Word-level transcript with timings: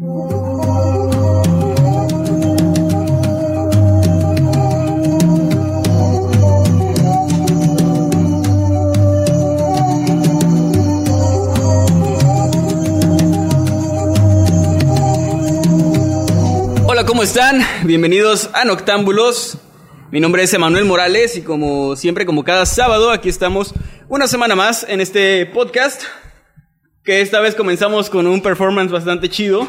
Hola, 0.00 0.14
¿cómo 17.04 17.24
están? 17.24 17.60
Bienvenidos 17.82 18.50
a 18.52 18.64
Noctámbulos. 18.64 19.58
Mi 20.12 20.20
nombre 20.20 20.44
es 20.44 20.54
Emanuel 20.54 20.84
Morales 20.84 21.36
y 21.36 21.42
como 21.42 21.96
siempre, 21.96 22.24
como 22.24 22.44
cada 22.44 22.66
sábado, 22.66 23.10
aquí 23.10 23.28
estamos 23.28 23.74
una 24.08 24.28
semana 24.28 24.54
más 24.54 24.86
en 24.88 25.00
este 25.00 25.44
podcast, 25.46 26.04
que 27.02 27.20
esta 27.20 27.40
vez 27.40 27.56
comenzamos 27.56 28.08
con 28.08 28.28
un 28.28 28.40
performance 28.40 28.92
bastante 28.92 29.28
chido, 29.28 29.66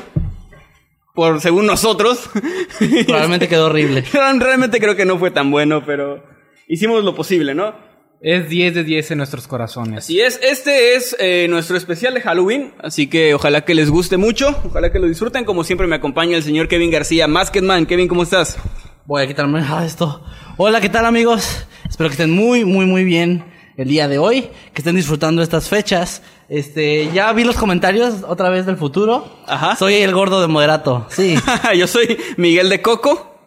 por 1.19 1.41
según 1.41 1.65
nosotros. 1.65 2.29
Probablemente 3.05 3.49
quedó 3.49 3.65
horrible. 3.65 4.05
Realmente 4.13 4.79
creo 4.79 4.95
que 4.95 5.03
no 5.03 5.19
fue 5.19 5.31
tan 5.31 5.51
bueno, 5.51 5.83
pero 5.85 6.23
hicimos 6.69 7.03
lo 7.03 7.13
posible, 7.13 7.53
¿no? 7.53 7.75
Es 8.21 8.47
10 8.47 8.75
de 8.75 8.83
10 8.85 9.11
en 9.11 9.17
nuestros 9.17 9.45
corazones. 9.45 10.05
Así 10.05 10.21
es, 10.21 10.39
este 10.41 10.95
es 10.95 11.17
eh, 11.19 11.47
nuestro 11.49 11.75
especial 11.75 12.13
de 12.13 12.21
Halloween, 12.21 12.73
así 12.81 13.07
que 13.07 13.33
ojalá 13.33 13.65
que 13.65 13.75
les 13.75 13.89
guste 13.89 14.15
mucho, 14.15 14.57
ojalá 14.63 14.93
que 14.93 14.99
lo 14.99 15.07
disfruten. 15.07 15.43
Como 15.43 15.65
siempre 15.65 15.87
me 15.87 15.97
acompaña 15.97 16.37
el 16.37 16.43
señor 16.43 16.69
Kevin 16.69 16.89
García, 16.89 17.27
Masketman. 17.27 17.85
Kevin, 17.85 18.07
¿cómo 18.07 18.23
estás? 18.23 18.57
Voy 19.05 19.21
a 19.21 19.27
quitarme 19.27 19.59
ah, 19.61 19.83
esto. 19.85 20.23
Hola, 20.55 20.79
¿qué 20.79 20.87
tal 20.87 21.05
amigos? 21.05 21.65
Espero 21.89 22.09
que 22.09 22.13
estén 22.13 22.31
muy, 22.31 22.63
muy, 22.63 22.85
muy 22.85 23.03
bien 23.03 23.43
el 23.79 23.87
día 23.87 24.09
de 24.09 24.17
hoy, 24.17 24.49
que 24.73 24.81
estén 24.81 24.97
disfrutando 24.97 25.41
estas 25.41 25.69
fechas. 25.69 26.21
Este, 26.49 27.09
ya 27.13 27.31
vi 27.31 27.45
los 27.45 27.55
comentarios 27.55 28.25
otra 28.27 28.49
vez 28.49 28.65
del 28.65 28.75
futuro. 28.75 29.25
Ajá. 29.47 29.77
Soy 29.77 29.95
el 29.95 30.13
gordo 30.13 30.41
de 30.41 30.47
moderato. 30.47 31.07
Sí. 31.09 31.35
Yo 31.77 31.87
soy 31.87 32.17
Miguel 32.35 32.67
de 32.67 32.81
Coco. 32.81 33.37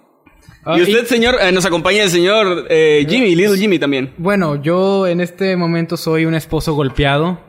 Ah, 0.65 0.79
y 0.79 0.83
usted, 0.83 1.07
señor, 1.07 1.37
eh, 1.43 1.53
nos 1.53 1.67
acompaña 1.67 2.05
el 2.05 2.09
señor 2.09 2.67
eh, 2.71 3.05
Jimmy, 3.07 3.35
Little 3.35 3.59
Jimmy 3.59 3.81
también. 3.81 4.15
Bueno, 4.17 4.63
yo 4.63 5.09
en 5.09 5.21
este 5.21 5.57
momento 5.57 5.97
soy 5.97 6.25
un 6.25 6.37
esposo 6.37 6.75
golpeado. 6.75 7.41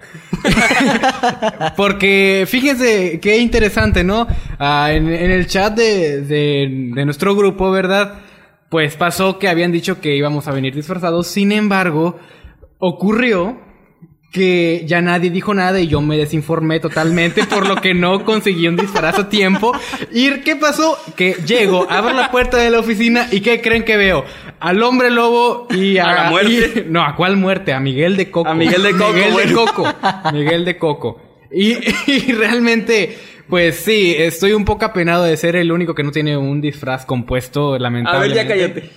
Porque 1.77 2.45
fíjense 2.47 3.19
qué 3.21 3.37
interesante, 3.37 4.03
¿no? 4.03 4.27
Ah, 4.57 4.89
en, 4.91 5.07
en 5.13 5.29
el 5.29 5.45
chat 5.45 5.75
de, 5.75 6.21
de, 6.21 6.91
de 6.95 7.05
nuestro 7.05 7.35
grupo, 7.35 7.69
¿verdad? 7.69 8.15
Pues 8.69 8.95
pasó 8.95 9.37
que 9.37 9.47
habían 9.47 9.71
dicho 9.71 10.01
que 10.01 10.15
íbamos 10.15 10.47
a 10.47 10.51
venir 10.51 10.73
disfrazados. 10.73 11.27
Sin 11.27 11.51
embargo, 11.51 12.19
ocurrió 12.85 13.61
que 14.31 14.83
ya 14.87 14.99
nadie 14.99 15.29
dijo 15.29 15.53
nada 15.53 15.79
y 15.79 15.87
yo 15.87 16.01
me 16.01 16.17
desinformé 16.17 16.79
totalmente 16.79 17.43
por 17.45 17.67
lo 17.67 17.75
que 17.75 17.93
no 17.93 18.25
conseguí 18.25 18.67
un 18.67 18.75
disfraz 18.75 19.19
a 19.19 19.29
tiempo. 19.29 19.71
¿Y 20.11 20.39
qué 20.41 20.55
pasó? 20.55 20.97
Que 21.15 21.33
llego, 21.45 21.85
abro 21.89 22.13
la 22.13 22.31
puerta 22.31 22.57
de 22.57 22.71
la 22.71 22.79
oficina 22.79 23.27
y 23.31 23.41
¿qué 23.41 23.61
creen 23.61 23.83
que 23.85 23.95
veo? 23.95 24.25
Al 24.59 24.81
hombre 24.81 25.11
lobo 25.11 25.67
y 25.69 25.99
a... 25.99 26.05
¿A 26.05 26.23
la 26.23 26.29
muerte? 26.31 26.83
y- 26.87 26.91
no, 26.91 27.03
¿a 27.03 27.15
cuál 27.15 27.37
muerte? 27.37 27.73
A 27.73 27.79
Miguel 27.79 28.17
de 28.17 28.31
Coco. 28.31 28.49
A 28.49 28.55
Miguel 28.55 28.81
de 28.81 28.91
Coco, 28.93 29.13
Miguel 29.13 29.35
de. 29.47 29.53
Coco. 29.53 29.93
Miguel 30.33 30.65
de 30.65 30.77
Coco. 30.79 31.21
Y, 31.51 31.77
y 32.11 32.31
realmente... 32.33 33.17
Pues 33.47 33.75
sí, 33.75 34.15
estoy 34.17 34.53
un 34.53 34.63
poco 34.65 34.85
apenado 34.85 35.25
de 35.25 35.35
ser 35.37 35.57
el 35.57 35.71
único 35.71 35.93
que 35.93 36.01
no 36.01 36.11
tiene 36.11 36.37
un 36.37 36.59
disfraz 36.61 37.05
compuesto, 37.05 37.69
A 37.69 37.71
ver, 37.73 37.81
lamentablemente. 37.81 38.35
ya 38.35 38.47
cállate. 38.47 38.89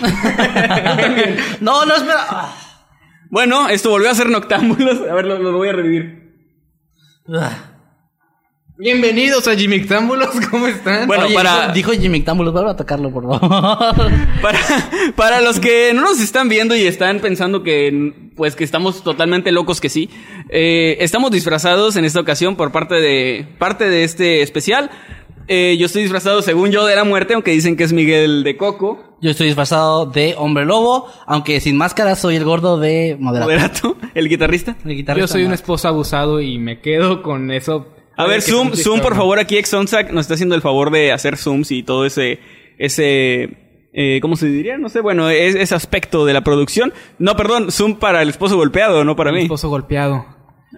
no, 1.60 1.84
no, 1.84 1.94
espera. 1.96 2.52
Bueno, 3.32 3.70
esto 3.70 3.88
volvió 3.88 4.10
a 4.10 4.14
ser 4.14 4.28
Noctámbulos. 4.28 5.00
A 5.08 5.14
ver, 5.14 5.24
lo, 5.24 5.38
lo 5.38 5.56
voy 5.56 5.70
a 5.70 5.72
revivir. 5.72 6.36
Ah. 7.34 7.71
Bienvenidos 8.78 9.46
a 9.48 9.54
Jimmy 9.54 9.84
Támbulos, 9.84 10.30
¿cómo 10.50 10.66
están? 10.66 11.06
Bueno, 11.06 11.26
Oye, 11.26 11.34
para- 11.34 11.72
dijo, 11.72 11.90
dijo 11.92 12.02
Jimmy 12.02 12.20
Támbulos, 12.22 12.52
vuelve 12.54 12.70
a 12.70 12.76
tocarlo, 12.76 13.10
por 13.12 13.24
favor. 13.24 14.10
Para, 14.42 14.58
para 15.14 15.40
los 15.40 15.60
que 15.60 15.92
no 15.94 16.00
nos 16.02 16.20
están 16.20 16.48
viendo 16.48 16.74
y 16.74 16.80
están 16.82 17.20
pensando 17.20 17.62
que, 17.62 18.30
pues, 18.34 18.56
que 18.56 18.64
estamos 18.64 19.04
totalmente 19.04 19.52
locos 19.52 19.80
que 19.80 19.88
sí, 19.88 20.10
eh, 20.48 20.96
estamos 21.00 21.30
disfrazados 21.30 21.94
en 21.96 22.04
esta 22.04 22.18
ocasión 22.18 22.56
por 22.56 22.72
parte 22.72 22.96
de, 22.96 23.46
parte 23.58 23.88
de 23.88 24.02
este 24.02 24.42
especial. 24.42 24.90
Eh, 25.46 25.76
yo 25.78 25.86
estoy 25.86 26.02
disfrazado, 26.02 26.42
según 26.42 26.70
yo, 26.72 26.86
de 26.86 26.96
la 26.96 27.04
muerte, 27.04 27.34
aunque 27.34 27.52
dicen 27.52 27.76
que 27.76 27.84
es 27.84 27.92
Miguel 27.92 28.42
de 28.42 28.56
Coco, 28.56 29.16
Yo 29.20 29.30
estoy 29.30 29.46
disfrazado 29.46 30.06
de 30.06 30.34
hombre 30.38 30.64
lobo, 30.64 31.06
aunque 31.26 31.60
sin 31.60 31.76
máscara 31.76 32.16
soy 32.16 32.34
el 32.36 32.44
gordo 32.44 32.78
de 32.80 33.16
moderato. 33.20 33.46
moderato, 33.48 33.96
el 34.14 34.28
guitarrista. 34.28 34.76
El 34.84 34.96
guitarrista 34.96 35.20
Yo 35.20 35.28
soy 35.28 35.44
un 35.44 35.52
esposo 35.52 35.86
abusado 35.88 36.40
y 36.40 36.58
me 36.58 36.80
quedo 36.80 37.22
con 37.22 37.52
eso. 37.52 37.86
A 38.16 38.26
ver, 38.26 38.42
zoom, 38.42 38.72
zoom, 38.74 39.00
por 39.00 39.14
favor, 39.16 39.38
aquí 39.38 39.56
Exonsac 39.56 40.10
nos 40.12 40.22
está 40.22 40.34
haciendo 40.34 40.54
el 40.54 40.62
favor 40.62 40.90
de 40.90 41.12
hacer 41.12 41.36
zooms 41.36 41.70
y 41.70 41.82
todo 41.82 42.04
ese, 42.04 42.40
ese, 42.78 43.88
eh, 43.92 44.18
¿cómo 44.20 44.36
se 44.36 44.46
diría? 44.46 44.76
No 44.78 44.88
sé, 44.88 45.00
bueno, 45.00 45.30
es- 45.30 45.54
ese 45.54 45.74
aspecto 45.74 46.24
de 46.26 46.32
la 46.32 46.42
producción. 46.42 46.92
No, 47.18 47.36
perdón, 47.36 47.70
zoom 47.70 47.96
para 47.96 48.22
el 48.22 48.28
esposo 48.28 48.56
golpeado, 48.56 49.04
no 49.04 49.16
para 49.16 49.30
Un 49.30 49.36
mí. 49.36 49.42
esposo 49.44 49.68
golpeado. 49.68 50.26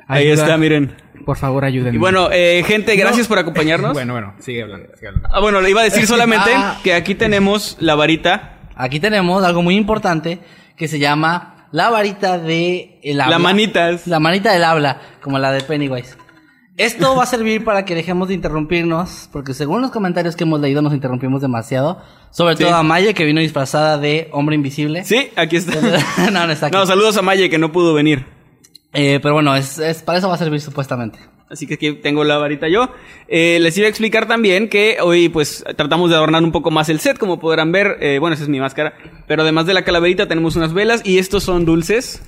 Ahí 0.06 0.28
Ayuda. 0.28 0.43
está, 0.45 0.56
miren. 0.56 0.97
Por 1.25 1.37
favor, 1.37 1.65
ayúdenme. 1.65 1.97
Y 1.97 1.99
bueno, 1.99 2.28
eh, 2.33 2.62
gente, 2.67 2.95
gracias 2.97 3.27
por 3.28 3.39
acompañarnos. 3.39 3.93
Bueno, 3.95 4.12
bueno, 4.12 4.34
sigue 4.41 4.62
hablando. 4.62 4.89
Sigue 4.97 5.09
hablando. 5.09 5.28
Ah, 5.33 5.41
bueno, 5.41 5.61
le 5.61 5.71
iba 5.71 5.81
a 5.81 5.84
decir 5.84 6.06
solamente 6.06 6.51
Ah. 6.55 6.78
que 6.84 6.93
aquí 6.95 7.15
tenemos 7.15 7.77
la 7.81 7.95
varita, 7.95 8.51
Aquí 8.77 8.99
tenemos 8.99 9.45
algo 9.45 9.62
muy 9.62 9.77
importante 9.77 10.41
que 10.77 10.89
se 10.89 10.99
llama 10.99 11.69
la 11.71 11.91
varita 11.91 12.39
de 12.39 12.99
el 13.05 13.21
habla. 13.21 13.37
la 13.37 13.39
manitas. 13.39 14.06
La 14.09 14.19
manita 14.19 14.53
del 14.53 14.65
habla, 14.65 15.01
como 15.22 15.39
la 15.39 15.53
de 15.53 15.61
Pennywise. 15.62 16.16
Esto 16.76 17.14
va 17.14 17.22
a 17.22 17.26
servir 17.26 17.62
para 17.64 17.84
que 17.84 17.94
dejemos 17.94 18.26
de 18.28 18.34
interrumpirnos, 18.34 19.28
porque 19.32 19.54
según 19.54 19.80
los 19.80 19.92
comentarios 19.92 20.34
que 20.34 20.42
hemos 20.42 20.60
leído 20.60 20.82
nos 20.82 20.92
interrumpimos 20.92 21.40
demasiado. 21.40 22.02
Sobre 22.32 22.56
Sí. 22.56 22.64
todo 22.64 22.74
a 22.74 22.82
Maya, 22.82 23.12
que 23.12 23.24
vino 23.24 23.40
disfrazada 23.40 23.96
de 23.96 24.28
hombre 24.32 24.56
invisible. 24.56 25.04
Sí, 25.04 25.28
aquí 25.36 25.56
está. 25.56 25.72
no, 26.32 26.46
no 26.46 26.52
está 26.52 26.66
aquí. 26.66 26.76
No, 26.76 26.84
saludos 26.84 27.16
a 27.16 27.22
Maye 27.22 27.48
que 27.48 27.58
no 27.58 27.70
pudo 27.70 27.94
venir. 27.94 28.26
Eh, 28.92 29.20
pero 29.22 29.34
bueno, 29.34 29.54
es, 29.54 29.78
es- 29.78 30.02
para 30.02 30.18
eso 30.18 30.28
va 30.28 30.34
a 30.34 30.38
servir 30.38 30.60
supuestamente. 30.60 31.18
Así 31.48 31.68
que 31.68 31.74
aquí 31.74 31.92
tengo 31.92 32.24
la 32.24 32.38
varita 32.38 32.66
yo. 32.68 32.88
Eh, 33.28 33.58
les 33.60 33.76
iba 33.78 33.86
a 33.86 33.91
explicar 33.91 34.26
también 34.26 34.68
que 34.68 34.96
hoy 35.00 35.28
pues 35.28 35.62
tratamos 35.76 36.10
de 36.10 36.16
adornar 36.16 36.42
un 36.42 36.50
poco 36.50 36.72
más 36.72 36.88
el 36.88 36.98
set, 36.98 37.18
como 37.18 37.38
podrán 37.38 37.70
ver. 37.70 37.98
Eh, 38.00 38.18
bueno, 38.18 38.34
esa 38.34 38.42
es 38.42 38.48
mi 38.48 38.58
máscara. 38.58 38.94
Pero 39.28 39.42
además 39.42 39.66
de 39.66 39.74
la 39.74 39.84
calaverita 39.84 40.26
tenemos 40.26 40.56
unas 40.56 40.72
velas 40.72 41.02
y 41.04 41.18
estos 41.18 41.44
son 41.44 41.64
dulces. 41.64 42.20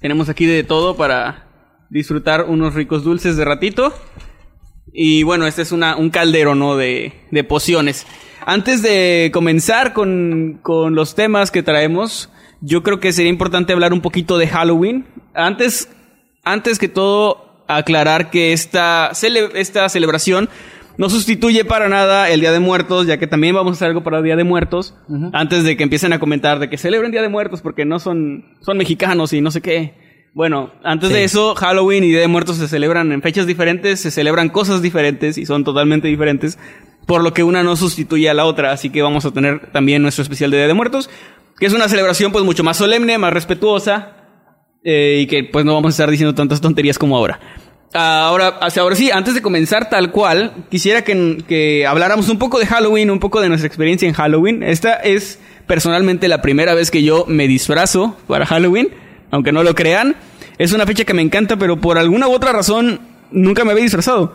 Tenemos 0.00 0.28
aquí 0.28 0.46
de 0.46 0.62
todo 0.62 0.96
para 0.96 1.45
disfrutar 1.90 2.44
unos 2.48 2.74
ricos 2.74 3.04
dulces 3.04 3.36
de 3.36 3.44
ratito. 3.44 3.92
Y 4.92 5.22
bueno, 5.24 5.46
este 5.46 5.62
es 5.62 5.72
una, 5.72 5.96
un 5.96 6.10
caldero, 6.10 6.54
¿no? 6.54 6.76
De, 6.76 7.12
de 7.30 7.44
pociones. 7.44 8.06
Antes 8.46 8.82
de 8.82 9.30
comenzar 9.32 9.92
con, 9.92 10.60
con 10.62 10.94
los 10.94 11.14
temas 11.14 11.50
que 11.50 11.62
traemos, 11.62 12.30
yo 12.60 12.82
creo 12.82 13.00
que 13.00 13.12
sería 13.12 13.30
importante 13.30 13.72
hablar 13.72 13.92
un 13.92 14.00
poquito 14.00 14.38
de 14.38 14.46
Halloween. 14.48 15.04
Antes, 15.34 15.90
antes 16.44 16.78
que 16.78 16.88
todo, 16.88 17.64
aclarar 17.68 18.30
que 18.30 18.52
esta, 18.52 19.10
cele- 19.12 19.50
esta 19.54 19.88
celebración 19.88 20.48
no 20.96 21.10
sustituye 21.10 21.64
para 21.66 21.88
nada 21.90 22.30
el 22.30 22.40
Día 22.40 22.52
de 22.52 22.60
Muertos, 22.60 23.06
ya 23.06 23.18
que 23.18 23.26
también 23.26 23.54
vamos 23.54 23.72
a 23.72 23.74
hacer 23.74 23.88
algo 23.88 24.02
para 24.02 24.18
el 24.18 24.24
Día 24.24 24.36
de 24.36 24.44
Muertos. 24.44 24.94
Antes 25.34 25.64
de 25.64 25.76
que 25.76 25.82
empiecen 25.82 26.14
a 26.14 26.18
comentar 26.20 26.58
de 26.58 26.70
que 26.70 26.78
celebren 26.78 27.10
Día 27.10 27.20
de 27.20 27.28
Muertos 27.28 27.60
porque 27.60 27.84
no 27.84 27.98
son, 27.98 28.56
son 28.62 28.78
mexicanos 28.78 29.32
y 29.34 29.42
no 29.42 29.50
sé 29.50 29.60
qué. 29.60 30.05
Bueno, 30.36 30.70
antes 30.84 31.08
de 31.08 31.24
eso, 31.24 31.54
Halloween 31.54 32.04
y 32.04 32.08
Día 32.08 32.20
de 32.20 32.28
Muertos 32.28 32.58
se 32.58 32.68
celebran 32.68 33.10
en 33.10 33.22
fechas 33.22 33.46
diferentes, 33.46 34.00
se 34.00 34.10
celebran 34.10 34.50
cosas 34.50 34.82
diferentes 34.82 35.38
y 35.38 35.46
son 35.46 35.64
totalmente 35.64 36.08
diferentes, 36.08 36.58
por 37.06 37.24
lo 37.24 37.32
que 37.32 37.42
una 37.42 37.62
no 37.62 37.74
sustituye 37.74 38.28
a 38.28 38.34
la 38.34 38.44
otra, 38.44 38.70
así 38.70 38.90
que 38.90 39.00
vamos 39.00 39.24
a 39.24 39.30
tener 39.30 39.72
también 39.72 40.02
nuestro 40.02 40.20
especial 40.20 40.50
de 40.50 40.58
Día 40.58 40.66
de 40.66 40.74
Muertos, 40.74 41.08
que 41.58 41.64
es 41.64 41.72
una 41.72 41.88
celebración 41.88 42.32
pues 42.32 42.44
mucho 42.44 42.62
más 42.62 42.76
solemne, 42.76 43.16
más 43.16 43.32
respetuosa, 43.32 44.12
eh, 44.84 45.20
y 45.22 45.26
que 45.26 45.44
pues 45.44 45.64
no 45.64 45.72
vamos 45.72 45.88
a 45.88 45.94
estar 45.94 46.10
diciendo 46.10 46.34
tantas 46.34 46.60
tonterías 46.60 46.98
como 46.98 47.16
ahora. 47.16 47.40
Ahora, 47.94 48.58
hacia 48.60 48.82
ahora 48.82 48.94
sí, 48.94 49.10
antes 49.10 49.32
de 49.32 49.40
comenzar 49.40 49.88
tal 49.88 50.10
cual, 50.10 50.66
quisiera 50.70 51.00
que, 51.00 51.38
que 51.48 51.86
habláramos 51.86 52.28
un 52.28 52.38
poco 52.38 52.58
de 52.58 52.66
Halloween, 52.66 53.10
un 53.10 53.20
poco 53.20 53.40
de 53.40 53.48
nuestra 53.48 53.68
experiencia 53.68 54.06
en 54.06 54.12
Halloween. 54.12 54.62
Esta 54.62 54.96
es 54.96 55.40
personalmente 55.66 56.28
la 56.28 56.42
primera 56.42 56.74
vez 56.74 56.90
que 56.90 57.02
yo 57.02 57.24
me 57.26 57.48
disfrazo 57.48 58.18
para 58.26 58.44
Halloween, 58.44 58.90
aunque 59.36 59.52
no 59.52 59.62
lo 59.62 59.74
crean. 59.74 60.16
Es 60.58 60.72
una 60.72 60.86
fecha 60.86 61.04
que 61.04 61.14
me 61.14 61.22
encanta, 61.22 61.56
pero 61.56 61.80
por 61.80 61.98
alguna 61.98 62.26
u 62.28 62.32
otra 62.32 62.52
razón 62.52 63.00
nunca 63.30 63.64
me 63.64 63.72
había 63.72 63.84
disfrazado. 63.84 64.34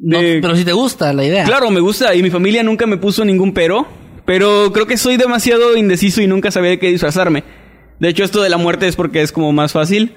No, 0.00 0.18
pero 0.20 0.54
si 0.56 0.64
te 0.64 0.72
gusta 0.72 1.12
la 1.12 1.24
idea. 1.24 1.44
Claro, 1.44 1.70
me 1.70 1.80
gusta 1.80 2.14
y 2.14 2.22
mi 2.22 2.30
familia 2.30 2.62
nunca 2.62 2.86
me 2.86 2.96
puso 2.96 3.24
ningún 3.24 3.52
pero, 3.52 3.86
pero 4.24 4.70
creo 4.72 4.86
que 4.86 4.96
soy 4.96 5.16
demasiado 5.16 5.76
indeciso 5.76 6.22
y 6.22 6.26
nunca 6.26 6.50
sabía 6.50 6.70
de 6.70 6.78
qué 6.78 6.88
disfrazarme. 6.88 7.42
De 7.98 8.08
hecho, 8.08 8.22
esto 8.24 8.42
de 8.42 8.48
la 8.48 8.58
muerte 8.58 8.86
es 8.86 8.94
porque 8.96 9.22
es 9.22 9.32
como 9.32 9.52
más 9.52 9.72
fácil, 9.72 10.14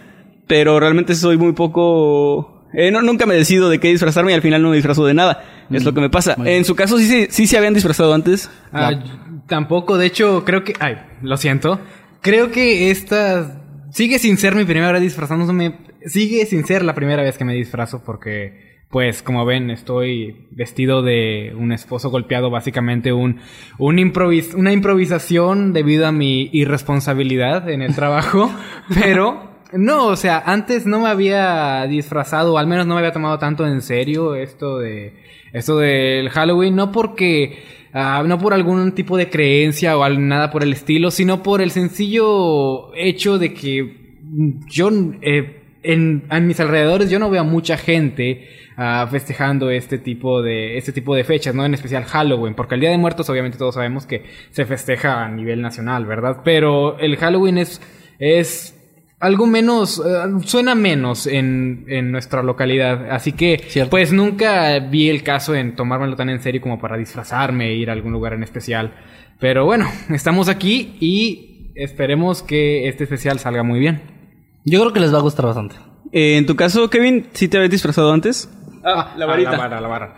pero 0.47 0.79
realmente 0.79 1.15
soy 1.15 1.37
muy 1.37 1.53
poco... 1.53 2.63
eh, 2.73 2.91
no, 2.91 3.01
nunca 3.01 3.25
me 3.25 3.33
decido 3.33 3.69
de 3.69 3.79
qué 3.79 3.87
disfrazarme 3.87 4.31
y 4.31 4.35
al 4.35 4.41
final 4.44 4.61
no 4.61 4.69
me 4.69 4.75
disfrazo 4.75 5.03
de 5.05 5.15
nada. 5.15 5.44
Es 5.71 5.83
lo 5.83 5.94
que 5.94 6.01
me 6.01 6.09
pasa. 6.11 6.35
muy 6.37 6.45
bien. 6.45 6.57
En 6.57 6.65
su 6.65 6.75
caso, 6.75 6.97
sí, 6.99 7.05
se- 7.07 7.31
sí 7.31 7.47
se 7.47 7.57
habían 7.57 7.73
disfrazado 7.73 8.13
antes. 8.13 8.49
Ah, 8.71 8.91
tampoco, 9.47 9.97
de 9.97 10.05
hecho, 10.05 10.44
creo 10.45 10.63
que. 10.63 10.73
Ay, 10.79 10.97
lo 11.23 11.37
siento. 11.37 11.79
Creo 12.21 12.51
que 12.51 12.91
esta. 12.91 13.60
Sigue 13.91 14.19
sin 14.19 14.38
ser 14.38 14.55
mi 14.55 14.65
primera 14.65 14.91
vez 14.93 15.01
disfrazándome. 15.01 15.79
Sigue 16.05 16.45
sin 16.45 16.65
ser 16.65 16.83
la 16.83 16.95
primera 16.95 17.23
vez 17.23 17.38
que 17.38 17.45
me 17.45 17.53
disfrazo 17.53 18.03
porque. 18.03 18.71
Pues 18.89 19.23
como 19.23 19.45
ven, 19.45 19.69
estoy 19.69 20.47
vestido 20.51 21.01
de 21.01 21.53
un 21.57 21.71
esposo 21.71 22.09
golpeado, 22.09 22.49
básicamente 22.49 23.13
un, 23.13 23.39
un 23.77 23.99
improvis 23.99 24.53
una 24.53 24.73
improvisación 24.73 25.71
debido 25.71 26.05
a 26.07 26.11
mi 26.11 26.49
irresponsabilidad 26.51 27.69
en 27.69 27.81
el 27.81 27.95
trabajo. 27.95 28.51
pero 28.93 29.49
no, 29.71 30.07
o 30.07 30.17
sea, 30.17 30.44
antes 30.45 30.85
no 30.85 30.99
me 30.99 31.07
había 31.07 31.87
disfrazado, 31.87 32.53
o 32.53 32.57
al 32.57 32.67
menos 32.67 32.85
no 32.85 32.95
me 32.95 32.99
había 32.99 33.13
tomado 33.13 33.39
tanto 33.39 33.65
en 33.65 33.81
serio 33.81 34.35
esto 34.35 34.79
de 34.79 35.13
esto 35.53 35.77
del 35.77 36.29
Halloween, 36.29 36.75
no 36.75 36.91
porque 36.91 37.63
ah, 37.93 38.23
no 38.25 38.38
por 38.39 38.53
algún 38.53 38.91
tipo 38.93 39.17
de 39.17 39.29
creencia 39.29 39.97
o 39.97 40.09
nada 40.09 40.51
por 40.51 40.63
el 40.63 40.73
estilo, 40.73 41.11
sino 41.11 41.43
por 41.43 41.61
el 41.61 41.71
sencillo 41.71 42.93
hecho 42.95 43.38
de 43.38 43.53
que 43.53 44.17
mm, 44.21 44.67
yo 44.67 44.89
eh, 45.21 45.61
en, 45.83 46.23
a 46.29 46.39
mis 46.39 46.59
alrededores 46.59 47.09
yo 47.09 47.19
no 47.19 47.29
veo 47.29 47.41
a 47.41 47.45
mucha 47.45 47.77
gente 47.77 48.47
ah, 48.77 49.07
festejando 49.09 49.69
este 49.69 49.97
tipo 49.97 50.41
de 50.41 50.77
este 50.77 50.91
tipo 50.91 51.15
de 51.15 51.23
fechas, 51.23 51.55
no 51.55 51.65
en 51.65 51.73
especial 51.73 52.03
Halloween, 52.05 52.55
porque 52.55 52.75
el 52.75 52.81
Día 52.81 52.91
de 52.91 52.97
Muertos 52.97 53.29
obviamente 53.29 53.57
todos 53.57 53.75
sabemos 53.75 54.05
que 54.05 54.23
se 54.51 54.65
festeja 54.65 55.23
a 55.23 55.29
nivel 55.29 55.61
nacional, 55.61 56.05
¿verdad? 56.05 56.41
Pero 56.44 56.99
el 56.99 57.17
Halloween 57.17 57.57
es 57.57 57.81
es 58.19 58.81
algo 59.21 59.45
menos, 59.45 60.01
eh, 60.03 60.29
suena 60.45 60.75
menos 60.75 61.27
en, 61.27 61.85
en 61.88 62.12
nuestra 62.12 62.44
localidad. 62.44 63.12
Así 63.12 63.31
que, 63.31 63.62
Cierto. 63.68 63.91
pues 63.91 64.12
nunca 64.12 64.79
vi 64.79 65.09
el 65.09 65.23
caso 65.23 65.56
en 65.56 65.75
tomármelo 65.75 66.15
tan 66.15 66.29
en 66.29 66.41
serio 66.41 66.59
como 66.59 66.79
para 66.79 66.97
disfrazarme 66.97 67.69
e 67.69 67.75
ir 67.75 67.89
a 67.89 67.94
algún 67.94 68.12
lugar 68.12 68.33
en 68.33 68.44
especial. 68.44 68.94
Pero 69.39 69.63
bueno, 69.65 69.88
estamos 70.09 70.50
aquí 70.50 70.97
y 71.00 71.71
esperemos 71.75 72.41
que 72.41 72.88
este 72.89 73.03
especial 73.03 73.39
salga 73.39 73.63
muy 73.63 73.79
bien. 73.79 74.01
Yo 74.65 74.79
creo 74.81 74.91
que 74.91 75.00
les 75.00 75.13
va 75.13 75.19
a 75.19 75.21
gustar 75.21 75.45
bastante. 75.45 75.75
Eh, 76.12 76.38
en 76.38 76.45
tu 76.45 76.56
caso, 76.56 76.89
Kevin, 76.89 77.27
¿sí 77.33 77.47
te 77.47 77.57
habías 77.57 77.71
disfrazado 77.71 78.12
antes? 78.12 78.50
Ah, 78.83 79.13
la 79.18 79.25
varita. 79.27 79.51
la 79.51 79.57
vara, 79.57 79.81
la 79.81 79.88
vara. 79.88 80.15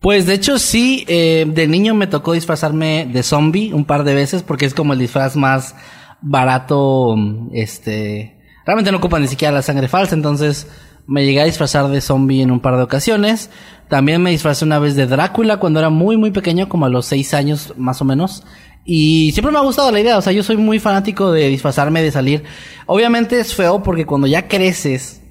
Pues 0.00 0.26
de 0.26 0.34
hecho 0.34 0.58
sí, 0.58 1.04
eh, 1.08 1.46
de 1.46 1.66
niño 1.66 1.94
me 1.94 2.06
tocó 2.06 2.32
disfrazarme 2.32 3.08
de 3.10 3.22
zombie 3.22 3.72
un 3.72 3.84
par 3.86 4.04
de 4.04 4.14
veces 4.14 4.42
porque 4.42 4.66
es 4.66 4.74
como 4.74 4.92
el 4.92 4.98
disfraz 4.98 5.34
más 5.36 5.74
barato, 6.20 7.16
este... 7.52 8.40
Realmente 8.66 8.90
no 8.90 8.98
ocupa 8.98 9.18
ni 9.18 9.28
siquiera 9.28 9.52
la 9.52 9.62
sangre 9.62 9.88
falsa, 9.88 10.14
entonces 10.14 10.66
me 11.06 11.24
llegué 11.24 11.40
a 11.40 11.44
disfrazar 11.44 11.88
de 11.88 12.00
zombie 12.00 12.42
en 12.42 12.50
un 12.50 12.60
par 12.60 12.76
de 12.76 12.82
ocasiones. 12.82 13.50
También 13.88 14.22
me 14.22 14.30
disfrazé 14.30 14.64
una 14.64 14.78
vez 14.78 14.96
de 14.96 15.06
Drácula 15.06 15.58
cuando 15.58 15.80
era 15.80 15.90
muy 15.90 16.16
muy 16.16 16.30
pequeño, 16.30 16.68
como 16.68 16.86
a 16.86 16.88
los 16.88 17.06
seis 17.06 17.34
años 17.34 17.74
más 17.76 18.00
o 18.00 18.04
menos. 18.04 18.42
Y 18.86 19.32
siempre 19.32 19.52
me 19.52 19.58
ha 19.58 19.62
gustado 19.62 19.90
la 19.90 20.00
idea, 20.00 20.18
o 20.18 20.22
sea, 20.22 20.32
yo 20.32 20.42
soy 20.42 20.56
muy 20.56 20.78
fanático 20.78 21.32
de 21.32 21.48
disfrazarme, 21.48 22.02
de 22.02 22.10
salir. 22.10 22.44
Obviamente 22.86 23.40
es 23.40 23.54
feo 23.54 23.82
porque 23.82 24.04
cuando 24.04 24.26
ya 24.26 24.46
creces, 24.46 25.22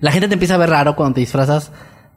la 0.00 0.10
gente 0.10 0.28
te 0.28 0.34
empieza 0.34 0.54
a 0.54 0.58
ver 0.58 0.70
raro 0.70 0.96
cuando 0.96 1.14
te 1.14 1.20
disfrazas, 1.20 1.70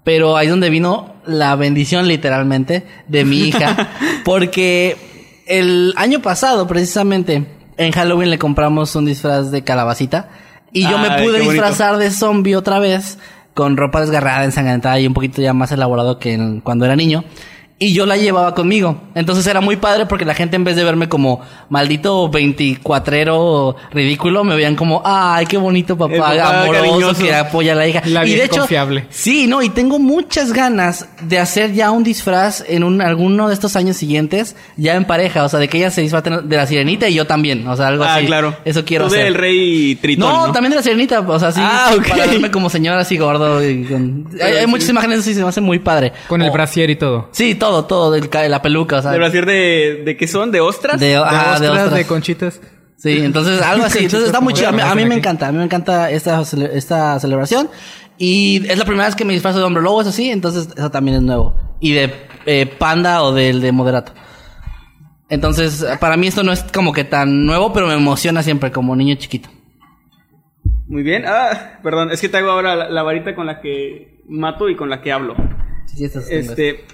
pero 0.04 0.36
ahí 0.36 0.48
es 0.48 0.51
donde 0.51 0.69
vino 0.69 1.15
la 1.25 1.56
bendición 1.56 2.07
literalmente 2.07 2.86
de 3.07 3.25
mi 3.25 3.42
hija, 3.48 3.89
porque 4.25 5.12
el 5.60 5.94
año 5.98 6.22
pasado 6.22 6.68
precisamente 6.68 7.46
en 7.78 7.92
Halloween 7.92 8.30
le 8.30 8.38
compramos 8.40 8.96
un 8.96 9.06
disfraz 9.06 9.52
de 9.52 9.64
calabacita 9.64 10.30
y 10.72 10.84
yo 10.84 10.98
me 10.98 11.10
pude 11.24 11.40
disfrazar 11.54 11.98
de 11.98 12.12
zombie 12.12 12.56
otra 12.56 12.80
vez 12.80 13.18
con 13.54 13.78
ropa 13.78 14.02
desgarrada, 14.02 14.44
ensangrentada 14.44 15.00
y 15.00 15.06
un 15.08 15.14
poquito 15.14 15.42
ya 15.42 15.54
más 15.54 15.72
elaborado 15.72 16.18
que 16.20 16.34
en- 16.34 16.62
cuando 16.62 16.86
era 16.86 16.96
niño. 16.96 17.24
Y 17.80 17.94
yo 17.94 18.06
la 18.06 18.16
llevaba 18.16 18.54
conmigo. 18.56 19.02
Entonces 19.16 19.46
era 19.48 19.60
muy 19.60 19.75
padre 19.75 20.06
porque 20.06 20.24
la 20.25 20.34
gente 20.34 20.56
en 20.56 20.64
vez 20.64 20.75
de 20.78 20.84
verme 20.86 21.10
como 21.10 21.42
maldito 21.70 22.30
24ero 22.31 23.75
ridículo, 23.92 24.44
me 24.44 24.56
veían 24.56 24.75
como, 24.75 25.02
ay, 25.04 25.46
qué 25.46 25.58
bonito 25.58 25.98
papá, 25.98 26.31
amoroso 26.62 26.72
cariñoso. 26.84 27.22
que 27.24 27.34
apoya 27.34 27.74
a 27.74 27.75
la 27.75 27.88
hija. 27.88 28.02
La 28.06 28.25
y 28.25 28.36
de 28.36 28.46
hecho, 28.46 28.60
confiable. 28.60 29.06
sí, 29.10 29.48
no, 29.48 29.62
y 29.62 29.70
tengo 29.70 30.00
muchas 30.00 30.54
ganas 30.54 31.08
de 31.22 31.40
hacer 31.40 31.74
ya 31.74 31.92
un 31.92 32.04
disfraz 32.04 32.64
en 32.68 32.84
un, 32.84 33.02
alguno 33.02 33.48
de 33.48 33.54
estos 33.54 33.75
años 33.75 33.98
siguientes, 33.98 34.56
ya 34.78 34.96
en 34.96 35.06
pareja, 35.06 35.44
o 35.44 35.50
sea, 35.50 35.60
de 35.60 35.68
que 35.68 35.78
ella 35.78 35.92
se 35.92 36.02
disfrace 36.02 36.30
de 36.30 36.56
la 36.58 36.66
sirenita 36.68 37.08
y 37.10 37.16
yo 37.16 37.25
también, 37.28 37.68
o 37.68 37.75
sea, 37.75 37.88
algo 37.88 38.04
Ah, 38.04 38.16
así. 38.16 38.25
claro. 38.25 38.56
Eso 38.66 38.86
quiero 38.86 39.06
Tú 39.08 39.14
hacer. 39.14 39.25
del 39.25 39.36
rey 39.36 39.96
Tritón, 39.96 40.31
no, 40.31 40.48
¿no? 40.48 40.54
también 40.54 40.72
de 40.72 40.78
la 40.78 40.84
sirenita, 40.84 41.20
o 41.22 41.40
sea, 41.40 41.52
sí, 41.52 41.60
Ah, 41.62 41.92
ok. 41.98 42.08
para 42.08 42.28
verme 42.28 42.52
como 42.52 42.70
señora 42.70 43.00
así 43.02 43.18
gordo. 43.18 43.64
y 43.68 43.84
con- 43.86 44.28
hay, 44.42 44.54
hay 44.58 44.68
muchas 44.68 44.90
imágenes 44.90 45.20
así, 45.20 45.34
se 45.34 45.42
me 45.42 45.50
hace 45.50 45.62
muy 45.62 45.80
padre. 45.80 46.14
Con 46.28 46.42
el 46.42 46.50
O- 46.50 46.54
brasier 46.54 46.90
y 46.90 46.96
todo. 46.96 47.30
Sí, 47.31 47.56
todo, 47.68 47.86
todo, 47.86 48.12
del 48.12 48.30
ca- 48.30 48.48
la 48.50 48.62
peluca, 48.62 48.98
o 48.98 49.01
sea. 49.01 49.12
¿De 49.12 49.18
brasier 49.18 49.45
de, 49.45 50.01
de 50.06 50.18
qué 50.18 50.27
son? 50.27 50.51
¿De 50.51 50.60
ostras? 50.62 51.00
de, 51.00 51.07
De 51.07 51.15
ah, 51.15 51.57
de 51.60 51.68
ostras, 51.69 51.71
ostras. 51.71 51.94
de 51.95 52.06
conchitas. 52.06 52.62
Sí, 52.98 53.19
entonces 53.24 53.62
algo 53.63 53.86
así. 53.86 54.00
Entonces 54.06 54.27
está 54.27 54.42
muy 54.42 54.54
chido. 54.54 54.69
A 54.69 54.71
mí, 54.71 54.81
a 54.81 54.95
mí 54.95 55.06
me 55.06 55.15
encanta, 55.15 55.48
a 55.48 55.51
mí 55.51 55.57
me 55.57 55.63
encanta 55.63 56.10
esta, 56.12 56.39
cele- 56.42 56.71
esta 56.74 57.19
celebración. 57.19 57.69
Y 58.18 58.65
es 58.69 58.77
la 58.77 58.86
primera 58.86 59.06
vez 59.07 59.15
que 59.15 59.25
me 59.25 59.33
disfrazo 59.33 59.57
de 59.60 59.63
hombre 59.65 59.81
lobo, 59.81 60.01
eso 60.01 60.12
sí, 60.12 60.30
entonces 60.30 60.69
eso 60.75 60.92
también 60.92 61.18
es 61.18 61.24
nuevo. 61.24 61.56
Y 61.80 61.94
de 61.94 62.13
eh, 62.45 62.65
panda 62.65 63.24
o 63.24 63.33
del 63.33 63.60
de 63.62 63.71
moderato. 63.71 64.13
Entonces, 65.30 65.86
para 66.00 66.15
mí 66.18 66.27
esto 66.27 66.44
no 66.44 66.51
es 66.51 66.63
como 66.63 66.94
que 66.94 67.04
tan 67.06 67.45
nuevo, 67.45 67.74
pero 67.74 67.88
me 67.88 67.95
emociona 67.95 68.44
siempre 68.44 68.71
como 68.71 68.95
niño 68.95 69.15
chiquito. 69.15 69.50
Muy 70.88 71.01
bien. 71.01 71.24
Ah, 71.25 71.80
perdón, 71.81 72.12
es 72.12 72.21
que 72.21 72.30
te 72.30 72.38
hago 72.38 72.51
ahora 72.51 72.75
la, 72.75 72.89
la 72.89 73.04
varita 73.04 73.33
con 73.36 73.48
la 73.48 73.60
que 73.62 74.21
mato 74.27 74.69
y 74.69 74.75
con 74.75 74.89
la 74.89 75.01
que 75.01 75.12
hablo. 75.12 75.36
Sí, 75.88 76.07
sí. 76.07 76.19
Este, 76.30 76.86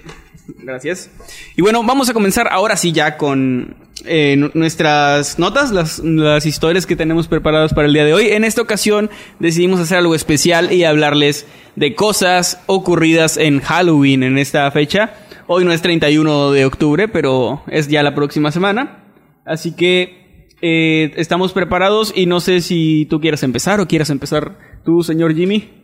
gracias. 0.58 1.10
Y 1.56 1.62
bueno, 1.62 1.82
vamos 1.82 2.08
a 2.08 2.12
comenzar 2.12 2.48
ahora 2.50 2.76
sí 2.76 2.92
ya 2.92 3.16
con 3.16 3.76
eh, 4.04 4.36
nu- 4.36 4.50
nuestras 4.54 5.38
notas, 5.38 5.70
las, 5.72 5.98
las 6.00 6.46
historias 6.46 6.86
que 6.86 6.96
tenemos 6.96 7.28
preparadas 7.28 7.74
para 7.74 7.86
el 7.88 7.94
día 7.94 8.04
de 8.04 8.14
hoy. 8.14 8.28
En 8.28 8.44
esta 8.44 8.62
ocasión 8.62 9.10
decidimos 9.38 9.80
hacer 9.80 9.98
algo 9.98 10.14
especial 10.14 10.72
y 10.72 10.84
hablarles 10.84 11.46
de 11.76 11.94
cosas 11.94 12.60
ocurridas 12.66 13.36
en 13.36 13.60
Halloween 13.60 14.22
en 14.22 14.38
esta 14.38 14.70
fecha. 14.70 15.14
Hoy 15.46 15.64
no 15.64 15.72
es 15.72 15.82
31 15.82 16.52
de 16.52 16.64
octubre, 16.64 17.08
pero 17.08 17.62
es 17.68 17.88
ya 17.88 18.02
la 18.02 18.14
próxima 18.14 18.52
semana. 18.52 19.04
Así 19.44 19.72
que 19.74 20.48
eh, 20.62 21.12
estamos 21.16 21.52
preparados 21.52 22.12
y 22.14 22.26
no 22.26 22.40
sé 22.40 22.60
si 22.60 23.06
tú 23.10 23.20
quieras 23.20 23.42
empezar 23.42 23.80
o 23.80 23.88
quieras 23.88 24.10
empezar 24.10 24.58
tú, 24.84 25.02
señor 25.02 25.34
Jimmy. 25.34 25.79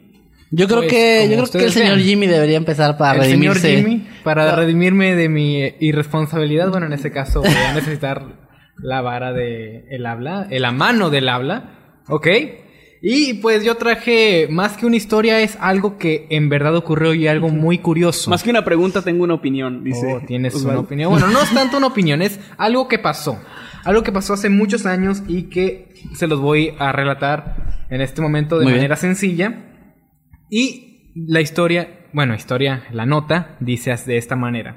Yo 0.50 0.67
creo 0.67 0.79
Pues, 0.81 0.91
que, 0.93 1.29
yo 1.31 1.43
creo 1.45 1.50
que 1.61 1.65
el 1.65 1.73
señor 1.73 1.97
vean. 1.97 2.07
Jimmy 2.07 2.26
debería 2.29 2.57
empezar 2.57 2.97
para 2.97 3.25
el 3.25 3.31
señor. 3.31 3.59
Jimmy, 3.59 4.07
para 4.23 4.55
redimirme 4.55 5.15
de 5.17 5.29
mi 5.29 5.73
irresponsabilidad, 5.81 6.71
bueno, 6.71 6.87
en 6.87 6.93
este 6.93 7.11
caso 7.11 7.41
voy 7.43 7.50
a 7.50 7.75
necesitar 7.75 8.23
la 8.79 9.00
vara 9.00 9.33
de 9.33 9.85
el 9.91 10.07
habla, 10.07 10.47
la 10.50 10.71
mano 10.71 11.11
del 11.11 11.29
habla, 11.29 12.03
¿ok? 12.09 12.26
Y 13.03 13.35
pues 13.35 13.65
yo 13.65 13.76
traje, 13.76 14.49
más 14.50 14.76
que 14.76 14.87
una 14.87 14.97
historia, 14.97 15.41
es 15.41 15.57
algo 15.61 15.99
que 15.99 16.26
en 16.31 16.49
verdad 16.49 16.75
ocurrió 16.76 17.12
y 17.15 17.26
algo 17.29 17.49
muy 17.50 17.79
curioso. 17.79 18.31
Más 18.31 18.43
que 18.43 18.50
una 18.50 18.65
pregunta, 18.65 19.03
tengo 19.03 19.23
una 19.25 19.35
opinión, 19.35 19.85
dice. 19.85 20.15
Oh, 20.15 20.21
tienes 20.26 20.55
Osvaldo. 20.55 20.81
una 20.81 20.87
opinión. 20.87 21.11
Bueno, 21.11 21.29
no 21.29 21.43
es 21.43 21.53
tanto 21.53 21.76
una 21.76 21.87
opinión, 21.88 22.23
es 22.23 22.41
algo 22.57 22.88
que 22.88 22.99
pasó. 22.99 23.38
Algo 23.85 24.03
que 24.03 24.12
pasó 24.12 24.33
hace 24.35 24.49
muchos 24.49 24.87
años 24.87 25.23
y 25.29 25.45
que 25.45 25.95
se 26.15 26.26
los 26.26 26.41
voy 26.41 26.73
a 26.79 26.91
relatar 26.91 27.85
en 27.91 28.00
este 28.00 28.23
momento 28.23 28.59
de 28.59 28.65
Muy 28.65 28.73
bien. 28.73 28.83
manera 28.83 28.97
sencilla. 28.97 29.62
Y 30.49 31.12
la 31.15 31.41
historia, 31.41 32.07
bueno, 32.12 32.35
historia, 32.35 32.85
la 32.93 33.07
nota 33.07 33.57
dice 33.61 33.95
de 34.07 34.17
esta 34.17 34.37
manera. 34.37 34.76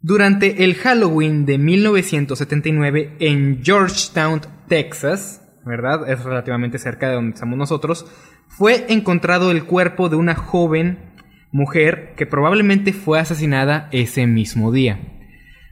Durante 0.00 0.64
el 0.64 0.74
Halloween 0.74 1.46
de 1.46 1.58
1979 1.58 3.16
en 3.20 3.62
Georgetown, 3.62 4.40
Texas, 4.68 5.40
¿verdad? 5.64 6.10
Es 6.10 6.24
relativamente 6.24 6.78
cerca 6.78 7.08
de 7.08 7.14
donde 7.14 7.34
estamos 7.34 7.56
nosotros, 7.56 8.06
fue 8.48 8.84
encontrado 8.88 9.50
el 9.50 9.64
cuerpo 9.64 10.08
de 10.08 10.16
una 10.16 10.34
joven 10.34 11.12
mujer 11.52 12.14
que 12.16 12.26
probablemente 12.26 12.92
fue 12.92 13.20
asesinada 13.20 13.88
ese 13.92 14.26
mismo 14.26 14.72
día. 14.72 14.98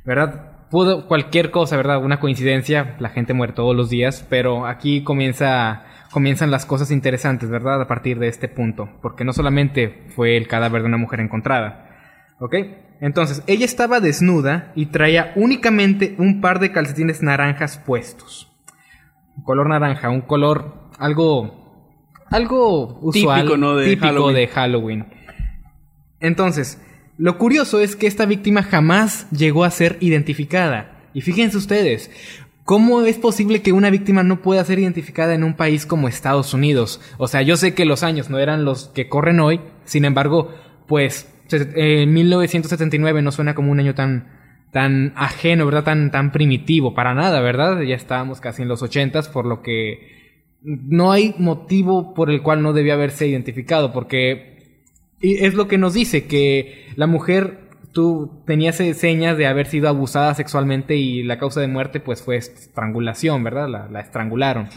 ¿Verdad? 0.04 0.69
Pudo 0.71 1.09
cualquier 1.09 1.50
cosa, 1.50 1.76
¿verdad? 1.76 2.02
Una 2.02 2.21
coincidencia, 2.21 2.97
la 3.00 3.09
gente 3.09 3.35
muere 3.35 3.52
todos 3.52 3.75
los 3.75 3.90
días, 3.90 4.25
pero 4.30 4.66
aquí 4.66 5.02
comienza 5.02 5.85
comienzan 6.11 6.50
las 6.50 6.67
cosas 6.67 6.90
interesantes, 6.90 7.49
¿verdad? 7.50 7.81
A 7.81 7.87
partir 7.87 8.19
de 8.19 8.29
este 8.29 8.49
punto, 8.49 8.88
porque 9.00 9.25
no 9.25 9.33
solamente 9.33 10.05
fue 10.14 10.37
el 10.37 10.49
cadáver 10.49 10.83
de 10.83 10.88
una 10.88 10.97
mujer 10.97 11.21
encontrada. 11.21 11.87
¿Ok? 12.40 12.55
Entonces, 13.00 13.43
ella 13.47 13.64
estaba 13.64 14.00
desnuda 14.00 14.73
y 14.75 14.87
traía 14.87 15.33
únicamente 15.37 16.14
un 16.19 16.40
par 16.40 16.59
de 16.59 16.73
calcetines 16.73 17.23
naranjas 17.23 17.79
puestos. 17.79 18.50
Un 19.37 19.45
color 19.45 19.69
naranja, 19.69 20.11
un 20.11 20.21
color 20.23 20.90
algo, 20.99 22.05
algo 22.29 22.99
usual, 23.00 23.40
Típico, 23.43 23.57
¿no? 23.57 23.76
de 23.76 23.87
típico 23.87 24.07
Halloween. 24.07 24.35
de 24.37 24.47
Halloween. 24.49 25.07
Entonces, 26.21 26.81
lo 27.17 27.38
curioso 27.38 27.81
es 27.81 27.97
que 27.97 28.07
esta 28.07 28.26
víctima 28.26 28.62
jamás 28.62 29.26
llegó 29.31 29.64
a 29.64 29.71
ser 29.71 29.97
identificada. 30.00 30.99
Y 31.14 31.23
fíjense 31.23 31.57
ustedes, 31.57 32.11
¿cómo 32.64 33.02
es 33.02 33.19
posible 33.19 33.62
que 33.62 33.73
una 33.73 33.90
víctima 33.90 34.23
no 34.23 34.43
pueda 34.43 34.64
ser 34.64 34.79
identificada 34.79 35.35
en 35.35 35.45
un 35.45 35.55
país 35.55 35.87
como 35.87 36.09
Estados 36.09 36.55
Unidos? 36.55 37.00
O 37.19 37.29
sea, 37.29 37.43
yo 37.43 37.57
sé 37.57 37.75
que 37.75 37.85
los 37.85 38.02
años 38.02 38.31
no 38.31 38.38
eran 38.38 38.64
los 38.64 38.88
que 38.88 39.09
corren 39.09 39.40
hoy, 39.40 39.61
sin 39.85 40.05
embargo, 40.05 40.55
pues 40.87 41.33
eh, 41.52 42.07
1979 42.07 43.23
no 43.23 43.33
suena 43.33 43.55
como 43.55 43.73
un 43.73 43.81
año 43.81 43.95
tan 43.95 44.38
tan 44.73 45.12
ajeno, 45.17 45.67
¿verdad? 45.67 45.85
Tan 45.85 46.11
tan 46.11 46.31
primitivo 46.31 46.95
para 46.95 47.14
nada, 47.14 47.40
¿verdad? 47.40 47.81
Ya 47.83 47.97
estábamos 47.97 48.40
casi 48.40 48.62
en 48.62 48.69
los 48.69 48.83
80s, 48.83 49.29
por 49.31 49.47
lo 49.47 49.62
que 49.62 50.21
no 50.62 51.11
hay 51.11 51.35
motivo 51.38 52.14
por 52.14 52.31
el 52.31 52.43
cual 52.43 52.62
no 52.62 52.73
debía 52.73 52.95
haberse 52.95 53.26
identificado, 53.26 53.93
porque 53.93 54.50
es 55.21 55.55
lo 55.55 55.69
que 55.69 55.79
nos 55.79 55.95
dice 55.95 56.26
que 56.26 56.87
la 56.97 57.07
mujer 57.07 57.70
tú 57.92 58.42
tenías 58.47 58.80
eh, 58.80 58.94
señas 58.94 59.37
de 59.37 59.47
haber 59.47 59.66
sido 59.66 59.88
abusada 59.88 60.35
sexualmente 60.35 60.97
y 60.97 61.23
la 61.23 61.38
causa 61.38 61.61
de 61.61 61.68
muerte 61.68 62.00
pues 62.00 62.23
fue 62.23 62.37
estrangulación, 62.37 63.42
¿verdad? 63.44 63.68
La, 63.68 63.88
la 63.88 64.00
estrangularon. 64.00 64.68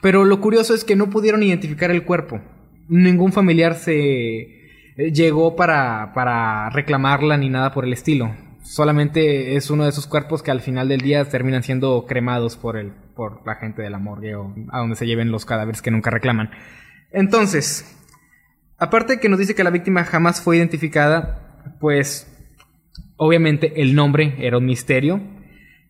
Pero 0.00 0.24
lo 0.24 0.40
curioso 0.40 0.74
es 0.74 0.84
que 0.84 0.96
no 0.96 1.10
pudieron 1.10 1.42
identificar 1.42 1.90
el 1.90 2.04
cuerpo. 2.04 2.40
Ningún 2.88 3.32
familiar 3.32 3.74
se 3.74 4.60
eh, 4.96 5.12
llegó 5.12 5.56
para, 5.56 6.12
para 6.14 6.70
reclamarla 6.70 7.36
ni 7.36 7.48
nada 7.48 7.72
por 7.72 7.84
el 7.84 7.92
estilo. 7.92 8.34
Solamente 8.62 9.56
es 9.56 9.70
uno 9.70 9.84
de 9.84 9.90
esos 9.90 10.06
cuerpos 10.06 10.42
que 10.42 10.50
al 10.50 10.60
final 10.60 10.88
del 10.88 11.00
día 11.00 11.24
terminan 11.24 11.62
siendo 11.62 12.04
cremados 12.06 12.56
por 12.56 12.76
el, 12.76 12.92
por 13.14 13.46
la 13.46 13.56
gente 13.56 13.82
de 13.82 13.90
la 13.90 13.98
morgue 13.98 14.34
o 14.34 14.54
a 14.70 14.78
donde 14.78 14.96
se 14.96 15.06
lleven 15.06 15.32
los 15.32 15.44
cadáveres 15.44 15.82
que 15.82 15.90
nunca 15.90 16.10
reclaman. 16.10 16.50
Entonces, 17.10 17.98
aparte 18.78 19.14
de 19.14 19.20
que 19.20 19.28
nos 19.28 19.38
dice 19.38 19.54
que 19.54 19.64
la 19.64 19.70
víctima 19.70 20.04
jamás 20.04 20.40
fue 20.40 20.58
identificada, 20.58 21.49
pues 21.80 22.26
obviamente 23.16 23.82
el 23.82 23.94
nombre 23.94 24.34
era 24.38 24.58
un 24.58 24.66
misterio. 24.66 25.20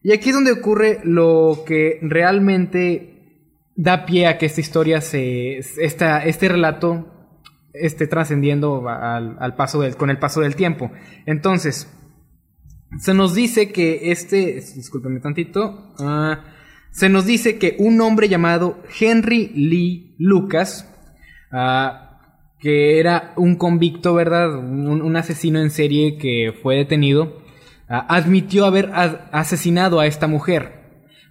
Y 0.03 0.13
aquí 0.13 0.31
es 0.31 0.35
donde 0.35 0.53
ocurre 0.53 1.01
lo 1.05 1.63
que 1.67 1.99
realmente 2.03 3.11
da 3.77 4.05
pie 4.05 4.27
a 4.27 4.39
que 4.39 4.47
esta 4.47 4.61
historia 4.61 5.01
se. 5.01 5.59
Esta, 5.59 6.25
este 6.25 6.49
relato 6.49 7.07
esté 7.73 8.07
trascendiendo 8.07 8.89
al, 8.89 9.55
paso 9.57 9.81
del, 9.81 9.97
con 9.97 10.11
el 10.11 10.19
paso 10.19 10.41
del 10.41 10.57
tiempo. 10.57 10.91
Entonces, 11.27 11.89
se 12.99 13.15
nos 13.15 13.35
dice 13.35 13.73
que 13.73 14.11
este. 14.11 14.55
Discúlpeme 14.75 15.21
tantito. 15.21 15.95
ah, 15.99 16.45
se 16.91 17.09
nos 17.09 17.25
dice 17.25 17.59
que 17.59 17.77
un 17.79 18.01
hombre 18.01 18.29
llamado 18.29 18.83
Henry 18.99 19.53
Lee 19.55 20.17
Lucas. 20.19 20.93
ah, 21.53 22.10
que 22.61 22.99
era 23.01 23.33
un 23.37 23.57
convicto, 23.57 24.15
¿verdad? 24.15 24.55
Un, 24.57 25.17
asesino 25.17 25.61
en 25.61 25.71
serie 25.71 26.19
que 26.19 26.53
fue 26.63 26.77
detenido, 26.77 27.39
ah, 27.89 28.07
admitió 28.09 28.67
haber 28.67 28.91
asesinado 29.33 29.99
a 29.99 30.07
esta 30.07 30.27
mujer. 30.27 30.81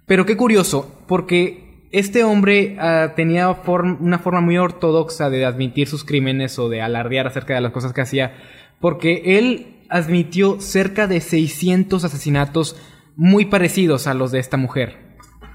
Pero 0.06 0.26
qué 0.26 0.36
curioso, 0.36 0.92
porque 1.06 1.86
este 1.92 2.24
hombre 2.24 2.76
ah, 2.80 3.12
tenía 3.14 3.48
una 3.48 4.18
forma 4.18 4.40
muy 4.40 4.58
ortodoxa 4.58 5.30
de 5.30 5.44
admitir 5.44 5.86
sus 5.86 6.04
crímenes 6.04 6.58
o 6.58 6.68
de 6.68 6.82
alardear 6.82 7.26
acerca 7.28 7.54
de 7.54 7.60
las 7.60 7.72
cosas 7.72 7.92
que 7.92 8.00
hacía, 8.00 8.34
porque 8.80 9.38
él 9.38 9.76
admitió 9.88 10.60
cerca 10.60 11.06
de 11.06 11.20
600 11.20 12.04
asesinatos 12.04 12.76
muy 13.16 13.44
parecidos 13.44 14.06
a 14.06 14.14
los 14.14 14.32
de 14.32 14.38
esta 14.40 14.56
mujer. 14.56 14.96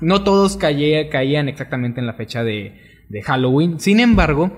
No 0.01 0.23
todos 0.23 0.57
caía- 0.57 1.09
caían 1.09 1.49
exactamente 1.49 1.99
en 1.99 2.07
la 2.07 2.13
fecha 2.13 2.43
de, 2.43 2.79
de 3.09 3.21
Halloween. 3.21 3.79
Sin 3.79 3.99
embargo, 3.99 4.51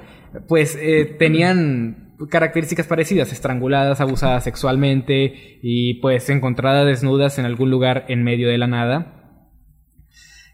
pues 0.47 0.77
eh, 0.79 1.15
tenían 1.17 2.15
características 2.29 2.87
parecidas, 2.87 3.31
estranguladas, 3.31 4.01
abusadas 4.01 4.43
sexualmente 4.43 5.59
y 5.61 5.95
pues 5.95 6.29
encontradas 6.29 6.85
desnudas 6.85 7.37
en 7.37 7.45
algún 7.45 7.69
lugar 7.69 8.05
en 8.07 8.23
medio 8.23 8.49
de 8.49 8.57
la 8.57 8.67
nada. 8.67 9.43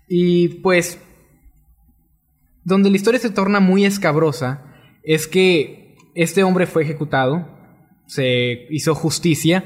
Y 0.07 0.49
pues 0.61 1.01
donde 2.63 2.89
la 2.89 2.95
historia 2.95 3.19
se 3.19 3.29
torna 3.29 3.59
muy 3.59 3.85
escabrosa 3.85 4.65
es 5.03 5.27
que 5.27 5.95
este 6.15 6.43
hombre 6.43 6.65
fue 6.65 6.83
ejecutado, 6.83 7.47
se 8.07 8.67
hizo 8.69 8.95
justicia, 8.95 9.63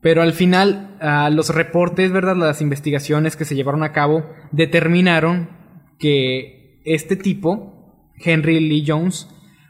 pero 0.00 0.22
al 0.22 0.32
final 0.32 0.96
ah, 1.00 1.30
los 1.30 1.54
reportes, 1.54 2.12
¿verdad? 2.12 2.36
Las 2.36 2.60
investigaciones 2.60 3.36
que 3.36 3.44
se 3.44 3.54
llevaron 3.54 3.82
a 3.82 3.92
cabo 3.92 4.24
determinaron 4.52 5.50
que 5.98 6.80
este 6.84 7.16
tipo, 7.16 7.77
Henry 8.24 8.60
Lee 8.60 8.84
Jones, 8.86 9.28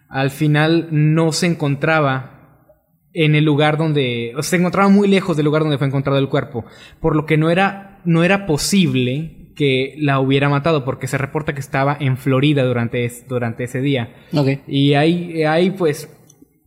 al 0.09 0.31
final 0.31 0.89
no 0.91 1.33
se 1.33 1.47
encontraba 1.47 2.35
en 3.13 3.35
el 3.35 3.45
lugar 3.45 3.79
donde, 3.79 4.33
se 4.41 4.57
encontraba 4.57 4.89
muy 4.89 5.09
lejos 5.09 5.37
del 5.37 5.45
lugar 5.47 5.63
donde 5.63 5.79
fue 5.79 5.87
encontrado 5.87 6.19
el 6.19 6.29
cuerpo, 6.29 6.65
por 7.01 7.17
lo 7.17 7.27
que 7.27 7.37
no 7.37 7.51
era, 7.51 8.01
no 8.05 8.23
era 8.25 8.47
posible 8.47 9.53
que 9.57 9.95
la 9.99 10.21
hubiera 10.21 10.49
matado, 10.49 10.85
porque 10.85 11.09
se 11.09 11.19
reporta 11.19 11.53
que 11.53 11.61
estaba 11.61 11.97
en 11.99 12.17
Florida 12.17 12.63
durante, 12.65 13.05
es- 13.05 13.27
durante 13.27 13.65
ese 13.65 13.81
día. 13.81 14.15
Y 14.69 14.95
hay, 14.95 15.43
hay 15.43 15.71
pues, 15.73 16.09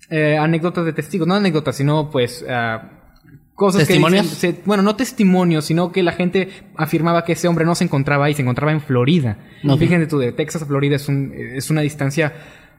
eh, 0.10 0.36
anécdotas 0.38 0.84
de 0.84 0.92
testigos, 0.92 1.26
no 1.28 1.36
anécdotas, 1.36 1.78
sino 1.78 2.10
pues, 2.10 2.46
ah, 2.50 3.01
cosas 3.56 3.88
¿Testimonios? 3.88 4.28
que 4.28 4.34
dicen- 4.34 4.56
se- 4.56 4.62
bueno, 4.66 4.82
no 4.84 4.96
testimonios, 4.96 5.66
sino 5.66 5.92
que 5.92 6.02
la 6.04 6.14
gente 6.14 6.50
afirmaba 6.76 7.24
que 7.24 7.34
ese 7.34 7.48
hombre 7.48 7.66
no 7.66 7.76
se 7.76 7.84
encontraba 7.84 8.26
ahí, 8.26 8.34
se 8.34 8.42
encontraba 8.42 8.72
en 8.72 8.82
Florida. 8.82 9.38
Ok. 9.68 9.80
Fíjense 9.80 10.08
tú, 10.08 10.18
de 10.20 10.32
Texas 10.32 10.64
a 10.64 10.66
Florida 10.66 10.96
es, 10.96 11.08
un, 11.08 11.34
es 11.36 11.70
una 11.70 11.82
distancia 11.82 12.34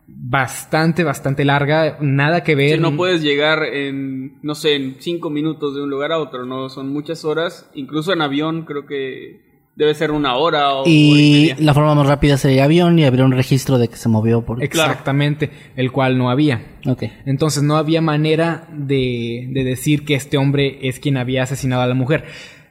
bastante, 0.06 1.04
bastante 1.04 1.44
larga, 1.44 1.96
nada 2.00 2.42
que 2.42 2.54
ver. 2.54 2.76
Sí, 2.76 2.80
no 2.82 2.96
puedes 2.96 3.22
llegar 3.22 3.62
en, 3.64 4.38
no 4.42 4.54
sé, 4.54 4.74
en 4.74 4.96
cinco 4.98 5.30
minutos 5.30 5.74
de 5.74 5.82
un 5.82 5.90
lugar 5.90 6.12
a 6.12 6.18
otro, 6.18 6.44
¿no? 6.44 6.68
Son 6.68 6.88
muchas 6.92 7.24
horas. 7.24 7.70
Incluso 7.74 8.12
en 8.12 8.20
avión 8.22 8.64
creo 8.64 8.84
que 8.86 9.51
debe 9.74 9.94
ser 9.94 10.10
una 10.10 10.36
hora 10.36 10.74
o 10.74 10.82
hora 10.82 10.90
y 10.90 11.54
la 11.58 11.72
forma 11.74 11.94
más 11.94 12.06
rápida 12.06 12.36
sería 12.36 12.64
avión 12.64 12.98
y 12.98 13.04
habría 13.04 13.24
un 13.24 13.32
registro 13.32 13.78
de 13.78 13.88
que 13.88 13.96
se 13.96 14.08
movió 14.08 14.42
por... 14.42 14.62
Exactamente, 14.62 15.50
el 15.76 15.90
cual 15.92 16.18
no 16.18 16.30
había. 16.30 16.78
Ok. 16.86 17.04
Entonces 17.24 17.62
no 17.62 17.76
había 17.76 18.00
manera 18.00 18.68
de, 18.72 19.48
de 19.50 19.64
decir 19.64 20.04
que 20.04 20.14
este 20.14 20.36
hombre 20.36 20.78
es 20.82 21.00
quien 21.00 21.16
había 21.16 21.42
asesinado 21.42 21.82
a 21.82 21.86
la 21.86 21.94
mujer. 21.94 22.24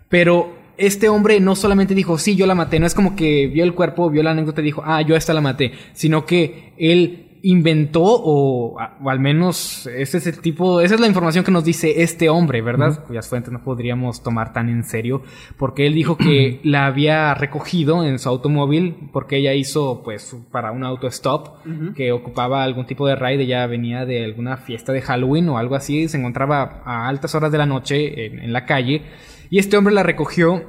Pero 0.10 0.54
este 0.78 1.10
hombre 1.10 1.40
no 1.40 1.56
solamente 1.56 1.96
dijo, 1.96 2.18
sí, 2.18 2.36
yo 2.36 2.46
la 2.46 2.56
maté, 2.56 2.80
no 2.80 2.86
es 2.86 2.96
como 2.96 3.16
que 3.16 3.48
vio 3.48 3.64
el 3.64 3.74
cuerpo, 3.74 4.10
vio 4.10 4.24
la 4.24 4.32
anécdota 4.32 4.62
y 4.62 4.66
dijo, 4.66 4.84
ah, 4.86 5.02
yo 5.02 5.16
a 5.16 5.18
esta 5.18 5.34
la 5.34 5.42
maté, 5.42 5.74
sino 5.94 6.26
que 6.26 6.74
él 6.78 7.31
inventó 7.44 8.04
o, 8.04 8.76
o 8.76 9.10
al 9.10 9.20
menos 9.20 9.88
ese 9.88 10.18
es 10.18 10.28
el 10.28 10.40
tipo, 10.40 10.82
esa 10.82 10.96
es 10.96 11.02
la 11.02 11.08
información 11.08 11.44
que 11.44 11.52
nos 11.52 11.64
dice 11.64 12.02
este 12.04 12.30
hombre, 12.30 12.62
¿verdad? 12.62 13.04
Cuyas 13.06 13.28
fuentes 13.28 13.52
no 13.52 13.64
podríamos 13.64 14.22
tomar 14.24 14.54
tan 14.54 14.70
en 14.70 14.84
serio, 14.84 15.24
porque 15.58 15.88
él 15.88 15.94
dijo 15.94 16.18
que 16.18 16.60
la 16.64 16.86
había 16.86 17.34
recogido 17.34 18.04
en 18.04 18.20
su 18.20 18.30
automóvil 18.30 19.10
porque 19.12 19.38
ella 19.38 19.54
hizo 19.54 20.02
pues 20.04 20.36
para 20.52 20.72
un 20.72 20.84
auto 20.84 21.08
stop 21.08 21.64
que 21.96 22.12
ocupaba 22.12 22.64
algún 22.64 22.86
tipo 22.86 23.08
de 23.08 23.16
ride, 23.16 23.44
ella 23.44 23.66
venía 23.68 24.06
de 24.06 24.24
alguna 24.24 24.58
fiesta 24.58 24.92
de 24.94 25.02
Halloween 25.02 25.50
o 25.50 25.58
algo 25.58 25.76
así, 25.76 26.08
se 26.08 26.18
encontraba 26.18 26.82
a 26.86 27.08
altas 27.08 27.34
horas 27.36 27.52
de 27.52 27.58
la 27.58 27.66
noche 27.66 28.26
en, 28.26 28.40
en 28.40 28.54
la 28.54 28.66
calle 28.66 29.04
y 29.50 29.60
este 29.60 29.78
hombre 29.78 29.94
la 29.94 30.04
recogió 30.04 30.64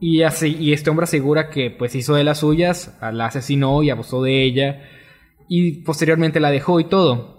y, 0.00 0.22
así, 0.22 0.56
y 0.58 0.72
este 0.72 0.90
hombre 0.90 1.04
asegura 1.04 1.50
que 1.50 1.70
pues 1.70 1.94
hizo 1.94 2.14
de 2.14 2.22
las 2.22 2.38
suyas, 2.38 2.96
la 3.00 3.26
asesinó 3.26 3.82
y 3.82 3.90
abusó 3.90 4.22
de 4.22 4.44
ella 4.44 4.80
y 5.48 5.82
posteriormente 5.82 6.40
la 6.40 6.50
dejó 6.50 6.80
y 6.80 6.84
todo. 6.84 7.36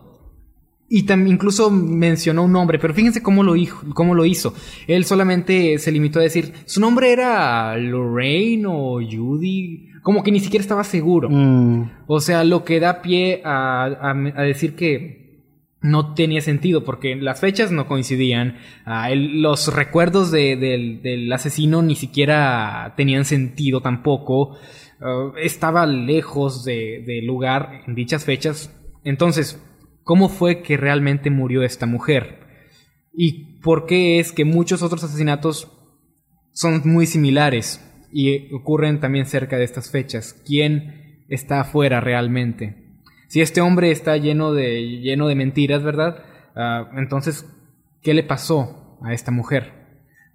Y 0.91 1.03
también 1.03 1.35
incluso 1.35 1.69
mencionó 1.69 2.43
un 2.43 2.51
nombre, 2.51 2.79
pero 2.79 2.95
fíjense 2.95 3.21
cómo 3.21 3.43
lo, 3.43 3.55
hizo, 3.55 3.75
cómo 3.93 4.15
lo 4.15 4.25
hizo. 4.25 4.55
Él 4.87 5.05
solamente 5.05 5.77
se 5.77 5.91
limitó 5.91 6.19
a 6.19 6.23
decir, 6.23 6.51
su 6.65 6.81
nombre 6.81 7.11
era 7.11 7.77
Lorraine 7.77 8.65
o 8.67 8.93
Judy, 8.99 9.89
como 10.01 10.23
que 10.23 10.31
ni 10.31 10.39
siquiera 10.39 10.61
estaba 10.63 10.83
seguro. 10.83 11.29
Mm, 11.29 11.91
O 12.07 12.19
sea, 12.19 12.43
lo 12.43 12.63
que 12.63 12.79
da 12.79 13.03
pie 13.03 13.41
a, 13.45 13.83
a- 13.85 14.11
a 14.35 14.41
decir 14.41 14.75
que 14.75 15.19
no 15.81 16.13
tenía 16.15 16.41
sentido, 16.41 16.83
porque 16.83 17.15
las 17.15 17.39
fechas 17.39 17.71
no 17.71 17.85
coincidían, 17.87 18.57
ah, 18.83 19.11
el- 19.11 19.41
los 19.43 19.71
recuerdos 19.73 20.31
de- 20.31 20.55
del, 20.55 21.03
del 21.03 21.31
asesino 21.31 21.83
ni 21.83 21.95
siquiera 21.95 22.95
tenían 22.97 23.25
sentido 23.25 23.79
tampoco, 23.81 24.57
ah, 25.01 25.31
estaba 25.41 25.85
lejos 25.85 26.63
de- 26.63 27.21
lugar 27.23 27.83
en 27.87 27.95
dichas 27.95 28.25
fechas. 28.25 28.75
Entonces, 29.03 29.61
¿cómo 30.03 30.29
fue 30.29 30.61
que 30.61 30.77
realmente 30.77 31.29
murió 31.29 31.63
esta 31.63 31.85
mujer? 31.85 32.39
¿Y 33.13 33.59
por 33.61 33.85
qué 33.85 34.19
es 34.19 34.31
que 34.31 34.45
muchos 34.45 34.83
otros 34.83 35.03
asesinatos 35.03 35.71
son 36.51 36.81
muy 36.85 37.05
similares 37.05 37.85
y 38.11 38.53
ocurren 38.53 38.99
también 38.99 39.25
cerca 39.25 39.57
de 39.57 39.63
estas 39.63 39.91
fechas. 39.91 40.33
¿Quién 40.45 41.25
está 41.29 41.61
afuera 41.61 42.01
realmente? 42.01 42.75
Si 43.27 43.41
este 43.41 43.61
hombre 43.61 43.91
está 43.91 44.17
lleno 44.17 44.53
de, 44.53 44.99
lleno 45.01 45.27
de 45.27 45.35
mentiras, 45.35 45.83
¿verdad? 45.83 46.23
Ah, 46.55 46.89
entonces, 46.97 47.45
¿qué 48.01 48.13
le 48.13 48.23
pasó 48.23 48.97
a 49.03 49.13
esta 49.13 49.31
mujer? 49.31 49.78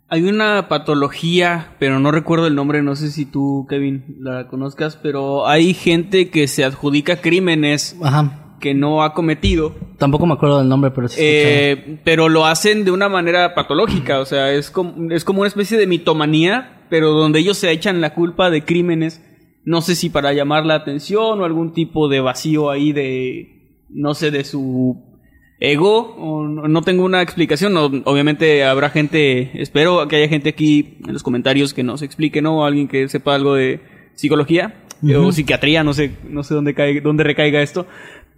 Hay 0.09 0.23
una 0.25 0.69
patología, 0.69 1.75
pero 1.79 1.99
no 1.99 2.11
recuerdo 2.11 2.47
el 2.47 2.55
nombre, 2.55 2.83
no 2.83 2.95
sé 2.95 3.11
si 3.11 3.25
tú, 3.25 3.67
Kevin, 3.69 4.17
la 4.21 4.49
conozcas, 4.49 4.97
pero 4.97 5.47
hay 5.47 5.75
gente 5.75 6.31
que 6.31 6.47
se 6.47 6.65
adjudica 6.65 7.21
crímenes 7.21 7.97
Ajá. 8.03 8.57
que 8.61 8.75
no 8.75 9.03
ha 9.03 9.15
cometido, 9.15 9.75
Tampoco 9.99 10.27
me 10.27 10.35
acuerdo 10.35 10.59
del 10.59 10.69
nombre, 10.69 10.91
pero 10.91 11.09
sí. 11.09 11.17
eh, 11.21 12.01
pero 12.05 12.29
lo 12.29 12.45
hacen 12.47 12.85
de 12.85 12.91
una 12.91 13.09
manera 13.09 13.55
patológica, 13.55 14.21
o 14.21 14.27
sea, 14.27 14.53
es 14.53 14.71
como, 14.71 15.11
es 15.13 15.25
como 15.25 15.41
una 15.41 15.49
especie 15.49 15.79
de 15.79 15.87
mitomanía, 15.87 16.85
pero 16.91 17.11
donde 17.13 17.39
ellos 17.39 17.57
se 17.57 17.71
echan 17.71 18.01
la 18.01 18.13
culpa 18.15 18.51
de 18.51 18.65
crímenes, 18.65 19.25
no 19.65 19.81
sé 19.81 19.95
si 19.95 20.11
para 20.11 20.33
llamar 20.35 20.67
la 20.67 20.75
atención 20.75 21.41
o 21.41 21.45
algún 21.45 21.73
tipo 21.73 22.09
de 22.09 22.21
vacío 22.21 22.71
ahí 22.71 22.93
de, 22.93 23.87
no 23.89 24.13
sé, 24.15 24.31
de 24.31 24.45
su 24.45 25.14
ego, 25.61 26.15
o 26.19 26.47
no, 26.47 26.83
tengo 26.83 27.05
una 27.05 27.23
explicación, 27.23 27.73
no, 27.73 27.87
obviamente 28.05 28.65
habrá 28.65 28.91
gente, 28.91 29.63
espero 29.63 30.07
que 30.09 30.17
haya 30.17 30.29
gente 30.29 30.51
aquí 30.51 30.99
en 31.07 31.13
los 31.13 31.23
comentarios 31.23 31.73
que 31.73 31.83
nos 31.83 32.03
explique, 32.03 32.43
¿no? 32.43 32.59
O 32.59 32.65
alguien 32.65 32.89
que 32.89 33.09
sepa 33.09 33.35
algo 33.35 33.55
de 33.55 33.81
psicología 34.15 34.83
o 35.17 35.33
psiquiatría, 35.33 35.85
no 35.85 35.93
sé, 35.93 36.13
no 36.29 36.43
sé 36.43 36.55
dónde, 36.55 36.75
cae, 36.75 37.01
dónde 37.01 37.25
recaiga 37.25 37.63
esto, 37.63 37.87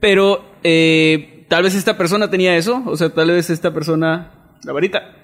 pero 0.00 0.44
eh, 0.62 1.46
tal 1.48 1.62
vez 1.62 1.74
esta 1.74 1.96
persona 1.96 2.28
tenía 2.28 2.56
eso, 2.56 2.82
o 2.86 2.96
sea, 2.96 3.10
tal 3.10 3.30
vez 3.30 3.50
esta 3.50 3.72
persona, 3.72 4.56
la 4.64 4.72
varita, 4.72 5.16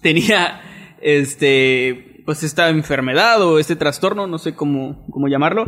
tenía 0.00 0.62
este, 1.00 2.22
pues 2.24 2.42
esta 2.42 2.70
enfermedad 2.70 3.42
o 3.42 3.58
este 3.58 3.76
trastorno, 3.76 4.26
no 4.26 4.38
sé 4.38 4.54
cómo, 4.54 5.06
cómo 5.10 5.28
llamarlo, 5.28 5.66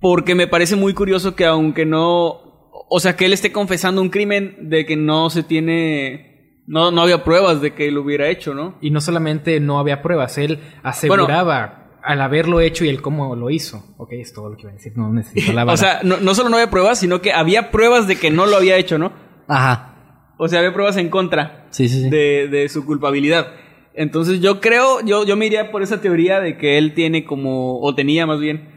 porque 0.00 0.34
me 0.34 0.46
parece 0.46 0.76
muy 0.76 0.94
curioso 0.94 1.34
que 1.34 1.44
aunque 1.44 1.84
no, 1.84 2.41
o 2.88 3.00
sea, 3.00 3.16
que 3.16 3.26
él 3.26 3.32
esté 3.32 3.52
confesando 3.52 4.00
un 4.00 4.10
crimen 4.10 4.56
de 4.70 4.86
que 4.86 4.96
no 4.96 5.30
se 5.30 5.42
tiene, 5.42 6.62
no, 6.66 6.90
no 6.90 7.02
había 7.02 7.24
pruebas 7.24 7.60
de 7.60 7.74
que 7.74 7.90
lo 7.90 8.02
hubiera 8.02 8.28
hecho, 8.28 8.54
¿no? 8.54 8.76
Y 8.80 8.90
no 8.90 9.00
solamente 9.00 9.60
no 9.60 9.78
había 9.78 10.02
pruebas, 10.02 10.38
él 10.38 10.60
aseguraba 10.82 11.78
al 12.02 12.20
haberlo 12.20 12.60
hecho 12.60 12.84
y 12.84 12.88
el 12.88 13.00
cómo 13.00 13.36
lo 13.36 13.50
hizo. 13.50 13.94
Ok, 13.96 14.12
es 14.12 14.32
todo 14.32 14.50
lo 14.50 14.56
que 14.56 14.62
iba 14.62 14.70
a 14.72 14.74
decir, 14.74 14.92
no 14.96 15.12
necesito 15.12 15.52
la 15.52 15.64
O 15.72 15.76
sea, 15.76 16.00
no, 16.02 16.18
no 16.18 16.34
solo 16.34 16.48
no 16.48 16.56
había 16.56 16.70
pruebas, 16.70 16.98
sino 16.98 17.20
que 17.20 17.32
había 17.32 17.70
pruebas 17.70 18.06
de 18.06 18.16
que 18.16 18.30
no 18.30 18.46
lo 18.46 18.56
había 18.56 18.76
hecho, 18.76 18.98
¿no? 18.98 19.12
Ajá. 19.48 20.34
O 20.38 20.48
sea, 20.48 20.58
había 20.58 20.72
pruebas 20.72 20.96
en 20.96 21.08
contra 21.10 21.66
Sí, 21.70 21.88
sí, 21.88 22.02
sí. 22.02 22.10
de, 22.10 22.48
de 22.48 22.68
su 22.68 22.84
culpabilidad. 22.84 23.52
Entonces 23.94 24.40
yo 24.40 24.60
creo, 24.60 25.00
yo, 25.04 25.24
yo 25.24 25.36
me 25.36 25.46
iría 25.46 25.70
por 25.70 25.82
esa 25.82 26.00
teoría 26.00 26.40
de 26.40 26.56
que 26.56 26.78
él 26.78 26.94
tiene 26.94 27.24
como, 27.24 27.80
o 27.80 27.94
tenía 27.94 28.26
más 28.26 28.40
bien, 28.40 28.71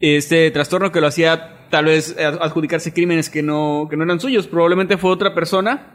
este 0.00 0.50
trastorno 0.50 0.92
que 0.92 1.00
lo 1.00 1.06
hacía 1.06 1.68
tal 1.70 1.86
vez 1.86 2.16
ad- 2.18 2.38
adjudicarse 2.42 2.92
crímenes 2.92 3.30
que 3.30 3.42
no, 3.42 3.86
que 3.90 3.96
no 3.96 4.04
eran 4.04 4.20
suyos. 4.20 4.46
Probablemente 4.46 4.96
fue 4.96 5.10
otra 5.10 5.34
persona. 5.34 5.90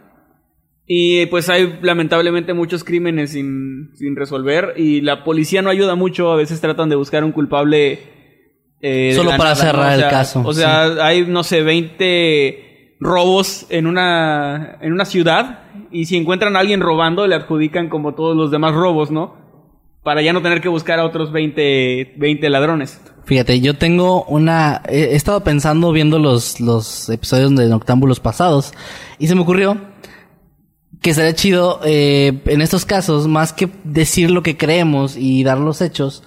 Y 0.92 1.28
pues 1.28 1.50
hay 1.50 1.78
lamentablemente 1.84 2.54
muchos 2.54 2.84
crímenes 2.84 3.32
sin, 3.32 3.92
sin 3.96 4.16
resolver. 4.16 4.74
Y 4.76 5.02
la 5.02 5.24
policía 5.24 5.62
no 5.62 5.70
ayuda 5.70 5.94
mucho. 5.96 6.32
A 6.32 6.36
veces 6.36 6.60
tratan 6.62 6.90
de 6.90 6.96
buscar 6.96 7.24
un 7.24 7.32
culpable. 7.32 8.00
eh, 8.82 9.14
Solo 9.16 9.30
para 9.32 9.44
nada, 9.44 9.56
cerrar 9.56 9.92
O 9.92 9.94
el 10.04 10.10
caso, 10.10 10.42
O 10.44 10.54
sea, 10.54 11.06
hay, 11.06 11.28
no 11.28 11.44
sé, 11.44 11.62
20 11.62 12.96
robos 13.00 13.68
en 13.70 13.86
una, 13.88 14.78
en 14.82 14.92
una 14.92 15.06
ciudad. 15.06 15.60
Y 15.92 16.06
si 16.06 16.18
encuentran 16.18 16.56
a 16.56 16.60
alguien 16.60 16.82
robando, 16.82 17.28
le 17.28 17.36
adjudican 17.36 17.90
como 17.90 18.16
todos 18.16 18.36
los 18.36 18.50
demás 18.50 18.74
robos, 18.74 19.12
¿no? 19.12 19.38
Para 20.04 20.22
ya 20.24 20.34
no 20.34 20.42
tener 20.42 20.60
que 20.60 20.70
buscar 20.70 20.98
a 21.00 21.06
otros 21.06 21.32
20, 21.32 22.16
20 22.18 22.50
ladrones. 22.50 23.00
Fíjate, 23.30 23.62
yo 23.62 23.76
tengo 23.76 24.24
una... 24.24 24.82
He 24.90 25.16
estado 25.16 25.44
pensando 25.44 25.92
viendo 25.92 26.18
los, 26.18 26.60
los 26.60 27.10
episodios 27.10 27.56
de 27.56 27.70
Noctámbulos 27.70 28.20
pasados 28.20 28.74
y 29.20 29.28
se 29.28 29.36
me 29.36 29.42
ocurrió 29.42 29.78
que 31.00 31.14
sería 31.14 31.36
chido 31.36 31.80
eh, 31.86 32.42
en 32.48 32.62
estos 32.62 32.86
casos, 32.86 33.28
más 33.28 33.54
que 33.54 33.70
decir 33.84 34.32
lo 34.32 34.42
que 34.42 34.58
creemos 34.58 35.16
y 35.16 35.44
dar 35.44 35.60
los 35.60 35.80
hechos, 35.82 36.24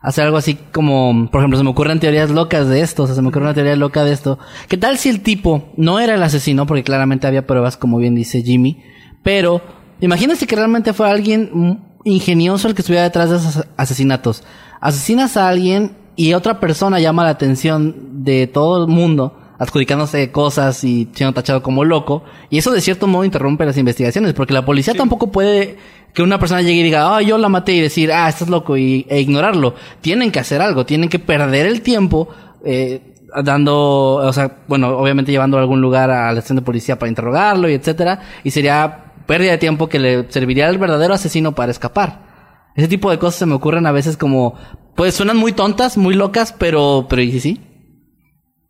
hacer 0.00 0.24
algo 0.24 0.38
así 0.38 0.54
como, 0.72 1.28
por 1.30 1.42
ejemplo, 1.42 1.58
se 1.58 1.64
me 1.64 1.68
ocurren 1.68 2.00
teorías 2.00 2.30
locas 2.30 2.68
de 2.68 2.80
esto, 2.80 3.02
o 3.02 3.06
sea, 3.06 3.14
se 3.14 3.20
me 3.20 3.28
ocurre 3.28 3.44
una 3.44 3.52
teoría 3.52 3.76
loca 3.76 4.02
de 4.02 4.14
esto. 4.14 4.38
¿Qué 4.66 4.78
tal 4.78 4.96
si 4.96 5.10
el 5.10 5.20
tipo 5.20 5.74
no 5.76 6.00
era 6.00 6.14
el 6.14 6.22
asesino? 6.22 6.66
Porque 6.66 6.84
claramente 6.84 7.26
había 7.26 7.46
pruebas, 7.46 7.76
como 7.76 7.98
bien 7.98 8.14
dice 8.14 8.40
Jimmy, 8.40 8.82
pero 9.22 9.60
imagínate 10.00 10.46
que 10.46 10.56
realmente 10.56 10.94
fue 10.94 11.10
alguien 11.10 11.50
mm, 11.52 11.78
ingenioso 12.04 12.66
el 12.66 12.74
que 12.74 12.80
estuviera 12.80 13.04
detrás 13.04 13.28
de 13.28 13.36
esos 13.36 13.66
asesinatos. 13.76 14.42
Asesinas 14.80 15.36
a 15.36 15.50
alguien 15.50 16.05
y 16.16 16.32
otra 16.32 16.58
persona 16.58 16.98
llama 16.98 17.24
la 17.24 17.30
atención 17.30 18.24
de 18.24 18.46
todo 18.46 18.84
el 18.84 18.90
mundo 18.90 19.38
adjudicándose 19.58 20.30
cosas 20.30 20.82
y 20.84 21.08
siendo 21.14 21.32
tachado 21.32 21.62
como 21.62 21.84
loco. 21.84 22.24
Y 22.50 22.58
eso 22.58 22.72
de 22.72 22.80
cierto 22.80 23.06
modo 23.06 23.24
interrumpe 23.24 23.64
las 23.64 23.78
investigaciones, 23.78 24.34
porque 24.34 24.54
la 24.54 24.64
policía 24.64 24.94
tampoco 24.94 25.30
puede 25.30 25.76
que 26.12 26.22
una 26.22 26.38
persona 26.38 26.62
llegue 26.62 26.80
y 26.80 26.82
diga, 26.84 27.16
ah, 27.16 27.22
yo 27.22 27.38
la 27.38 27.48
maté 27.48 27.72
y 27.74 27.80
decir, 27.80 28.12
ah, 28.12 28.28
estás 28.28 28.48
loco 28.48 28.76
y, 28.76 29.06
e 29.08 29.20
ignorarlo. 29.20 29.74
Tienen 30.00 30.30
que 30.30 30.40
hacer 30.40 30.60
algo, 30.60 30.86
tienen 30.86 31.08
que 31.08 31.18
perder 31.18 31.66
el 31.66 31.82
tiempo 31.82 32.28
eh, 32.64 33.14
dando, 33.42 34.14
o 34.16 34.32
sea, 34.32 34.58
bueno, 34.66 34.96
obviamente 34.96 35.32
llevando 35.32 35.58
a 35.58 35.60
algún 35.60 35.80
lugar 35.80 36.10
a 36.10 36.32
la 36.32 36.38
estación 36.38 36.56
de 36.56 36.62
policía 36.62 36.98
para 36.98 37.10
interrogarlo 37.10 37.68
y 37.68 37.74
etcétera. 37.74 38.20
Y 38.44 38.50
sería 38.50 39.12
pérdida 39.26 39.52
de 39.52 39.58
tiempo 39.58 39.88
que 39.88 39.98
le 39.98 40.30
serviría 40.30 40.68
al 40.68 40.78
verdadero 40.78 41.14
asesino 41.14 41.54
para 41.54 41.70
escapar. 41.70 42.24
Ese 42.74 42.88
tipo 42.88 43.10
de 43.10 43.18
cosas 43.18 43.36
se 43.36 43.46
me 43.46 43.54
ocurren 43.54 43.86
a 43.86 43.92
veces 43.92 44.16
como, 44.16 44.54
pues 44.96 45.14
suenan 45.14 45.36
muy 45.36 45.52
tontas, 45.52 45.96
muy 45.96 46.14
locas, 46.14 46.52
pero, 46.52 47.06
pero 47.08 47.22
¿y 47.22 47.30
si 47.32 47.40
sí? 47.40 47.60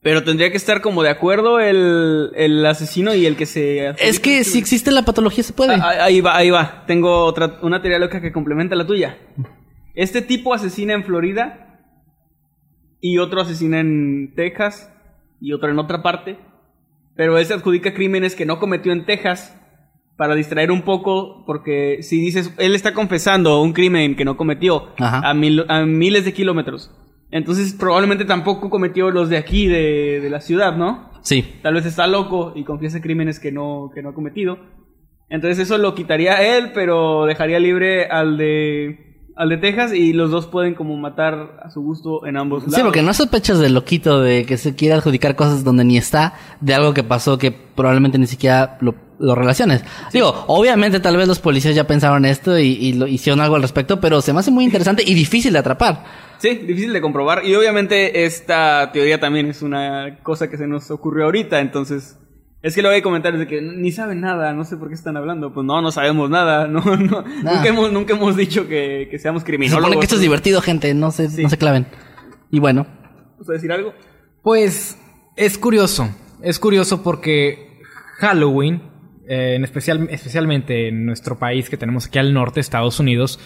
Pero 0.02 0.22
tendría 0.22 0.50
que 0.50 0.56
estar 0.56 0.82
como 0.82 1.02
de 1.02 1.08
acuerdo 1.08 1.58
el, 1.58 2.30
el 2.36 2.64
asesino 2.64 3.14
y 3.14 3.26
el 3.26 3.36
que 3.36 3.46
se... 3.46 3.88
Es 3.98 4.20
que 4.20 4.44
si 4.44 4.58
existe 4.58 4.92
la 4.92 5.02
patología 5.02 5.42
se 5.42 5.52
puede. 5.52 5.74
Ah, 5.74 6.04
Ahí 6.04 6.20
va, 6.20 6.36
ahí 6.36 6.50
va. 6.50 6.84
Tengo 6.86 7.24
otra, 7.24 7.58
una 7.62 7.80
teoría 7.80 7.98
loca 7.98 8.20
que 8.20 8.30
complementa 8.32 8.76
la 8.76 8.86
tuya. 8.86 9.18
Este 9.94 10.22
tipo 10.22 10.54
asesina 10.54 10.92
en 10.94 11.04
Florida 11.04 11.80
y 13.00 13.18
otro 13.18 13.40
asesina 13.40 13.80
en 13.80 14.34
Texas 14.36 14.92
y 15.40 15.52
otro 15.52 15.70
en 15.70 15.78
otra 15.78 16.02
parte. 16.02 16.38
Pero 17.16 17.38
él 17.38 17.46
se 17.46 17.54
adjudica 17.54 17.94
crímenes 17.94 18.36
que 18.36 18.46
no 18.46 18.60
cometió 18.60 18.92
en 18.92 19.06
Texas 19.06 19.55
para 20.16 20.34
distraer 20.34 20.70
un 20.72 20.82
poco, 20.82 21.44
porque 21.46 21.98
si 22.02 22.20
dices, 22.20 22.52
él 22.58 22.74
está 22.74 22.94
confesando 22.94 23.60
un 23.60 23.72
crimen 23.72 24.16
que 24.16 24.24
no 24.24 24.36
cometió 24.36 24.88
a, 24.98 25.34
mil- 25.34 25.66
a 25.68 25.84
miles 25.84 26.24
de 26.24 26.32
kilómetros. 26.32 26.90
Entonces 27.30 27.74
probablemente 27.78 28.24
tampoco 28.24 28.70
cometió 28.70 29.10
los 29.10 29.28
de 29.28 29.36
aquí, 29.36 29.66
de, 29.66 30.20
de 30.20 30.30
la 30.30 30.40
ciudad, 30.40 30.76
¿no? 30.76 31.10
Sí. 31.22 31.44
Tal 31.62 31.74
vez 31.74 31.84
está 31.84 32.06
loco 32.06 32.52
y 32.54 32.64
confiesa 32.64 33.02
crímenes 33.02 33.40
que 33.40 33.52
no, 33.52 33.90
que 33.94 34.00
no 34.02 34.10
ha 34.10 34.14
cometido. 34.14 34.58
Entonces 35.28 35.58
eso 35.58 35.76
lo 35.76 35.94
quitaría 35.94 36.34
a 36.34 36.56
él, 36.56 36.70
pero 36.72 37.26
dejaría 37.26 37.58
libre 37.58 38.06
al 38.06 38.36
de 38.38 39.05
al 39.36 39.50
de 39.50 39.58
Texas 39.58 39.92
y 39.92 40.14
los 40.14 40.30
dos 40.30 40.46
pueden 40.46 40.74
como 40.74 40.96
matar 40.96 41.60
a 41.62 41.70
su 41.70 41.82
gusto 41.82 42.26
en 42.26 42.38
ambos 42.38 42.62
lados. 42.62 42.74
Sí, 42.74 42.82
porque 42.82 43.02
no 43.02 43.12
sospechas 43.12 43.58
del 43.58 43.74
loquito 43.74 44.20
de 44.20 44.46
que 44.46 44.56
se 44.56 44.74
quiere 44.74 44.94
adjudicar 44.94 45.36
cosas 45.36 45.62
donde 45.62 45.84
ni 45.84 45.98
está, 45.98 46.34
de 46.60 46.74
algo 46.74 46.94
que 46.94 47.04
pasó 47.04 47.36
que 47.36 47.52
probablemente 47.52 48.18
ni 48.18 48.26
siquiera 48.26 48.78
lo, 48.80 48.94
lo 49.18 49.34
relaciones. 49.34 49.84
Digo, 50.10 50.44
obviamente 50.46 51.00
tal 51.00 51.18
vez 51.18 51.28
los 51.28 51.38
policías 51.38 51.74
ya 51.74 51.86
pensaron 51.86 52.24
esto 52.24 52.58
y, 52.58 52.68
y 52.68 52.94
lo 52.94 53.06
hicieron 53.06 53.40
algo 53.40 53.56
al 53.56 53.62
respecto, 53.62 54.00
pero 54.00 54.22
se 54.22 54.32
me 54.32 54.40
hace 54.40 54.50
muy 54.50 54.64
interesante 54.64 55.04
y 55.06 55.12
difícil 55.12 55.52
de 55.52 55.58
atrapar. 55.58 56.02
Sí, 56.38 56.54
difícil 56.54 56.94
de 56.94 57.02
comprobar. 57.02 57.44
Y 57.44 57.54
obviamente 57.54 58.24
esta 58.24 58.90
teoría 58.90 59.20
también 59.20 59.50
es 59.50 59.60
una 59.60 60.18
cosa 60.22 60.48
que 60.48 60.56
se 60.56 60.66
nos 60.66 60.90
ocurrió 60.90 61.26
ahorita, 61.26 61.60
entonces... 61.60 62.18
Es 62.66 62.74
que 62.74 62.82
luego 62.82 62.96
hay 62.96 63.02
comentarios 63.02 63.38
de 63.38 63.46
que 63.46 63.62
ni 63.62 63.92
saben 63.92 64.20
nada, 64.20 64.52
no 64.52 64.64
sé 64.64 64.76
por 64.76 64.88
qué 64.88 64.94
están 64.94 65.16
hablando. 65.16 65.52
Pues 65.52 65.64
no, 65.64 65.80
no 65.80 65.92
sabemos 65.92 66.28
nada, 66.28 66.66
no, 66.68 66.80
no. 66.80 67.22
Nunca, 67.22 67.64
hemos, 67.68 67.92
nunca 67.92 68.14
hemos 68.14 68.36
dicho 68.36 68.66
que, 68.66 69.06
que 69.08 69.18
seamos 69.20 69.42
Se 69.42 69.46
criminólogos. 69.46 69.84
supone 69.86 70.00
que 70.00 70.04
esto 70.04 70.16
es 70.16 70.20
divertido, 70.20 70.60
gente, 70.60 70.92
no 70.92 71.12
se, 71.12 71.28
Sí. 71.28 71.44
no 71.44 71.48
se 71.48 71.58
claven. 71.58 71.86
Y 72.50 72.58
bueno, 72.58 72.86
¿Vas 73.38 73.48
a 73.50 73.52
decir 73.52 73.70
algo? 73.70 73.94
Pues 74.42 74.98
es 75.36 75.58
curioso, 75.58 76.08
es 76.42 76.58
curioso 76.58 77.02
porque 77.04 77.78
Halloween, 78.18 78.82
eh, 79.28 79.54
en 79.54 79.62
especial, 79.64 80.08
especialmente 80.10 80.88
en 80.88 81.06
nuestro 81.06 81.38
país 81.38 81.70
que 81.70 81.76
tenemos 81.76 82.06
aquí 82.06 82.18
al 82.18 82.34
norte, 82.34 82.58
Estados 82.58 82.98
Unidos, 82.98 83.38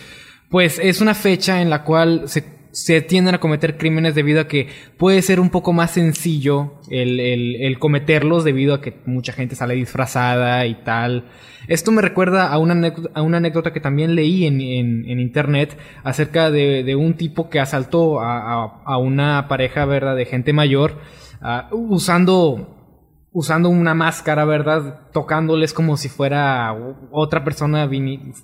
pues 0.49 0.79
es 0.83 1.01
una 1.03 1.13
fecha 1.15 1.61
en 1.61 1.69
la 1.69 1.85
cual 1.85 2.23
se, 2.27 2.45
se 2.73 3.01
tienden 3.03 3.35
a 3.35 3.41
cometer 3.41 3.77
crímenes 3.77 4.15
debido 4.15 4.41
a 4.41 4.47
que 4.49 4.69
puede 4.97 5.23
ser 5.23 5.41
un 5.41 5.51
poco 5.51 5.73
más 5.73 5.91
sencillo 5.93 6.75
el, 6.89 7.19
el- 7.21 7.79
cometerlos 7.79 8.45
debido 8.45 8.75
a 8.75 8.81
que 8.81 8.95
mucha 9.07 9.33
gente 9.33 9.57
sale 9.57 9.75
disfrazada 9.75 10.67
y 10.67 10.75
tal. 10.85 11.25
Esto 11.69 11.93
me 11.93 12.03
recuerda 12.03 12.49
a 12.53 12.59
una 12.59 12.73
anécdota, 12.73 13.11
a 13.15 13.23
una 13.23 13.39
anécdota 13.39 13.73
que 13.73 13.81
también 13.81 14.15
leí 14.15 14.47
en, 14.47 14.61
en- 14.61 15.05
en 15.09 15.21
internet 15.21 15.77
acerca 16.05 16.51
de, 16.51 16.83
de 16.85 16.97
un 16.97 17.15
tipo 17.15 17.49
que 17.51 17.61
asaltó 17.61 18.21
a, 18.21 18.65
a- 18.85 18.99
una 18.99 19.47
pareja, 19.49 19.85
¿verdad? 19.85 20.17
De 20.17 20.27
gente 20.27 20.53
mayor, 20.53 20.99
ah, 21.41 21.69
usando, 21.73 22.77
usando 23.33 23.69
una 23.69 23.95
máscara, 23.95 24.45
¿verdad? 24.45 25.09
Tocándoles 25.13 25.73
como 25.73 25.97
si 25.97 26.09
fuera 26.09 26.75
otra 27.11 27.45
persona 27.45 27.89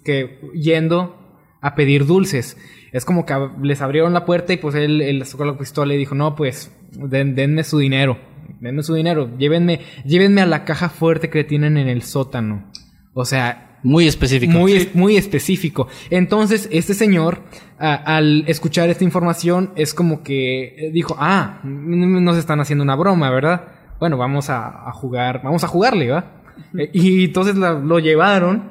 que, 0.04 0.40
yendo 0.54 1.16
a 1.60 1.74
pedir 1.74 2.06
dulces. 2.06 2.56
Es 2.96 3.04
como 3.04 3.26
que 3.26 3.34
les 3.62 3.82
abrieron 3.82 4.12
la 4.14 4.24
puerta 4.24 4.52
y 4.52 4.56
pues 4.56 4.74
él, 4.74 5.00
él 5.02 5.24
sacó 5.26 5.44
la 5.44 5.58
pistola 5.58 5.92
y 5.94 5.98
dijo, 5.98 6.14
no, 6.14 6.34
pues 6.34 6.74
den- 6.92 7.34
denme 7.34 7.62
su 7.64 7.78
dinero. 7.78 8.18
Denme 8.60 8.82
su 8.82 8.94
dinero. 8.94 9.36
Llévenme, 9.38 9.80
llévenme 10.04 10.40
a 10.40 10.46
la 10.46 10.64
caja 10.64 10.88
fuerte 10.88 11.28
que 11.28 11.44
tienen 11.44 11.76
en 11.76 11.88
el 11.88 12.02
sótano. 12.02 12.70
O 13.12 13.24
sea, 13.24 13.78
Muy 13.82 14.06
específico. 14.08 14.52
Muy, 14.58 14.72
es- 14.72 14.94
muy 14.94 15.16
específico. 15.16 15.88
Entonces, 16.10 16.68
este 16.72 16.94
señor, 16.94 17.42
a- 17.78 18.16
al 18.16 18.44
escuchar 18.48 18.88
esta 18.88 19.04
información, 19.04 19.72
es 19.76 19.92
como 19.94 20.22
que 20.22 20.64
eh, 20.76 20.90
dijo, 20.92 21.14
ah, 21.18 21.60
nos 21.64 22.36
están 22.38 22.60
haciendo 22.60 22.82
una 22.82 22.96
broma, 22.96 23.30
¿verdad? 23.30 23.68
Bueno, 24.00 24.16
vamos 24.16 24.48
a, 24.50 24.88
a 24.88 24.92
jugar, 24.92 25.42
vamos 25.44 25.62
a 25.64 25.68
jugarle, 25.68 26.10
¿va? 26.10 26.42
Eh, 26.78 26.90
y 26.94 27.24
entonces 27.26 27.56
la- 27.56 27.74
lo 27.74 27.98
llevaron 27.98 28.70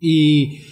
y, 0.00 0.62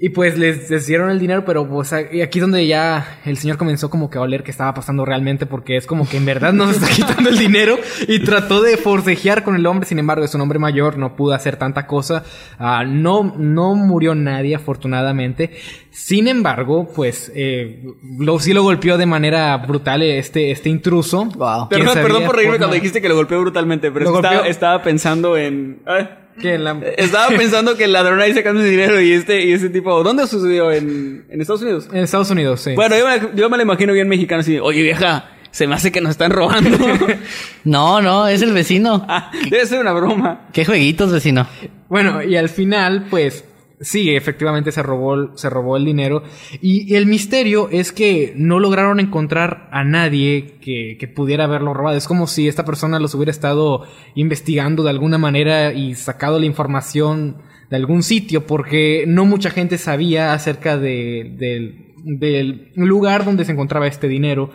y 0.00 0.10
pues 0.10 0.38
les, 0.38 0.70
les 0.70 0.86
dieron 0.86 1.10
el 1.10 1.18
dinero, 1.18 1.44
pero 1.44 1.68
pues 1.68 1.92
aquí 1.92 2.38
donde 2.38 2.64
ya 2.66 3.18
el 3.24 3.36
señor 3.36 3.56
comenzó 3.56 3.90
como 3.90 4.08
que 4.08 4.18
a 4.18 4.20
oler 4.20 4.44
que 4.44 4.52
estaba 4.52 4.72
pasando 4.72 5.04
realmente 5.04 5.44
porque 5.44 5.76
es 5.76 5.86
como 5.86 6.08
que 6.08 6.18
en 6.18 6.24
verdad 6.24 6.52
nos 6.52 6.76
está 6.76 6.86
quitando 6.94 7.30
el 7.30 7.38
dinero 7.38 7.76
y 8.06 8.20
trató 8.20 8.62
de 8.62 8.76
forcejear 8.76 9.42
con 9.42 9.56
el 9.56 9.66
hombre, 9.66 9.88
sin 9.88 9.98
embargo 9.98 10.24
es 10.24 10.34
un 10.34 10.40
hombre 10.40 10.60
mayor, 10.60 10.98
no 10.98 11.16
pudo 11.16 11.34
hacer 11.34 11.56
tanta 11.56 11.86
cosa, 11.86 12.24
Ah, 12.58 12.84
no, 12.84 13.34
no 13.36 13.74
murió 13.74 14.14
nadie 14.14 14.54
afortunadamente, 14.54 15.50
sin 15.98 16.28
embargo 16.28 16.88
pues 16.94 17.32
eh, 17.34 17.82
lo, 18.18 18.38
sí 18.38 18.52
lo 18.52 18.62
golpeó 18.62 18.96
de 18.98 19.06
manera 19.06 19.56
brutal 19.56 20.02
este, 20.02 20.50
este 20.52 20.68
intruso. 20.68 21.24
Wow. 21.24 21.68
¿Quién 21.68 21.80
Perdón, 21.84 22.02
perdón 22.02 22.24
por 22.24 22.36
reírme 22.36 22.58
cuando 22.58 22.74
dijiste 22.76 23.02
que 23.02 23.08
lo 23.08 23.16
golpeó 23.16 23.40
brutalmente, 23.40 23.90
pero 23.90 24.06
que 24.12 24.16
estaba, 24.16 24.34
golpeó. 24.36 24.50
estaba 24.50 24.82
pensando 24.82 25.36
en... 25.36 25.80
ay, 25.86 26.08
Que 26.40 26.54
en 26.54 26.64
la- 26.64 26.80
Estaba 26.96 27.28
pensando 27.36 27.76
que 27.76 27.84
el 27.84 27.92
ladrón 27.92 28.20
ahí 28.20 28.32
sacando 28.32 28.60
su 28.60 28.66
dinero 28.66 29.00
y 29.00 29.12
este, 29.12 29.44
y 29.44 29.52
ese 29.52 29.70
tipo... 29.70 30.02
¿Dónde 30.04 30.26
sucedió? 30.28 30.70
¿En, 30.70 31.26
en 31.28 31.40
Estados 31.40 31.62
Unidos? 31.62 31.88
en 31.92 31.98
Estados 32.04 32.30
Unidos, 32.30 32.60
sí. 32.60 32.74
Bueno, 32.76 32.96
yo 32.96 33.06
me, 33.06 33.36
yo 33.36 33.50
me 33.50 33.56
lo 33.56 33.62
imagino 33.64 33.92
bien 33.92 34.08
mexicano 34.08 34.40
así, 34.42 34.58
oye 34.60 34.82
vieja, 34.82 35.30
se 35.50 35.66
me 35.66 35.74
hace 35.74 35.90
que 35.90 36.00
nos 36.00 36.10
están 36.12 36.30
robando. 36.30 36.78
No, 37.64 38.00
no, 38.00 38.28
es 38.28 38.40
el 38.42 38.52
vecino. 38.52 39.04
Ah, 39.08 39.30
Debe 39.50 39.66
ser 39.66 39.80
una 39.80 39.92
broma. 39.92 40.46
¿Qué 40.52 40.64
jueguitos, 40.64 41.12
vecino? 41.12 41.46
Bueno, 41.88 42.22
y 42.22 42.36
al 42.36 42.48
final, 42.48 43.06
pues, 43.10 43.44
sí, 43.80 44.14
efectivamente 44.14 44.72
se 44.72 44.82
robó, 44.82 45.36
se 45.36 45.50
robó 45.50 45.76
el 45.76 45.84
dinero. 45.84 46.22
Y 46.60 46.94
el 46.94 47.06
misterio 47.06 47.68
es 47.70 47.92
que 47.92 48.32
no 48.36 48.58
lograron 48.60 49.00
encontrar 49.00 49.68
a 49.72 49.84
nadie 49.84 50.58
que, 50.60 50.96
que 50.98 51.08
pudiera 51.08 51.44
haberlo 51.44 51.74
robado. 51.74 51.96
Es 51.96 52.08
como 52.08 52.26
si 52.26 52.48
esta 52.48 52.64
persona 52.64 52.98
los 52.98 53.14
hubiera 53.14 53.30
estado 53.30 53.84
investigando 54.14 54.82
de 54.82 54.90
alguna 54.90 55.18
manera 55.18 55.72
y 55.72 55.94
sacado 55.94 56.38
la 56.38 56.46
información 56.46 57.38
de 57.70 57.76
algún 57.76 58.02
sitio, 58.02 58.46
porque 58.46 59.04
no 59.06 59.26
mucha 59.26 59.50
gente 59.50 59.76
sabía 59.78 60.32
acerca 60.32 60.78
de, 60.78 61.34
del, 61.38 61.94
del 62.18 62.72
lugar 62.74 63.24
donde 63.24 63.44
se 63.44 63.52
encontraba 63.52 63.86
este 63.86 64.08
dinero. 64.08 64.50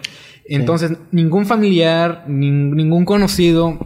Entonces, 0.45 0.97
ningún 1.11 1.45
familiar, 1.45 2.25
nin- 2.27 2.73
ningún 2.75 3.05
conocido 3.05 3.79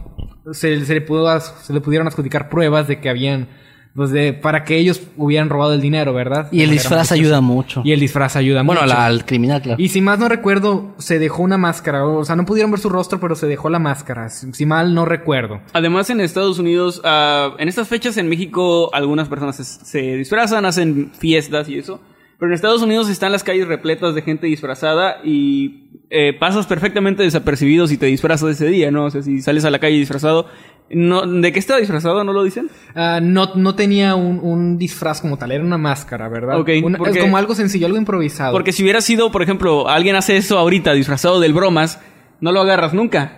se, 0.52 0.84
se 0.84 0.94
le 0.94 1.00
pudo 1.02 1.38
se 1.40 1.72
le 1.72 1.80
pudieron 1.80 2.08
adjudicar 2.08 2.48
pruebas 2.48 2.88
de 2.88 3.00
que 3.00 3.10
habían 3.10 3.48
pues 3.94 4.10
de 4.10 4.32
para 4.32 4.64
que 4.64 4.76
ellos 4.78 5.02
hubieran 5.16 5.48
robado 5.48 5.74
el 5.74 5.80
dinero, 5.80 6.12
¿verdad? 6.14 6.48
Y 6.52 6.62
el 6.62 6.70
disfraz 6.70 7.10
ayuda 7.12 7.40
mucho. 7.40 7.82
Y 7.84 7.92
el 7.92 8.00
disfraz 8.00 8.36
ayuda 8.36 8.62
Bueno, 8.62 8.82
mucho. 8.82 8.94
la- 8.94 9.06
al 9.06 9.24
criminal, 9.24 9.60
claro. 9.60 9.82
Y 9.82 9.88
si 9.88 10.00
más 10.00 10.18
no 10.18 10.28
recuerdo, 10.28 10.94
se 10.98 11.18
dejó 11.18 11.42
una 11.42 11.58
máscara. 11.58 12.06
O 12.06 12.24
sea, 12.24 12.36
no 12.36 12.44
pudieron 12.44 12.70
ver 12.70 12.78
su 12.80 12.88
rostro, 12.88 13.18
pero 13.18 13.34
se 13.34 13.46
dejó 13.46 13.70
la 13.70 13.78
máscara. 13.80 14.28
Si, 14.30 14.66
mal 14.66 14.94
no 14.94 15.04
recuerdo. 15.04 15.60
Además, 15.72 16.10
en 16.10 16.20
Estados 16.20 16.58
Unidos, 16.58 17.00
ah, 17.04 17.54
en 17.58 17.68
estas 17.68 17.88
fechas 17.88 18.16
en 18.18 18.28
México, 18.28 18.94
algunas 18.94 19.28
personas 19.28 19.56
se, 19.56 19.64
se 19.64 20.16
disfrazan, 20.16 20.64
hacen 20.64 21.10
fiestas 21.18 21.68
y 21.68 21.78
eso. 21.78 22.00
Pero 22.38 22.50
en 22.50 22.54
Estados 22.54 22.82
Unidos 22.82 23.08
están 23.10 23.32
las 23.32 23.42
calles 23.42 23.66
repletas 23.66 24.14
de 24.14 24.22
gente 24.22 24.46
disfrazada 24.46 25.16
y 25.24 25.88
eh, 26.08 26.32
pasas 26.38 26.66
perfectamente 26.68 27.24
desapercibido 27.24 27.88
si 27.88 27.98
te 27.98 28.06
disfrazas 28.06 28.50
ese 28.50 28.66
día, 28.68 28.92
¿no? 28.92 29.06
O 29.06 29.10
sea, 29.10 29.22
si 29.22 29.42
sales 29.42 29.64
a 29.64 29.70
la 29.70 29.80
calle 29.80 29.96
disfrazado. 29.96 30.46
No, 30.90 31.26
¿De 31.26 31.52
qué 31.52 31.58
estaba 31.58 31.78
disfrazado? 31.80 32.24
¿No 32.24 32.32
lo 32.32 32.42
dicen? 32.44 32.70
Ah, 32.94 33.20
no, 33.22 33.54
no 33.56 33.74
tenía 33.74 34.14
un, 34.14 34.38
un 34.40 34.78
disfraz 34.78 35.20
como 35.20 35.36
tal, 35.36 35.52
era 35.52 35.62
una 35.62 35.76
máscara, 35.78 36.28
¿verdad? 36.28 36.58
Ok, 36.60 36.70
Una- 36.82 36.96
porque- 36.98 37.18
es 37.18 37.24
como 37.24 37.36
algo 37.36 37.54
sencillo, 37.54 37.86
algo 37.86 37.98
improvisado. 37.98 38.52
Porque 38.52 38.72
si 38.72 38.82
hubiera 38.82 39.00
sido, 39.02 39.30
por 39.30 39.42
ejemplo, 39.42 39.88
alguien 39.88 40.16
hace 40.16 40.36
eso 40.38 40.58
ahorita 40.58 40.94
disfrazado 40.94 41.40
del 41.40 41.52
bromas, 41.52 42.00
no 42.40 42.52
lo 42.52 42.60
agarras 42.62 42.94
nunca. 42.94 43.34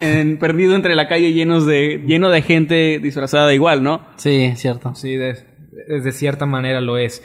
En- 0.00 0.38
perdido 0.38 0.74
entre 0.74 0.96
la 0.96 1.06
calle 1.08 1.32
llenos 1.32 1.64
de, 1.66 2.02
lleno 2.06 2.28
de 2.30 2.42
gente 2.42 2.98
disfrazada 3.00 3.54
igual, 3.54 3.82
¿no? 3.82 4.04
Sí, 4.16 4.52
cierto. 4.56 4.94
Sí, 4.96 5.14
de- 5.16 5.36
de 5.88 6.12
cierta 6.12 6.44
manera 6.46 6.80
lo 6.80 6.98
es. 6.98 7.22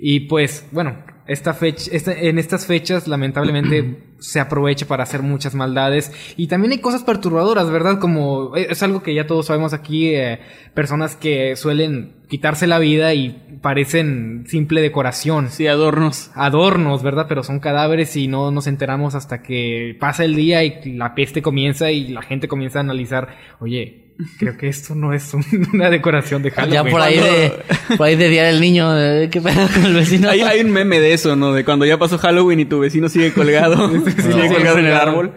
Y 0.00 0.20
pues, 0.20 0.66
bueno, 0.72 0.96
esta 1.28 1.54
fecha, 1.54 1.90
esta- 1.92 2.12
en 2.18 2.38
estas 2.38 2.66
fechas, 2.66 3.06
lamentablemente, 3.06 3.98
se 4.18 4.40
aprovecha 4.40 4.86
para 4.86 5.04
hacer 5.04 5.22
muchas 5.22 5.54
maldades. 5.54 6.10
Y 6.36 6.48
también 6.48 6.72
hay 6.72 6.78
cosas 6.78 7.04
perturbadoras, 7.04 7.70
¿verdad? 7.70 8.00
Como 8.00 8.56
eh, 8.56 8.66
es 8.70 8.82
algo 8.82 9.02
que 9.02 9.14
ya 9.14 9.26
todos 9.26 9.46
sabemos 9.46 9.72
aquí, 9.74 10.08
eh, 10.14 10.40
personas 10.74 11.14
que 11.14 11.54
suelen 11.54 12.16
quitarse 12.28 12.66
la 12.66 12.78
vida 12.80 13.14
y 13.14 13.58
parecen 13.62 14.44
simple 14.48 14.80
decoración. 14.80 15.50
Sí, 15.50 15.66
adornos. 15.66 16.30
Adornos, 16.34 17.02
¿verdad? 17.02 17.26
Pero 17.28 17.42
son 17.44 17.60
cadáveres 17.60 18.16
y 18.16 18.26
no 18.26 18.50
nos 18.50 18.66
enteramos 18.66 19.14
hasta 19.14 19.42
que 19.42 19.96
pasa 20.00 20.24
el 20.24 20.34
día 20.34 20.64
y 20.64 20.92
la 20.96 21.14
peste 21.14 21.42
comienza 21.42 21.90
y 21.92 22.08
la 22.08 22.22
gente 22.22 22.48
comienza 22.48 22.78
a 22.78 22.82
analizar, 22.82 23.28
oye, 23.60 24.07
creo 24.38 24.56
que 24.56 24.68
esto 24.68 24.94
no 24.94 25.12
es 25.12 25.32
un- 25.34 25.44
una 25.74 25.90
decoración 25.90 26.42
de 26.42 26.50
Halloween. 26.50 26.84
Ya 26.84 26.90
por 26.90 27.00
ahí 27.00 27.16
de, 27.18 27.52
por 27.96 28.06
ahí 28.06 28.16
de 28.16 28.28
día 28.28 28.44
del 28.44 28.60
niño, 28.60 28.88
¿qué 29.30 29.40
pedo 29.40 29.68
con 29.72 29.84
el 29.86 29.94
vecino? 29.94 30.28
Hay, 30.30 30.40
hay 30.40 30.60
un 30.60 30.70
meme 30.72 31.00
de 31.00 31.12
eso, 31.12 31.36
¿no? 31.36 31.52
De 31.52 31.64
cuando 31.64 31.84
ya 31.86 31.98
pasó 31.98 32.18
Halloween 32.18 32.60
y 32.60 32.64
tu 32.64 32.80
vecino 32.80 33.08
sigue 33.08 33.32
colgado. 33.32 33.88
sigue 34.04 34.48
Sí, 34.48 34.54
colgado 34.54 34.78
en 34.78 34.86
el 34.86 34.94
árbol. 34.94 35.32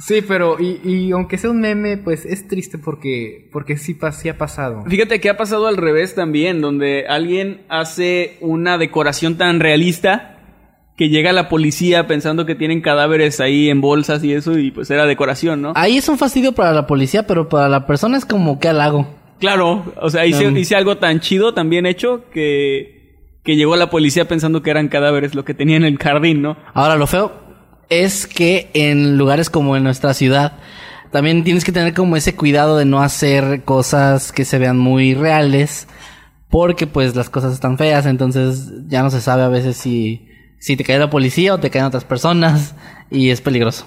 Sí, 0.00 0.22
pero 0.26 0.58
y, 0.60 0.80
y 0.84 1.10
aunque 1.10 1.38
sea 1.38 1.50
un 1.50 1.60
meme, 1.60 1.96
pues 1.96 2.24
es 2.24 2.46
triste 2.46 2.78
porque 2.78 3.48
porque 3.50 3.76
sí, 3.76 3.94
pa- 3.94 4.12
sí 4.12 4.28
ha 4.28 4.38
pasado. 4.38 4.84
Fíjate 4.88 5.18
que 5.20 5.28
ha 5.28 5.36
pasado 5.36 5.66
al 5.66 5.76
revés 5.76 6.14
también, 6.14 6.60
donde 6.60 7.06
alguien 7.08 7.62
hace 7.68 8.36
una 8.40 8.78
decoración 8.78 9.36
tan 9.38 9.58
realista 9.58 10.37
que 10.98 11.08
llega 11.08 11.32
la 11.32 11.48
policía 11.48 12.08
pensando 12.08 12.44
que 12.44 12.56
tienen 12.56 12.80
cadáveres 12.80 13.38
ahí 13.38 13.70
en 13.70 13.80
bolsas 13.80 14.24
y 14.24 14.32
eso, 14.32 14.58
y 14.58 14.72
pues 14.72 14.90
era 14.90 15.06
decoración, 15.06 15.62
¿no? 15.62 15.72
Ahí 15.76 15.96
es 15.96 16.08
un 16.08 16.18
fastidio 16.18 16.52
para 16.52 16.72
la 16.72 16.88
policía, 16.88 17.24
pero 17.24 17.48
para 17.48 17.68
la 17.68 17.86
persona 17.86 18.18
es 18.18 18.24
como 18.24 18.58
que 18.58 18.66
halago. 18.66 19.06
Claro, 19.38 19.92
o 20.02 20.10
sea, 20.10 20.26
hice, 20.26 20.48
Um. 20.48 20.56
hice 20.56 20.74
algo 20.74 20.98
tan 20.98 21.20
chido, 21.20 21.54
tan 21.54 21.70
bien 21.70 21.86
hecho, 21.86 22.24
que, 22.32 23.38
que 23.44 23.54
llegó 23.54 23.76
la 23.76 23.90
policía 23.90 24.26
pensando 24.26 24.60
que 24.60 24.70
eran 24.70 24.88
cadáveres 24.88 25.36
lo 25.36 25.44
que 25.44 25.54
tenía 25.54 25.76
en 25.76 25.84
el 25.84 25.98
jardín, 25.98 26.42
¿no? 26.42 26.56
Ahora, 26.74 26.96
lo 26.96 27.06
feo 27.06 27.30
es 27.88 28.26
que 28.26 28.68
en 28.74 29.16
lugares 29.16 29.50
como 29.50 29.76
en 29.76 29.84
nuestra 29.84 30.14
ciudad, 30.14 30.58
también 31.12 31.44
tienes 31.44 31.64
que 31.64 31.70
tener 31.70 31.94
como 31.94 32.16
ese 32.16 32.34
cuidado 32.34 32.76
de 32.76 32.86
no 32.86 33.00
hacer 33.00 33.62
cosas 33.62 34.32
que 34.32 34.44
se 34.44 34.58
vean 34.58 34.76
muy 34.76 35.14
reales, 35.14 35.86
porque 36.50 36.88
pues 36.88 37.14
las 37.14 37.30
cosas 37.30 37.54
están 37.54 37.78
feas, 37.78 38.04
entonces 38.04 38.72
ya 38.88 39.04
no 39.04 39.10
se 39.10 39.20
sabe 39.20 39.44
a 39.44 39.48
veces 39.48 39.76
si, 39.76 40.27
si 40.58 40.76
te 40.76 40.84
cae 40.84 40.98
la 40.98 41.10
policía 41.10 41.54
o 41.54 41.58
te 41.58 41.70
caen 41.70 41.84
otras 41.86 42.04
personas, 42.04 42.74
y 43.10 43.30
es 43.30 43.40
peligroso. 43.40 43.86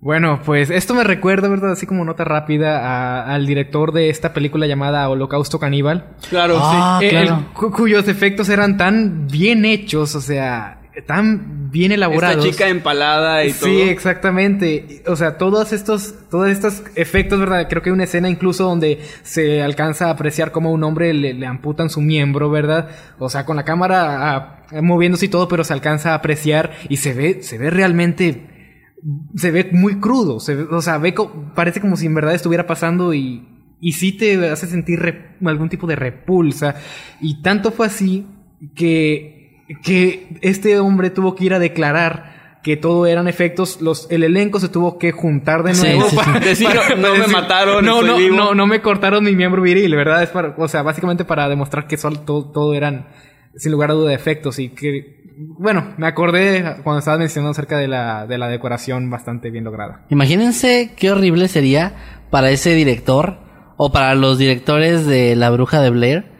Bueno, 0.00 0.40
pues 0.44 0.68
esto 0.70 0.94
me 0.94 1.04
recuerda, 1.04 1.48
¿verdad? 1.48 1.72
Así 1.72 1.86
como 1.86 2.04
nota 2.04 2.24
rápida 2.24 2.80
a- 2.80 3.32
al 3.34 3.46
director 3.46 3.92
de 3.92 4.10
esta 4.10 4.32
película 4.34 4.66
llamada 4.66 5.08
Holocausto 5.08 5.60
Caníbal. 5.60 6.06
Claro, 6.28 6.58
Ah, 6.60 6.98
Eh, 7.00 7.08
claro. 7.10 7.36
el- 7.36 7.44
cu- 7.54 7.70
cuyos 7.70 8.08
efectos 8.08 8.48
eran 8.48 8.76
tan 8.76 9.28
bien 9.28 9.64
hechos, 9.64 10.16
o 10.16 10.20
sea, 10.20 10.80
tan 11.06 11.70
bien 11.70 11.88
sí. 11.90 11.94
elaborados. 11.94 12.44
Esta 12.44 12.50
chica 12.56 12.68
empalada 12.68 13.44
y 13.44 13.52
todo. 13.52 13.68
Sí, 13.68 13.80
exactamente. 13.82 15.02
O 15.06 15.16
sea, 15.16 15.38
todos 15.38 15.72
estos, 15.72 16.14
todos 16.30 16.48
estos 16.50 16.82
efectos, 16.96 17.40
¿verdad? 17.40 17.66
Creo 17.68 17.82
que 17.82 17.90
hay 17.90 17.94
una 17.94 18.04
escena 18.04 18.28
incluso 18.28 18.64
donde 18.64 19.00
se 19.22 19.62
alcanza 19.62 20.08
a 20.08 20.10
apreciar 20.10 20.52
cómo 20.52 20.68
a 20.68 20.72
un 20.72 20.84
hombre 20.84 21.14
le, 21.14 21.34
le 21.34 21.46
amputan 21.46 21.88
su 21.90 22.00
miembro, 22.00 22.50
¿verdad? 22.50 22.88
O 23.18 23.28
sea, 23.28 23.44
con 23.44 23.56
la 23.56 23.64
cámara 23.64 24.64
moviéndose 24.82 25.26
y 25.26 25.28
todo, 25.28 25.48
pero 25.48 25.64
se 25.64 25.72
alcanza 25.72 26.12
a 26.12 26.14
apreciar 26.16 26.72
y 26.88 26.96
se 26.98 27.12
ve, 27.14 27.42
se 27.42 27.58
ve 27.58 27.70
realmente, 27.70 28.48
se 29.36 29.50
ve 29.50 29.68
muy 29.72 29.98
crudo. 30.00 30.40
Se 30.40 30.54
ve- 30.54 30.66
o 30.70 30.82
sea, 30.82 30.98
ve, 30.98 31.14
co- 31.14 31.52
parece 31.54 31.80
como 31.80 31.96
si 31.96 32.06
en 32.06 32.14
verdad 32.14 32.34
estuviera 32.34 32.66
pasando 32.66 33.12
y, 33.14 33.48
y 33.80 33.92
sí 33.92 34.12
te 34.12 34.48
hace 34.50 34.66
sentir 34.66 35.00
algún 35.44 35.68
tipo 35.68 35.86
de 35.86 35.96
repulsa. 35.96 36.76
Y 37.20 37.42
tanto 37.42 37.70
fue 37.72 37.86
así 37.86 38.26
que, 38.74 39.31
que 39.82 40.28
este 40.40 40.78
hombre 40.78 41.10
tuvo 41.10 41.34
que 41.34 41.44
ir 41.44 41.54
a 41.54 41.58
declarar 41.58 42.32
que 42.62 42.76
todo 42.76 43.06
eran 43.06 43.26
efectos, 43.26 43.80
los, 43.80 44.08
el 44.10 44.22
elenco 44.22 44.60
se 44.60 44.68
tuvo 44.68 44.96
que 44.96 45.10
juntar 45.10 45.64
de 45.64 45.74
nuevo 45.74 46.08
sí, 46.08 46.16
para 46.16 46.34
sí. 46.34 46.40
Decir, 46.48 46.68
no 46.96 47.14
me 47.16 47.26
mataron, 47.26 47.84
no, 47.84 48.00
estoy 48.00 48.08
no, 48.08 48.16
vivo. 48.16 48.36
no, 48.36 48.54
no 48.54 48.66
me 48.66 48.80
cortaron 48.80 49.24
mi 49.24 49.34
miembro 49.34 49.62
viril, 49.62 49.94
¿verdad? 49.96 50.22
Es 50.22 50.30
para, 50.30 50.54
o 50.56 50.68
sea, 50.68 50.82
básicamente 50.82 51.24
para 51.24 51.48
demostrar 51.48 51.86
que 51.88 51.96
todo, 51.96 52.50
todo 52.52 52.74
eran, 52.74 53.08
sin 53.56 53.72
lugar 53.72 53.90
a 53.90 53.94
duda, 53.94 54.14
efectos 54.14 54.60
y 54.60 54.68
que, 54.68 55.22
bueno, 55.36 55.94
me 55.96 56.06
acordé 56.06 56.76
cuando 56.84 57.00
estabas 57.00 57.18
mencionando 57.18 57.50
acerca 57.50 57.78
de 57.78 57.88
la, 57.88 58.26
de 58.28 58.38
la 58.38 58.48
decoración 58.48 59.10
bastante 59.10 59.50
bien 59.50 59.64
lograda. 59.64 60.06
Imagínense 60.10 60.92
qué 60.96 61.10
horrible 61.10 61.48
sería 61.48 62.22
para 62.30 62.50
ese 62.50 62.74
director 62.74 63.38
o 63.76 63.90
para 63.90 64.14
los 64.14 64.38
directores 64.38 65.04
de 65.04 65.34
La 65.34 65.50
Bruja 65.50 65.80
de 65.80 65.90
Blair 65.90 66.31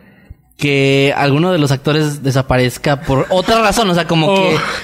que 0.62 1.12
alguno 1.16 1.50
de 1.50 1.58
los 1.58 1.72
actores 1.72 2.22
desaparezca 2.22 3.00
por 3.00 3.26
otra 3.30 3.60
razón, 3.62 3.90
o 3.90 3.94
sea, 3.94 4.06
como 4.06 4.28
Oh, 4.28 4.34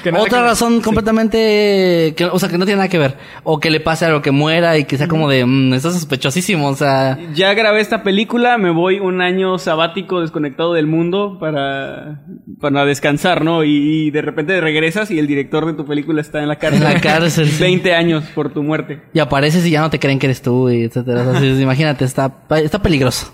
que, 0.02 0.10
que 0.10 0.16
otra 0.18 0.38
que 0.40 0.44
razón 0.44 0.80
completamente, 0.80 2.14
que, 2.16 2.24
o 2.24 2.36
sea, 2.40 2.48
que 2.48 2.58
no 2.58 2.64
tiene 2.64 2.78
nada 2.78 2.88
que 2.88 2.98
ver, 2.98 3.16
o 3.44 3.60
que 3.60 3.70
le 3.70 3.78
pase 3.78 4.04
algo 4.04 4.20
que 4.20 4.32
muera 4.32 4.76
y 4.76 4.86
que 4.86 4.98
sea 4.98 5.06
como 5.06 5.28
de, 5.28 5.46
mm, 5.46 5.74
eso 5.74 5.90
es 5.90 5.94
sospechosísimo, 5.94 6.66
o 6.66 6.74
sea, 6.74 7.16
Ya 7.32 7.54
grabé 7.54 7.80
esta 7.80 8.02
película, 8.02 8.58
me 8.58 8.70
voy 8.70 8.98
un 8.98 9.20
año 9.22 9.56
sabático 9.58 10.20
desconectado 10.20 10.74
del 10.74 10.88
mundo 10.88 11.36
para, 11.38 12.22
para 12.60 12.84
descansar, 12.84 13.44
¿no? 13.44 13.62
Y, 13.62 14.08
y 14.08 14.10
de 14.10 14.20
repente 14.22 14.60
regresas 14.60 15.12
y 15.12 15.20
el 15.20 15.28
director 15.28 15.64
de 15.64 15.74
tu 15.74 15.86
película 15.86 16.20
está 16.20 16.42
en 16.42 16.48
la 16.48 16.56
cárcel. 16.56 16.82
En 16.82 16.92
la 16.94 17.00
cárcel, 17.00 17.48
sí. 17.48 17.62
20 17.62 17.94
años 17.94 18.24
por 18.34 18.52
tu 18.52 18.64
muerte. 18.64 19.00
y 19.14 19.20
apareces 19.20 19.64
y 19.64 19.70
ya 19.70 19.80
no 19.80 19.90
te 19.90 20.00
creen 20.00 20.18
que 20.18 20.26
eres 20.26 20.42
tú, 20.42 20.68
y 20.70 20.82
etcétera. 20.82 21.22
O 21.22 21.30
sea, 21.30 21.40
sí, 21.40 21.62
imagínate, 21.62 22.04
está, 22.04 22.32
está 22.60 22.82
peligroso. 22.82 23.32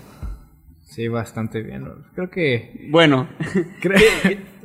Sí, 0.95 1.09
bastante 1.09 1.61
bien. 1.61 1.85
Creo 2.15 2.29
que... 2.29 2.87
Bueno. 2.89 3.27
creo- 3.81 3.99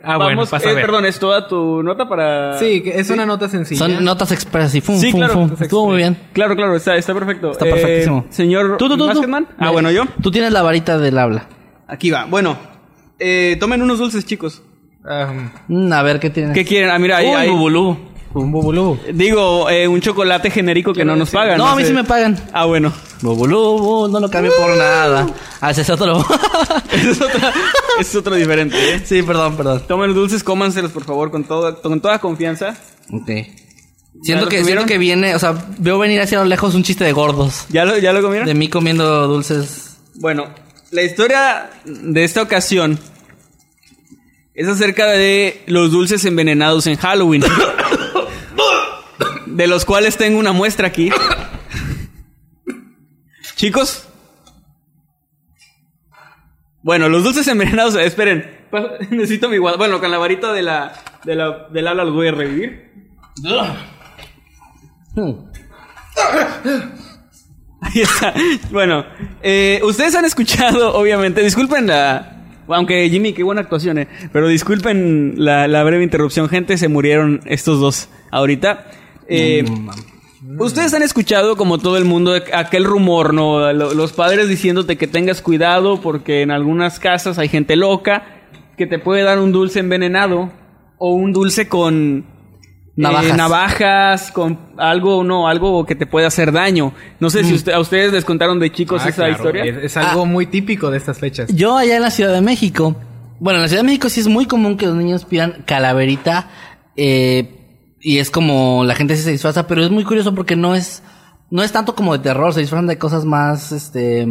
ah, 0.04 0.16
bueno, 0.16 0.42
Vamos, 0.46 0.52
a 0.52 0.58
eh, 0.58 0.74
ver. 0.74 0.86
perdón, 0.86 1.04
¿es 1.06 1.18
toda 1.18 1.48
tu 1.48 1.82
nota 1.82 2.08
para...? 2.08 2.56
Sí, 2.56 2.82
que 2.82 3.00
es 3.00 3.10
una 3.10 3.26
nota 3.26 3.48
sencilla. 3.48 3.78
Son 3.80 4.04
notas 4.04 4.30
expresas 4.30 4.72
y 4.76 4.80
fum, 4.80 4.96
Sí, 4.96 5.10
fum, 5.10 5.18
claro, 5.18 5.34
fum. 5.34 5.50
Estuvo 5.60 5.88
muy 5.88 5.96
bien. 5.96 6.16
Claro, 6.32 6.54
claro, 6.54 6.76
está, 6.76 6.94
está 6.94 7.12
perfecto. 7.14 7.50
Está 7.50 7.66
Eh, 7.66 7.70
perfectísimo. 7.72 8.26
señor 8.30 8.76
Tú, 8.76 8.88
tú, 8.88 8.96
tú. 8.96 9.22
Ah, 9.58 9.70
bueno, 9.70 9.90
yo. 9.90 10.04
Tú 10.22 10.30
tienes 10.30 10.52
la 10.52 10.62
varita 10.62 10.98
del 10.98 11.18
habla. 11.18 11.48
Aquí 11.88 12.12
va. 12.12 12.26
Bueno, 12.26 12.56
eh, 13.18 13.56
tomen 13.58 13.82
unos 13.82 13.98
dulces, 13.98 14.24
chicos. 14.24 14.62
Ah, 15.04 15.32
Mm, 15.66 15.92
a 15.92 16.02
ver 16.02 16.20
qué 16.20 16.30
tienes. 16.30 16.54
¿Qué 16.54 16.64
quieren? 16.64 16.90
Ah, 16.90 16.98
mira, 17.00 17.16
ahí 17.16 17.26
Uy, 17.26 17.34
hay... 17.34 17.48
bubulú. 17.48 17.98
Un 18.34 18.52
bubulú. 18.52 18.98
Digo, 19.12 19.68
eh, 19.70 19.88
un 19.88 20.00
chocolate 20.00 20.50
genérico 20.50 20.92
que 20.92 21.04
no 21.04 21.16
nos 21.16 21.30
pagan. 21.30 21.58
No, 21.58 21.66
a 21.68 21.74
mí 21.76 21.82
sé. 21.82 21.88
sí 21.88 21.94
me 21.94 22.04
pagan. 22.04 22.38
Ah, 22.52 22.64
bueno. 22.66 22.92
Bubulú, 23.22 23.78
bu, 23.78 24.08
no 24.08 24.20
lo 24.20 24.30
cambio 24.30 24.52
por 24.56 24.76
nada. 24.76 25.26
Ah, 25.60 25.70
ese 25.72 25.82
es 25.82 25.90
otro. 25.90 26.24
Ese 26.92 27.10
es, 27.10 27.20
otra- 27.20 27.52
ese 27.98 28.10
es 28.10 28.14
otro 28.16 28.34
diferente, 28.34 28.76
¿eh? 28.94 29.00
sí, 29.04 29.22
perdón, 29.22 29.56
perdón. 29.56 29.82
Tomen 29.86 30.08
los 30.08 30.16
dulces, 30.16 30.42
cómanselos, 30.42 30.90
por 30.90 31.04
favor, 31.04 31.30
con 31.30 31.44
toda, 31.44 31.76
con 31.76 32.00
toda 32.00 32.18
confianza. 32.18 32.76
Ok. 33.12 33.28
¿Ya 33.28 33.44
Siento 34.22 34.48
que, 34.48 34.64
siento 34.64 34.86
que 34.86 34.98
viene, 34.98 35.34
o 35.34 35.38
sea, 35.38 35.54
veo 35.78 35.98
venir 35.98 36.20
hacia 36.20 36.38
lo 36.40 36.44
lejos 36.44 36.74
un 36.74 36.82
chiste 36.82 37.04
de 37.04 37.12
gordos. 37.12 37.64
¿Ya 37.70 37.84
lo, 37.84 37.96
ya 37.98 38.12
lo 38.12 38.20
comieron? 38.22 38.46
De 38.46 38.54
mí 38.54 38.68
comiendo 38.68 39.26
dulces. 39.28 39.96
Bueno, 40.16 40.46
la 40.90 41.02
historia 41.02 41.70
de 41.84 42.24
esta 42.24 42.42
ocasión 42.42 42.98
es 44.54 44.68
acerca 44.68 45.06
de 45.06 45.62
los 45.66 45.90
dulces 45.90 46.24
envenenados 46.24 46.86
en 46.86 46.96
Halloween. 46.96 47.42
de 49.50 49.66
los 49.66 49.84
cuales 49.84 50.16
tengo 50.16 50.38
una 50.38 50.52
muestra 50.52 50.86
aquí. 50.88 51.10
Chicos. 53.56 54.06
Bueno, 56.82 57.08
los 57.08 57.22
dulces 57.24 57.46
envenenados, 57.48 57.94
esperen. 57.96 58.58
Necesito 59.10 59.48
mi 59.48 59.58
guad- 59.58 59.76
Bueno, 59.76 60.00
con 60.00 60.10
la 60.10 60.18
varita 60.18 60.52
de 60.52 60.62
la, 60.62 60.92
de 61.24 61.34
la, 61.34 61.68
del 61.68 61.86
ala 61.88 62.04
los 62.04 62.14
voy 62.14 62.28
a 62.28 62.32
revivir. 62.32 62.90
Ahí 67.82 68.00
está. 68.02 68.34
Bueno, 68.70 69.04
eh, 69.42 69.80
ustedes 69.84 70.14
han 70.14 70.24
escuchado, 70.24 70.94
obviamente, 70.94 71.42
disculpen 71.42 71.86
la... 71.86 72.36
Aunque 72.68 73.08
Jimmy, 73.10 73.32
qué 73.32 73.42
buena 73.42 73.62
actuación, 73.62 73.98
eh. 73.98 74.06
Pero 74.32 74.46
disculpen 74.46 75.34
la, 75.38 75.66
la 75.66 75.82
breve 75.82 76.04
interrupción, 76.04 76.48
gente, 76.48 76.78
se 76.78 76.86
murieron 76.88 77.40
estos 77.46 77.80
dos 77.80 78.08
ahorita. 78.30 78.86
Eh, 79.30 79.64
ustedes 80.58 80.92
han 80.94 81.02
escuchado, 81.02 81.56
como 81.56 81.78
todo 81.78 81.96
el 81.96 82.04
mundo, 82.04 82.34
aquel 82.52 82.84
rumor, 82.84 83.32
¿no? 83.34 83.72
Lo- 83.72 83.94
Los 83.94 84.12
padres 84.12 84.48
diciéndote 84.48 84.96
que 84.96 85.06
tengas 85.06 85.40
cuidado 85.42 86.00
porque 86.00 86.42
en 86.42 86.50
algunas 86.50 86.98
casas 86.98 87.38
hay 87.38 87.48
gente 87.48 87.76
loca 87.76 88.24
que 88.76 88.86
te 88.86 88.98
puede 88.98 89.22
dar 89.22 89.38
un 89.38 89.52
dulce 89.52 89.80
envenenado 89.80 90.50
o 90.98 91.12
un 91.14 91.32
dulce 91.32 91.68
con 91.68 92.26
Navajas. 92.96 93.30
eh, 93.30 93.36
navajas, 93.36 94.30
con 94.32 94.58
algo, 94.76 95.22
no, 95.24 95.48
algo 95.48 95.86
que 95.86 95.94
te 95.94 96.06
puede 96.06 96.26
hacer 96.26 96.52
daño. 96.52 96.92
No 97.18 97.30
sé 97.30 97.44
si 97.44 97.54
usted- 97.54 97.72
a 97.72 97.80
ustedes 97.80 98.12
les 98.12 98.24
contaron 98.24 98.58
de 98.58 98.70
chicos 98.72 99.02
Ah, 99.04 99.08
esa 99.08 99.16
claro, 99.16 99.32
historia. 99.32 99.64
Es, 99.64 99.76
es 99.84 99.96
algo 99.96 100.26
muy 100.26 100.46
típico 100.46 100.90
de 100.90 100.98
estas 100.98 101.18
fechas. 101.18 101.54
Yo 101.54 101.76
allá 101.76 101.96
en 101.96 102.02
la 102.02 102.10
Ciudad 102.10 102.32
de 102.32 102.40
México. 102.42 102.96
Bueno, 103.38 103.58
en 103.58 103.62
la 103.62 103.68
Ciudad 103.68 103.82
de 103.82 103.86
México 103.86 104.08
sí 104.10 104.20
es 104.20 104.26
muy 104.28 104.44
común 104.46 104.76
que 104.76 104.86
los 104.86 104.96
niños 104.96 105.24
pidan 105.24 105.62
calaverita. 105.66 106.48
eh, 106.96 107.56
y 108.00 108.18
es 108.18 108.30
como 108.30 108.84
la 108.84 108.94
gente 108.94 109.16
sí 109.16 109.22
se 109.22 109.32
disfraza, 109.32 109.66
pero 109.66 109.84
es 109.84 109.90
muy 109.90 110.04
curioso 110.04 110.34
porque 110.34 110.56
no 110.56 110.74
es, 110.74 111.02
no 111.50 111.62
es 111.62 111.72
tanto 111.72 111.94
como 111.94 112.12
de 112.12 112.20
terror, 112.20 112.54
se 112.54 112.60
disfrazan 112.60 112.86
de 112.86 112.98
cosas 112.98 113.24
más, 113.24 113.72
este, 113.72 114.26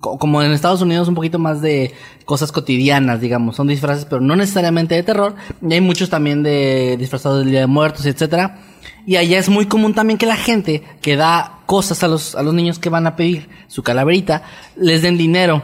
co- 0.00 0.18
como 0.18 0.42
en 0.42 0.52
Estados 0.52 0.80
Unidos 0.82 1.08
un 1.08 1.14
poquito 1.14 1.38
más 1.38 1.60
de 1.60 1.92
cosas 2.24 2.52
cotidianas, 2.52 3.20
digamos, 3.20 3.56
son 3.56 3.66
disfraces, 3.66 4.04
pero 4.06 4.20
no 4.20 4.36
necesariamente 4.36 4.94
de 4.94 5.02
terror. 5.02 5.34
Y 5.60 5.72
hay 5.74 5.80
muchos 5.80 6.08
también 6.08 6.42
de 6.42 6.96
disfrazados 6.98 7.40
del 7.40 7.50
Día 7.50 7.60
de 7.60 7.66
Muertos, 7.66 8.06
etcétera. 8.06 8.58
Y 9.06 9.16
allá 9.16 9.38
es 9.38 9.48
muy 9.48 9.66
común 9.66 9.94
también 9.94 10.18
que 10.18 10.26
la 10.26 10.36
gente 10.36 10.82
que 11.02 11.16
da 11.16 11.58
cosas 11.66 12.02
a 12.02 12.08
los, 12.08 12.34
a 12.34 12.42
los 12.42 12.54
niños 12.54 12.78
que 12.78 12.88
van 12.90 13.06
a 13.06 13.16
pedir 13.16 13.48
su 13.66 13.82
calaverita, 13.82 14.42
les 14.76 15.02
den 15.02 15.16
dinero, 15.18 15.62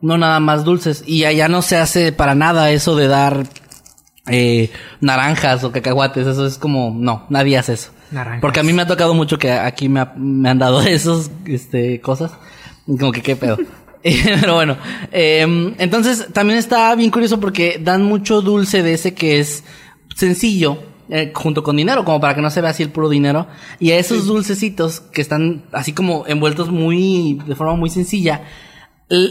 no 0.00 0.16
nada 0.18 0.40
más 0.40 0.64
dulces. 0.64 1.02
Y 1.06 1.24
allá 1.24 1.48
no 1.48 1.62
se 1.62 1.76
hace 1.76 2.12
para 2.12 2.34
nada 2.34 2.70
eso 2.70 2.96
de 2.96 3.08
dar 3.08 3.44
eh, 4.28 4.70
naranjas 5.00 5.62
o 5.64 5.72
cacahuates, 5.72 6.26
eso 6.26 6.46
es 6.46 6.58
como, 6.58 6.94
no, 6.96 7.26
nadie 7.30 7.56
hace 7.58 7.74
eso. 7.74 7.92
Naranjas. 8.10 8.40
Porque 8.40 8.60
a 8.60 8.62
mí 8.62 8.72
me 8.72 8.82
ha 8.82 8.86
tocado 8.86 9.14
mucho 9.14 9.38
que 9.38 9.50
aquí 9.52 9.88
me, 9.88 10.00
ha- 10.00 10.12
me 10.16 10.48
han 10.48 10.58
dado 10.58 10.80
esos, 10.82 11.30
este, 11.46 12.00
cosas. 12.00 12.32
Como 12.86 13.12
que 13.12 13.22
qué 13.22 13.36
pedo. 13.36 13.56
Pero 14.02 14.54
bueno, 14.54 14.76
eh, 15.10 15.74
entonces 15.78 16.28
también 16.32 16.58
está 16.58 16.94
bien 16.94 17.10
curioso 17.10 17.40
porque 17.40 17.80
dan 17.82 18.04
mucho 18.04 18.40
dulce 18.40 18.82
de 18.84 18.94
ese 18.94 19.14
que 19.14 19.40
es 19.40 19.64
sencillo, 20.14 20.78
eh, 21.08 21.32
junto 21.34 21.62
con 21.64 21.76
dinero, 21.76 22.04
como 22.04 22.20
para 22.20 22.34
que 22.34 22.40
no 22.40 22.50
se 22.50 22.60
vea 22.60 22.70
así 22.70 22.84
el 22.84 22.90
puro 22.90 23.08
dinero. 23.08 23.48
Y 23.80 23.90
a 23.90 23.98
esos 23.98 24.26
dulcecitos 24.26 25.00
que 25.00 25.20
están 25.22 25.64
así 25.72 25.92
como 25.92 26.24
envueltos 26.28 26.70
muy, 26.70 27.40
de 27.46 27.56
forma 27.56 27.74
muy 27.74 27.90
sencilla, 27.90 28.42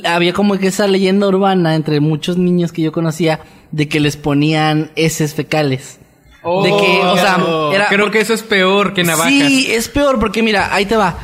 había 0.06 0.34
como 0.34 0.58
que 0.58 0.68
esa 0.68 0.88
leyenda 0.88 1.28
urbana 1.28 1.76
entre 1.76 2.00
muchos 2.00 2.38
niños 2.38 2.72
que 2.72 2.82
yo 2.82 2.92
conocía 2.92 3.42
de 3.72 3.90
que 3.90 4.00
les 4.00 4.16
ponían 4.18 4.92
heces 4.96 5.34
fecales. 5.34 6.00
de 6.44 6.70
que, 6.70 7.00
o 7.04 7.18
sea, 7.18 7.38
Oh, 7.44 7.72
era, 7.74 7.88
creo 7.90 8.12
que 8.12 8.20
eso 8.22 8.34
es 8.34 8.44
peor 8.44 8.94
que 8.94 9.04
navajas. 9.04 9.30
Sí, 9.34 9.68
es 9.70 9.90
peor 9.90 10.20
porque 10.20 10.44
mira, 10.44 10.74
ahí 10.74 10.86
te 10.86 10.96
va. 10.96 11.18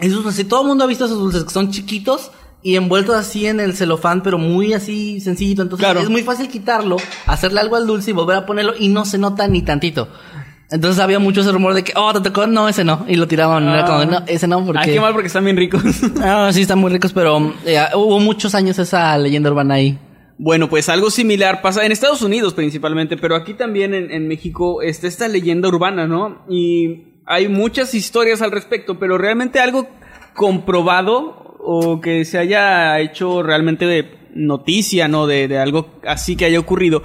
Esos 0.00 0.24
así, 0.26 0.44
todo 0.44 0.62
el 0.62 0.68
mundo 0.68 0.84
ha 0.84 0.86
visto 0.86 1.04
esos 1.04 1.18
dulces 1.18 1.44
que 1.44 1.50
son 1.50 1.70
chiquitos 1.70 2.30
y 2.62 2.76
envueltos 2.76 3.14
así 3.16 3.46
en 3.46 3.60
el 3.60 3.74
celofán, 3.74 4.22
pero 4.22 4.38
muy 4.38 4.72
así 4.72 5.20
sencillito. 5.20 5.62
Entonces 5.62 5.84
Claro. 5.84 6.00
es 6.00 6.08
muy 6.08 6.22
fácil 6.22 6.48
quitarlo, 6.48 6.96
hacerle 7.26 7.60
algo 7.60 7.76
al 7.76 7.86
dulce 7.86 8.10
y 8.10 8.14
volver 8.14 8.36
a 8.36 8.46
ponerlo 8.46 8.72
y 8.78 8.88
no 8.88 9.04
se 9.04 9.18
nota 9.18 9.46
ni 9.48 9.62
tantito. 9.62 10.08
Entonces 10.72 11.02
había 11.02 11.18
mucho 11.18 11.42
ese 11.42 11.52
rumor 11.52 11.74
de 11.74 11.84
que, 11.84 11.92
oh, 11.94 12.12
te 12.14 12.20
tocó, 12.20 12.46
no, 12.46 12.66
ese 12.66 12.82
no. 12.82 13.04
Y 13.06 13.16
lo 13.16 13.28
tiraban, 13.28 13.68
era 13.68 13.84
como, 13.84 14.04
no, 14.06 14.22
ese 14.26 14.48
no, 14.48 14.64
porque... 14.64 14.80
Ah, 14.80 14.84
qué 14.86 15.00
mal 15.00 15.12
porque 15.12 15.26
están 15.26 15.44
bien 15.44 15.56
ricos. 15.56 15.82
Ah, 16.22 16.50
sí, 16.52 16.62
están 16.62 16.78
muy 16.78 16.90
ricos, 16.90 17.12
pero 17.12 17.54
eh, 17.66 17.78
hubo 17.94 18.18
muchos 18.20 18.54
años 18.54 18.78
esa 18.78 19.16
leyenda 19.18 19.50
urbana 19.50 19.74
ahí. 19.74 19.98
Bueno, 20.38 20.68
pues 20.68 20.88
algo 20.88 21.10
similar 21.10 21.60
pasa 21.60 21.84
en 21.84 21.92
Estados 21.92 22.22
Unidos 22.22 22.54
principalmente, 22.54 23.16
pero 23.16 23.36
aquí 23.36 23.54
también 23.54 23.92
en, 23.92 24.10
en 24.10 24.28
México 24.28 24.82
está 24.82 25.06
esta 25.06 25.28
leyenda 25.28 25.68
urbana, 25.68 26.06
¿no? 26.06 26.42
Y 26.48 27.04
hay 27.26 27.48
muchas 27.48 27.94
historias 27.94 28.40
al 28.40 28.50
respecto, 28.50 28.98
pero 28.98 29.18
realmente 29.18 29.60
algo 29.60 29.88
comprobado 30.34 31.56
o 31.58 32.00
que 32.00 32.24
se 32.24 32.38
haya 32.38 32.98
hecho 33.00 33.42
realmente 33.42 33.86
de 33.86 34.10
noticia, 34.34 35.06
¿no? 35.06 35.26
De, 35.26 35.48
de 35.48 35.58
algo 35.58 35.90
así 36.06 36.34
que 36.34 36.46
haya 36.46 36.58
ocurrido, 36.58 37.02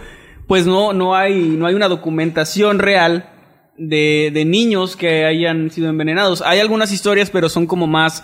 pues 0.47 0.65
no, 0.65 0.93
no 0.93 1.15
hay, 1.15 1.35
no 1.57 1.67
hay 1.67 1.75
una 1.75 1.89
documentación 1.89 2.79
real 2.79 3.29
de, 3.77 4.31
de 4.33 4.45
niños 4.45 4.95
que 4.95 5.25
hayan 5.25 5.69
sido 5.69 5.89
envenenados. 5.89 6.41
Hay 6.41 6.59
algunas 6.59 6.91
historias, 6.91 7.29
pero 7.29 7.49
son 7.49 7.67
como 7.67 7.87
más 7.87 8.23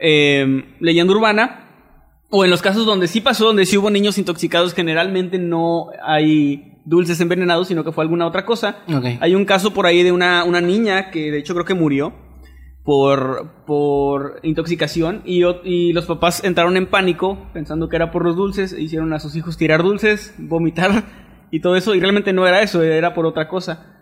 eh, 0.00 0.64
leyenda 0.80 1.12
urbana. 1.12 1.62
O 2.28 2.44
en 2.44 2.50
los 2.50 2.60
casos 2.60 2.86
donde 2.86 3.06
sí 3.06 3.20
pasó, 3.20 3.46
donde 3.46 3.66
sí 3.66 3.78
hubo 3.78 3.88
niños 3.88 4.18
intoxicados, 4.18 4.74
generalmente 4.74 5.38
no 5.38 5.90
hay 6.04 6.72
dulces 6.84 7.20
envenenados, 7.20 7.68
sino 7.68 7.84
que 7.84 7.92
fue 7.92 8.02
alguna 8.02 8.26
otra 8.26 8.44
cosa. 8.44 8.78
Hay 9.20 9.34
un 9.34 9.44
caso 9.44 9.72
por 9.72 9.86
ahí 9.86 10.02
de 10.02 10.10
una, 10.10 10.42
una 10.44 10.60
niña 10.60 11.10
que 11.10 11.30
de 11.30 11.38
hecho 11.38 11.54
creo 11.54 11.64
que 11.64 11.74
murió 11.74 12.12
por, 12.82 13.64
por 13.64 14.40
intoxicación 14.42 15.22
y, 15.24 15.42
y 15.64 15.92
los 15.92 16.06
papás 16.06 16.42
entraron 16.44 16.76
en 16.76 16.86
pánico 16.86 17.48
pensando 17.52 17.88
que 17.88 17.96
era 17.96 18.10
por 18.10 18.24
los 18.24 18.36
dulces, 18.36 18.72
e 18.72 18.82
hicieron 18.82 19.12
a 19.12 19.20
sus 19.20 19.36
hijos 19.36 19.56
tirar 19.56 19.82
dulces, 19.82 20.34
vomitar 20.38 21.04
y 21.50 21.60
todo 21.60 21.76
eso, 21.76 21.94
y 21.94 22.00
realmente 22.00 22.32
no 22.32 22.46
era 22.46 22.62
eso, 22.62 22.82
era 22.82 23.14
por 23.14 23.26
otra 23.26 23.48
cosa. 23.48 23.95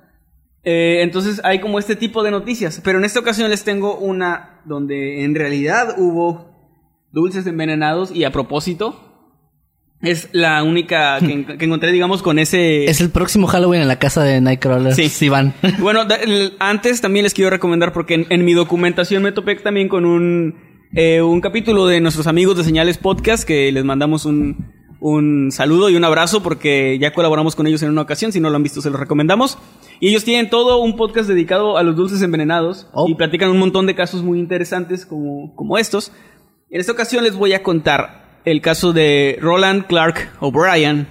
Eh, 0.64 1.03
entonces 1.03 1.40
hay 1.44 1.61
como 1.61 1.79
este 1.79 1.94
tipo 1.94 2.22
de 2.22 2.31
noticias, 2.31 2.81
pero 2.83 2.98
en 2.98 3.05
esta 3.05 3.20
ocasión 3.20 3.50
les 3.50 3.64
tengo 3.64 3.96
una 3.98 4.61
donde 4.64 5.24
en 5.24 5.35
realidad 5.35 5.96
hubo 5.98 6.55
dulces 7.12 7.46
envenenados 7.46 8.11
y 8.11 8.24
a 8.24 8.33
propósito 8.33 9.14
es 10.00 10.29
la 10.33 10.62
única 10.62 11.18
que, 11.20 11.57
que 11.57 11.64
encontré, 11.64 11.90
digamos, 11.92 12.22
con 12.22 12.38
ese... 12.38 12.85
Es 12.85 13.00
el 13.00 13.11
próximo 13.11 13.46
Halloween 13.46 13.83
en 13.83 13.88
la 13.88 13.98
casa 13.98 14.22
de 14.22 14.40
Nightcrawler. 14.40 14.94
Sí. 14.94 15.09
Sí, 15.09 15.29
van. 15.29 15.55
Bueno, 15.79 16.03
antes 16.59 17.00
también 17.00 17.22
les 17.24 17.35
quiero 17.35 17.50
recomendar 17.50 17.92
porque 17.92 18.14
en, 18.14 18.27
en 18.29 18.44
mi 18.44 18.53
documentación 18.53 19.22
me 19.22 19.33
topé 19.33 19.57
también 19.57 19.88
con 19.88 20.05
un, 20.05 20.57
eh, 20.94 21.22
un 21.22 21.40
capítulo 21.40 21.87
de 21.87 22.00
nuestros 22.00 22.27
amigos 22.27 22.57
de 22.57 22.64
Señales 22.64 22.98
Podcast 22.98 23.44
que 23.44 23.72
les 23.72 23.85
mandamos 23.85 24.27
un, 24.27 24.72
un 25.07 25.51
saludo 25.53 25.90
y 25.90 25.97
un 25.97 26.05
abrazo 26.05 26.43
porque 26.43 26.99
ya 26.99 27.12
colaboramos 27.12 27.55
con 27.55 27.67
ellos 27.67 27.83
en 27.83 27.90
una 27.90 28.01
ocasión. 28.01 28.33
Si 28.33 28.40
no 28.40 28.49
lo 28.49 28.57
han 28.57 28.62
visto, 28.62 28.81
se 28.81 28.88
los 28.88 28.99
recomendamos. 28.99 29.59
Y 30.01 30.09
ellos 30.09 30.25
tienen 30.25 30.49
todo 30.49 30.79
un 30.79 30.97
podcast 30.97 31.29
dedicado 31.29 31.77
a 31.77 31.83
los 31.83 31.95
dulces 31.95 32.23
envenenados 32.23 32.88
Oh. 32.95 33.07
y 33.07 33.14
platican 33.14 33.51
un 33.51 33.59
montón 33.59 33.87
de 33.87 33.95
casos 33.95 34.23
muy 34.23 34.38
interesantes 34.38 35.05
como, 35.05 35.55
como 35.57 35.77
estos. 35.77 36.11
En 36.71 36.81
esta 36.81 36.93
ocasión 36.93 37.23
les 37.23 37.37
voy 37.37 37.53
a 37.53 37.62
contar 37.62 38.40
el 38.47 38.62
caso 38.62 38.95
de 38.95 39.37
Roland 39.43 39.87
Clark 39.87 40.33
O'Brien. 40.40 41.07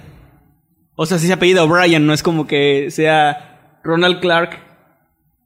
O 0.96 1.06
sea, 1.06 1.18
si 1.18 1.28
se 1.28 1.32
apellida 1.32 1.62
O'Brien, 1.62 2.04
no 2.04 2.12
es 2.14 2.24
como 2.24 2.48
que 2.48 2.90
sea 2.90 3.78
Ronald 3.84 4.18
Clark 4.18 4.58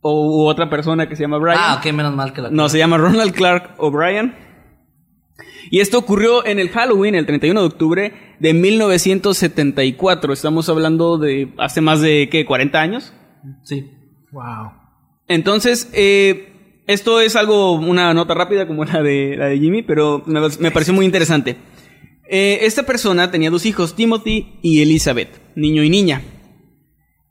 o 0.01 0.13
u 0.27 0.47
otra 0.49 0.71
persona 0.71 1.07
que 1.07 1.17
se 1.17 1.23
llama 1.25 1.37
Brian. 1.37 1.59
Ah, 1.61 1.77
ok, 1.85 1.93
menos 1.93 2.15
mal 2.15 2.33
que 2.33 2.41
la... 2.41 2.51
No, 2.51 2.71
se 2.71 2.79
llama 2.79 2.97
Ronald 2.97 3.35
Clark 3.35 3.75
O'Brien. 3.77 4.35
Y 5.71 5.81
esto 5.81 5.99
ocurrió 5.99 6.45
en 6.47 6.59
el 6.59 6.69
Halloween, 6.71 7.15
el 7.15 7.27
31 7.27 7.61
de 7.61 7.67
octubre 7.67 8.13
de 8.39 8.55
1974. 8.55 10.33
Estamos 10.33 10.69
hablando 10.69 11.19
de 11.19 11.53
hace 11.59 11.81
más 11.81 12.01
de, 12.01 12.29
¿qué? 12.31 12.47
¿40 12.47 12.75
años? 12.77 13.13
Sí. 13.65 13.91
Wow. 14.33 14.73
Entonces, 15.29 15.91
eh, 15.93 16.83
esto 16.87 17.21
es 17.21 17.37
algo, 17.37 17.73
una 17.73 18.15
nota 18.15 18.35
rápida 18.35 18.67
como 18.67 18.85
la 18.85 19.03
de, 19.03 19.37
la 19.37 19.47
de 19.47 19.59
Jimmy, 19.59 19.83
pero 19.83 20.23
me, 20.27 20.41
me 20.61 20.71
pareció 20.71 20.95
muy 20.95 21.05
interesante. 21.05 21.57
Eh, 22.31 22.61
esta 22.63 22.85
persona 22.85 23.31
tenía 23.31 23.51
dos 23.51 23.65
hijos, 23.67 23.95
Timothy 23.95 24.59
y 24.63 24.83
Elizabeth, 24.83 25.29
niño 25.55 25.83
y 25.83 25.91
niña. 25.91 26.23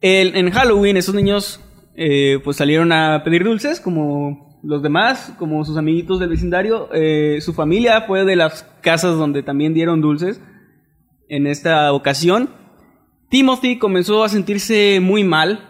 El- 0.01 0.35
en 0.35 0.49
Halloween, 0.51 0.97
esos 0.97 1.15
niños 1.15 1.59
eh, 1.95 2.39
pues 2.43 2.57
salieron 2.57 2.91
a 2.91 3.23
pedir 3.23 3.43
dulces 3.43 3.79
como 3.79 4.46
los 4.63 4.81
demás, 4.81 5.33
como 5.37 5.63
sus 5.65 5.77
amiguitos 5.77 6.19
del 6.19 6.29
vecindario. 6.29 6.89
Eh, 6.93 7.39
su 7.41 7.53
familia 7.53 8.01
fue 8.01 8.25
de 8.25 8.35
las 8.35 8.63
casas 8.81 9.17
donde 9.17 9.43
también 9.43 9.73
dieron 9.73 10.01
dulces 10.01 10.41
en 11.29 11.47
esta 11.47 11.91
ocasión. 11.93 12.49
Timothy 13.29 13.77
comenzó 13.77 14.23
a 14.23 14.29
sentirse 14.29 14.99
muy 15.01 15.23
mal 15.23 15.69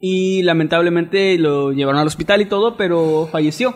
y 0.00 0.42
lamentablemente 0.42 1.36
lo 1.38 1.72
llevaron 1.72 2.00
al 2.00 2.06
hospital 2.06 2.40
y 2.40 2.46
todo, 2.46 2.76
pero 2.76 3.28
falleció. 3.30 3.74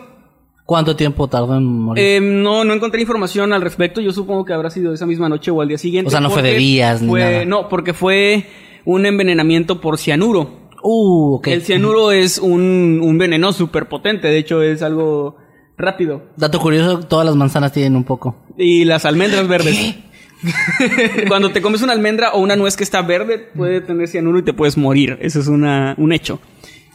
¿Cuánto 0.65 0.95
tiempo 0.95 1.27
tardó 1.27 1.57
en 1.57 1.65
morir? 1.65 2.01
Eh, 2.03 2.19
no, 2.21 2.63
no 2.63 2.73
encontré 2.73 3.01
información 3.01 3.51
al 3.51 3.61
respecto. 3.61 3.99
Yo 3.99 4.13
supongo 4.13 4.45
que 4.45 4.53
habrá 4.53 4.69
sido 4.69 4.93
esa 4.93 5.05
misma 5.05 5.27
noche 5.27 5.51
o 5.51 5.59
al 5.61 5.67
día 5.67 5.77
siguiente. 5.77 6.07
O 6.07 6.11
sea, 6.11 6.21
no 6.21 6.29
fue 6.29 6.41
de 6.43 6.53
días 6.55 7.01
ni 7.01 7.09
fue- 7.09 7.19
nada. 7.19 7.45
No, 7.45 7.67
porque 7.67 7.93
fue 7.93 8.45
un 8.85 9.05
envenenamiento 9.05 9.81
por 9.81 9.97
cianuro. 9.97 10.60
Uh, 10.83 11.35
ok. 11.35 11.47
El 11.47 11.61
cianuro 11.63 12.11
es 12.11 12.37
un, 12.37 12.99
un 13.03 13.17
veneno 13.17 13.53
súper 13.53 13.87
potente. 13.87 14.27
De 14.27 14.37
hecho, 14.37 14.61
es 14.61 14.81
algo 14.81 15.37
rápido. 15.77 16.23
Dato 16.37 16.59
curioso, 16.59 16.99
todas 16.99 17.25
las 17.25 17.35
manzanas 17.35 17.71
tienen 17.71 17.95
un 17.95 18.03
poco. 18.03 18.35
Y 18.57 18.85
las 18.85 19.05
almendras 19.05 19.47
verdes. 19.47 19.95
Cuando 21.27 21.51
te 21.51 21.61
comes 21.61 21.81
una 21.81 21.93
almendra 21.93 22.31
o 22.31 22.39
una 22.39 22.55
nuez 22.55 22.75
que 22.75 22.83
está 22.83 23.01
verde, 23.01 23.37
puede 23.55 23.81
tener 23.81 24.07
cianuro 24.07 24.39
y 24.39 24.43
te 24.43 24.53
puedes 24.53 24.77
morir. 24.77 25.17
Eso 25.21 25.39
es 25.39 25.47
una, 25.47 25.95
un 25.97 26.13
hecho. 26.13 26.39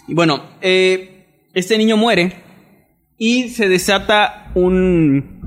Y 0.08 0.14
bueno, 0.14 0.42
eh, 0.60 1.26
este 1.54 1.78
niño 1.78 1.96
muere 1.96 2.32
y 3.18 3.48
se 3.48 3.68
desata 3.68 4.50
un, 4.54 5.40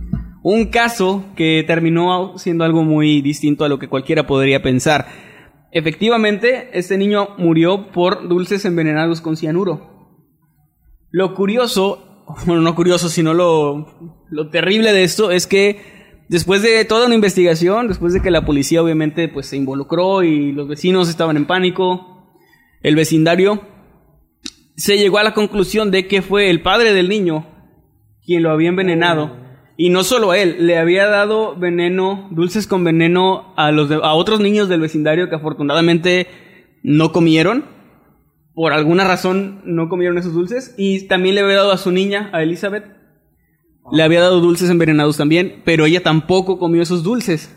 un 0.43 0.65
caso 0.65 1.25
que 1.35 1.63
terminó 1.65 2.37
siendo 2.37 2.63
algo 2.63 2.83
muy 2.83 3.21
distinto 3.21 3.65
a 3.65 3.69
lo 3.69 3.79
que 3.79 3.87
cualquiera 3.87 4.25
podría 4.25 4.61
pensar. 4.61 5.28
Efectivamente, 5.71 6.69
este 6.73 6.97
niño 6.97 7.29
murió 7.37 7.91
por 7.91 8.27
dulces 8.27 8.65
envenenados 8.65 9.21
con 9.21 9.37
cianuro. 9.37 10.17
Lo 11.11 11.35
curioso, 11.35 12.25
bueno, 12.45 12.61
no 12.61 12.75
curioso, 12.75 13.09
sino 13.09 13.33
lo, 13.33 14.25
lo 14.29 14.49
terrible 14.49 14.93
de 14.93 15.03
esto 15.03 15.31
es 15.31 15.47
que 15.47 16.23
después 16.29 16.61
de 16.61 16.85
toda 16.85 17.05
una 17.05 17.15
investigación, 17.15 17.87
después 17.87 18.13
de 18.13 18.21
que 18.21 18.31
la 18.31 18.45
policía 18.45 18.81
obviamente 18.81 19.27
pues 19.27 19.47
se 19.47 19.57
involucró 19.57 20.23
y 20.23 20.51
los 20.51 20.67
vecinos 20.67 21.09
estaban 21.09 21.37
en 21.37 21.45
pánico, 21.45 22.35
el 22.81 22.95
vecindario 22.95 23.61
se 24.75 24.97
llegó 24.97 25.17
a 25.17 25.23
la 25.23 25.33
conclusión 25.33 25.91
de 25.91 26.07
que 26.07 26.21
fue 26.21 26.49
el 26.49 26.61
padre 26.61 26.93
del 26.93 27.09
niño 27.09 27.45
quien 28.25 28.43
lo 28.43 28.51
había 28.51 28.69
envenenado. 28.69 29.48
Y 29.81 29.91
no 29.91 30.03
solo 30.03 30.33
él, 30.33 30.67
le 30.67 30.77
había 30.77 31.07
dado 31.07 31.55
veneno, 31.55 32.27
dulces 32.31 32.67
con 32.67 32.83
veneno 32.83 33.53
a 33.55 33.71
los 33.71 33.87
de- 33.87 33.95
a 34.03 34.11
otros 34.13 34.41
niños 34.41 34.67
del 34.67 34.81
vecindario 34.81 35.29
que 35.29 35.35
afortunadamente 35.35 36.27
no 36.83 37.13
comieron. 37.13 37.63
Por 38.53 38.73
alguna 38.73 39.05
razón 39.07 39.61
no 39.63 39.87
comieron 39.87 40.17
esos 40.17 40.33
dulces. 40.33 40.75
Y 40.77 41.07
también 41.07 41.35
le 41.35 41.41
había 41.41 41.55
dado 41.55 41.71
a 41.71 41.77
su 41.77 41.91
niña, 41.93 42.29
a 42.33 42.43
Elizabeth. 42.43 42.87
Le 43.93 44.03
había 44.03 44.19
dado 44.19 44.41
dulces 44.41 44.69
envenenados 44.69 45.15
también, 45.15 45.61
pero 45.63 45.85
ella 45.85 46.03
tampoco 46.03 46.59
comió 46.59 46.81
esos 46.81 47.01
dulces. 47.01 47.55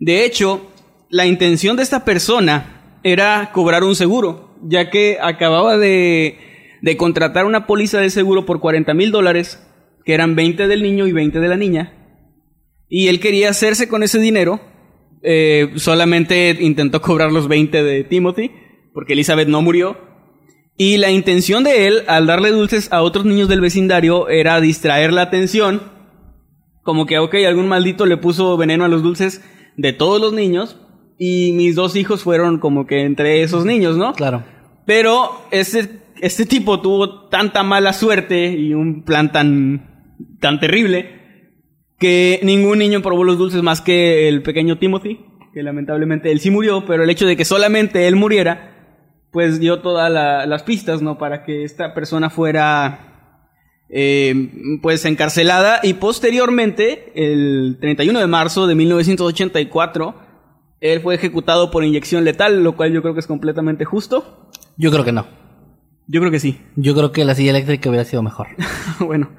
De 0.00 0.24
hecho, 0.24 0.62
la 1.10 1.26
intención 1.26 1.76
de 1.76 1.82
esta 1.82 2.06
persona 2.06 2.98
era 3.04 3.50
cobrar 3.52 3.84
un 3.84 3.94
seguro, 3.94 4.54
ya 4.62 4.88
que 4.88 5.18
acababa 5.20 5.76
de, 5.76 6.38
de 6.80 6.96
contratar 6.96 7.44
una 7.44 7.66
póliza 7.66 8.00
de 8.00 8.08
seguro 8.08 8.46
por 8.46 8.58
40 8.60 8.94
mil 8.94 9.10
dólares, 9.10 9.62
que 10.06 10.14
eran 10.14 10.36
20 10.36 10.68
del 10.68 10.82
niño 10.82 11.06
y 11.06 11.12
20 11.12 11.40
de 11.40 11.48
la 11.48 11.56
niña. 11.56 11.92
Y 12.88 13.08
él 13.08 13.20
quería 13.20 13.50
hacerse 13.50 13.88
con 13.88 14.02
ese 14.02 14.18
dinero. 14.20 14.60
eh, 15.22 15.72
solamente 15.76 16.56
intentó 16.60 17.02
cobrar 17.02 17.32
los 17.32 17.48
20 17.48 17.82
de 17.82 18.04
Timothy, 18.04 18.52
porque 18.94 19.14
Elizabeth 19.14 19.48
no 19.48 19.60
murió. 19.60 19.98
Y 20.78 20.98
la 20.98 21.10
intención 21.10 21.64
de 21.64 21.88
él, 21.88 22.02
al 22.06 22.26
darle 22.26 22.50
dulces 22.50 22.92
a 22.92 23.02
otros 23.02 23.24
niños 23.24 23.48
del 23.48 23.60
vecindario, 23.60 24.28
era 24.28 24.60
distraer 24.60 25.12
la 25.12 25.22
atención. 25.22 25.82
Como 26.84 27.06
que, 27.06 27.18
ok, 27.18 27.34
algún 27.48 27.66
maldito 27.66 28.06
le 28.06 28.18
puso 28.18 28.56
veneno 28.56 28.84
a 28.84 28.88
los 28.88 29.02
dulces 29.02 29.42
de 29.76 29.92
todos 29.92 30.20
los 30.20 30.32
niños. 30.32 30.78
Y 31.18 31.52
mis 31.54 31.74
dos 31.74 31.96
hijos 31.96 32.22
fueron 32.22 32.58
como 32.58 32.86
que 32.86 33.00
entre 33.00 33.42
esos 33.42 33.64
niños, 33.64 33.96
¿no? 33.96 34.12
Claro. 34.12 34.44
Pero 34.84 35.30
este, 35.50 36.02
este 36.20 36.44
tipo 36.46 36.80
tuvo 36.80 37.28
tanta 37.28 37.62
mala 37.64 37.92
suerte 37.94 38.52
y 38.52 38.74
un 38.74 39.02
plan 39.02 39.32
tan, 39.32 39.95
tan 40.40 40.60
terrible 40.60 41.10
que 41.98 42.40
ningún 42.42 42.78
niño 42.78 43.00
probó 43.02 43.24
los 43.24 43.38
dulces 43.38 43.62
más 43.62 43.80
que 43.80 44.28
el 44.28 44.42
pequeño 44.42 44.78
Timothy, 44.78 45.20
que 45.54 45.62
lamentablemente 45.62 46.30
él 46.30 46.40
sí 46.40 46.50
murió, 46.50 46.84
pero 46.86 47.04
el 47.04 47.10
hecho 47.10 47.26
de 47.26 47.36
que 47.36 47.44
solamente 47.46 48.06
él 48.06 48.16
muriera, 48.16 48.72
pues 49.32 49.58
dio 49.60 49.80
todas 49.80 50.10
la- 50.12 50.46
las 50.46 50.62
pistas, 50.62 51.00
¿no? 51.02 51.16
Para 51.18 51.44
que 51.44 51.64
esta 51.64 51.94
persona 51.94 52.28
fuera, 52.30 53.38
eh, 53.88 54.78
pues 54.82 55.04
encarcelada 55.04 55.80
y 55.82 55.94
posteriormente, 55.94 57.12
el 57.14 57.78
31 57.80 58.18
de 58.20 58.26
marzo 58.26 58.66
de 58.66 58.74
1984, 58.74 60.14
él 60.80 61.00
fue 61.00 61.14
ejecutado 61.14 61.70
por 61.70 61.84
inyección 61.84 62.24
letal, 62.24 62.62
lo 62.62 62.76
cual 62.76 62.92
yo 62.92 63.00
creo 63.00 63.14
que 63.14 63.20
es 63.20 63.26
completamente 63.26 63.84
justo. 63.86 64.50
Yo 64.76 64.90
creo 64.90 65.04
que 65.04 65.12
no. 65.12 65.26
Yo 66.06 66.20
creo 66.20 66.30
que 66.30 66.38
sí. 66.40 66.60
Yo 66.76 66.94
creo 66.94 67.10
que 67.12 67.24
la 67.24 67.34
silla 67.34 67.50
eléctrica 67.50 67.88
hubiera 67.88 68.04
sido 68.04 68.22
mejor. 68.22 68.48
bueno. 69.00 69.30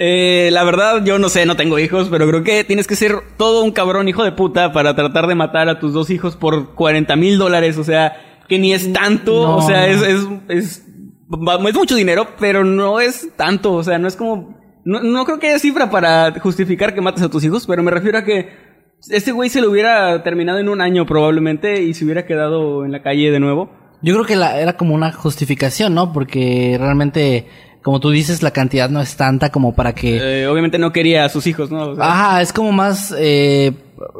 Eh, 0.00 0.50
la 0.52 0.62
verdad, 0.62 1.04
yo 1.04 1.18
no 1.18 1.28
sé, 1.28 1.44
no 1.44 1.56
tengo 1.56 1.78
hijos, 1.78 2.08
pero 2.08 2.28
creo 2.28 2.44
que 2.44 2.62
tienes 2.62 2.86
que 2.86 2.94
ser 2.94 3.16
todo 3.36 3.64
un 3.64 3.72
cabrón 3.72 4.08
hijo 4.08 4.22
de 4.22 4.30
puta 4.30 4.72
para 4.72 4.94
tratar 4.94 5.26
de 5.26 5.34
matar 5.34 5.68
a 5.68 5.80
tus 5.80 5.92
dos 5.92 6.10
hijos 6.10 6.36
por 6.36 6.76
40 6.76 7.16
mil 7.16 7.36
dólares. 7.36 7.76
O 7.78 7.84
sea, 7.84 8.16
que 8.48 8.60
ni 8.60 8.72
es 8.72 8.92
tanto. 8.92 9.32
No, 9.42 9.56
o 9.56 9.62
sea, 9.62 9.88
es, 9.88 10.00
es, 10.02 10.26
es, 10.48 10.86
es 10.86 11.74
mucho 11.74 11.96
dinero, 11.96 12.28
pero 12.38 12.64
no 12.64 13.00
es 13.00 13.28
tanto. 13.36 13.74
O 13.74 13.82
sea, 13.82 13.98
no 13.98 14.06
es 14.06 14.14
como. 14.14 14.56
No, 14.84 15.02
no 15.02 15.24
creo 15.24 15.40
que 15.40 15.48
haya 15.48 15.58
cifra 15.58 15.90
para 15.90 16.32
justificar 16.40 16.94
que 16.94 17.00
mates 17.00 17.24
a 17.24 17.28
tus 17.28 17.42
hijos, 17.42 17.66
pero 17.66 17.82
me 17.82 17.90
refiero 17.90 18.18
a 18.18 18.24
que 18.24 18.68
este 19.10 19.32
güey 19.32 19.48
se 19.48 19.60
lo 19.60 19.70
hubiera 19.70 20.22
terminado 20.22 20.58
en 20.58 20.68
un 20.68 20.80
año 20.80 21.06
probablemente 21.06 21.82
y 21.82 21.94
se 21.94 22.04
hubiera 22.04 22.24
quedado 22.24 22.84
en 22.84 22.92
la 22.92 23.02
calle 23.02 23.30
de 23.30 23.40
nuevo. 23.40 23.70
Yo 24.00 24.14
creo 24.14 24.26
que 24.26 24.36
la, 24.36 24.60
era 24.60 24.76
como 24.76 24.94
una 24.94 25.12
justificación, 25.12 25.94
¿no? 25.94 26.12
Porque 26.12 26.76
realmente, 26.78 27.46
como 27.82 28.00
tú 28.00 28.10
dices, 28.10 28.42
la 28.42 28.50
cantidad 28.50 28.90
no 28.90 29.00
es 29.00 29.16
tanta 29.16 29.50
como 29.50 29.74
para 29.74 29.94
que... 29.94 30.42
Eh, 30.42 30.48
obviamente 30.48 30.78
no 30.78 30.92
quería 30.92 31.24
a 31.24 31.28
sus 31.28 31.46
hijos, 31.46 31.70
¿no? 31.70 31.90
O 31.90 31.96
sea, 31.96 32.04
Ajá, 32.04 32.42
es 32.42 32.52
como 32.52 32.72
más... 32.72 33.14
Eh... 33.16 33.72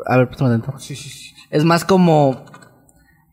A 0.06 0.16
ver, 0.16 0.28
atento. 0.32 0.74
Es 1.50 1.64
más 1.64 1.84
como... 1.84 2.44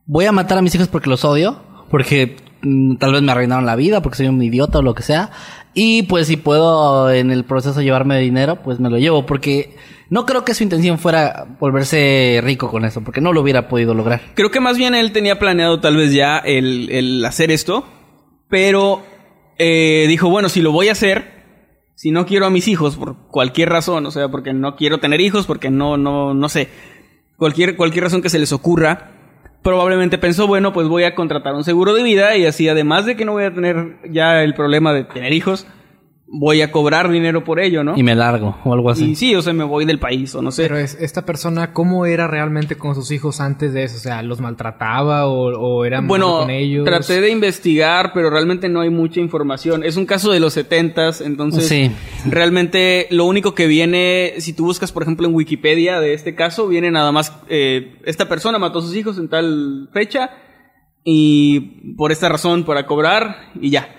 Voy 0.06 0.26
a 0.26 0.32
matar 0.32 0.58
a 0.58 0.62
mis 0.62 0.74
hijos 0.76 0.88
porque 0.88 1.10
los 1.10 1.26
odio. 1.26 1.62
Porque 1.90 2.38
mm, 2.62 2.96
tal 2.98 3.14
vez 3.14 3.22
me 3.22 3.32
arruinaron 3.32 3.66
la 3.66 3.76
vida, 3.76 4.02
porque 4.02 4.18
soy 4.18 4.28
un 4.28 4.42
idiota 4.42 4.80
o 4.80 4.82
lo 4.82 4.96
que 4.96 5.04
sea. 5.04 5.32
Y 5.74 6.04
pues 6.04 6.28
si 6.28 6.38
puedo 6.38 7.12
en 7.12 7.32
el 7.32 7.44
proceso 7.44 7.82
llevarme 7.82 8.20
dinero, 8.20 8.62
pues 8.64 8.80
me 8.80 8.90
lo 8.90 8.98
llevo. 8.98 9.26
Porque 9.26 9.76
no 10.10 10.26
creo 10.26 10.44
que 10.44 10.54
su 10.54 10.64
intención 10.64 10.98
fuera 10.98 11.46
volverse 11.60 12.40
rico 12.44 12.70
con 12.70 12.86
eso. 12.86 13.02
Porque 13.04 13.22
no 13.22 13.32
lo 13.32 13.42
hubiera 13.42 13.68
podido 13.68 13.94
lograr. 13.94 14.22
Creo 14.34 14.52
que 14.52 14.60
más 14.60 14.78
bien 14.78 14.96
él 14.96 15.12
tenía 15.12 15.38
planeado 15.38 15.80
tal 15.80 15.98
vez 15.98 16.14
ya 16.14 16.40
el, 16.40 16.90
el 16.92 17.24
hacer 17.26 17.52
esto, 17.52 17.86
pero 18.50 19.04
eh, 19.58 20.06
dijo, 20.08 20.30
bueno, 20.30 20.50
si 20.50 20.62
lo 20.62 20.72
voy 20.72 20.90
a 20.90 20.94
hacer, 20.94 21.44
si 21.96 22.12
no 22.12 22.26
quiero 22.26 22.46
a 22.46 22.50
mis 22.50 22.68
hijos 22.68 22.96
por 22.98 23.16
cualquier 23.30 23.70
razón, 23.70 24.06
o 24.06 24.12
sea, 24.12 24.30
porque 24.30 24.54
no 24.54 24.76
quiero 24.76 25.00
tener 25.00 25.22
hijos, 25.22 25.46
porque 25.46 25.70
no, 25.70 25.98
no, 25.98 26.34
no 26.34 26.50
sé, 26.50 26.70
cualquier, 27.38 27.76
cualquier 27.76 28.06
razón 28.06 28.22
que 28.22 28.30
se 28.30 28.40
les 28.40 28.52
ocurra, 28.52 29.12
probablemente 29.64 30.18
pensó, 30.18 30.46
bueno, 30.46 30.74
pues 30.74 30.88
voy 30.88 31.04
a 31.04 31.16
contratar 31.16 31.56
un 31.56 31.64
seguro 31.64 31.94
de 31.94 32.04
vida 32.04 32.36
y 32.38 32.46
así, 32.46 32.68
además 32.70 33.06
de 33.06 33.16
que 33.16 33.26
no 33.26 33.32
voy 33.32 33.46
a 33.46 33.54
tener 33.54 33.98
ya 34.10 34.44
el 34.44 34.54
problema 34.54 34.94
de 34.94 35.06
tener 35.06 35.34
hijos, 35.34 35.66
voy 36.28 36.62
a 36.64 36.72
cobrar 36.72 37.12
dinero 37.12 37.44
por 37.44 37.60
ello, 37.60 37.84
¿no? 37.84 37.94
Y 37.96 38.02
me 38.02 38.16
largo 38.16 38.58
o 38.66 38.74
algo 38.74 38.90
así. 38.90 39.12
Y 39.12 39.16
sí, 39.16 39.36
o 39.36 39.42
sea, 39.44 39.54
me 39.54 39.64
voy 39.64 39.86
del 39.86 40.00
país 40.00 40.34
o 40.34 40.42
no 40.42 40.52
sé. 40.52 40.64
Pero 40.64 40.78
es, 40.78 40.98
esta 41.00 41.24
persona, 41.26 41.72
¿cómo 41.72 42.06
era 42.08 42.28
realmente 42.28 42.78
con 42.78 42.96
sus 42.96 43.12
hijos 43.12 43.40
antes 43.40 43.74
de 43.74 43.84
eso? 43.84 43.98
O 43.98 44.00
sea, 44.00 44.24
¿los 44.24 44.42
maltrataba 44.42 45.28
o, 45.28 45.54
o 45.56 45.86
era 45.86 46.02
malo 46.02 46.08
Bueno, 46.10 46.40
con 46.40 46.50
ellos? 46.50 46.84
traté 46.84 47.22
de 47.22 47.30
investigar, 47.30 48.12
pero 48.14 48.30
realmente 48.32 48.70
no 48.70 48.82
hay 48.82 48.90
mucha 48.90 49.20
información. 49.20 49.84
Es 49.84 49.98
un 49.98 50.08
caso 50.08 50.32
de 50.32 50.40
los 50.40 50.54
setentas, 50.54 51.22
entonces 51.22 51.68
Sí. 51.68 51.92
realmente 52.28 53.08
lo 53.12 53.26
único 53.26 53.54
que 53.54 53.68
viene, 53.68 54.34
si 54.40 54.54
tú 54.54 54.66
buscas, 54.66 54.92
por 54.92 55.04
ejemplo, 55.04 55.28
en 55.28 55.36
Wikipedia 55.36 56.00
de 56.00 56.14
este 56.14 56.34
caso, 56.36 56.68
viene 56.68 56.90
nada 56.92 57.12
más, 57.12 57.34
eh, 57.50 58.00
esta 58.06 58.28
persona 58.28 58.58
mató 58.58 58.80
a 58.80 58.82
sus 58.82 58.96
hijos 58.96 59.18
en 59.20 59.30
tal 59.30 59.90
fecha 59.94 60.32
y 61.04 61.94
por 61.96 62.12
esta 62.12 62.30
razón, 62.30 62.64
para 62.66 62.86
cobrar 62.88 63.52
y 63.62 63.70
ya. 63.70 63.90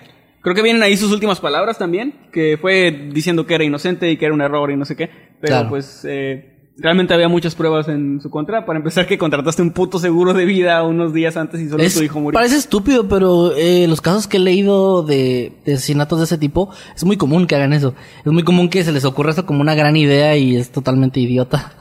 Creo 0.47 0.55
que 0.55 0.61
vienen 0.61 0.81
ahí 0.81 0.95
sus 0.95 1.11
últimas 1.11 1.41
palabras 1.41 1.77
también, 1.77 2.13
que 2.31 2.57
fue 2.61 3.09
diciendo 3.11 3.45
que 3.45 3.55
era 3.55 3.65
inocente 3.65 4.09
y 4.09 4.15
que 4.15 4.23
era 4.25 4.33
un 4.33 4.39
error 4.41 4.71
y 4.71 4.77
no 4.77 4.85
sé 4.85 4.95
qué, 4.95 5.09
pero 5.41 5.53
Claro. 5.53 5.69
pues... 5.69 6.05
Eh, 6.07 6.53
Realmente 6.79 7.11
había 7.15 7.27
muchas 7.27 7.55
pruebas 7.55 7.87
en 7.87 8.21
su 8.21 8.29
contra. 8.29 8.63
Para 8.67 8.77
empezar, 8.77 9.07
que 9.07 9.17
contrataste 9.17 9.63
un 9.63 9.71
puto 9.71 9.97
seguro 9.97 10.35
de 10.35 10.45
vida 10.45 10.83
unos 10.83 11.11
días 11.11 11.35
antes 11.35 11.59
y 11.59 11.67
solo 11.69 11.81
Es- 11.81 11.95
tu 11.95 12.03
hijo 12.03 12.19
murió. 12.19 12.37
parece 12.37 12.55
estúpido, 12.55 13.07
pero 13.09 13.51
eh, 13.57 13.87
los 13.87 13.99
casos 13.99 14.27
que 14.27 14.37
he 14.37 14.39
leído 14.39 15.01
de, 15.01 15.53
de 15.65 15.73
asesinatos 15.73 16.19
de 16.19 16.25
ese 16.25 16.37
tipo, 16.37 16.69
es 16.95 17.03
muy 17.03 17.17
común 17.17 17.47
que 17.47 17.55
hagan 17.55 17.73
eso. 17.73 17.95
Es 18.23 18.31
muy 18.31 18.43
común 18.43 18.69
que 18.69 18.83
se 18.83 18.91
les 18.91 19.05
ocurra 19.05 19.31
eso 19.31 19.43
como 19.47 19.61
una 19.61 19.73
gran 19.73 19.95
idea 19.97 20.37
y 20.37 20.55
es 20.55 20.69
totalmente 20.71 21.19
idiota. 21.19 21.73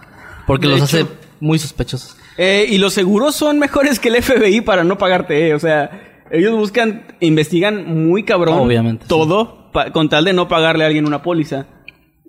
Porque 0.46 0.66
De 0.66 0.78
los 0.78 0.88
hecho- 0.90 1.04
hace 1.04 1.12
muy 1.40 1.58
sospechosos. 1.58 2.16
Eh, 2.38 2.64
y 2.70 2.78
los 2.78 2.94
seguros 2.94 3.36
son 3.36 3.58
mejores 3.58 4.00
que 4.00 4.08
el 4.08 4.22
FBI 4.22 4.62
para 4.62 4.82
no 4.82 4.96
pagarte, 4.96 5.48
eh. 5.48 5.54
O 5.54 5.58
sea, 5.58 6.15
ellos 6.30 6.52
buscan, 6.56 7.06
investigan 7.20 8.04
muy 8.06 8.22
cabrón 8.24 8.58
Obviamente, 8.58 9.06
todo 9.08 9.70
con 9.92 10.08
tal 10.08 10.24
de 10.24 10.32
no 10.32 10.48
pagarle 10.48 10.84
a 10.84 10.86
alguien 10.86 11.06
una 11.06 11.22
póliza. 11.22 11.66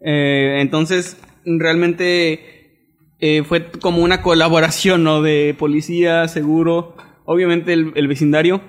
Eh, 0.04 0.58
entonces, 0.60 1.18
realmente 1.46 2.84
eh, 3.20 3.44
fue 3.44 3.72
como 3.72 4.02
una 4.04 4.22
colaboración, 4.22 5.04
¿no? 5.04 5.22
De 5.22 5.56
policía, 5.58 6.28
seguro, 6.28 6.96
obviamente 7.26 7.74
el, 7.74 7.92
el 7.96 8.08
vecindario. 8.08 8.62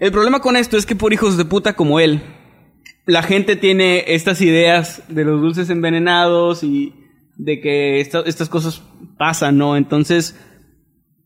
El 0.00 0.10
problema 0.12 0.40
con 0.40 0.56
esto 0.56 0.76
es 0.76 0.86
que 0.86 0.96
por 0.96 1.12
hijos 1.12 1.36
de 1.36 1.44
puta 1.44 1.74
como 1.74 2.00
él, 2.00 2.20
la 3.06 3.22
gente 3.22 3.54
tiene 3.56 4.04
estas 4.08 4.40
ideas 4.40 5.02
de 5.08 5.24
los 5.24 5.40
dulces 5.40 5.70
envenenados 5.70 6.64
y 6.64 6.94
de 7.36 7.60
que 7.60 8.00
esta- 8.00 8.22
estas 8.26 8.48
cosas 8.48 8.82
pasan, 9.18 9.58
¿no? 9.58 9.76
Entonces, 9.76 10.36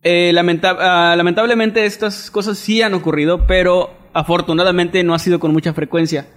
eh, 0.08 0.32
ah, 0.62 1.14
lamentablemente 1.16 1.84
estas 1.84 2.30
cosas 2.30 2.58
sí 2.58 2.80
han 2.80 2.94
ocurrido, 2.94 3.44
pero 3.48 3.90
afortunadamente 4.12 5.02
no 5.02 5.14
ha 5.14 5.18
sido 5.18 5.40
con 5.40 5.52
mucha 5.52 5.74
frecuencia. 5.74 6.28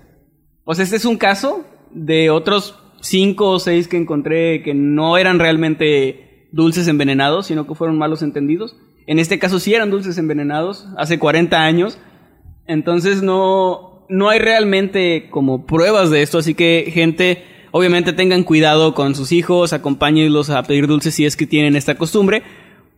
O 0.63 0.73
sea, 0.73 0.83
este 0.83 0.95
es 0.95 1.05
un 1.05 1.17
caso 1.17 1.63
de 1.91 2.31
otros 2.31 2.79
cinco 2.99 3.51
o 3.51 3.59
seis 3.59 3.87
que 3.87 3.97
encontré 3.97 4.63
que 4.63 4.73
no 4.73 5.19
eran 5.19 5.37
realmente 5.37 6.47
dulces 6.51 6.87
envenenados, 6.87 7.45
sino 7.45 7.67
que 7.67 7.75
fueron 7.75 7.99
malos 7.99 8.23
entendidos. 8.23 8.75
En 9.05 9.19
este 9.19 9.37
caso 9.37 9.59
sí 9.59 9.75
eran 9.75 9.91
dulces 9.91 10.17
envenenados, 10.17 10.87
hace 10.97 11.19
40 11.19 11.63
años. 11.63 11.99
Entonces 12.65 13.21
no, 13.21 14.07
no 14.09 14.29
hay 14.29 14.39
realmente 14.39 15.29
como 15.29 15.67
pruebas 15.67 16.09
de 16.09 16.23
esto, 16.23 16.39
así 16.39 16.55
que 16.55 16.89
gente, 16.91 17.43
obviamente 17.69 18.13
tengan 18.13 18.43
cuidado 18.43 18.95
con 18.95 19.13
sus 19.13 19.31
hijos, 19.31 19.73
acompáñenlos 19.73 20.49
a 20.49 20.63
pedir 20.63 20.87
dulces 20.87 21.13
si 21.13 21.25
es 21.27 21.35
que 21.35 21.45
tienen 21.45 21.75
esta 21.75 21.99
costumbre, 21.99 22.41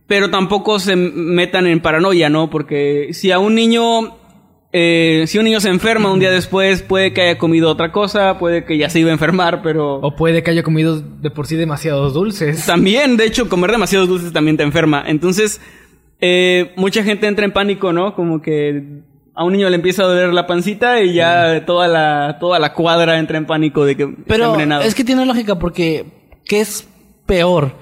pero 0.06 0.30
tampoco 0.30 0.78
se 0.78 0.96
metan 0.96 1.66
en 1.66 1.80
paranoia, 1.80 2.28
¿no? 2.28 2.50
Porque 2.50 3.08
si 3.12 3.30
a 3.30 3.38
un 3.38 3.54
niño, 3.54 4.16
eh, 4.72 5.24
si 5.26 5.38
un 5.38 5.44
niño 5.44 5.60
se 5.60 5.68
enferma 5.68 6.12
un 6.12 6.18
día 6.20 6.30
después, 6.30 6.82
puede 6.82 7.12
que 7.12 7.22
haya 7.22 7.38
comido 7.38 7.70
otra 7.70 7.92
cosa, 7.92 8.38
puede 8.38 8.64
que 8.64 8.76
ya 8.78 8.90
se 8.90 9.00
iba 9.00 9.10
a 9.10 9.12
enfermar, 9.12 9.62
pero... 9.62 9.96
O 9.96 10.14
puede 10.16 10.42
que 10.42 10.50
haya 10.50 10.62
comido 10.62 11.00
de 11.00 11.30
por 11.30 11.46
sí 11.46 11.56
demasiados 11.56 12.14
dulces. 12.14 12.66
También, 12.66 13.16
de 13.16 13.26
hecho, 13.26 13.48
comer 13.48 13.70
demasiados 13.70 14.08
dulces 14.08 14.32
también 14.32 14.56
te 14.56 14.62
enferma. 14.62 15.02
Entonces, 15.06 15.60
eh, 16.20 16.72
mucha 16.76 17.02
gente 17.02 17.26
entra 17.26 17.44
en 17.44 17.52
pánico, 17.52 17.92
¿no? 17.92 18.14
Como 18.14 18.40
que 18.42 19.02
a 19.34 19.44
un 19.44 19.54
niño 19.54 19.68
le 19.70 19.76
empieza 19.76 20.02
a 20.02 20.06
doler 20.06 20.32
la 20.32 20.46
pancita 20.46 21.02
y 21.02 21.14
ya 21.14 21.64
toda 21.64 21.88
la 21.88 22.36
toda 22.38 22.58
la 22.58 22.74
cuadra 22.74 23.18
entra 23.18 23.38
en 23.38 23.46
pánico 23.46 23.84
de 23.84 23.96
que 23.96 24.02
está 24.02 24.22
Pero 24.26 24.44
envenenado. 24.46 24.82
es 24.82 24.94
que 24.94 25.04
tiene 25.04 25.24
lógica 25.24 25.58
porque 25.58 26.04
¿qué 26.44 26.60
es 26.60 26.86
peor? 27.26 27.74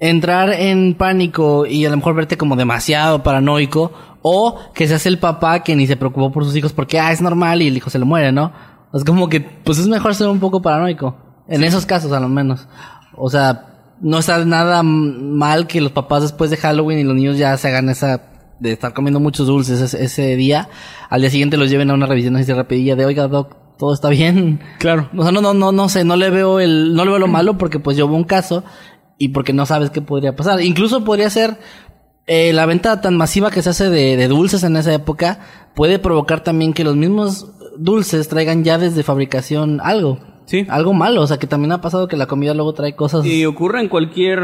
Entrar 0.00 0.52
en 0.52 0.94
pánico 0.94 1.66
y 1.66 1.84
a 1.84 1.90
lo 1.90 1.96
mejor 1.96 2.14
verte 2.14 2.36
como 2.36 2.56
demasiado 2.56 3.22
paranoico 3.22 3.92
o 4.22 4.72
que 4.74 4.86
seas 4.86 5.06
el 5.06 5.18
papá 5.18 5.62
que 5.62 5.74
ni 5.74 5.86
se 5.86 5.96
preocupó 5.96 6.30
por 6.30 6.44
sus 6.44 6.54
hijos 6.54 6.72
porque 6.72 7.00
ah, 7.00 7.12
es 7.12 7.20
normal 7.20 7.62
y 7.62 7.68
el 7.68 7.76
hijo 7.76 7.90
se 7.90 7.98
le 7.98 8.04
muere, 8.04 8.30
¿no? 8.30 8.52
Es 8.94 9.04
como 9.04 9.28
que 9.28 9.40
pues 9.40 9.78
es 9.78 9.88
mejor 9.88 10.14
ser 10.14 10.28
un 10.28 10.40
poco 10.40 10.62
paranoico. 10.62 11.16
En 11.48 11.64
esos 11.64 11.86
casos 11.86 12.12
a 12.12 12.20
lo 12.20 12.28
menos. 12.28 12.68
O 13.16 13.30
sea, 13.30 13.66
no 14.00 14.18
está 14.18 14.44
nada 14.44 14.82
mal 14.82 15.66
que 15.66 15.80
los 15.80 15.92
papás 15.92 16.22
después 16.22 16.50
de 16.50 16.56
Halloween 16.56 16.98
y 16.98 17.04
los 17.04 17.16
niños 17.16 17.38
ya 17.38 17.56
se 17.56 17.68
hagan 17.68 17.88
esa 17.88 18.22
de 18.60 18.72
estar 18.72 18.92
comiendo 18.92 19.20
muchos 19.20 19.46
dulces 19.46 19.80
ese, 19.80 20.04
ese 20.04 20.36
día, 20.36 20.68
al 21.10 21.20
día 21.20 21.30
siguiente 21.30 21.56
los 21.56 21.70
lleven 21.70 21.90
a 21.90 21.94
una 21.94 22.06
revisión 22.06 22.36
así 22.36 22.52
rapidilla 22.52 22.96
de, 22.96 23.06
oiga, 23.06 23.28
doc, 23.28 23.54
todo 23.78 23.94
está 23.94 24.08
bien. 24.08 24.60
Claro. 24.78 25.08
O 25.16 25.22
sea, 25.22 25.32
no, 25.32 25.40
no, 25.40 25.54
no, 25.54 25.70
no 25.70 25.88
sé, 25.88 26.04
no 26.04 26.16
le 26.16 26.30
veo 26.30 26.60
el, 26.60 26.94
no 26.94 27.04
le 27.04 27.10
veo 27.10 27.20
lo 27.20 27.26
malo 27.28 27.58
porque 27.58 27.78
pues 27.78 27.96
yo 27.96 28.06
hubo 28.06 28.16
un 28.16 28.24
caso 28.24 28.64
y 29.18 29.28
porque 29.28 29.52
no 29.52 29.66
sabes 29.66 29.90
qué 29.90 30.00
podría 30.00 30.34
pasar. 30.34 30.62
Incluso 30.62 31.04
podría 31.04 31.28
ser 31.28 31.58
eh, 32.26 32.52
la 32.52 32.66
venta 32.66 33.00
tan 33.00 33.16
masiva 33.16 33.50
que 33.50 33.62
se 33.62 33.70
hace 33.70 33.90
de, 33.90 34.16
de 34.16 34.28
dulces 34.28 34.62
en 34.62 34.76
esa 34.76 34.94
época 34.94 35.40
puede 35.74 35.98
provocar 35.98 36.42
también 36.42 36.72
que 36.72 36.84
los 36.84 36.96
mismos 36.96 37.52
dulces 37.76 38.28
traigan 38.28 38.64
ya 38.64 38.78
desde 38.78 39.02
fabricación 39.02 39.80
algo. 39.82 40.18
Sí. 40.46 40.66
Algo 40.70 40.94
malo, 40.94 41.22
o 41.22 41.26
sea 41.26 41.36
que 41.36 41.46
también 41.46 41.72
ha 41.72 41.80
pasado 41.80 42.08
que 42.08 42.16
la 42.16 42.26
comida 42.26 42.54
luego 42.54 42.72
trae 42.72 42.96
cosas. 42.96 43.26
Y 43.26 43.44
ocurre 43.44 43.80
en 43.80 43.88
cualquier 43.88 44.40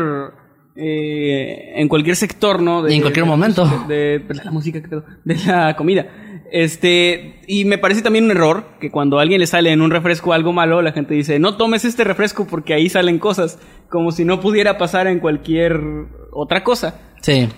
eh, 0.76 1.72
en 1.76 1.88
cualquier 1.88 2.16
sector, 2.16 2.60
¿no? 2.60 2.88
Y 2.88 2.94
en 2.94 3.00
cualquier 3.00 3.26
momento. 3.26 3.64
De, 3.86 4.24
la 4.28 4.50
música, 4.50 4.80
de 5.24 5.36
la 5.46 5.76
comida. 5.76 6.06
Este, 6.54 7.40
y 7.48 7.64
me 7.64 7.78
parece 7.78 8.00
también 8.00 8.26
un 8.26 8.30
error 8.30 8.78
que 8.78 8.92
cuando 8.92 9.18
a 9.18 9.22
alguien 9.22 9.40
le 9.40 9.46
sale 9.48 9.72
en 9.72 9.80
un 9.80 9.90
refresco 9.90 10.32
algo 10.32 10.52
malo, 10.52 10.82
la 10.82 10.92
gente 10.92 11.12
dice, 11.12 11.40
no 11.40 11.56
tomes 11.56 11.84
este 11.84 12.04
refresco 12.04 12.46
porque 12.46 12.74
ahí 12.74 12.88
salen 12.88 13.18
cosas, 13.18 13.58
como 13.88 14.12
si 14.12 14.24
no 14.24 14.38
pudiera 14.38 14.78
pasar 14.78 15.08
en 15.08 15.18
cualquier 15.18 15.80
otra 16.30 16.62
cosa. 16.62 17.16
Sí. 17.22 17.48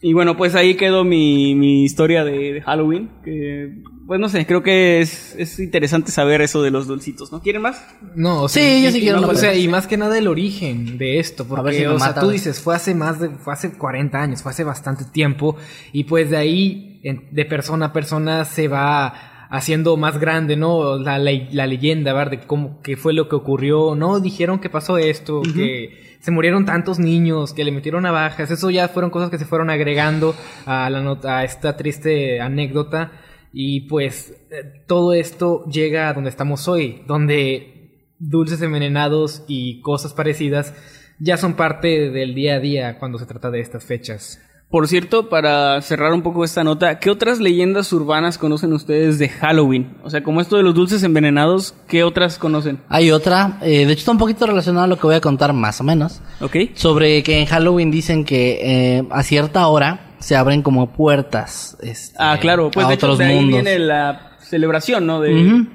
Y 0.00 0.12
bueno, 0.12 0.36
pues 0.36 0.54
ahí 0.54 0.76
quedó 0.76 1.02
mi, 1.02 1.56
mi 1.56 1.82
historia 1.82 2.22
de, 2.22 2.52
de 2.52 2.62
Halloween. 2.62 3.10
Que, 3.24 3.82
pues 4.06 4.20
no 4.20 4.28
sé, 4.28 4.46
creo 4.46 4.62
que 4.62 5.00
es, 5.00 5.34
es 5.38 5.58
interesante 5.58 6.12
saber 6.12 6.40
eso 6.42 6.62
de 6.62 6.70
los 6.70 6.86
dulcitos, 6.86 7.32
¿no? 7.32 7.40
¿Quieren 7.40 7.62
más? 7.62 7.84
No, 8.14 8.42
o 8.42 8.48
sea, 8.48 8.62
Sí, 8.62 8.82
yo 8.82 8.90
sí 8.90 9.00
quiero 9.00 9.20
o 9.20 9.24
una 9.24 9.34
sea, 9.34 9.54
y 9.54 9.66
más 9.68 9.86
que 9.86 9.96
nada 9.96 10.18
el 10.18 10.28
origen 10.28 10.98
de 10.98 11.18
esto, 11.18 11.44
A 11.44 11.46
ver 11.46 11.56
porque 11.56 11.78
si 11.78 11.84
o 11.86 11.98
sea, 11.98 12.08
mata, 12.08 12.20
tú 12.20 12.30
dices, 12.30 12.60
fue 12.60 12.74
hace 12.76 12.94
más 12.94 13.18
de 13.20 13.30
fue 13.30 13.52
hace 13.52 13.72
40 13.72 14.20
años, 14.20 14.42
fue 14.42 14.50
hace 14.52 14.64
bastante 14.64 15.04
tiempo 15.04 15.56
y 15.92 16.04
pues 16.04 16.30
de 16.30 16.36
ahí 16.36 17.00
en- 17.02 17.28
de 17.30 17.44
persona 17.44 17.86
a 17.86 17.92
persona 17.92 18.44
se 18.44 18.68
va 18.68 19.46
haciendo 19.50 19.96
más 19.96 20.18
grande, 20.18 20.56
¿no? 20.56 20.98
La, 20.98 21.18
la, 21.18 21.30
la 21.52 21.66
leyenda, 21.66 22.12
¿verdad? 22.12 22.32
De 22.32 22.40
cómo 22.46 22.80
qué 22.82 22.96
fue 22.96 23.12
lo 23.12 23.28
que 23.28 23.36
ocurrió, 23.36 23.94
no 23.94 24.18
dijeron 24.20 24.58
que 24.58 24.68
pasó 24.68 24.98
esto, 24.98 25.42
que 25.42 26.16
se 26.20 26.30
murieron 26.30 26.64
tantos 26.64 26.98
niños, 26.98 27.52
que 27.52 27.62
le 27.64 27.70
metieron 27.70 28.02
navajas, 28.02 28.50
eso 28.50 28.70
ya 28.70 28.88
fueron 28.88 29.10
cosas 29.10 29.30
que 29.30 29.38
se 29.38 29.44
fueron 29.44 29.70
agregando 29.70 30.34
a 30.66 30.88
la 30.90 31.00
nota 31.02 31.38
a 31.38 31.44
esta 31.44 31.76
triste 31.76 32.40
anécdota 32.40 33.12
y 33.56 33.82
pues 33.82 34.34
eh, 34.50 34.82
todo 34.88 35.14
esto 35.14 35.64
llega 35.66 36.08
a 36.08 36.12
donde 36.12 36.28
estamos 36.28 36.66
hoy, 36.66 37.02
donde 37.06 38.08
dulces 38.18 38.60
envenenados 38.60 39.44
y 39.46 39.80
cosas 39.80 40.12
parecidas 40.12 40.74
ya 41.20 41.36
son 41.36 41.54
parte 41.54 42.10
del 42.10 42.34
día 42.34 42.56
a 42.56 42.60
día 42.60 42.98
cuando 42.98 43.16
se 43.16 43.26
trata 43.26 43.52
de 43.52 43.60
estas 43.60 43.84
fechas. 43.84 44.40
Por 44.70 44.88
cierto, 44.88 45.28
para 45.28 45.80
cerrar 45.82 46.12
un 46.12 46.22
poco 46.22 46.42
esta 46.42 46.64
nota, 46.64 46.98
¿qué 46.98 47.10
otras 47.10 47.38
leyendas 47.38 47.92
urbanas 47.92 48.38
conocen 48.38 48.72
ustedes 48.72 49.20
de 49.20 49.28
Halloween? 49.28 49.98
O 50.02 50.10
sea, 50.10 50.24
como 50.24 50.40
esto 50.40 50.56
de 50.56 50.64
los 50.64 50.74
dulces 50.74 51.04
envenenados, 51.04 51.76
¿qué 51.86 52.02
otras 52.02 52.38
conocen? 52.38 52.80
Hay 52.88 53.12
otra, 53.12 53.60
eh, 53.62 53.86
de 53.86 53.92
hecho 53.92 54.00
está 54.00 54.10
un 54.10 54.18
poquito 54.18 54.46
relacionado 54.46 54.86
a 54.86 54.88
lo 54.88 54.96
que 54.96 55.06
voy 55.06 55.14
a 55.14 55.20
contar 55.20 55.52
más 55.52 55.80
o 55.80 55.84
menos. 55.84 56.20
¿Ok? 56.40 56.56
Sobre 56.74 57.22
que 57.22 57.38
en 57.38 57.46
Halloween 57.46 57.92
dicen 57.92 58.24
que 58.24 58.96
eh, 58.96 59.06
a 59.10 59.22
cierta 59.22 59.64
hora 59.68 60.13
se 60.24 60.36
abren 60.36 60.62
como 60.62 60.92
puertas 60.92 61.76
este, 61.82 62.16
Ah, 62.18 62.38
claro, 62.40 62.70
pues 62.70 62.86
a 62.86 62.88
de 62.88 62.94
hecho 62.94 63.06
otros 63.06 63.18
de 63.18 63.26
ahí 63.26 63.34
mundos. 63.36 63.62
viene 63.62 63.78
la 63.78 64.36
celebración, 64.40 65.06
¿no? 65.06 65.20
De 65.20 65.66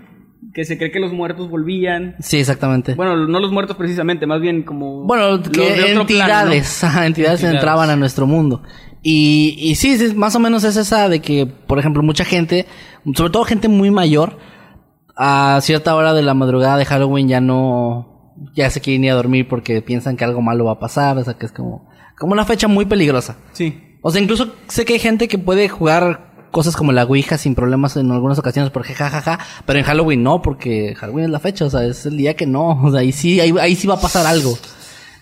que 0.54 0.66
se 0.66 0.78
cree 0.78 0.92
que 0.92 1.00
los 1.00 1.14
muertos 1.14 1.50
volvían. 1.50 2.16
Sí, 2.20 2.38
exactamente. 2.38 2.96
Bueno, 2.96 3.12
Bueno, 3.12 3.28
no 3.28 3.40
los 3.40 3.52
muertos 3.52 3.78
precisamente, 3.78 4.26
más 4.26 4.42
bien 4.42 4.64
como 4.64 5.06
los 5.16 5.48
que 5.50 5.92
entidades, 5.92 6.84
Entidades. 6.84 7.44
entraban 7.44 7.90
a 7.90 7.96
nuestro 7.96 8.26
mundo. 8.26 8.64
Y, 9.04 9.56
y 9.60 9.76
sí, 9.76 9.98
sí, 9.98 10.16
más 10.16 10.36
o 10.36 10.40
menos 10.40 10.64
es 10.64 10.76
esa 10.76 11.08
de 11.10 11.22
que, 11.22 11.46
por 11.46 11.78
ejemplo, 11.80 12.02
mucha 12.04 12.26
gente, 12.26 12.66
sobre 13.16 13.32
todo 13.32 13.44
gente 13.46 13.68
muy 13.68 13.92
mayor, 13.92 14.38
a 15.16 15.60
cierta 15.62 15.96
hora 15.96 16.14
de 16.14 16.22
la 16.24 16.34
madrugada 16.34 16.78
de 16.78 16.86
Halloween 16.86 17.28
ya 17.28 17.40
no, 17.42 18.34
ya 18.56 18.70
se 18.70 18.82
quieren 18.82 19.04
ir 19.04 19.12
a 19.12 19.16
dormir 19.16 19.48
porque 19.48 19.82
piensan 19.82 20.18
que 20.18 20.24
algo 20.24 20.42
malo 20.42 20.66
va 20.66 20.74
a 20.74 20.80
pasar, 20.80 21.18
o 21.18 21.24
sea 21.24 21.36
que 21.36 21.46
es 21.46 21.52
como, 21.52 21.88
como 22.18 22.34
una 22.34 22.46
fecha 22.46 22.68
muy 22.68 22.86
peligrosa. 22.86 23.38
Sí. 23.52 23.84
O 24.02 24.12
sea, 24.12 24.22
incluso 24.22 24.54
sé 24.68 24.86
que 24.86 24.94
hay 24.94 25.00
gente 25.00 25.28
que 25.28 25.38
puede 25.38 25.68
jugar 25.68 26.30
cosas 26.52 26.76
como 26.76 26.92
la 26.92 27.04
Ouija 27.04 27.38
sin 27.38 27.56
problemas 27.56 27.96
en 27.98 28.12
algunas 28.12 28.40
ocasiones 28.40 28.72
porque 28.72 28.94
jajaja, 28.94 29.40
pero 29.66 29.80
en 29.80 29.86
Halloween 29.86 30.24
no, 30.24 30.42
porque 30.42 30.96
Halloween 30.96 31.26
es 31.26 31.32
la 31.32 31.40
fecha, 31.40 31.66
o 31.66 31.70
sea, 31.70 31.84
es 31.84 32.06
el 32.06 32.18
día 32.18 32.36
que 32.36 32.46
no, 32.46 32.70
o 32.84 32.92
sea, 32.92 33.02
ahí 33.02 33.12
sí, 33.12 33.40
ahí, 33.40 33.54
ahí 33.60 33.76
sí 33.76 33.88
va 33.88 33.96
a 33.96 34.02
pasar 34.02 34.26
algo. 34.26 34.58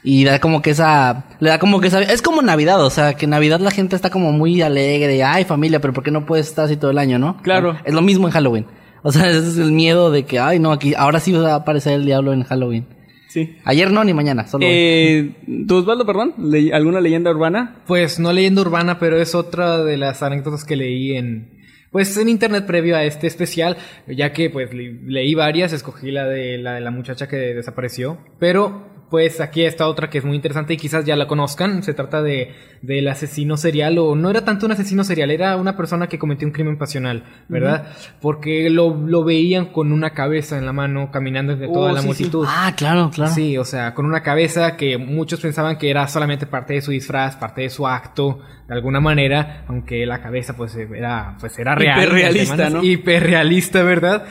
Y 0.03 0.23
da 0.23 0.39
como 0.39 0.61
que 0.61 0.69
esa, 0.69 1.25
le 1.39 1.49
da 1.49 1.59
como 1.59 1.81
que 1.81 1.87
esa, 1.87 2.01
es 2.01 2.21
como 2.21 2.41
Navidad, 2.41 2.81
o 2.81 2.89
sea, 2.89 3.15
que 3.15 3.25
en 3.25 3.31
Navidad 3.31 3.59
la 3.59 3.71
gente 3.71 3.95
está 3.95 4.09
como 4.09 4.31
muy 4.31 4.61
alegre, 4.61 5.23
ay 5.23 5.43
familia, 5.43 5.81
pero 5.81 5.91
¿por 5.91 6.03
qué 6.03 6.11
no 6.11 6.25
puedes 6.25 6.47
estar 6.47 6.65
así 6.65 6.77
todo 6.77 6.91
el 6.91 6.97
año, 6.97 7.19
no? 7.19 7.41
Claro. 7.41 7.77
Es 7.83 7.93
lo 7.93 8.01
mismo 8.01 8.27
en 8.27 8.33
Halloween. 8.33 8.65
O 9.03 9.11
sea, 9.11 9.29
es 9.29 9.57
el 9.57 9.71
miedo 9.71 10.11
de 10.11 10.23
que, 10.23 10.39
ay 10.39 10.59
no, 10.59 10.71
aquí, 10.71 10.93
ahora 10.93 11.19
sí 11.19 11.33
va 11.33 11.51
a 11.51 11.55
aparecer 11.55 11.93
el 11.93 12.05
diablo 12.05 12.31
en 12.31 12.43
Halloween. 12.43 12.96
Sí. 13.27 13.55
Ayer 13.65 13.91
no, 13.91 14.03
ni 14.03 14.13
mañana, 14.13 14.47
solo 14.47 14.65
hoy. 14.65 14.71
Eh, 14.73 15.31
¿Tú, 15.67 15.77
Osvaldo, 15.77 16.05
perdón? 16.05 16.33
Le- 16.37 16.73
¿Alguna 16.73 17.01
leyenda 17.01 17.29
urbana? 17.31 17.75
Pues 17.85 18.19
no 18.19 18.31
leyenda 18.31 18.61
urbana, 18.61 18.99
pero 18.99 19.19
es 19.21 19.35
otra 19.35 19.83
de 19.83 19.97
las 19.97 20.23
anécdotas 20.23 20.63
que 20.63 20.75
leí 20.77 21.13
en 21.17 21.49
pues 21.97 22.15
en 22.17 22.29
internet 22.29 22.65
previo 22.67 22.95
a 22.95 23.03
este 23.03 23.25
especial, 23.25 23.75
ya 24.07 24.31
que 24.33 24.49
pues 24.51 24.71
le- 24.71 24.99
leí 25.07 25.33
varias, 25.33 25.73
escogí 25.73 26.11
la 26.11 26.25
de 26.27 26.59
la 26.59 26.75
de 26.75 26.81
la 26.81 26.91
muchacha 26.91 27.27
que 27.27 27.37
desapareció, 27.37 28.19
pero 28.39 28.95
pues 29.09 29.39
aquí 29.39 29.63
está 29.63 29.87
otra 29.87 30.09
que 30.09 30.17
es 30.17 30.25
muy 30.25 30.35
interesante 30.35 30.73
y 30.73 30.77
quizás 30.77 31.05
ya 31.05 31.15
la 31.15 31.27
conozcan, 31.27 31.81
se 31.81 31.93
trata 31.93 32.21
de 32.21 32.51
del 32.81 33.07
asesino 33.07 33.55
serial 33.57 33.97
o 33.97 34.15
no 34.15 34.29
era 34.29 34.43
tanto 34.43 34.65
un 34.65 34.73
asesino 34.73 35.03
serial, 35.05 35.31
era 35.31 35.55
una 35.55 35.77
persona 35.77 36.07
que 36.07 36.19
cometió 36.19 36.45
un 36.45 36.51
crimen 36.53 36.77
pasional, 36.77 37.23
¿verdad? 37.47 37.87
Porque 38.21 38.69
lo, 38.69 38.93
lo 38.95 39.23
veían 39.23 39.67
con 39.67 39.91
una 39.93 40.09
cabeza 40.11 40.57
en 40.57 40.65
la 40.65 40.73
mano 40.73 41.09
caminando 41.09 41.53
entre 41.53 41.69
toda 41.69 41.91
Oh, 41.91 41.95
la 41.95 42.01
sí, 42.01 42.03
sí. 42.03 42.07
multitud. 42.07 42.45
Ah, 42.47 42.73
claro, 42.75 43.09
claro. 43.09 43.31
Sí, 43.33 43.57
o 43.57 43.63
sea, 43.65 43.93
con 43.93 44.05
una 44.05 44.21
cabeza 44.21 44.75
que 44.75 44.97
muchos 44.97 45.39
pensaban 45.39 45.77
que 45.77 45.89
era 45.89 46.05
solamente 46.09 46.45
parte 46.45 46.73
de 46.73 46.81
su 46.81 46.91
disfraz, 46.91 47.37
parte 47.37 47.61
de 47.61 47.69
su 47.69 47.87
acto, 47.87 48.39
de 48.67 48.73
alguna 48.75 48.99
manera, 48.99 49.63
aunque 49.69 50.05
la 50.05 50.21
cabeza 50.21 50.57
pues 50.57 50.75
era, 50.75 51.37
pues 51.39 51.57
era 51.57 51.73
real. 51.75 51.86
Hiperrealista, 51.87 52.69
¿no? 52.69 52.83
Hiperrealista, 52.83 53.83
¿verdad? 53.83 54.25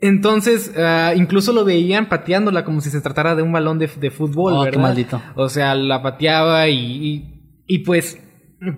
Entonces, 0.00 0.72
ah, 0.76 1.12
incluso 1.14 1.52
lo 1.52 1.64
veían 1.64 2.08
pateándola 2.08 2.64
como 2.64 2.80
si 2.80 2.90
se 2.90 3.00
tratara 3.00 3.36
de 3.36 3.42
un 3.42 3.52
balón 3.52 3.78
de, 3.78 3.86
de 3.88 4.10
fútbol, 4.10 4.54
Oh, 4.54 4.60
qué 4.64 4.70
¿verdad? 4.70 4.82
maldito. 4.82 5.22
O 5.36 5.48
sea, 5.48 5.74
la 5.76 6.02
pateaba 6.02 6.68
y, 6.68 6.76
y, 6.76 7.64
y, 7.68 7.78
pues 7.80 8.20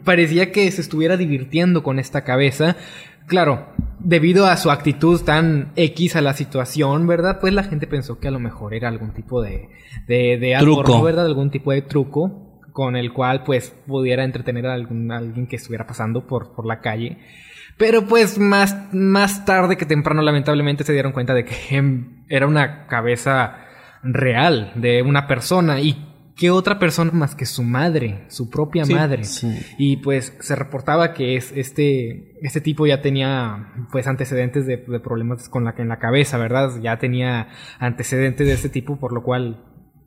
parecía 0.04 0.52
que 0.52 0.70
se 0.70 0.82
estuviera 0.82 1.16
divirtiendo 1.16 1.82
con 1.82 1.98
esta 1.98 2.24
cabeza. 2.24 2.76
Claro, 3.26 3.68
debido 4.00 4.44
a 4.44 4.56
su 4.58 4.70
actitud 4.70 5.18
tan 5.22 5.72
X 5.76 6.14
a 6.16 6.20
la 6.20 6.34
situación, 6.34 7.06
¿verdad? 7.06 7.38
Pues 7.40 7.54
la 7.54 7.62
gente 7.64 7.86
pensó 7.86 8.18
que 8.18 8.28
a 8.28 8.30
lo 8.30 8.38
mejor 8.38 8.74
era 8.74 8.88
algún 8.88 9.14
tipo 9.14 9.40
de, 9.40 9.70
de, 10.06 10.36
de 10.38 10.56
Truco. 10.58 11.02
¿verdad? 11.02 11.24
Algún 11.24 11.50
tipo 11.50 11.72
de 11.72 11.80
truco 11.80 12.60
con 12.74 12.96
el 12.96 13.14
cual 13.14 13.44
pues 13.44 13.74
pudiera 13.86 14.24
entretener 14.24 14.66
a, 14.66 14.74
algún, 14.74 15.10
a 15.10 15.16
alguien 15.18 15.46
que 15.46 15.56
estuviera 15.56 15.86
pasando 15.86 16.26
por, 16.26 16.54
por 16.54 16.66
la 16.66 16.80
calle. 16.80 17.16
Pero 17.76 18.06
pues 18.06 18.38
más, 18.38 18.76
más 18.92 19.44
tarde 19.44 19.76
que 19.76 19.86
temprano 19.86 20.22
lamentablemente 20.22 20.84
se 20.84 20.92
dieron 20.92 21.12
cuenta 21.12 21.34
de 21.34 21.44
que 21.44 21.82
era 22.28 22.46
una 22.46 22.86
cabeza 22.86 23.56
real 24.02 24.72
de 24.76 25.02
una 25.02 25.26
persona 25.26 25.80
y 25.80 26.10
qué 26.36 26.50
otra 26.50 26.78
persona 26.78 27.10
más 27.12 27.34
que 27.34 27.46
su 27.46 27.62
madre, 27.62 28.24
su 28.28 28.50
propia 28.50 28.84
Sí, 28.84 28.94
madre. 28.94 29.24
sí. 29.24 29.56
Y 29.78 29.98
pues 29.98 30.36
se 30.40 30.56
reportaba 30.56 31.14
que 31.14 31.36
es 31.36 31.52
este, 31.56 32.34
este 32.42 32.60
tipo 32.60 32.86
ya 32.86 33.00
tenía 33.02 33.72
pues 33.92 34.06
antecedentes 34.06 34.66
de, 34.66 34.76
de 34.78 35.00
problemas 35.00 35.48
con 35.48 35.64
la 35.64 35.74
en 35.78 35.88
la 35.88 35.98
cabeza, 35.98 36.36
¿verdad? 36.38 36.70
Ya 36.82 36.98
tenía 36.98 37.48
antecedentes 37.78 38.46
de 38.46 38.52
este 38.54 38.68
tipo, 38.68 38.98
por 38.98 39.12
lo 39.12 39.22
cual, 39.22 39.62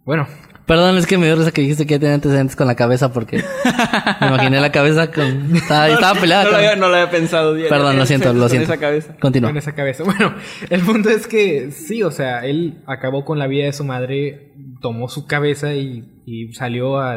bueno, 0.08 0.28
Perdón, 0.66 0.97
es 0.97 1.08
que 1.08 1.18
me 1.18 1.28
dio 1.28 1.38
risa 1.38 1.53
que 1.53 1.62
dijiste 1.62 1.86
que 1.86 1.93
ya 1.93 1.99
tenía 1.99 2.16
antecedentes 2.16 2.58
con 2.58 2.68
la 2.68 2.76
cabeza 2.76 3.14
porque 3.14 3.38
me 4.22 4.28
imaginé 4.28 4.60
la 4.60 4.70
cabeza 4.70 5.10
con... 5.12 5.55
Estaba, 5.55 5.88
estaba 5.88 6.20
peleada 6.20 6.43
no, 6.43 6.49
lo 6.49 6.55
con... 6.58 6.66
había, 6.66 6.76
no 6.76 6.89
lo 6.89 6.95
había 6.95 7.10
pensado. 7.10 7.58
ya- 7.58 7.70
Perdón, 7.70 7.97
lo 7.97 8.05
siento, 8.05 8.34
lo 8.34 8.39
con 8.41 8.49
siento. 8.49 8.74
esa 8.74 8.78
cabeza. 8.82 9.16
Continúa. 9.18 9.49
con 9.51 9.58
esa 9.58 9.74
cabeza. 9.76 10.03
Bueno, 10.05 10.34
el 10.70 10.82
punto 10.82 11.10
es 11.10 11.26
que 11.26 11.72
sí, 11.72 12.03
o 12.03 12.12
sea, 12.12 12.39
él 12.45 12.84
acabó 12.86 13.24
con 13.24 13.39
la 13.39 13.47
vida 13.47 13.64
de 13.64 13.72
su 13.72 13.86
madre, 13.86 14.51
tomó 14.82 15.08
su 15.08 15.26
cabeza 15.26 15.74
y, 15.74 16.03
y 16.26 16.51
salió 16.51 16.99
a, 16.99 17.14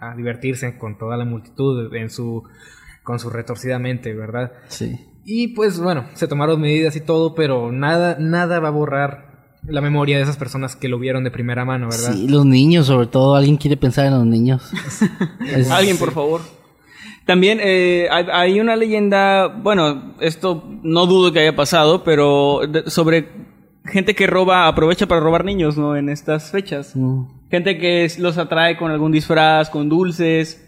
a 0.00 0.14
divertirse 0.16 0.78
con 0.78 0.96
toda 0.96 1.18
la 1.18 1.26
multitud 1.26 1.94
en 1.94 2.08
su 2.08 2.44
con 3.02 3.18
su 3.18 3.28
retorcida 3.28 3.78
mente, 3.78 4.14
¿verdad? 4.14 4.52
Sí. 4.68 4.98
Y 5.26 5.48
pues 5.48 5.78
bueno, 5.78 6.06
se 6.14 6.28
tomaron 6.28 6.62
medidas 6.62 6.96
y 6.96 7.02
todo, 7.02 7.34
pero 7.34 7.72
nada 7.72 8.16
nada 8.18 8.58
va 8.58 8.68
a 8.68 8.70
borrar 8.70 9.25
la 9.68 9.80
memoria 9.80 10.16
de 10.16 10.22
esas 10.22 10.36
personas 10.36 10.76
que 10.76 10.88
lo 10.88 10.98
vieron 10.98 11.24
de 11.24 11.30
primera 11.30 11.64
mano, 11.64 11.88
¿verdad? 11.90 12.12
Sí, 12.14 12.28
los 12.28 12.44
niños, 12.46 12.86
sobre 12.86 13.06
todo. 13.06 13.34
¿Alguien 13.36 13.56
quiere 13.56 13.76
pensar 13.76 14.06
en 14.06 14.12
los 14.14 14.26
niños? 14.26 14.70
Es- 15.46 15.70
Alguien, 15.70 15.96
por 15.98 16.12
favor. 16.12 16.40
También 17.24 17.58
eh, 17.60 18.06
hay, 18.10 18.26
hay 18.32 18.60
una 18.60 18.76
leyenda, 18.76 19.48
bueno, 19.48 20.14
esto 20.20 20.64
no 20.82 21.06
dudo 21.06 21.32
que 21.32 21.40
haya 21.40 21.56
pasado, 21.56 22.04
pero 22.04 22.60
de- 22.68 22.88
sobre 22.88 23.28
gente 23.84 24.14
que 24.14 24.26
roba, 24.28 24.68
aprovecha 24.68 25.06
para 25.06 25.20
robar 25.20 25.44
niños, 25.44 25.76
¿no? 25.76 25.96
En 25.96 26.08
estas 26.08 26.50
fechas. 26.52 26.94
Mm. 26.94 27.24
Gente 27.50 27.78
que 27.78 28.04
es- 28.04 28.18
los 28.20 28.38
atrae 28.38 28.76
con 28.76 28.90
algún 28.92 29.10
disfraz, 29.10 29.70
con 29.70 29.88
dulces, 29.88 30.62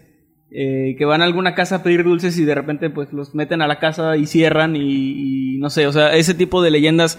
eh, 0.51 0.97
que 0.99 1.05
van 1.05 1.21
a 1.21 1.25
alguna 1.27 1.55
casa 1.55 1.77
a 1.77 1.83
pedir 1.83 2.03
dulces 2.05 2.39
y 2.39 2.45
de 2.45 2.55
repente 2.55 2.89
pues 2.91 3.13
los 3.13 3.35
meten 3.35 3.61
a 3.63 3.67
la 3.67 3.79
casa 3.79 4.17
y 4.17 4.25
cierran 4.27 4.77
y, 4.77 5.55
y 5.55 5.59
no 5.59 5.69
sé, 5.71 5.87
o 5.87 5.93
sea, 5.93 6.15
ese 6.17 6.33
tipo 6.35 6.63
de 6.63 6.71
leyendas 6.71 7.19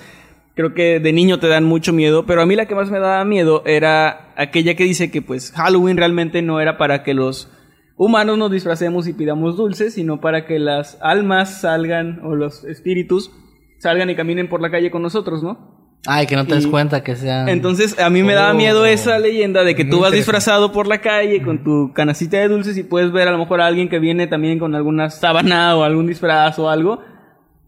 creo 0.59 0.73
que 0.73 0.99
de 0.99 1.13
niño 1.13 1.39
te 1.39 1.47
dan 1.47 1.63
mucho 1.63 1.93
miedo, 1.93 2.25
pero 2.25 2.41
a 2.41 2.45
mí 2.45 2.53
la 2.53 2.65
que 2.65 2.75
más 2.75 2.91
me 2.91 2.99
daba 2.99 3.23
miedo 3.23 3.63
era 3.65 4.33
aquella 4.35 4.75
que 4.75 4.83
dice 4.83 5.09
que 5.09 5.21
pues 5.21 5.53
Halloween 5.55 5.95
realmente 5.95 6.41
no 6.41 6.59
era 6.59 6.77
para 6.77 7.01
que 7.01 7.13
los 7.13 7.49
humanos 7.95 8.37
nos 8.37 8.51
disfracemos 8.51 9.07
y 9.07 9.13
pidamos 9.13 9.55
dulces, 9.55 9.93
sino 9.93 10.19
para 10.19 10.45
que 10.45 10.59
las 10.59 10.97
almas 11.01 11.61
salgan 11.61 12.19
o 12.25 12.35
los 12.35 12.65
espíritus 12.65 13.31
salgan 13.77 14.09
y 14.09 14.15
caminen 14.17 14.49
por 14.49 14.61
la 14.61 14.69
calle 14.69 14.91
con 14.91 15.01
nosotros, 15.01 15.41
¿no? 15.43 15.95
Ay, 16.05 16.27
que 16.27 16.35
no 16.35 16.45
te 16.45 16.55
des 16.55 16.65
Y- 16.65 16.69
cuenta 16.69 17.03
que 17.05 17.15
sean... 17.15 17.47
Entonces, 17.47 17.97
a 17.97 18.09
mí 18.09 18.21
me 18.23 18.33
daba 18.33 18.51
Oh. 18.51 18.55
miedo 18.55 18.85
esa 18.85 19.17
leyenda 19.17 19.63
de 19.63 19.75
que 19.75 19.85
tú 19.85 20.01
vas 20.01 20.11
disfrazado 20.11 20.73
por 20.73 20.87
la 20.87 20.99
calle 20.99 21.41
con 21.41 21.63
tu 21.63 21.93
canacita 21.93 22.35
de 22.37 22.49
dulces 22.49 22.77
y 22.77 22.83
puedes 22.83 23.13
ver 23.13 23.29
a 23.29 23.31
lo 23.31 23.37
mejor 23.37 23.61
a 23.61 23.65
alguien 23.67 23.87
que 23.87 23.99
viene 23.99 24.27
también 24.27 24.59
con 24.59 24.75
alguna 24.75 25.09
sábana 25.09 25.77
o 25.77 25.83
algún 25.83 26.05
disfraz 26.07 26.59
o 26.59 26.69
algo. 26.69 26.99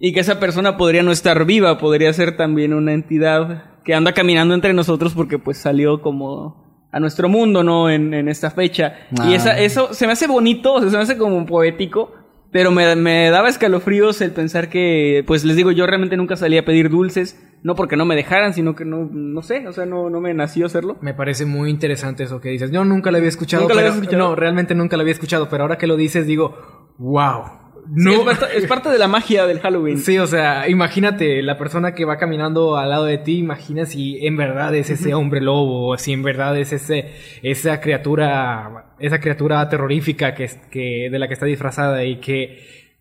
Y 0.03 0.13
que 0.13 0.19
esa 0.21 0.39
persona 0.39 0.77
podría 0.77 1.03
no 1.03 1.11
estar 1.11 1.45
viva, 1.45 1.77
podría 1.77 2.11
ser 2.11 2.35
también 2.35 2.73
una 2.73 2.91
entidad 2.93 3.65
que 3.85 3.93
anda 3.93 4.13
caminando 4.13 4.55
entre 4.55 4.73
nosotros 4.73 5.13
porque 5.13 5.37
pues 5.37 5.57
salió 5.59 6.01
como 6.01 6.87
a 6.91 6.99
nuestro 6.99 7.29
mundo, 7.29 7.63
¿no? 7.63 7.89
En, 7.89 8.13
en 8.13 8.27
esta 8.27 8.49
fecha. 8.51 8.95
Y 9.11 9.31
Ah. 9.33 9.35
esa, 9.35 9.59
eso 9.59 9.93
se 9.93 10.07
me 10.07 10.13
hace 10.13 10.27
bonito, 10.27 10.73
o 10.73 10.79
sea, 10.81 10.89
se 10.89 10.97
me 10.97 11.03
hace 11.03 11.17
como 11.17 11.45
poético. 11.45 12.13
Pero 12.51 12.69
me, 12.69 12.97
me 12.97 13.29
daba 13.29 13.47
escalofríos 13.47 14.19
el 14.19 14.31
pensar 14.31 14.67
que, 14.69 15.23
pues 15.25 15.45
les 15.45 15.55
digo, 15.55 15.71
yo 15.71 15.87
realmente 15.87 16.17
nunca 16.17 16.35
salí 16.35 16.57
a 16.57 16.65
pedir 16.65 16.89
dulces, 16.89 17.41
no 17.63 17.75
porque 17.75 17.95
no 17.95 18.03
me 18.03 18.13
dejaran, 18.13 18.53
sino 18.53 18.75
que 18.75 18.83
no, 18.83 19.07
no 19.09 19.41
sé, 19.41 19.65
o 19.69 19.71
sea, 19.71 19.85
no, 19.85 20.09
no 20.09 20.19
me 20.19 20.33
nació 20.33 20.65
hacerlo. 20.65 20.97
Me 20.99 21.13
parece 21.13 21.45
muy 21.45 21.69
interesante 21.69 22.23
eso 22.23 22.41
que 22.41 22.49
dices. 22.49 22.69
Yo 22.71 22.83
nunca 22.83 23.09
lo 23.09 23.17
había 23.17 23.29
escuchado. 23.29 23.61
¿Nunca 23.61 23.75
lo 23.75 23.79
pero- 23.79 23.91
habías 23.93 24.03
escuchado? 24.03 24.29
No, 24.31 24.35
realmente 24.35 24.75
nunca 24.75 24.97
lo 24.97 25.01
había 25.01 25.13
escuchado, 25.13 25.47
pero 25.47 25.63
ahora 25.63 25.77
que 25.77 25.87
lo 25.87 25.95
dices 25.95 26.27
digo, 26.27 26.57
wow. 26.97 27.60
Sí, 27.93 28.03
No. 28.05 28.11
es, 28.31 28.37
parte, 28.37 28.57
es 28.57 28.65
parte 28.67 28.89
de 28.89 28.97
la 28.97 29.07
magia 29.07 29.45
del 29.45 29.59
Halloween. 29.59 29.97
Sí, 29.97 30.17
o 30.17 30.25
sea, 30.27 30.69
imagínate 30.69 31.41
la 31.41 31.57
persona 31.57 31.93
que 31.93 32.05
va 32.05 32.17
caminando 32.17 32.77
al 32.77 32.89
lado 32.89 33.05
de 33.05 33.17
ti, 33.17 33.37
imagina 33.39 33.85
si 33.85 34.25
en 34.25 34.37
verdad 34.37 34.73
es 34.75 34.89
ese 34.89 35.13
hombre 35.13 35.41
lobo, 35.41 35.89
o 35.89 35.97
si 35.97 36.13
en 36.13 36.23
verdad 36.23 36.57
es 36.57 36.71
ese, 36.71 37.11
esa 37.43 37.81
criatura, 37.81 38.93
esa 38.99 39.19
criatura 39.19 39.67
terrorífica 39.67 40.33
que, 40.35 40.45
es- 40.45 40.59
que, 40.71 41.09
de 41.11 41.19
la 41.19 41.27
que 41.27 41.33
está 41.33 41.45
disfrazada 41.45 42.03
y 42.05 42.17
que 42.21 42.59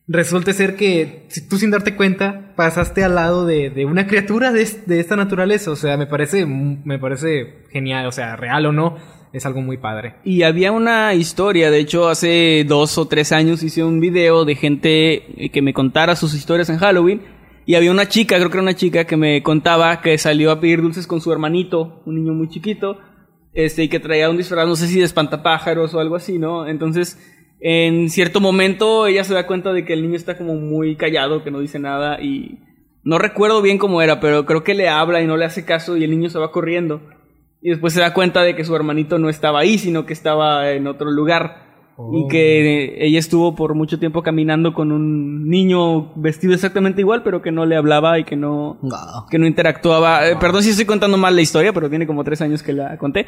resulte 0.09 0.53
ser 0.55 0.75
que 0.75 1.25
si 1.29 1.49
tú 1.49 1.57
sin 1.57 1.71
darte 1.71 1.95
cuenta 1.95 2.53
pasaste 2.57 3.05
al 3.05 3.15
lado 3.15 3.47
de, 3.47 3.71
de 3.71 3.85
una 3.85 4.09
criatura 4.09 4.51
de, 4.51 4.67
de 4.87 4.99
esta 4.99 5.15
naturaleza, 5.15 5.71
o 5.71 5.77
sea, 5.77 5.97
me 5.97 6.09
parece, 6.09 6.47
me 6.47 6.99
parece 6.99 7.63
genial, 7.71 8.07
o 8.07 8.13
sea, 8.13 8.35
real 8.35 8.67
o 8.67 8.73
no, 8.73 8.97
es 9.33 9.47
algo 9.47 9.61
muy 9.61 9.77
padre. 9.77 10.17
Y 10.25 10.43
había 10.43 10.73
una 10.73 11.15
historia, 11.15 11.71
de 11.71 11.79
hecho, 11.79 12.09
hace 12.09 12.65
dos 12.67 12.99
o 12.99 13.07
tres 13.07 13.33
años 13.33 13.63
hice 13.63 13.85
un 13.85 14.01
video 14.01 14.45
de 14.45 14.57
gente 14.57 15.45
eh, 15.45 15.51
que 15.51 15.63
me 15.63 15.73
contara 15.73 16.17
sus 16.17 16.35
historias 16.35 16.69
en 16.71 16.79
Halloween. 16.79 17.23
Y 17.67 17.75
había 17.77 17.93
una 17.93 18.09
chica, 18.09 18.37
creo 18.37 18.51
que 18.51 18.57
era 18.57 18.63
una 18.63 18.75
chica, 18.75 19.05
que 19.05 19.17
me 19.17 19.43
contaba 19.43 20.01
que 20.01 20.19
salió 20.19 20.51
a 20.51 20.61
pedir 20.61 20.83
dulces 20.83 21.07
con 21.07 21.21
su 21.21 21.31
hermanito, 21.31 22.03
un 22.05 22.17
niño 22.17 22.33
muy 22.33 22.49
chiquito, 22.49 22.99
este, 23.53 23.85
y 23.85 23.89
que 23.89 24.01
traía 24.01 24.31
un 24.31 24.37
disfraz, 24.37 24.67
no 24.67 24.75
sé 24.75 24.89
si 24.89 24.99
de 24.99 25.05
espantapájaros 25.05 25.95
o 25.95 26.01
algo 26.01 26.17
así, 26.17 26.39
¿no? 26.39 26.67
Entonces, 26.67 27.19
en 27.61 28.09
cierto 28.09 28.41
momento 28.41 29.07
ella 29.07 29.23
se 29.23 29.35
da 29.35 29.47
cuenta 29.47 29.73
de 29.73 29.85
que 29.85 29.93
el 29.93 30.03
niño 30.03 30.17
está 30.17 30.37
como 30.37 30.55
muy 30.55 30.97
callado, 30.97 31.45
que 31.45 31.51
no 31.51 31.61
dice 31.61 31.79
nada, 31.79 32.21
y 32.21 32.59
no 33.05 33.19
recuerdo 33.19 33.63
bien 33.63 33.79
cómo 33.79 34.03
era, 34.03 34.19
pero 34.19 34.47
creo 34.47 34.65
que 34.65 34.75
le 34.75 34.89
habla 34.89 35.21
y 35.21 35.27
no 35.27 35.37
le 35.37 35.45
hace 35.45 35.65
caso 35.65 35.97
y 35.97 36.05
el 36.05 36.11
niño 36.11 36.31
se 36.31 36.39
va 36.39 36.51
corriendo. 36.51 37.03
Y 37.63 37.71
después 37.71 37.93
se 37.93 38.01
da 38.01 38.15
cuenta 38.15 38.43
de 38.43 38.55
que 38.57 38.65
su 38.65 38.75
hermanito 38.75 39.19
no 39.19 39.29
estaba 39.29 39.61
ahí, 39.61 39.77
sino 39.79 40.07
que 40.07 40.13
estaba 40.15 40.71
en 40.73 40.87
otro 40.87 41.11
lugar. 41.11 41.69
Y 42.15 42.29
que 42.29 43.05
ella 43.05 43.19
estuvo 43.19 43.55
por 43.55 43.75
mucho 43.75 43.99
tiempo 43.99 44.23
caminando 44.23 44.73
con 44.73 44.91
un 44.91 45.51
niño 45.51 46.15
vestido 46.15 46.55
exactamente 46.55 47.03
igual, 47.03 47.23
pero 47.23 47.43
que 47.43 47.53
no 47.53 47.67
le 47.67 47.77
hablaba 47.77 48.19
y 48.19 48.25
que 48.25 48.37
no, 48.37 48.79
que 49.31 49.39
no 49.39 49.47
interactuaba. 49.47 50.27
Eh, 50.27 50.37
perdón 50.41 50.63
si 50.63 50.71
estoy 50.71 50.87
contando 50.87 51.19
mal 51.19 51.37
la 51.37 51.43
historia, 51.43 51.75
pero 51.75 51.91
tiene 51.91 52.07
como 52.07 52.25
tres 52.25 52.41
años 52.41 52.63
que 52.63 52.73
la 52.73 52.97
conté. 52.97 53.27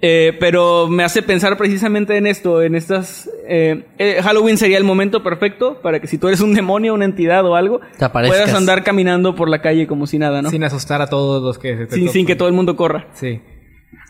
Eh, 0.00 0.36
pero 0.38 0.86
me 0.86 1.02
hace 1.02 1.20
pensar 1.22 1.56
precisamente 1.56 2.16
en 2.16 2.28
esto, 2.28 2.62
en 2.62 2.76
estas... 2.76 3.28
eh, 3.48 3.86
eh, 3.98 4.20
Halloween 4.22 4.56
sería 4.56 4.78
el 4.78 4.84
momento 4.84 5.24
perfecto 5.24 5.80
para 5.82 5.98
que 6.00 6.06
si 6.06 6.16
tú 6.16 6.28
eres 6.28 6.40
un 6.40 6.54
demonio, 6.54 6.94
una 6.94 7.06
entidad 7.06 7.44
o 7.44 7.56
algo, 7.56 7.80
Te 7.98 8.04
aparezcas. 8.04 8.38
puedas 8.40 8.54
andar 8.56 8.84
caminando 8.84 9.34
por 9.34 9.48
la 9.48 9.60
calle 9.60 9.88
como 9.88 10.06
si 10.06 10.20
nada, 10.20 10.42
¿no? 10.42 10.48
Sin, 10.50 10.58
Sin 10.58 10.64
asustar 10.64 11.02
a 11.02 11.08
todos 11.08 11.42
los 11.42 11.58
que 11.58 11.76
se 11.76 11.86
te 11.86 11.94
sin, 11.96 12.06
topen. 12.06 12.26
que 12.26 12.36
todo 12.36 12.46
el 12.46 12.54
mundo 12.54 12.76
corra. 12.76 13.08
Sí. 13.14 13.40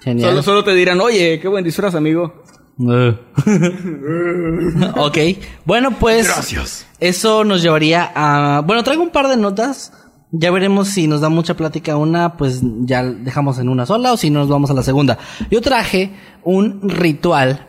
Genial. 0.02 0.30
Solo, 0.30 0.42
solo 0.42 0.64
te 0.64 0.74
dirán, 0.74 1.00
oye, 1.00 1.38
qué 1.40 1.48
buen 1.48 1.64
disfraz, 1.64 1.94
amigo. 1.94 2.42
Eh. 2.80 3.18
ok. 4.96 5.18
Bueno, 5.64 5.90
pues. 5.98 6.26
Gracias. 6.26 6.86
Eso 7.00 7.44
nos 7.44 7.62
llevaría 7.62 8.12
a. 8.14 8.62
Bueno, 8.62 8.82
traigo 8.82 9.02
un 9.02 9.10
par 9.10 9.28
de 9.28 9.36
notas. 9.36 9.92
Ya 10.34 10.50
veremos 10.50 10.88
si 10.88 11.06
nos 11.08 11.20
da 11.20 11.28
mucha 11.28 11.54
plática 11.54 11.96
una, 11.96 12.38
pues 12.38 12.62
ya 12.80 13.02
dejamos 13.04 13.58
en 13.58 13.68
una 13.68 13.84
sola 13.84 14.14
o 14.14 14.16
si 14.16 14.30
no 14.30 14.40
nos 14.40 14.48
vamos 14.48 14.70
a 14.70 14.74
la 14.74 14.82
segunda. 14.82 15.18
Yo 15.50 15.60
traje 15.60 16.10
un 16.42 16.88
ritual 16.88 17.68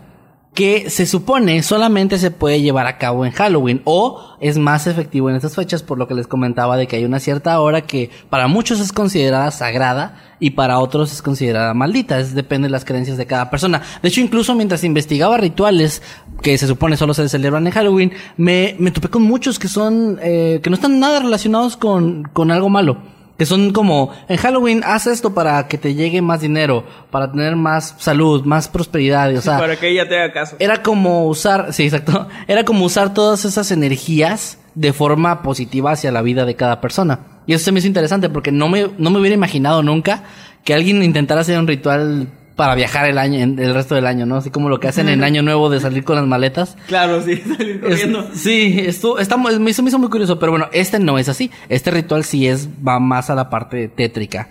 que 0.54 0.90
se 0.90 1.06
supone 1.06 1.64
solamente 1.64 2.20
se 2.20 2.30
puede 2.30 2.62
llevar 2.62 2.86
a 2.86 2.98
cabo 2.98 3.26
en 3.26 3.32
Halloween 3.32 3.82
o 3.86 4.36
es 4.40 4.58
más 4.58 4.86
efectivo 4.86 5.30
en 5.30 5.36
estas 5.36 5.56
fechas 5.56 5.82
por 5.82 5.98
lo 5.98 6.08
que 6.08 6.14
les 6.14 6.28
comentaba 6.28 6.78
de 6.78 6.88
que 6.88 6.98
hay 6.98 7.06
una 7.06 7.20
cierta 7.20 7.60
hora 7.60 7.82
que 7.82 8.12
para 8.30 8.48
muchos 8.48 8.80
es 8.80 8.92
considerada 8.92 9.50
sagrada 9.52 10.22
y 10.40 10.52
para 10.52 10.80
otros 10.80 11.12
es 11.12 11.22
considerada 11.22 11.74
maldita, 11.74 12.20
es 12.20 12.36
depende 12.36 12.68
de 12.68 12.72
las 12.72 12.86
creencias 12.86 13.18
de 13.18 13.26
cada 13.26 13.50
persona. 13.50 13.82
De 14.02 14.10
hecho, 14.10 14.22
incluso 14.22 14.54
mientras 14.56 14.84
investigaba 14.84 15.38
rituales 15.38 16.02
que 16.42 16.58
se 16.58 16.68
supone 16.68 16.98
solo 16.98 17.14
se 17.14 17.30
celebran 17.30 17.66
en 17.66 17.74
Halloween, 17.74 18.14
me, 18.38 18.76
me 18.78 18.92
topé 18.92 19.08
con 19.08 19.24
muchos 19.24 19.58
que 19.58 19.68
son 19.68 20.20
eh, 20.22 20.60
que 20.62 20.70
no 20.70 20.76
están 20.76 21.00
nada 21.00 21.20
relacionados 21.20 21.78
con, 21.78 22.24
con 22.34 22.52
algo 22.52 22.70
malo. 22.70 22.98
Que 23.44 23.48
son 23.48 23.74
como, 23.74 24.10
en 24.30 24.38
Halloween 24.38 24.84
haz 24.86 25.06
esto 25.06 25.34
para 25.34 25.68
que 25.68 25.78
te 25.78 25.96
llegue 25.96 26.22
más 26.22 26.40
dinero, 26.40 26.86
para 27.12 27.30
tener 27.30 27.58
más 27.58 27.94
salud, 27.98 28.46
más 28.46 28.70
prosperidad, 28.70 29.32
y, 29.32 29.36
o 29.36 29.42
sea, 29.42 29.58
para 29.58 29.76
que 29.76 29.90
ella 29.90 30.08
te 30.08 30.18
haga 30.18 30.32
caso. 30.32 30.56
era 30.60 30.82
como 30.82 31.28
usar, 31.28 31.74
sí, 31.74 31.84
exacto, 31.84 32.30
era 32.48 32.64
como 32.64 32.86
usar 32.86 33.14
todas 33.14 33.44
esas 33.44 33.70
energías 33.72 34.60
de 34.76 34.94
forma 34.94 35.42
positiva 35.42 35.92
hacia 35.92 36.10
la 36.14 36.22
vida 36.22 36.46
de 36.46 36.56
cada 36.56 36.80
persona. 36.80 37.20
Y 37.46 37.52
eso 37.52 37.66
se 37.66 37.74
me 37.74 37.80
hizo 37.80 37.88
interesante 37.90 38.30
porque 38.30 38.54
no 38.54 38.70
me, 38.70 38.92
no 38.98 39.10
me 39.10 39.20
hubiera 39.20 39.36
imaginado 39.36 39.84
nunca 39.84 40.24
que 40.64 40.74
alguien 40.74 41.04
intentara 41.04 41.42
hacer 41.42 41.60
un 41.60 41.68
ritual 41.68 42.30
para 42.56 42.76
viajar 42.76 43.06
el 43.08 43.18
año, 43.18 43.40
en- 43.40 43.58
el 43.60 43.74
resto 43.74 43.96
del 43.96 44.06
año, 44.06 44.26
¿no? 44.26 44.36
Así 44.38 44.50
como 44.52 44.70
lo 44.70 44.80
que 44.80 44.88
hacen 44.88 45.10
en 45.10 45.24
Año 45.24 45.42
Nuevo 45.42 45.70
de 45.70 45.80
salir 45.80 46.04
con 46.04 46.16
las 46.16 46.26
maletas. 46.26 46.76
Claro, 46.88 47.22
sí, 47.24 47.38
salir 47.58 47.76
Es- 47.78 47.82
corriendo. 47.82 48.28
sí, 48.34 48.76
esto 48.86 49.18
está, 49.20 49.38
me 49.38 49.70
hizo, 49.72 49.82
me 49.84 49.90
hizo 49.90 50.00
muy 50.00 50.10
curioso, 50.10 50.38
pero 50.40 50.52
bueno, 50.52 50.68
este 50.74 51.00
no 51.00 51.18
es 51.18 51.30
así. 51.30 51.50
Este 51.70 51.90
ritual 51.92 52.24
sí 52.24 52.48
es, 52.48 52.68
va 52.86 53.00
más 53.00 53.30
a 53.30 53.36
la 53.36 53.50
parte 53.50 53.88
tétrica. 53.88 54.50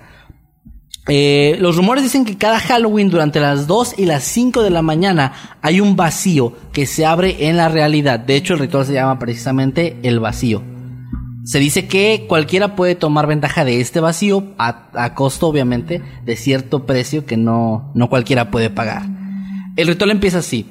Eh, 1.09 1.57
los 1.59 1.77
rumores 1.77 2.05
dicen 2.05 2.25
que 2.25 2.39
cada 2.39 2.61
Halloween 2.61 3.11
durante 3.11 3.41
las 3.41 3.67
2 3.67 3.95
y 3.99 4.07
las 4.07 4.23
5 4.23 4.63
de 4.63 4.71
la 4.71 4.83
mañana 4.83 5.33
hay 5.61 5.81
un 5.81 5.97
vacío 5.97 6.57
que 6.73 6.87
se 6.87 7.05
abre 7.05 7.49
en 7.49 7.57
la 7.57 7.69
realidad. 7.69 8.21
De 8.21 8.37
hecho, 8.37 8.55
el 8.55 8.61
ritual 8.61 8.87
se 8.87 8.93
llama 8.93 9.19
precisamente 9.19 9.97
el 10.05 10.21
vacío. 10.21 10.63
Se 11.45 11.59
dice 11.59 11.89
que 11.89 12.27
cualquiera 12.29 12.77
puede 12.77 12.95
tomar 12.95 13.27
ventaja 13.27 13.65
de 13.65 13.81
este 13.81 14.01
vacío 14.01 14.45
a, 14.59 14.91
a 14.95 15.15
costo, 15.15 15.49
obviamente, 15.49 16.01
de 16.25 16.37
cierto 16.37 16.87
precio 16.87 17.27
que 17.27 17.37
no, 17.37 17.91
no 17.95 18.09
cualquiera 18.09 18.51
puede 18.51 18.71
pagar. 18.71 19.03
El 19.77 19.89
ritual 19.89 20.11
empieza 20.11 20.39
así. 20.39 20.67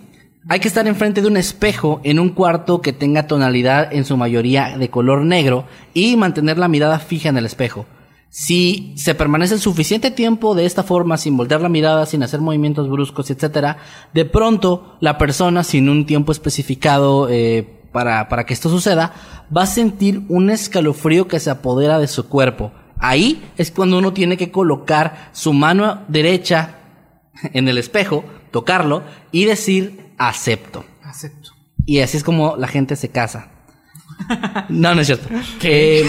Hay 0.47 0.59
que 0.59 0.67
estar 0.67 0.87
enfrente 0.87 1.21
de 1.21 1.27
un 1.27 1.37
espejo 1.37 2.01
en 2.03 2.19
un 2.19 2.29
cuarto 2.29 2.81
que 2.81 2.93
tenga 2.93 3.27
tonalidad 3.27 3.93
en 3.93 4.05
su 4.05 4.17
mayoría 4.17 4.77
de 4.77 4.89
color 4.89 5.23
negro 5.23 5.65
y 5.93 6.15
mantener 6.15 6.57
la 6.57 6.67
mirada 6.67 6.99
fija 6.99 7.29
en 7.29 7.37
el 7.37 7.45
espejo. 7.45 7.85
Si 8.29 8.93
se 8.95 9.13
permanece 9.13 9.55
el 9.55 9.59
suficiente 9.59 10.09
tiempo 10.09 10.55
de 10.55 10.65
esta 10.65 10.83
forma, 10.83 11.17
sin 11.17 11.35
voltear 11.35 11.61
la 11.61 11.67
mirada, 11.67 12.05
sin 12.05 12.23
hacer 12.23 12.39
movimientos 12.39 12.89
bruscos, 12.89 13.29
etc., 13.29 13.75
de 14.13 14.25
pronto 14.25 14.95
la 15.01 15.17
persona, 15.17 15.63
sin 15.63 15.89
un 15.89 16.05
tiempo 16.05 16.31
especificado 16.31 17.27
eh, 17.29 17.80
para, 17.91 18.29
para 18.29 18.45
que 18.45 18.53
esto 18.53 18.69
suceda, 18.69 19.13
va 19.55 19.63
a 19.63 19.67
sentir 19.67 20.23
un 20.29 20.49
escalofrío 20.49 21.27
que 21.27 21.39
se 21.39 21.49
apodera 21.49 21.99
de 21.99 22.07
su 22.07 22.27
cuerpo. 22.27 22.71
Ahí 22.97 23.43
es 23.57 23.71
cuando 23.71 23.97
uno 23.97 24.13
tiene 24.13 24.37
que 24.37 24.51
colocar 24.51 25.29
su 25.33 25.53
mano 25.53 26.03
derecha 26.07 26.75
en 27.53 27.67
el 27.67 27.77
espejo, 27.77 28.23
tocarlo 28.51 29.03
y 29.31 29.45
decir 29.45 30.13
acepto. 30.17 30.85
Acepto. 31.03 31.51
Y 31.85 31.99
así 31.99 32.17
es 32.17 32.23
como 32.23 32.55
la 32.57 32.67
gente 32.67 32.95
se 32.95 33.09
casa. 33.09 33.49
No, 34.69 34.93
no 34.93 35.01
es 35.01 35.07
cierto. 35.07 35.27
Que 35.59 36.07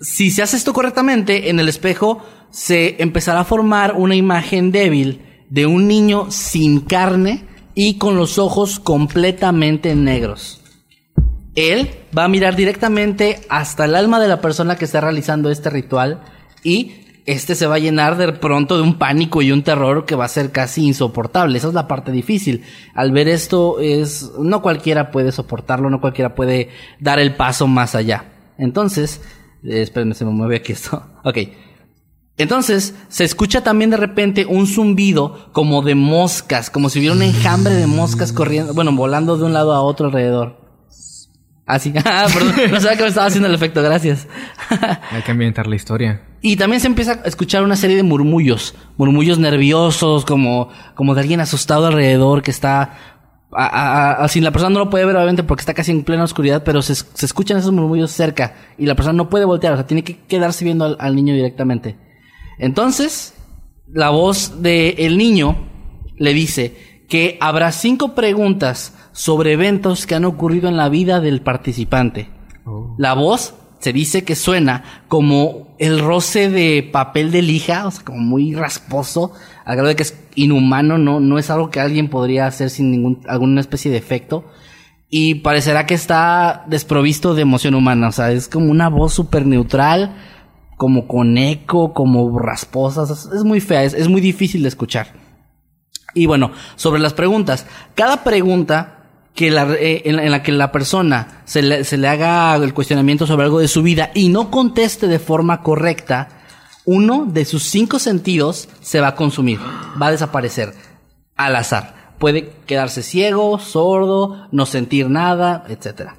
si 0.00 0.30
se 0.30 0.42
hace 0.42 0.56
esto 0.56 0.72
correctamente, 0.72 1.50
en 1.50 1.60
el 1.60 1.68
espejo 1.68 2.24
se 2.50 3.02
empezará 3.02 3.40
a 3.40 3.44
formar 3.44 3.94
una 3.96 4.14
imagen 4.14 4.72
débil 4.72 5.44
de 5.50 5.66
un 5.66 5.86
niño 5.86 6.30
sin 6.30 6.80
carne 6.80 7.44
y 7.74 7.98
con 7.98 8.16
los 8.16 8.38
ojos 8.38 8.78
completamente 8.78 9.94
negros. 9.94 10.63
Él 11.54 11.90
va 12.16 12.24
a 12.24 12.28
mirar 12.28 12.56
directamente 12.56 13.40
hasta 13.48 13.84
el 13.84 13.94
alma 13.94 14.20
de 14.20 14.28
la 14.28 14.40
persona 14.40 14.76
que 14.76 14.84
está 14.84 15.00
realizando 15.00 15.50
este 15.50 15.70
ritual 15.70 16.22
y 16.62 17.04
este 17.26 17.54
se 17.54 17.66
va 17.66 17.76
a 17.76 17.78
llenar 17.78 18.16
de 18.16 18.32
pronto 18.32 18.76
de 18.76 18.82
un 18.82 18.98
pánico 18.98 19.40
y 19.40 19.50
un 19.50 19.62
terror 19.62 20.04
que 20.04 20.14
va 20.14 20.26
a 20.26 20.28
ser 20.28 20.50
casi 20.50 20.84
insoportable. 20.84 21.56
Esa 21.56 21.68
es 21.68 21.74
la 21.74 21.88
parte 21.88 22.12
difícil. 22.12 22.64
Al 22.94 23.12
ver 23.12 23.28
esto 23.28 23.80
es 23.80 24.32
no 24.38 24.62
cualquiera 24.62 25.10
puede 25.10 25.32
soportarlo, 25.32 25.88
no 25.90 26.00
cualquiera 26.00 26.34
puede 26.34 26.70
dar 27.00 27.18
el 27.18 27.34
paso 27.34 27.66
más 27.66 27.94
allá. 27.94 28.32
Entonces, 28.58 29.22
eh, 29.62 29.82
espérenme, 29.82 30.14
se 30.14 30.24
me 30.24 30.32
mueve 30.32 30.56
aquí 30.56 30.72
esto. 30.72 31.02
Ok. 31.24 31.38
Entonces, 32.36 32.96
se 33.08 33.24
escucha 33.24 33.62
también 33.62 33.90
de 33.90 33.96
repente 33.96 34.44
un 34.44 34.66
zumbido 34.66 35.52
como 35.52 35.82
de 35.82 35.94
moscas, 35.94 36.68
como 36.68 36.90
si 36.90 36.98
hubiera 36.98 37.14
un 37.14 37.22
enjambre 37.22 37.72
de 37.74 37.86
moscas 37.86 38.32
corriendo, 38.32 38.74
bueno, 38.74 38.92
volando 38.92 39.36
de 39.38 39.44
un 39.44 39.52
lado 39.52 39.72
a 39.72 39.80
otro 39.82 40.06
alrededor. 40.06 40.63
Así, 41.66 41.92
ah, 42.04 42.26
perdón, 42.32 42.54
no 42.72 42.80
sabía 42.80 42.96
que 42.96 43.02
me 43.04 43.08
estaba 43.08 43.26
haciendo 43.26 43.48
el 43.48 43.54
efecto, 43.54 43.82
gracias. 43.82 44.26
Hay 45.10 45.22
que 45.22 45.30
ambientar 45.30 45.66
la 45.66 45.76
historia. 45.76 46.22
Y 46.42 46.56
también 46.56 46.80
se 46.80 46.86
empieza 46.88 47.12
a 47.24 47.28
escuchar 47.28 47.62
una 47.62 47.74
serie 47.76 47.96
de 47.96 48.02
murmullos, 48.02 48.74
murmullos 48.98 49.38
nerviosos, 49.38 50.24
como, 50.26 50.68
como 50.94 51.14
de 51.14 51.22
alguien 51.22 51.40
asustado 51.40 51.86
alrededor 51.86 52.42
que 52.42 52.50
está, 52.50 52.82
a, 53.50 53.64
a- 53.64 54.10
a- 54.10 54.24
así 54.24 54.40
la 54.42 54.50
persona 54.50 54.70
no 54.74 54.80
lo 54.80 54.90
puede 54.90 55.06
ver 55.06 55.16
obviamente 55.16 55.42
porque 55.42 55.62
está 55.62 55.72
casi 55.72 55.90
en 55.92 56.04
plena 56.04 56.24
oscuridad, 56.24 56.62
pero 56.64 56.82
se, 56.82 56.94
se 56.96 57.24
escuchan 57.24 57.56
esos 57.56 57.72
murmullos 57.72 58.10
cerca 58.10 58.54
y 58.76 58.84
la 58.84 58.94
persona 58.94 59.14
no 59.16 59.30
puede 59.30 59.46
voltear, 59.46 59.72
o 59.72 59.76
sea, 59.76 59.86
tiene 59.86 60.04
que 60.04 60.18
quedarse 60.26 60.66
viendo 60.66 60.84
al, 60.84 60.96
al 61.00 61.16
niño 61.16 61.32
directamente. 61.34 61.96
Entonces, 62.58 63.32
la 63.90 64.10
voz 64.10 64.60
del 64.62 65.16
niño 65.16 65.66
le 66.18 66.34
dice 66.34 66.93
que 67.08 67.38
habrá 67.40 67.72
cinco 67.72 68.14
preguntas 68.14 68.94
sobre 69.12 69.52
eventos 69.52 70.06
que 70.06 70.14
han 70.14 70.24
ocurrido 70.24 70.68
en 70.68 70.76
la 70.76 70.88
vida 70.88 71.20
del 71.20 71.40
participante. 71.42 72.28
La 72.98 73.14
voz 73.14 73.54
se 73.78 73.92
dice 73.92 74.24
que 74.24 74.34
suena 74.34 75.04
como 75.08 75.76
el 75.78 76.00
roce 76.00 76.48
de 76.48 76.88
papel 76.90 77.30
de 77.30 77.42
lija, 77.42 77.86
o 77.86 77.90
sea, 77.90 78.04
como 78.04 78.18
muy 78.18 78.54
rasposo, 78.54 79.32
al 79.64 79.76
grado 79.76 79.88
de 79.88 79.96
que 79.96 80.04
es 80.04 80.18
inhumano, 80.34 80.96
no, 80.96 81.20
no 81.20 81.38
es 81.38 81.50
algo 81.50 81.70
que 81.70 81.80
alguien 81.80 82.08
podría 82.08 82.46
hacer 82.46 82.70
sin 82.70 82.90
ningún, 82.90 83.20
alguna 83.28 83.60
especie 83.60 83.90
de 83.90 83.98
efecto. 83.98 84.46
Y 85.10 85.36
parecerá 85.36 85.86
que 85.86 85.94
está 85.94 86.64
desprovisto 86.66 87.34
de 87.34 87.42
emoción 87.42 87.74
humana, 87.74 88.08
o 88.08 88.12
sea, 88.12 88.32
es 88.32 88.48
como 88.48 88.70
una 88.70 88.88
voz 88.88 89.12
súper 89.12 89.46
neutral, 89.46 90.16
como 90.76 91.06
con 91.06 91.36
eco, 91.36 91.92
como 91.92 92.38
rasposa, 92.38 93.02
o 93.02 93.06
sea, 93.06 93.32
es 93.36 93.44
muy 93.44 93.60
fea, 93.60 93.84
es, 93.84 93.92
es 93.92 94.08
muy 94.08 94.20
difícil 94.20 94.62
de 94.62 94.68
escuchar. 94.68 95.23
Y 96.14 96.26
bueno, 96.26 96.52
sobre 96.76 97.00
las 97.00 97.12
preguntas. 97.12 97.66
Cada 97.94 98.22
pregunta 98.24 99.00
que 99.34 99.50
la, 99.50 99.72
eh, 99.74 100.02
en, 100.04 100.16
la- 100.16 100.24
en 100.24 100.30
la 100.30 100.42
que 100.42 100.52
la 100.52 100.70
persona 100.70 101.42
se 101.44 101.60
le, 101.62 101.82
se 101.84 101.96
le 101.96 102.06
haga 102.08 102.54
el 102.56 102.72
cuestionamiento 102.72 103.26
sobre 103.26 103.44
algo 103.44 103.58
de 103.58 103.66
su 103.68 103.82
vida 103.82 104.10
y 104.14 104.28
no 104.28 104.50
conteste 104.50 105.08
de 105.08 105.18
forma 105.18 105.62
correcta, 105.62 106.28
uno 106.84 107.24
de 107.26 107.44
sus 107.44 107.64
cinco 107.64 107.98
sentidos 107.98 108.68
se 108.80 109.00
va 109.00 109.08
a 109.08 109.14
consumir, 109.16 109.58
va 110.00 110.06
a 110.08 110.10
desaparecer 110.12 110.72
al 111.34 111.56
azar. 111.56 112.14
Puede 112.18 112.52
quedarse 112.66 113.02
ciego, 113.02 113.58
sordo, 113.58 114.46
no 114.52 114.66
sentir 114.66 115.10
nada, 115.10 115.64
etcétera. 115.68 116.16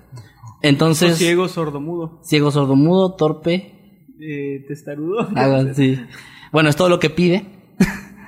Entonces, 0.62 1.18
ciego, 1.18 1.48
sordomudo, 1.48 2.20
ciego, 2.24 2.52
sordo, 2.52 2.76
mudo, 2.76 3.14
torpe, 3.16 4.08
eh, 4.20 4.66
testarudo. 4.68 5.30
así. 5.36 6.00
Bueno, 6.52 6.70
es 6.70 6.76
todo 6.76 6.90
lo 6.90 7.00
que 7.00 7.10
pide. 7.10 7.46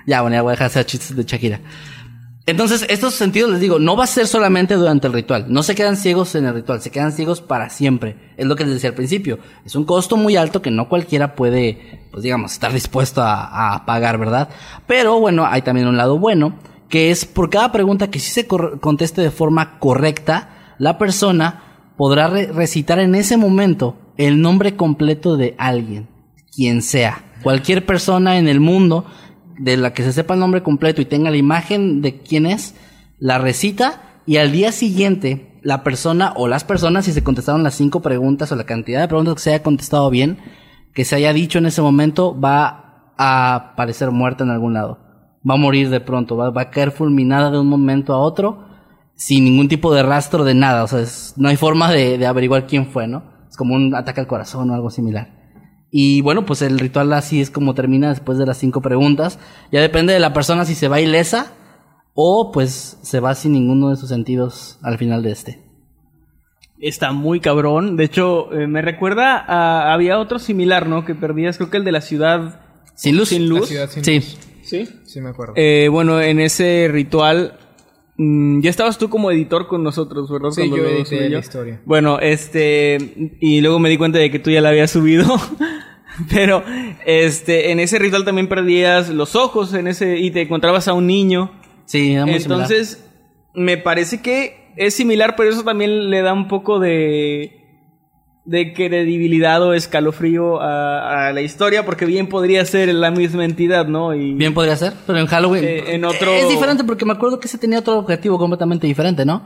Ya, 0.08 0.22
bueno, 0.22 0.36
ya 0.38 0.42
voy 0.42 0.50
a 0.50 0.54
dejar 0.54 0.70
de 0.70 0.72
hacer 0.72 0.86
chistes 0.88 1.16
de 1.16 1.24
Shakira. 1.24 1.60
Entonces, 2.48 2.86
estos 2.90 3.14
sentidos 3.14 3.52
les 3.52 3.60
digo, 3.60 3.78
no 3.78 3.98
va 3.98 4.06
a 4.06 4.08
ser 4.08 4.26
solamente 4.26 4.76
durante 4.76 5.06
el 5.08 5.12
ritual. 5.12 5.48
No 5.50 5.64
se 5.64 5.76
quedan 5.76 5.98
ciegos 5.98 6.34
en 6.34 6.46
el 6.46 6.54
ritual, 6.54 6.82
se 6.82 6.92
quedan 6.92 7.12
ciegos 7.12 7.42
para 7.42 7.70
siempre. 7.70 8.34
Es 8.38 8.46
lo 8.46 8.56
que 8.56 8.64
les 8.64 8.76
decía 8.76 8.92
al 8.92 8.96
principio. 8.96 9.38
Es 9.66 9.76
un 9.76 9.84
costo 9.84 10.16
muy 10.16 10.38
alto 10.38 10.62
que 10.62 10.72
no 10.72 10.88
cualquiera 10.88 11.36
puede, 11.36 12.08
pues 12.10 12.24
digamos, 12.24 12.54
estar 12.54 12.72
dispuesto 12.72 13.22
a, 13.22 13.84
pagar, 13.86 14.18
¿verdad? 14.18 14.48
Pero 14.88 15.20
bueno, 15.20 15.46
hay 15.46 15.62
también 15.62 15.88
un 15.88 15.98
lado 15.98 16.20
bueno, 16.20 16.58
que 16.88 17.12
es 17.12 17.26
por 17.26 17.50
cada 17.50 17.74
pregunta 17.74 18.10
que 18.10 18.20
sí 18.20 18.32
se 18.32 18.48
conteste 18.48 19.22
de 19.22 19.32
forma 19.32 19.78
correcta, 19.80 20.76
la 20.78 20.98
persona 20.98 21.92
podrá 21.98 22.28
re- 22.28 22.48
recitar 22.54 23.00
en 23.00 23.14
ese 23.16 23.36
momento 23.36 23.98
el 24.16 24.42
nombre 24.42 24.78
completo 24.78 25.36
de 25.36 25.54
alguien, 25.58 26.08
quien 26.56 26.82
sea. 26.82 27.26
Cualquier 27.44 27.86
persona 27.86 28.38
en 28.38 28.48
el 28.48 28.62
mundo 28.62 29.06
de 29.60 29.78
la 29.78 29.94
que 29.94 30.04
se 30.04 30.14
sepa 30.14 30.34
el 30.34 30.40
nombre 30.40 30.64
completo 30.64 31.02
y 31.02 31.06
tenga 31.06 31.30
la 31.32 31.38
imagen 31.38 32.02
de 32.02 32.20
quién 32.20 32.46
es, 32.46 32.76
la 33.20 33.38
recita 33.38 34.22
y 34.26 34.38
al 34.38 34.52
día 34.52 34.72
siguiente 34.72 35.60
la 35.64 35.84
persona 35.84 36.34
o 36.36 36.48
las 36.48 36.64
personas, 36.64 37.06
si 37.06 37.12
se 37.14 37.24
contestaron 37.24 37.64
las 37.64 37.76
cinco 37.76 38.02
preguntas 38.02 38.52
o 38.52 38.56
la 38.56 38.66
cantidad 38.66 39.02
de 39.02 39.08
preguntas 39.08 39.36
que 39.36 39.42
se 39.42 39.50
haya 39.54 39.64
contestado 39.64 40.10
bien, 40.10 40.38
que 40.94 41.04
se 41.06 41.16
haya 41.16 41.34
dicho 41.34 41.58
en 41.58 41.66
ese 41.66 41.82
momento, 41.82 42.40
va 42.40 43.14
a 43.18 43.56
aparecer 43.56 44.12
muerta 44.12 44.44
en 44.44 44.52
algún 44.52 44.74
lado. 44.74 45.00
Va 45.50 45.56
a 45.56 45.58
morir 45.58 45.90
de 45.90 46.00
pronto, 46.00 46.38
va, 46.38 46.50
va 46.52 46.64
a 46.64 46.70
caer 46.70 46.92
fulminada 46.92 47.52
de 47.52 47.60
un 47.60 47.68
momento 47.68 48.14
a 48.14 48.18
otro, 48.20 48.66
sin 49.16 49.44
ningún 49.44 49.68
tipo 49.68 49.94
de 49.94 50.04
rastro 50.04 50.44
de 50.44 50.54
nada. 50.54 50.84
O 50.84 50.88
sea, 50.88 51.00
es- 51.00 51.34
no 51.38 51.50
hay 51.50 51.56
forma 51.58 51.92
de, 51.92 52.18
de 52.18 52.26
averiguar 52.28 52.68
quién 52.68 52.88
fue, 52.88 53.08
¿no? 53.08 53.24
Es 53.50 53.58
como 53.58 53.76
un 53.76 53.96
ataque 53.96 54.22
al 54.22 54.28
corazón 54.28 54.70
o 54.70 54.74
algo 54.74 54.90
similar. 54.90 55.37
Y 55.92 56.22
bueno, 56.22 56.46
pues 56.46 56.62
el 56.62 56.80
ritual 56.80 57.12
así 57.14 57.40
es 57.42 57.50
como 57.50 57.74
termina 57.74 58.10
después 58.10 58.38
de 58.38 58.46
las 58.46 58.58
cinco 58.58 58.82
preguntas. 58.82 59.40
Ya 59.72 59.82
depende 59.82 60.14
de 60.14 60.20
la 60.20 60.34
persona 60.34 60.66
si 60.66 60.76
se 60.76 60.88
va 60.90 61.00
ilesa 61.00 61.54
o 62.14 62.52
pues 62.52 62.98
se 63.02 63.20
va 63.20 63.36
sin 63.36 63.54
ninguno 63.54 63.90
de 63.90 63.96
sus 63.96 64.10
sentidos 64.10 64.80
al 64.84 64.98
final 64.98 65.24
de 65.24 65.32
este. 65.32 65.64
Está 66.80 67.12
muy 67.12 67.40
cabrón. 67.40 67.96
De 67.98 68.04
hecho, 68.04 68.52
eh, 68.54 68.68
me 68.68 68.82
recuerda 68.82 69.38
a. 69.48 69.94
Había 69.94 70.20
otro 70.20 70.38
similar, 70.40 70.88
¿no? 70.88 71.06
Que 71.06 71.16
perdías, 71.16 71.58
creo 71.58 71.70
que 71.72 71.78
el 71.78 71.84
de 71.86 71.92
la 71.92 72.02
ciudad 72.02 72.62
Sin 72.96 73.18
luz. 73.18 73.30
sin 73.30 73.44
La 73.44 73.60
luz. 73.60 73.68
ciudad 73.70 73.90
sin 73.90 74.04
Sí. 74.04 74.16
luz. 74.16 74.38
Sí. 74.64 74.88
Sí, 75.06 75.22
me 75.22 75.30
acuerdo. 75.30 75.54
Eh, 75.56 75.88
bueno, 75.92 76.20
en 76.22 76.40
ese 76.40 76.88
ritual. 76.92 77.58
mm, 78.18 78.62
ya 78.62 78.70
estabas 78.72 78.98
tú 78.98 79.10
como 79.10 79.32
editor 79.32 79.68
con 79.68 79.84
nosotros, 79.84 80.30
¿verdad? 80.30 80.50
Sí, 80.52 80.62
Cuando 80.62 80.78
yo 80.78 80.84
lo 80.84 80.90
edité 80.90 81.22
la 81.22 81.30
yo. 81.30 81.40
historia. 81.40 81.82
Bueno, 81.86 82.20
este. 82.20 82.98
Y 83.40 83.62
luego 83.62 83.80
me 83.80 83.90
di 83.90 83.98
cuenta 83.98 84.18
de 84.20 84.30
que 84.30 84.40
tú 84.40 84.50
ya 84.52 84.60
la 84.62 84.70
habías 84.70 84.92
subido. 84.92 85.26
Pero, 86.30 86.64
este, 87.06 87.72
en 87.72 87.80
ese 87.80 88.00
ritual 88.00 88.26
también 88.26 88.48
perdías 88.48 89.10
los 89.10 89.36
ojos 89.36 89.74
en 89.74 89.88
ese. 89.88 90.18
Y 90.18 90.32
te 90.32 90.42
encontrabas 90.42 90.88
a 90.88 90.94
un 90.94 91.08
niño. 91.08 91.52
Sí, 91.86 92.14
era 92.14 92.26
muy 92.26 92.40
similar. 92.40 92.62
Entonces, 92.72 93.10
me 93.54 93.78
parece 93.78 94.22
que 94.22 94.72
es 94.76 94.94
similar, 94.94 95.36
pero 95.36 95.50
eso 95.50 95.64
también 95.64 96.10
le 96.10 96.22
da 96.22 96.34
un 96.34 96.48
poco 96.48 96.80
de 96.80 97.54
de 98.46 98.72
credibilidad 98.74 99.62
o 99.62 99.74
escalofrío 99.74 100.62
a, 100.62 101.28
a 101.28 101.34
la 101.34 101.42
historia, 101.42 101.84
porque 101.86 102.06
bien 102.06 102.28
podría 102.28 102.64
ser 102.64 102.88
la 102.94 103.12
misma 103.12 103.44
entidad, 103.44 103.88
¿no? 103.88 104.16
Y 104.16 104.36
Bien 104.36 104.54
podría 104.54 104.78
ser, 104.78 104.94
pero 105.06 105.20
en 105.20 105.26
Halloween. 105.28 105.66
Eh, 105.66 105.84
en 105.96 106.06
otro- 106.06 106.32
Es 106.32 106.48
diferente 106.48 106.86
porque 106.86 107.04
me 107.04 107.12
acuerdo 107.12 107.42
que 107.42 107.48
ese 107.48 107.58
tenía 107.58 107.80
otro 107.80 107.98
objetivo 108.00 108.38
completamente 108.38 108.88
diferente, 108.88 109.26
¿no? 109.26 109.44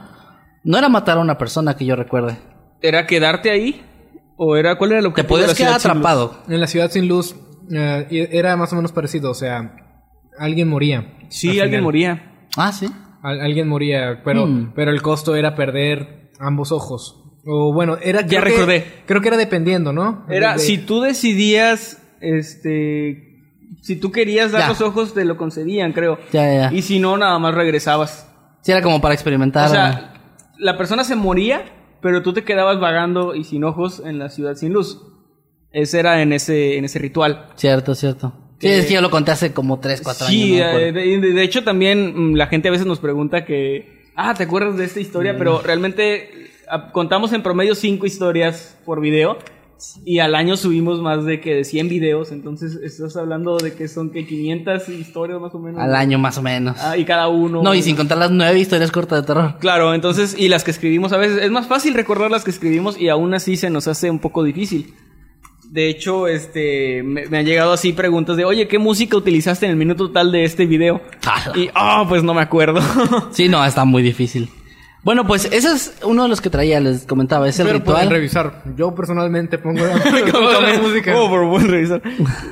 No 0.63 0.78
era 0.78 0.88
matar 0.88 1.17
a 1.17 1.22
una 1.22 1.36
persona 1.39 1.76
que 1.76 1.84
yo 1.86 1.95
recuerde. 1.95 2.38
¿Era 2.80 3.07
quedarte 3.07 3.49
ahí? 3.49 3.82
¿O 4.44 4.56
era 4.56 4.76
cuál 4.76 4.94
era 4.94 5.02
lo 5.02 5.14
que 5.14 5.22
Te 5.22 5.28
podías 5.28 5.54
quedar 5.54 5.76
atrapado. 5.76 6.42
En 6.48 6.60
la 6.60 6.66
ciudad 6.66 6.89
sin 6.89 7.08
luz 7.08 7.36
eh, 7.72 8.28
era 8.32 8.58
más 8.58 8.74
o 8.74 8.76
menos 8.76 8.92
parecido, 8.92 9.30
o 9.30 9.36
sea, 9.36 9.76
alguien 10.39 10.68
moría. 10.68 11.14
Sí, 11.30 11.60
al 11.60 11.66
alguien 11.66 11.84
moría. 11.84 12.48
Ah, 12.58 12.72
sí. 12.72 12.88
Al- 13.22 13.39
alguien 13.39 13.68
moría, 13.68 14.22
pero, 14.26 14.48
Hmm. 14.48 14.72
pero 14.76 14.89
el 14.89 15.02
costo 15.04 15.36
era 15.36 15.54
perder 15.54 16.32
ambos 16.39 16.72
ojos. 16.72 17.22
O 17.46 17.72
bueno, 17.72 17.98
era... 18.02 18.22
Ya 18.22 18.28
creo 18.28 18.42
que- 18.42 18.50
recordé. 18.50 18.86
creo 19.06 19.22
que 19.22 19.28
era 19.28 19.38
dependiendo, 19.38 19.94
¿no? 19.94 20.26
Era, 20.28 20.54
De- 20.54 20.60
si 20.60 20.80
tú 20.80 21.02
decidías, 21.02 22.02
este, 22.20 23.38
si 23.84 23.96
tú 23.96 24.12
querías 24.12 24.52
dar 24.52 24.62
Ya. 24.62 24.68
los 24.70 24.82
ojos, 24.82 25.14
te 25.14 25.24
lo 25.24 25.38
concedían, 25.38 25.94
creo. 25.94 26.18
Ya, 26.34 26.46
ya, 26.52 26.70
ya. 26.72 26.74
Y 26.76 26.82
si 26.82 27.00
no, 27.00 27.16
nada 27.18 27.38
más 27.38 27.54
regresabas. 27.54 28.28
Sí, 28.64 28.72
era 28.72 28.82
como 28.82 29.00
para 29.02 29.14
experimentar. 29.14 29.68
O 29.68 29.72
sea, 29.72 30.14
la 30.58 30.78
persona 30.78 31.04
se 31.04 31.16
moría, 31.16 31.64
pero 32.02 32.22
tú 32.22 32.34
te 32.34 32.43
quedabas 32.43 32.80
vagando 32.80 33.36
y 33.36 33.43
sin 33.43 33.64
ojos 33.64 34.02
en 34.06 34.20
la 34.20 34.30
ciudad 34.30 34.56
sin 34.56 34.74
luz. 34.74 35.02
Ese 35.72 35.99
era 35.99 36.22
en 36.22 36.34
ese, 36.34 36.78
en 36.78 36.86
ese 36.86 36.99
ritual. 36.99 37.47
Cierto, 37.56 37.95
cierto. 37.95 38.34
Sí, 38.60 38.68
es 38.68 38.86
que 38.86 38.93
yo 38.93 39.02
lo 39.02 39.10
conté 39.10 39.32
hace 39.32 39.54
como 39.54 39.80
3, 39.80 40.02
4 40.04 40.28
Sí, 40.28 40.62
años. 40.62 40.74
no 40.74 40.80
me 40.80 40.88
eh, 40.89 41.20
de, 41.20 41.34
de 41.34 41.43
hecho 41.43 41.64
también 41.64 42.32
mm, 42.34 42.36
la 42.36 42.47
gente 42.47 42.68
a 42.68 42.72
veces 42.72 42.86
nos 42.86 42.99
pregunta 42.99 43.45
que, 43.45 44.10
ah, 44.16 44.34
¿te 44.36 44.43
acuerdas 44.43 44.78
de 44.78 44.86
esta 44.86 44.99
Mm. 44.99 45.04
historia? 45.04 45.38
Pero 45.38 45.62
realmente 45.62 46.52
ah, 46.70 46.91
contamos 46.91 47.34
en 47.34 47.41
promedio 47.41 47.74
cinco 47.74 48.06
historias 48.06 48.78
por 48.86 49.02
video 49.02 49.38
y 50.06 50.20
al 50.20 50.36
año 50.36 50.58
subimos 50.58 51.02
más 51.02 51.26
de 51.26 51.40
que 51.40 51.56
de 51.56 51.64
100 51.64 51.90
videos, 51.90 52.32
entonces 52.32 52.76
estás 52.76 53.16
hablando 53.16 53.58
de 53.58 53.74
que 53.74 53.88
son 53.88 54.12
que 54.12 54.26
500 54.26 54.90
historias 54.90 55.40
más 55.42 55.54
o 55.54 55.60
menos. 55.60 55.82
Al 55.82 55.96
año 55.96 56.20
más 56.20 56.38
o 56.38 56.42
menos. 56.42 56.78
Ah, 56.80 56.98
y 56.98 57.06
cada 57.06 57.28
uno. 57.28 57.62
no, 57.64 57.74
y 57.74 57.82
sin 57.82 57.96
contar 57.96 58.18
las 58.18 58.32
nueve 58.32 58.60
historias 58.60 58.92
cortas 58.92 59.22
de 59.22 59.28
terror. 59.28 59.56
Claro, 59.60 59.94
entonces, 59.94 60.36
y 60.38 60.48
las 60.48 60.64
que 60.64 60.72
escribimos 60.72 61.14
a 61.14 61.18
veces, 61.18 61.44
es 61.44 61.52
más 61.52 61.68
fácil 61.68 61.94
recordar 61.94 62.32
las 62.32 62.44
que 62.44 62.52
escribimos 62.52 63.00
y 63.00 63.10
aún 63.10 63.34
así 63.34 63.58
se 63.58 63.70
nos 63.70 63.88
hace 63.88 64.10
un 64.10 64.20
poco 64.20 64.44
difícil. 64.44 64.94
De 65.72 65.90
hecho, 65.90 66.28
este, 66.28 67.02
me, 67.02 67.28
me 67.28 67.38
han 67.38 67.46
llegado 67.46 67.72
así 67.72 67.94
preguntas 67.94 68.36
de, 68.36 68.44
oye, 68.44 68.68
¿qué 68.68 68.78
música 68.78 69.16
utilizaste 69.16 69.66
en 69.66 69.72
el 69.72 69.78
minuto 69.78 70.12
tal 70.12 70.32
de 70.32 70.44
este 70.44 70.66
video? 70.66 71.02
Y, 71.56 71.70
ah, 71.74 72.06
pues 72.08 72.24
no 72.24 72.34
me 72.34 72.42
acuerdo. 72.42 72.82
Sí, 73.32 73.48
no, 73.48 73.64
está 73.66 73.86
muy 73.86 74.04
difícil. 74.04 74.50
Bueno, 75.04 75.26
pues 75.26 75.45
ese 75.45 75.72
es 75.74 75.99
uno 76.06 76.24
de 76.24 76.30
los 76.30 76.41
que 76.41 76.52
traía, 76.52 76.80
les 76.80 77.08
comentaba, 77.08 77.47
es 77.47 77.60
el 77.60 77.66
Pero 77.66 77.80
pueden 77.84 78.02
ritual. 78.02 78.10
revisar. 78.16 78.64
Yo 78.76 78.93
personalmente 78.93 79.58
pongo 79.58 79.84
la, 79.84 79.99
toda 80.32 80.62
la 80.62 80.80
música. 80.80 81.14
Oh, 81.18 81.28
por 81.28 81.45
buen 81.47 81.68
revisar. 81.68 82.02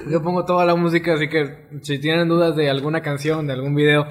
Yo 0.09 0.21
pongo 0.23 0.45
toda 0.45 0.65
la 0.65 0.75
música, 0.75 1.13
así 1.13 1.29
que 1.29 1.67
si 1.81 1.99
tienen 1.99 2.27
dudas 2.27 2.55
de 2.55 2.69
alguna 2.69 3.01
canción, 3.01 3.45
de 3.45 3.53
algún 3.53 3.75
video, 3.75 4.07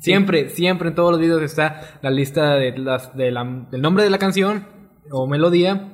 siempre, 0.00 0.48
siempre 0.48 0.88
en 0.88 0.94
todos 0.94 1.10
los 1.10 1.20
videos 1.20 1.42
está 1.42 1.98
la 2.00 2.10
lista 2.10 2.54
de 2.54 2.76
las, 2.78 3.14
de 3.16 3.30
la- 3.30 3.66
del 3.70 3.82
nombre 3.82 4.02
de 4.02 4.10
la 4.10 4.18
canción 4.18 4.66
o 5.10 5.26
melodía, 5.28 5.92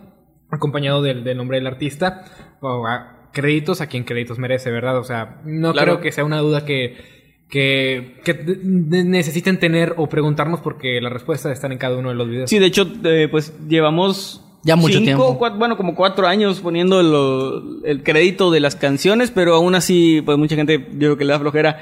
acompañado 0.50 1.02
del, 1.02 1.24
del 1.24 1.36
nombre 1.36 1.58
del 1.58 1.66
artista, 1.66 2.24
o 2.60 2.86
a- 2.86 3.30
créditos 3.32 3.80
a 3.80 3.86
quien 3.88 4.04
créditos 4.04 4.38
merece, 4.38 4.70
¿verdad? 4.70 4.96
O 4.98 5.04
sea, 5.04 5.40
no 5.44 5.72
Claro. 5.72 5.92
creo 5.94 6.00
que 6.00 6.12
sea 6.12 6.24
una 6.24 6.38
duda 6.38 6.64
que, 6.64 7.19
que, 7.50 8.20
que 8.24 8.34
necesiten 8.64 9.58
tener 9.58 9.94
o 9.96 10.08
preguntarnos 10.08 10.60
porque 10.60 11.00
la 11.00 11.08
respuesta 11.10 11.50
está 11.52 11.66
en 11.66 11.78
cada 11.78 11.96
uno 11.96 12.10
de 12.10 12.14
los 12.14 12.28
videos. 12.28 12.50
Sí, 12.50 12.58
de 12.58 12.66
hecho, 12.66 12.86
eh, 13.04 13.28
pues 13.30 13.52
llevamos... 13.68 14.44
Ya 14.62 14.76
mucho 14.76 14.98
cinco, 14.98 15.04
tiempo. 15.24 15.38
cua- 15.40 15.56
bueno, 15.58 15.76
como 15.78 15.94
cuatro 15.94 16.26
años 16.26 16.60
poniendo 16.60 17.02
lo- 17.02 17.82
el 17.84 18.02
crédito 18.02 18.50
de 18.50 18.60
las 18.60 18.76
canciones, 18.76 19.30
pero 19.30 19.54
aún 19.54 19.74
así, 19.74 20.20
pues 20.24 20.36
mucha 20.36 20.54
gente, 20.54 20.86
yo 20.92 20.98
creo 20.98 21.16
que 21.16 21.24
le 21.24 21.32
da 21.32 21.38
flojera. 21.40 21.78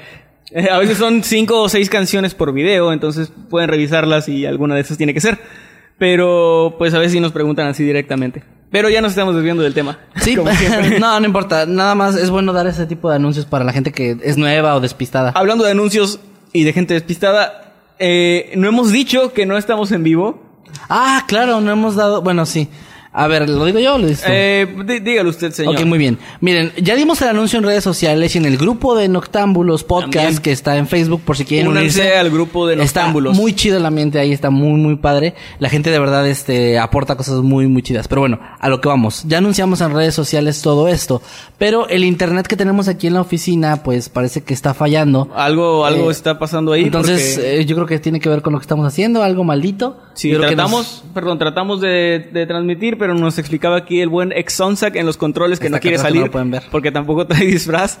Eh, 0.51 0.69
a 0.71 0.77
veces 0.79 0.97
son 0.97 1.21
cinco 1.23 1.61
o 1.61 1.67
seis 1.69 1.89
canciones 1.89 2.33
por 2.35 2.53
video, 2.53 2.93
entonces 2.93 3.33
pueden 3.49 3.67
revisarlas 3.69 4.29
y 4.29 4.45
alguna 4.45 4.75
de 4.75 4.81
esas 4.81 4.97
tiene 4.97 5.13
que 5.13 5.19
ser. 5.19 5.39
Pero, 5.97 6.75
pues 6.77 6.93
a 6.93 6.99
veces 6.99 7.11
sí 7.11 7.19
nos 7.19 7.33
preguntan 7.33 7.67
así 7.67 7.83
directamente. 7.83 8.43
Pero 8.71 8.89
ya 8.89 9.01
nos 9.01 9.11
estamos 9.13 9.35
desviando 9.35 9.63
del 9.63 9.73
tema. 9.73 9.97
Sí, 10.17 10.35
Como 10.35 10.51
siempre. 10.55 10.99
no, 10.99 11.19
no 11.19 11.25
importa. 11.25 11.65
Nada 11.65 11.95
más 11.95 12.15
es 12.15 12.29
bueno 12.29 12.53
dar 12.53 12.67
ese 12.67 12.85
tipo 12.85 13.09
de 13.09 13.15
anuncios 13.15 13.45
para 13.45 13.65
la 13.65 13.73
gente 13.73 13.91
que 13.91 14.17
es 14.23 14.37
nueva 14.37 14.75
o 14.75 14.79
despistada. 14.79 15.31
Hablando 15.35 15.63
de 15.65 15.71
anuncios 15.71 16.19
y 16.53 16.63
de 16.63 16.73
gente 16.73 16.93
despistada, 16.93 17.73
eh, 17.97 18.51
no 18.55 18.67
hemos 18.67 18.91
dicho 18.91 19.33
que 19.33 19.45
no 19.45 19.57
estamos 19.57 19.91
en 19.91 20.03
vivo. 20.03 20.43
Ah, 20.87 21.23
claro, 21.27 21.61
no 21.61 21.71
hemos 21.71 21.95
dado. 21.95 22.21
Bueno, 22.21 22.45
sí. 22.45 22.69
A 23.11 23.27
ver, 23.27 23.49
¿lo 23.49 23.65
digo 23.65 23.79
yo 23.79 23.95
o 23.95 23.97
lo 23.97 24.05
dices 24.07 24.23
tú? 24.23 24.31
Eh, 24.31 24.67
dí- 24.85 24.99
dígalo 24.99 25.31
usted, 25.31 25.51
señor. 25.51 25.75
Ok, 25.75 25.83
muy 25.85 25.97
bien. 25.97 26.19
Miren, 26.41 26.71
ya 26.79 26.95
dimos 26.95 27.19
el 27.23 27.29
anuncio 27.29 27.57
en 27.57 27.65
redes 27.65 27.83
sociales 27.83 28.35
y 28.35 28.37
en 28.37 28.45
el 28.45 28.55
grupo 28.57 28.95
de 28.95 29.07
Noctámbulos 29.09 29.83
Podcast 29.83 30.13
También. 30.13 30.37
que 30.43 30.51
está 30.51 30.77
en 30.77 30.87
Facebook 30.87 31.21
por 31.25 31.35
si 31.35 31.43
quieren 31.43 31.67
Únanse 31.69 32.01
unirse. 32.01 32.17
al 32.17 32.29
grupo 32.29 32.67
de 32.67 32.75
Noctámbulos. 32.75 33.31
Está 33.31 33.41
muy 33.41 33.53
chido 33.55 33.77
el 33.77 33.85
ambiente 33.87 34.19
ahí, 34.19 34.31
está 34.31 34.51
muy, 34.51 34.79
muy 34.79 34.95
padre. 34.97 35.33
La 35.57 35.69
gente 35.69 35.89
de 35.89 35.97
verdad 35.97 36.27
este, 36.27 36.77
aporta 36.77 37.15
cosas 37.17 37.37
muy, 37.41 37.67
muy 37.67 37.81
chidas. 37.81 38.07
Pero 38.07 38.21
bueno, 38.21 38.39
a 38.59 38.69
lo 38.69 38.79
que 38.79 38.87
vamos. 38.89 39.23
Ya 39.27 39.39
anunciamos 39.39 39.81
en 39.81 39.91
redes 39.93 40.13
sociales 40.13 40.61
todo 40.61 40.87
esto. 40.87 41.21
Pero 41.57 41.89
el 41.89 42.03
internet 42.03 42.45
que 42.45 42.55
tenemos 42.55 42.87
aquí 42.87 43.07
en 43.07 43.15
la 43.15 43.21
oficina, 43.21 43.81
pues 43.83 44.09
parece 44.09 44.43
que 44.43 44.53
está 44.53 44.75
fallando. 44.75 45.29
Algo, 45.35 45.83
algo 45.83 46.09
Eh, 46.09 46.11
está 46.11 46.37
pasando 46.37 46.73
ahí. 46.73 46.83
Entonces, 46.83 47.33
porque- 47.37 47.59
eh, 47.61 47.65
yo 47.65 47.75
creo 47.75 47.87
que 47.87 47.97
tiene 47.99 48.19
que 48.19 48.29
ver 48.29 48.43
con 48.43 48.53
lo 48.53 48.59
que 48.59 48.63
estamos 48.63 48.85
haciendo, 48.85 49.23
algo 49.23 49.43
maldito. 49.43 49.97
Sí, 50.13 50.29
Yo 50.29 50.37
creo 50.37 50.49
que 50.49 50.55
nos- 50.55 50.65
tratamos, 50.69 51.03
perdón, 51.13 51.39
tratamos 51.39 51.81
de, 51.81 52.29
de 52.33 52.45
transmitir, 52.45 52.97
pero 52.99 53.15
nos 53.15 53.39
explicaba 53.39 53.77
aquí 53.77 54.01
el 54.01 54.09
buen 54.09 54.31
Exonsac 54.31 54.95
en 54.95 55.05
los 55.05 55.17
controles 55.17 55.59
que 55.59 55.69
no 55.69 55.79
quiere 55.79 55.97
salir 55.97 56.25
no 56.25 56.31
pueden 56.31 56.51
ver. 56.51 56.63
porque 56.69 56.91
tampoco 56.91 57.25
trae 57.25 57.45
disfraz. 57.45 57.99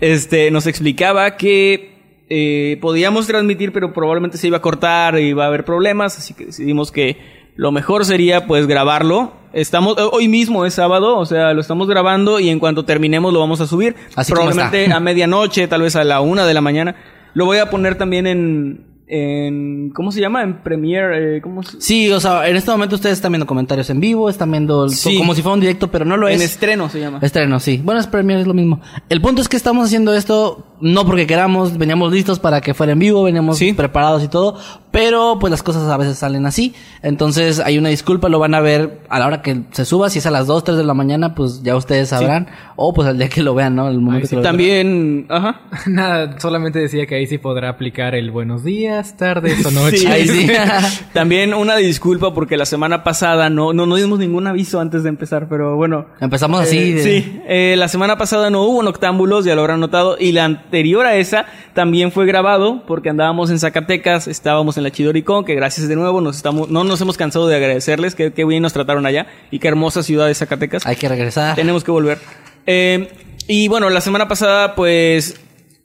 Este, 0.00 0.50
nos 0.50 0.66
explicaba 0.66 1.36
que 1.36 2.24
eh, 2.28 2.76
podíamos 2.80 3.26
transmitir, 3.26 3.72
pero 3.72 3.92
probablemente 3.92 4.36
se 4.36 4.48
iba 4.48 4.58
a 4.58 4.62
cortar 4.62 5.18
y 5.18 5.28
iba 5.28 5.44
a 5.44 5.46
haber 5.46 5.64
problemas, 5.64 6.18
así 6.18 6.34
que 6.34 6.46
decidimos 6.46 6.92
que 6.92 7.16
lo 7.56 7.72
mejor 7.72 8.04
sería 8.04 8.46
pues 8.46 8.66
grabarlo. 8.66 9.32
Estamos 9.52 9.96
eh, 9.98 10.02
hoy 10.12 10.28
mismo 10.28 10.66
es 10.66 10.74
sábado, 10.74 11.16
o 11.16 11.26
sea, 11.26 11.54
lo 11.54 11.60
estamos 11.60 11.88
grabando 11.88 12.38
y 12.38 12.50
en 12.50 12.58
cuanto 12.58 12.84
terminemos 12.84 13.32
lo 13.32 13.40
vamos 13.40 13.60
a 13.60 13.66
subir. 13.66 13.96
Así 14.14 14.32
probablemente 14.32 14.92
a 14.92 15.00
medianoche, 15.00 15.66
tal 15.68 15.82
vez 15.82 15.96
a 15.96 16.04
la 16.04 16.20
una 16.20 16.44
de 16.44 16.54
la 16.54 16.60
mañana. 16.60 16.94
Lo 17.34 17.46
voy 17.46 17.58
a 17.58 17.70
poner 17.70 17.96
también 17.96 18.26
en 18.26 18.87
en 19.08 19.90
¿cómo 19.94 20.12
se 20.12 20.20
llama? 20.20 20.42
En 20.42 20.62
Premiere, 20.62 21.38
eh, 21.38 21.40
¿cómo 21.40 21.62
se- 21.62 21.80
Sí, 21.80 22.10
o 22.12 22.20
sea, 22.20 22.46
en 22.48 22.56
este 22.56 22.70
momento 22.70 22.94
ustedes 22.96 23.14
están 23.16 23.32
viendo 23.32 23.46
comentarios 23.46 23.88
en 23.90 24.00
vivo, 24.00 24.28
están 24.28 24.50
viendo 24.50 24.84
el- 24.84 24.90
Sí. 24.90 25.16
como 25.18 25.34
si 25.34 25.42
fuera 25.42 25.54
un 25.54 25.60
directo, 25.60 25.90
pero 25.90 26.04
no 26.04 26.16
lo 26.16 26.28
en 26.28 26.36
es. 26.36 26.42
estreno 26.42 26.88
se 26.88 27.00
llama. 27.00 27.18
Estreno, 27.22 27.58
sí. 27.60 27.80
Bueno, 27.82 28.00
es 28.00 28.06
Premiere, 28.06 28.42
es 28.42 28.46
lo 28.46 28.54
mismo. 28.54 28.80
El 29.08 29.20
punto 29.20 29.40
es 29.40 29.48
que 29.48 29.56
estamos 29.56 29.86
haciendo 29.86 30.14
esto 30.14 30.64
no 30.80 31.04
porque 31.04 31.26
queramos, 31.26 31.76
veníamos 31.76 32.12
listos 32.12 32.38
para 32.38 32.60
que 32.60 32.72
fuera 32.72 32.92
en 32.92 33.00
vivo, 33.00 33.24
veníamos 33.24 33.58
Sí. 33.58 33.72
preparados 33.72 34.22
y 34.22 34.28
todo, 34.28 34.56
pero 34.92 35.38
pues 35.40 35.50
las 35.50 35.62
cosas 35.64 35.88
a 35.90 35.96
veces 35.96 36.18
salen 36.18 36.46
así. 36.46 36.72
Entonces 37.02 37.58
hay 37.60 37.78
una 37.78 37.88
disculpa, 37.88 38.28
lo 38.28 38.38
van 38.38 38.54
a 38.54 38.60
ver 38.60 39.00
a 39.08 39.18
la 39.18 39.26
hora 39.26 39.42
que 39.42 39.62
se 39.72 39.84
suba, 39.84 40.08
si 40.10 40.18
es 40.20 40.26
a 40.26 40.30
las 40.30 40.46
2, 40.46 40.62
3 40.62 40.76
de 40.78 40.84
la 40.84 40.94
mañana, 40.94 41.34
pues 41.34 41.62
ya 41.64 41.74
ustedes 41.76 42.10
sabrán, 42.10 42.46
o 42.76 42.92
pues 42.92 43.08
al 43.08 43.18
día 43.18 43.28
que 43.28 43.42
lo 43.42 43.54
vean, 43.54 43.74
¿no? 43.74 43.88
El 43.88 44.00
momento 44.00 44.26
Ay, 44.26 44.28
que 44.30 44.36
lo 44.36 44.42
vean. 44.42 44.52
También, 44.52 45.26
ajá. 45.30 45.60
Nada, 45.88 46.38
solamente 46.38 46.78
decía 46.78 47.06
que 47.06 47.16
ahí 47.16 47.26
sí 47.26 47.38
podrá 47.38 47.70
aplicar 47.70 48.14
el 48.14 48.30
buenos 48.30 48.62
días, 48.62 48.97
tardes 49.16 49.64
o 49.64 49.70
noches. 49.70 50.00
Sí. 50.30 50.48
También 51.12 51.54
una 51.54 51.76
disculpa 51.76 52.34
porque 52.34 52.56
la 52.56 52.66
semana 52.66 53.04
pasada 53.04 53.50
no, 53.50 53.72
no, 53.72 53.86
no 53.86 53.96
dimos 53.96 54.18
ningún 54.18 54.46
aviso 54.46 54.80
antes 54.80 55.02
de 55.02 55.08
empezar, 55.08 55.48
pero 55.48 55.76
bueno. 55.76 56.06
Empezamos 56.20 56.60
así. 56.62 56.78
Eh, 56.78 56.94
de- 56.94 57.02
Sí, 57.02 57.40
eh, 57.46 57.74
la 57.78 57.88
semana 57.88 58.18
pasada 58.18 58.50
no 58.50 58.62
hubo 58.64 58.82
noctámbulos, 58.82 59.44
ya 59.44 59.54
lo 59.54 59.60
habrán 59.62 59.80
notado, 59.80 60.16
y 60.18 60.32
la 60.32 60.44
anterior 60.44 61.06
a 61.06 61.16
esa 61.16 61.46
también 61.74 62.12
fue 62.12 62.26
grabado 62.26 62.82
porque 62.86 63.08
andábamos 63.10 63.50
en 63.50 63.58
Zacatecas, 63.58 64.28
estábamos 64.28 64.76
en 64.76 64.82
la 64.82 64.90
Chidoricón, 64.90 65.44
que 65.44 65.54
gracias 65.54 65.88
de 65.88 65.96
nuevo, 65.96 66.20
nos 66.20 66.36
estamos, 66.36 66.68
no 66.70 66.84
nos 66.84 67.00
hemos 67.00 67.16
cansado 67.16 67.46
de 67.48 67.56
agradecerles, 67.56 68.14
que, 68.14 68.32
que 68.32 68.44
bien 68.44 68.62
nos 68.62 68.72
trataron 68.72 69.06
allá, 69.06 69.26
y 69.50 69.58
qué 69.58 69.68
hermosa 69.68 70.02
ciudad 70.02 70.26
de 70.26 70.34
Zacatecas. 70.34 70.86
Hay 70.86 70.96
que 70.96 71.08
regresar. 71.08 71.54
Tenemos 71.54 71.84
que 71.84 71.90
volver. 71.90 72.18
Eh, 72.66 73.08
y 73.46 73.68
bueno, 73.68 73.88
la 73.90 74.00
semana 74.00 74.28
pasada, 74.28 74.74
pues 74.74 75.40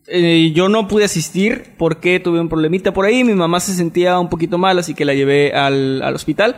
eh, 0.08 0.52
yo 0.54 0.70
no 0.70 0.88
pude 0.88 1.06
asistir 1.06 1.74
porque 1.78 2.20
tuve 2.20 2.40
un 2.40 2.50
problemita 2.50 2.94
por 2.94 3.06
ahí. 3.06 3.24
Mi 3.24 3.34
mamá 3.34 3.60
se 3.60 3.74
sentía 3.74 4.20
un 4.20 4.30
poquito 4.30 4.58
mal, 4.58 4.78
así 4.80 4.94
que 4.94 5.06
la 5.06 5.14
llevé 5.14 5.54
al, 5.54 6.02
al 6.02 6.16
hospital. 6.16 6.56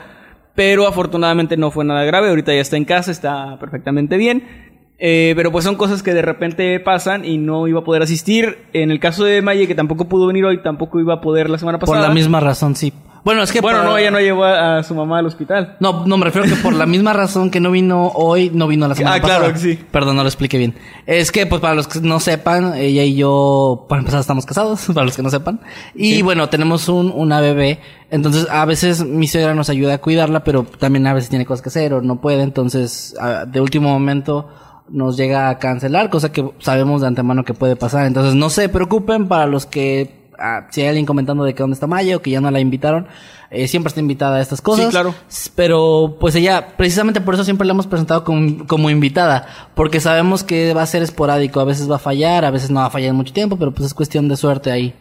Pero 0.56 0.88
afortunadamente 0.88 1.58
no 1.58 1.72
fue 1.72 1.84
nada 1.86 2.04
grave. 2.06 2.30
Ahorita 2.30 2.54
ya 2.54 2.62
está 2.62 2.78
en 2.78 2.86
casa, 2.86 3.12
está 3.12 3.60
perfectamente 3.60 4.18
bien. 4.18 4.44
Eh, 4.98 5.34
pero 5.36 5.52
pues 5.52 5.66
son 5.66 5.76
cosas 5.76 6.02
que 6.04 6.14
de 6.14 6.22
repente 6.22 6.80
pasan 6.80 7.26
y 7.26 7.38
no 7.38 7.68
iba 7.68 7.82
a 7.82 7.84
poder 7.84 8.02
asistir. 8.02 8.60
En 8.72 8.92
el 8.92 9.00
caso 9.00 9.26
de 9.26 9.42
Maye, 9.42 9.68
que 9.68 9.76
tampoco 9.76 10.06
pudo 10.08 10.28
venir 10.28 10.46
hoy, 10.46 10.62
tampoco 10.62 11.00
iba 11.00 11.16
a 11.16 11.22
poder 11.22 11.50
la 11.50 11.58
semana 11.58 11.80
Por 11.80 11.90
pasada. 11.90 12.08
la 12.08 12.14
misma 12.14 12.40
razón, 12.40 12.76
sí. 12.76 12.94
Bueno, 13.26 13.42
es 13.42 13.52
que 13.52 13.60
Bueno, 13.60 13.84
no, 13.84 13.98
ella 13.98 14.12
no 14.12 14.20
llevó 14.20 14.44
a, 14.46 14.78
a 14.78 14.84
su 14.84 14.94
mamá 14.96 15.18
al 15.20 15.26
hospital. 15.26 15.76
No, 15.80 16.06
no, 16.06 16.16
me 16.18 16.26
refiero 16.26 16.48
que 16.48 16.56
por 16.62 16.74
la 16.74 16.86
misma 16.86 17.12
razón 17.12 17.50
que 17.50 17.60
no 17.60 17.72
vino 17.72 18.08
hoy, 18.16 18.52
no 18.54 18.68
vino 18.68 18.88
la 18.88 18.94
semana 18.96 19.16
Ah, 19.16 19.20
claro 19.20 19.46
pasada. 19.46 19.54
que 19.54 19.76
sí. 19.76 19.84
Perdón, 19.92 20.16
no 20.16 20.22
lo 20.22 20.30
expliqué 20.30 20.58
bien. 20.60 20.76
Es 21.08 21.32
que, 21.32 21.46
pues, 21.48 21.60
para 21.60 21.74
los 21.76 21.88
que 21.88 22.00
no 22.02 22.20
sepan, 22.20 22.76
ella 22.76 23.04
y 23.04 23.16
yo, 23.16 23.88
para 23.90 24.00
empezar, 24.02 24.20
estamos 24.22 24.46
casados, 24.46 24.86
para 24.94 25.06
los 25.08 25.16
que 25.16 25.24
no 25.24 25.30
sepan. 25.32 25.60
Y 25.96 26.22
bueno, 26.22 26.50
tenemos 26.50 26.88
un, 26.88 27.12
una 27.16 27.42
bebé. 27.42 27.80
Entonces, 28.12 28.48
a 28.50 28.64
veces 28.66 29.04
mi 29.04 29.28
suegra 29.28 29.56
nos 29.56 29.70
ayuda 29.72 29.96
a 29.96 29.98
cuidarla, 29.98 30.44
pero 30.44 30.64
también 30.80 31.08
a 31.08 31.14
veces 31.16 31.30
tiene 31.32 31.46
cosas 31.48 31.64
que 31.64 31.70
hacer 31.70 31.94
o 31.96 32.02
no 32.02 32.22
puede. 32.22 32.44
Entonces, 32.44 33.16
a- 33.20 33.46
de 33.46 33.60
último 33.60 33.90
momento, 33.90 34.48
nos 34.88 35.18
llega 35.18 35.50
a 35.50 35.58
cancelar, 35.58 36.12
cosa 36.12 36.32
que 36.32 36.48
sabemos 36.60 37.02
de 37.02 37.08
antemano 37.08 37.44
que 37.44 37.56
puede 37.56 37.76
pasar. 37.76 38.06
Entonces, 38.06 38.36
no 38.36 38.52
se 38.52 38.70
preocupen 38.70 39.28
para 39.28 39.48
los 39.48 39.66
que, 39.66 40.25
ah, 40.40 40.68
si 40.70 40.82
hay 40.82 40.88
alguien 40.88 41.06
comentando 41.06 41.44
de 41.44 41.54
que 41.54 41.64
dónde 41.64 41.74
está 41.76 41.88
Maya 41.88 42.18
o 42.18 42.22
que 42.22 42.32
ya 42.32 42.42
no 42.42 42.50
la 42.52 42.60
invitaron, 42.60 43.08
eh, 43.52 43.68
siempre 43.68 43.90
está 43.90 44.00
invitada 44.00 44.38
a 44.38 44.42
estas 44.42 44.62
cosas. 44.62 44.86
Sí, 44.86 44.92
claro. 44.92 45.14
Pero 45.56 46.18
pues 46.20 46.36
ella, 46.36 46.76
precisamente 46.78 47.22
por 47.22 47.34
eso 47.36 47.44
siempre 47.44 47.66
la 47.68 47.74
hemos 47.74 47.88
presentado 47.88 48.24
como, 48.24 48.66
como 48.68 48.90
invitada, 48.90 49.48
porque 49.76 50.00
sabemos 50.00 50.44
que 50.44 50.74
va 50.74 50.82
a 50.82 50.86
ser 50.88 51.04
esporádico, 51.04 51.60
a 51.60 51.66
veces 51.66 51.90
va 51.90 51.96
a 51.98 52.00
fallar, 52.00 52.46
a 52.46 52.52
veces 52.52 52.70
no 52.72 52.80
va 52.80 52.88
a 52.88 52.90
fallar 52.90 53.10
en 53.10 53.16
mucho 53.16 53.34
tiempo, 53.34 53.58
pero 53.58 53.72
pues 53.72 53.88
es 53.88 53.94
cuestión 53.94 54.28
de 54.28 54.36
suerte 54.38 54.72
ahí. 54.72 54.94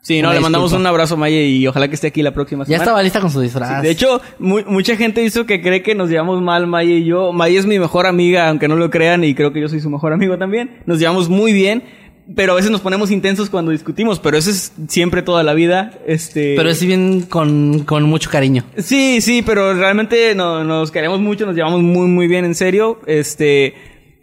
Sí, 0.00 0.22
no, 0.22 0.28
Una 0.28 0.36
le 0.36 0.40
mandamos 0.40 0.72
un 0.72 0.86
abrazo 0.86 1.14
a 1.14 1.16
Maye 1.18 1.48
y 1.48 1.66
ojalá 1.66 1.88
que 1.88 1.94
esté 1.96 2.06
aquí 2.06 2.22
la 2.22 2.32
próxima 2.32 2.62
Ya 2.62 2.66
semana. 2.66 2.82
estaba 2.84 3.02
lista 3.02 3.20
con 3.20 3.30
su 3.30 3.40
disfraz. 3.40 3.80
Sí, 3.80 3.82
de 3.82 3.90
hecho, 3.90 4.22
mu- 4.38 4.62
mucha 4.66 4.96
gente 4.96 5.22
hizo 5.24 5.44
que 5.44 5.60
cree 5.60 5.82
que 5.82 5.94
nos 5.96 6.08
llevamos 6.08 6.40
mal, 6.40 6.66
Maya 6.66 6.92
y 6.94 7.04
yo. 7.04 7.32
Maya 7.32 7.58
es 7.58 7.66
mi 7.66 7.78
mejor 7.78 8.06
amiga, 8.06 8.48
aunque 8.48 8.68
no 8.68 8.76
lo 8.76 8.88
crean, 8.90 9.24
y 9.24 9.34
creo 9.34 9.52
que 9.52 9.60
yo 9.60 9.68
soy 9.68 9.80
su 9.80 9.90
mejor 9.90 10.12
amigo 10.14 10.38
también. 10.38 10.78
Nos 10.86 10.98
llevamos 11.00 11.28
muy 11.28 11.52
bien, 11.52 11.82
pero 12.36 12.52
a 12.52 12.56
veces 12.56 12.70
nos 12.70 12.80
ponemos 12.80 13.10
intensos 13.10 13.48
cuando 13.50 13.70
discutimos, 13.70 14.18
pero 14.20 14.36
eso 14.36 14.50
es 14.50 14.72
siempre 14.88 15.22
toda 15.22 15.42
la 15.42 15.54
vida. 15.54 15.98
Este... 16.06 16.54
pero 16.56 16.68
es 16.70 16.82
bien 16.84 17.22
con, 17.22 17.80
con 17.84 18.02
mucho 18.04 18.30
cariño. 18.30 18.64
Sí, 18.76 19.20
sí, 19.20 19.42
pero 19.42 19.74
realmente 19.74 20.34
no- 20.34 20.64
nos 20.64 20.90
queremos 20.90 21.20
mucho, 21.20 21.46
nos 21.46 21.54
llevamos 21.54 21.80
muy, 21.82 22.06
muy 22.06 22.26
bien 22.26 22.44
en 22.44 22.54
serio. 22.54 23.00
Este. 23.06 23.74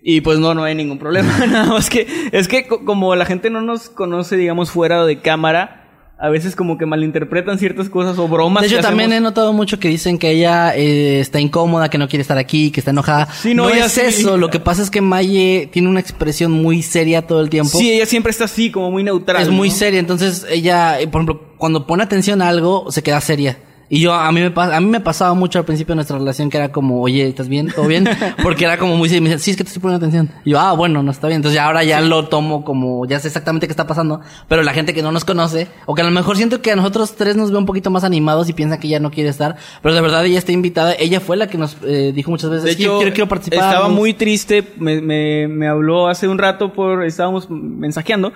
Y 0.08 0.22
pues 0.22 0.38
no, 0.38 0.54
no 0.54 0.64
hay 0.64 0.76
ningún 0.76 1.00
problema. 1.00 1.46
Nada 1.48 1.66
más 1.66 1.90
que. 1.90 2.06
Es 2.32 2.48
que 2.48 2.68
co- 2.68 2.86
como 2.86 3.16
la 3.16 3.26
gente 3.26 3.50
no 3.50 3.62
nos 3.62 3.90
conoce, 3.90 4.38
digamos, 4.38 4.70
fuera 4.70 5.04
de 5.06 5.20
cámara. 5.20 5.85
A 6.18 6.30
veces 6.30 6.56
como 6.56 6.78
que 6.78 6.86
malinterpretan 6.86 7.60
ciertas 7.60 7.90
cosas 7.90 8.18
o 8.18 8.28
bromas. 8.30 8.62
De 8.62 8.68
hecho, 8.68 8.78
que 8.78 8.82
también 8.82 9.12
he 9.12 9.20
notado 9.20 9.52
mucho 9.52 9.80
que 9.80 9.90
dicen 9.90 10.18
que 10.18 10.32
ella 10.32 10.74
eh, 10.76 11.20
está 11.20 11.42
incómoda, 11.42 11.90
que 11.90 11.98
no 11.98 12.08
quiere 12.08 12.22
estar 12.22 12.38
aquí, 12.38 12.72
que 12.72 12.80
está 12.80 12.92
enojada. 12.92 13.28
Sí, 13.34 13.54
no, 13.54 13.70
ella 13.70 13.86
es 13.86 13.92
sí. 13.92 14.02
eso. 14.02 14.38
Lo 14.38 14.50
que 14.50 14.62
pasa 14.62 14.82
es 14.82 14.90
que 14.90 15.02
Maye 15.02 15.70
tiene 15.74 15.90
una 15.90 16.00
expresión 16.00 16.54
muy 16.54 16.82
seria 16.84 17.28
todo 17.28 17.42
el 17.42 17.50
tiempo. 17.50 17.78
Sí, 17.78 17.92
ella 17.92 18.06
siempre 18.06 18.30
está 18.30 18.46
así, 18.46 18.72
como 18.72 18.92
muy 18.92 19.04
neutral. 19.04 19.42
es 19.42 19.50
muy 19.50 19.70
seria, 19.70 20.00
entonces 20.00 20.46
ella, 20.50 21.02
eh, 21.02 21.08
por 21.08 21.22
ejemplo, 21.22 21.50
cuando 21.58 21.86
pone 21.86 22.04
atención 22.04 22.42
a 22.42 22.48
algo, 22.48 22.92
se 22.92 23.04
queda 23.04 23.20
seria. 23.20 23.58
Y 23.88 24.00
yo, 24.00 24.14
a 24.14 24.32
mí 24.32 24.42
me 24.42 24.52
a 24.56 24.80
mí 24.80 24.88
me 24.88 25.00
pasaba 25.00 25.34
mucho 25.36 25.60
al 25.60 25.66
principio 25.66 25.94
de 25.94 25.98
nuestra 25.98 26.18
relación 26.18 26.50
que 26.50 26.58
era 26.58 26.72
como, 26.72 27.02
oye, 27.02 27.28
¿estás 27.28 27.48
bien? 27.48 27.72
¿Todo 27.76 27.88
bien? 27.88 28.08
Porque 28.44 28.66
era 28.66 28.78
como 28.78 28.98
muy. 28.98 29.14
Y 29.14 29.22
me 29.22 29.30
decía, 29.30 29.44
sí, 29.44 29.52
es 29.52 29.58
que 29.58 29.64
te 29.64 29.68
estoy 29.68 29.82
poniendo 29.82 30.04
atención. 30.06 30.30
Y 30.44 30.52
yo, 30.52 30.60
ah, 30.60 30.74
bueno, 30.74 31.04
no 31.04 31.12
está 31.12 31.28
bien. 31.28 31.38
Entonces 31.38 31.56
ya 31.56 31.66
ahora 31.66 31.84
ya 31.84 32.02
lo 32.02 32.28
tomo 32.28 32.66
como, 32.66 33.06
ya 33.06 33.20
sé 33.20 33.28
exactamente 33.28 33.68
qué 33.68 33.72
está 33.72 33.86
pasando. 33.86 34.22
Pero 34.48 34.64
la 34.64 34.74
gente 34.74 34.94
que 34.94 35.04
no 35.04 35.12
nos 35.12 35.24
conoce, 35.24 35.68
o 35.86 35.94
que 35.94 36.02
a 36.02 36.06
lo 36.06 36.12
mejor 36.12 36.36
siento 36.36 36.62
que 36.62 36.72
a 36.72 36.76
nosotros 36.76 37.16
tres 37.16 37.36
nos 37.36 37.52
ve 37.52 37.58
un 37.58 37.66
poquito 37.68 37.92
más 37.92 38.04
animados 38.04 38.50
y 38.50 38.54
piensa 38.54 38.80
que 38.80 38.88
ella 38.88 39.00
no 39.00 39.12
quiere 39.12 39.30
estar. 39.30 39.56
Pero 39.84 39.94
de 39.94 40.02
verdad 40.02 40.26
ella 40.26 40.40
está 40.40 40.52
invitada. 40.52 40.94
Ella 40.98 41.20
fue 41.20 41.38
la 41.38 41.48
que 41.48 41.58
nos 41.60 41.78
eh, 41.84 42.12
dijo 42.16 42.32
muchas 42.32 42.50
veces, 42.50 42.66
De 42.66 42.74
"Sí, 42.74 42.84
hecho, 42.84 42.98
quiero, 42.98 43.14
quiero 43.14 43.28
participar. 43.28 43.70
estaba 43.70 43.88
muy 43.90 44.14
triste. 44.16 44.64
Me, 44.78 45.00
me, 45.02 45.48
me 45.48 45.68
habló 45.68 46.08
hace 46.08 46.28
un 46.28 46.38
rato 46.40 46.74
por... 46.74 47.04
Estábamos 47.04 47.50
mensajeando. 47.50 48.34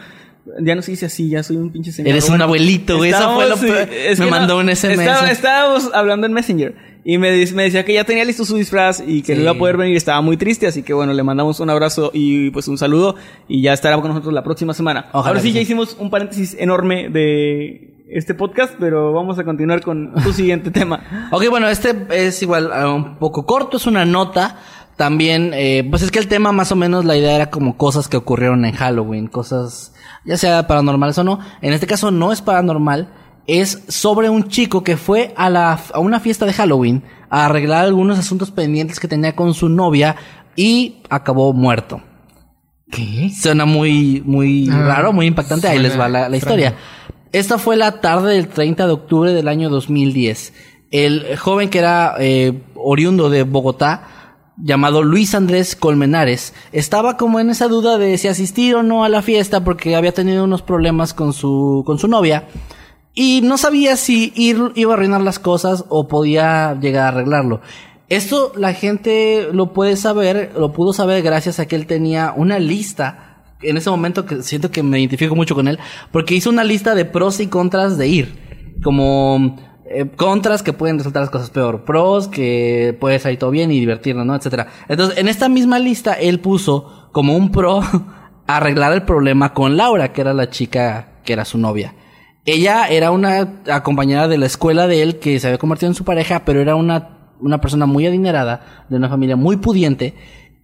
Ya 0.62 0.76
no 0.76 0.82
se 0.82 0.92
dice 0.92 1.06
así, 1.06 1.30
ya 1.30 1.44
soy 1.44 1.58
un 1.58 1.72
pinche 1.72 1.92
señor. 1.92 2.10
Eres 2.10 2.30
un 2.30 2.42
abuelito, 2.42 2.98
güey. 2.98 3.12
Eso 3.12 3.34
fue 3.36 3.48
lo 3.48 3.58
Me 3.58 4.26
mandó 4.32 4.58
un 4.58 4.70
SMS. 4.70 5.00
estaba- 5.00 5.32
estábamos 5.32 5.90
hablando 5.94 6.28
en 6.28 6.34
Messenger. 6.34 6.76
Y 7.06 7.18
me, 7.18 7.32
me 7.54 7.64
decía 7.64 7.86
que 7.86 7.94
ya 7.94 8.04
tenía 8.04 8.26
listo 8.26 8.44
su 8.46 8.56
disfraz 8.58 9.02
y 9.06 9.22
que 9.22 9.34
Sí. 9.34 9.36
no 9.36 9.42
iba 9.44 9.52
a 9.52 9.56
poder 9.58 9.78
venir. 9.78 9.96
Estaba 9.96 10.22
muy 10.22 10.38
triste, 10.38 10.68
así 10.68 10.84
que 10.84 10.94
bueno, 10.94 11.14
le 11.14 11.24
mandamos 11.24 11.60
un 11.60 11.70
abrazo 11.70 12.12
y 12.14 12.50
pues 12.52 12.68
un 12.68 12.78
saludo. 12.78 13.16
Y 13.48 13.62
ya 13.62 13.74
estará 13.74 13.96
con 13.98 14.10
nosotros 14.10 14.34
la 14.34 14.44
próxima 14.44 14.74
semana. 14.74 15.06
Ojalá 15.14 15.30
Ahora 15.30 15.40
sí, 15.40 15.52
ya 15.54 15.62
hicimos 15.62 15.96
un 16.00 16.10
paréntesis 16.10 16.56
enorme 16.60 17.10
de 17.10 17.96
este 18.12 18.34
podcast, 18.34 18.74
pero 18.80 19.14
vamos 19.14 19.38
a 19.40 19.44
continuar 19.44 19.82
con 19.82 20.14
tu 20.24 20.34
siguiente 20.34 20.72
tema. 20.72 21.30
Ok, 21.32 21.46
bueno, 21.50 21.70
este 21.70 21.96
es 22.12 22.42
igual 22.42 22.70
un 22.94 23.18
poco 23.18 23.46
corto, 23.46 23.78
es 23.78 23.86
una 23.88 24.04
nota. 24.06 24.58
También, 25.00 25.52
eh, 25.54 25.88
pues 25.90 26.02
es 26.02 26.12
que 26.12 26.20
el 26.20 26.28
tema 26.28 26.52
más 26.52 26.74
o 26.74 26.76
menos 26.76 27.06
la 27.06 27.16
idea 27.16 27.34
era 27.34 27.50
como 27.50 27.78
cosas 27.78 28.10
que 28.10 28.18
ocurrieron 28.18 28.66
en 28.66 28.74
Halloween, 28.76 29.28
cosas 29.28 29.94
ya 30.26 30.36
sea 30.36 30.68
paranormales 30.68 31.18
o 31.20 31.24
no. 31.24 31.40
En 31.62 31.72
este 31.72 31.88
caso 31.88 32.12
no 32.12 32.34
es 32.34 32.42
paranormal, 32.42 33.08
es 33.48 33.82
sobre 33.88 34.30
un 34.30 34.50
chico 34.50 34.84
que 34.84 34.98
fue 34.98 35.34
a, 35.38 35.50
la, 35.50 35.80
a 35.94 36.00
una 36.00 36.20
fiesta 36.20 36.46
de 36.46 36.52
Halloween 36.52 37.06
a 37.30 37.46
arreglar 37.46 37.86
algunos 37.86 38.20
asuntos 38.20 38.52
pendientes 38.52 39.00
que 39.00 39.08
tenía 39.08 39.38
con 39.38 39.54
su 39.54 39.70
novia 39.70 40.18
y 40.58 40.98
acabó 41.10 41.54
muerto. 41.54 42.02
¿Qué? 42.92 43.32
Suena 43.42 43.64
muy, 43.64 44.22
muy 44.26 44.68
Ah, 44.70 44.84
raro, 44.86 45.14
muy 45.14 45.28
impactante. 45.28 45.70
Ahí 45.70 45.80
les 45.80 45.98
va 45.98 46.10
la, 46.10 46.28
la 46.28 46.36
historia. 46.36 46.76
Esta 47.32 47.58
fue 47.58 47.78
la 47.78 48.02
tarde 48.02 48.34
del 48.34 48.50
30 48.50 48.86
de 48.86 48.92
octubre 48.92 49.32
del 49.32 49.48
año 49.48 49.70
2010. 49.70 50.54
El 50.92 51.38
joven 51.38 51.70
que 51.70 51.80
era 51.80 52.16
eh, 52.20 52.64
oriundo 52.76 53.30
de 53.30 53.44
Bogotá, 53.44 54.19
llamado 54.62 55.04
Luis 55.04 55.36
Andrés 55.36 55.76
Colmenares, 55.76 56.54
estaba 56.72 57.18
como 57.18 57.40
en 57.40 57.50
esa 57.50 57.68
duda 57.68 57.98
de 57.98 58.18
si 58.18 58.28
asistir 58.28 58.76
o 58.76 58.84
no 58.84 59.04
a 59.04 59.10
la 59.10 59.22
fiesta 59.22 59.64
porque 59.64 59.96
había 59.96 60.14
tenido 60.14 60.44
unos 60.44 60.62
problemas 60.62 61.14
con 61.14 61.34
su, 61.34 61.84
con 61.86 61.98
su 62.00 62.08
novia. 62.08 62.48
Y 63.14 63.42
no 63.44 63.58
sabía 63.58 63.98
si 63.98 64.32
ir 64.36 64.72
iba 64.76 64.92
a 64.92 64.96
arruinar 64.96 65.22
las 65.22 65.40
cosas 65.40 65.86
o 65.90 66.08
podía 66.08 66.78
llegar 66.80 67.06
a 67.06 67.08
arreglarlo. 67.10 67.62
Esto 68.08 68.52
la 68.56 68.74
gente 68.74 69.50
lo 69.52 69.74
puede 69.74 69.96
saber, 69.96 70.52
lo 70.58 70.74
pudo 70.74 70.94
saber 70.94 71.22
gracias 71.22 71.60
a 71.60 71.68
que 71.68 71.76
él 71.76 71.86
tenía 71.86 72.34
una 72.36 72.60
lista. 72.60 73.26
En 73.62 73.78
ese 73.78 73.90
momento 73.90 74.26
que 74.26 74.42
siento 74.42 74.72
que 74.72 74.84
me 74.84 75.00
identifico 75.00 75.36
mucho 75.36 75.54
con 75.54 75.68
él, 75.68 75.80
porque 76.12 76.34
hizo 76.34 76.50
una 76.50 76.64
lista 76.64 76.96
de 76.96 77.06
pros 77.06 77.40
y 77.40 77.48
contras 77.48 77.98
de 77.98 78.08
ir. 78.08 78.50
Como 78.82 79.58
eh, 79.92 80.08
contras 80.16 80.62
que 80.62 80.72
pueden 80.72 81.00
resultar 81.00 81.24
las 81.24 81.32
cosas 81.32 81.50
peor, 81.50 81.84
pros 81.84 82.28
que 82.28 82.96
puede 83.00 83.18
salir 83.18 83.40
todo 83.40 83.50
bien 83.50 83.72
y 83.72 83.80
divertirnos, 83.80 84.24
¿no? 84.24 84.36
Etcétera. 84.36 84.68
Entonces, 84.88 85.18
en 85.18 85.28
esta 85.28 85.50
misma 85.50 85.80
lista, 85.80 86.14
él 86.14 86.40
puso 86.40 87.10
como 87.12 87.36
un 87.36 87.52
pro 87.52 87.82
arreglar 88.48 88.94
el 88.94 89.02
problema 89.02 89.54
con 89.56 89.78
Laura, 89.78 90.14
que 90.14 90.22
era 90.22 90.36
la 90.36 90.52
chica 90.52 91.22
que 91.26 91.34
era 91.34 91.44
su 91.44 91.58
novia. 91.58 91.96
Ella 92.46 92.88
era 92.88 93.10
una 93.10 93.64
compañera 93.84 94.28
de 94.28 94.38
la 94.38 94.46
escuela 94.46 94.86
de 94.86 95.02
él 95.02 95.18
que 95.18 95.40
se 95.40 95.48
había 95.48 95.58
convertido 95.58 95.90
en 95.90 95.96
su 95.96 96.04
pareja, 96.04 96.46
pero 96.46 96.62
era 96.62 96.76
una, 96.76 97.34
una 97.40 97.60
persona 97.60 97.88
muy 97.88 98.06
adinerada, 98.06 98.86
de 98.90 98.96
una 98.96 99.10
familia 99.10 99.36
muy 99.36 99.58
pudiente, 99.58 100.14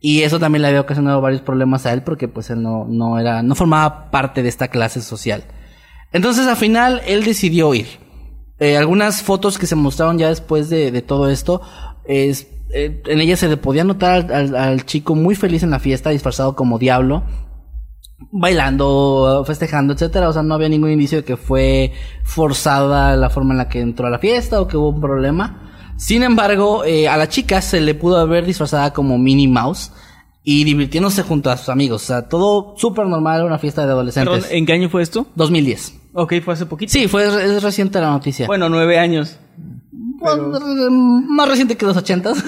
y 0.01 0.21
eso 0.21 0.39
también 0.39 0.61
le 0.61 0.67
había 0.67 0.81
ocasionado 0.81 1.19
varios 1.19 1.41
problemas 1.41 1.87
a 1.87 1.93
él 1.93 2.03
porque 2.03 2.27
pues 2.27 2.51
él 2.51 2.61
no, 2.61 2.85
no 2.87 3.17
era, 3.17 3.41
no 3.41 3.55
formaba 3.55 4.11
parte 4.11 4.43
de 4.43 4.49
esta 4.49 4.67
clase 4.67 5.01
social. 5.01 5.45
Entonces 6.11 6.45
al 6.45 6.57
final 6.57 7.01
él 7.07 7.23
decidió 7.23 7.73
ir. 7.73 8.04
Eh, 8.59 8.77
algunas 8.77 9.21
fotos 9.21 9.57
que 9.57 9.67
se 9.67 9.75
mostraron 9.75 10.17
ya 10.17 10.29
después 10.29 10.69
de, 10.69 10.91
de 10.91 11.01
todo 11.01 11.29
esto, 11.29 11.61
es, 12.05 12.47
eh, 12.73 13.01
en 13.05 13.19
ellas 13.19 13.39
se 13.39 13.49
le 13.49 13.57
podía 13.57 13.83
notar 13.83 14.13
al, 14.13 14.31
al- 14.33 14.55
al 14.55 14.85
chico 14.85 15.13
muy 15.15 15.35
feliz 15.35 15.63
en 15.63 15.71
la 15.71 15.79
fiesta, 15.79 16.09
disfrazado 16.11 16.55
como 16.55 16.79
diablo, 16.79 17.23
bailando, 18.31 19.43
festejando, 19.45 19.93
etcétera. 19.93 20.29
O 20.29 20.33
sea, 20.33 20.43
no 20.43 20.53
había 20.55 20.69
ningún 20.69 20.91
indicio 20.91 21.19
de 21.19 21.23
que 21.25 21.37
fue 21.37 21.91
forzada 22.23 23.15
la 23.15 23.29
forma 23.29 23.53
en 23.53 23.57
la 23.59 23.69
que 23.69 23.81
entró 23.81 24.07
a 24.07 24.09
la 24.09 24.19
fiesta 24.19 24.61
o 24.61 24.67
que 24.67 24.77
hubo 24.77 24.89
un 24.89 25.01
problema. 25.01 25.61
Sin 25.97 26.23
embargo, 26.23 26.83
eh, 26.83 27.07
a 27.07 27.17
la 27.17 27.29
chica 27.29 27.61
se 27.61 27.79
le 27.81 27.95
pudo 27.95 28.17
haber 28.17 28.45
disfrazada 28.45 28.91
como 28.93 29.17
Minnie 29.17 29.47
Mouse 29.47 29.91
y 30.43 30.63
divirtiéndose 30.63 31.23
junto 31.23 31.49
a 31.49 31.57
sus 31.57 31.69
amigos. 31.69 32.03
O 32.03 32.05
sea, 32.05 32.27
todo 32.27 32.75
súper 32.77 33.07
normal, 33.07 33.43
una 33.45 33.57
fiesta 33.59 33.85
de 33.85 33.91
adolescentes. 33.93 34.33
Perdón, 34.43 34.49
¿en 34.57 34.65
qué 34.65 34.73
año 34.73 34.89
fue 34.89 35.01
esto? 35.01 35.27
2010. 35.35 35.93
Ok, 36.17 36.35
fue 36.43 36.53
hace 36.53 36.65
poquito. 36.65 36.91
Sí, 36.93 37.09
fue 37.09 37.25
es 37.25 37.61
reciente 37.61 37.99
la 37.99 38.09
noticia. 38.09 38.47
Bueno, 38.47 38.69
nueve 38.69 38.97
años. 38.97 39.37
Pues, 40.17 40.37
más 40.39 41.49
reciente 41.49 41.75
que 41.75 41.85
los 41.85 41.97
ochentas. 41.97 42.41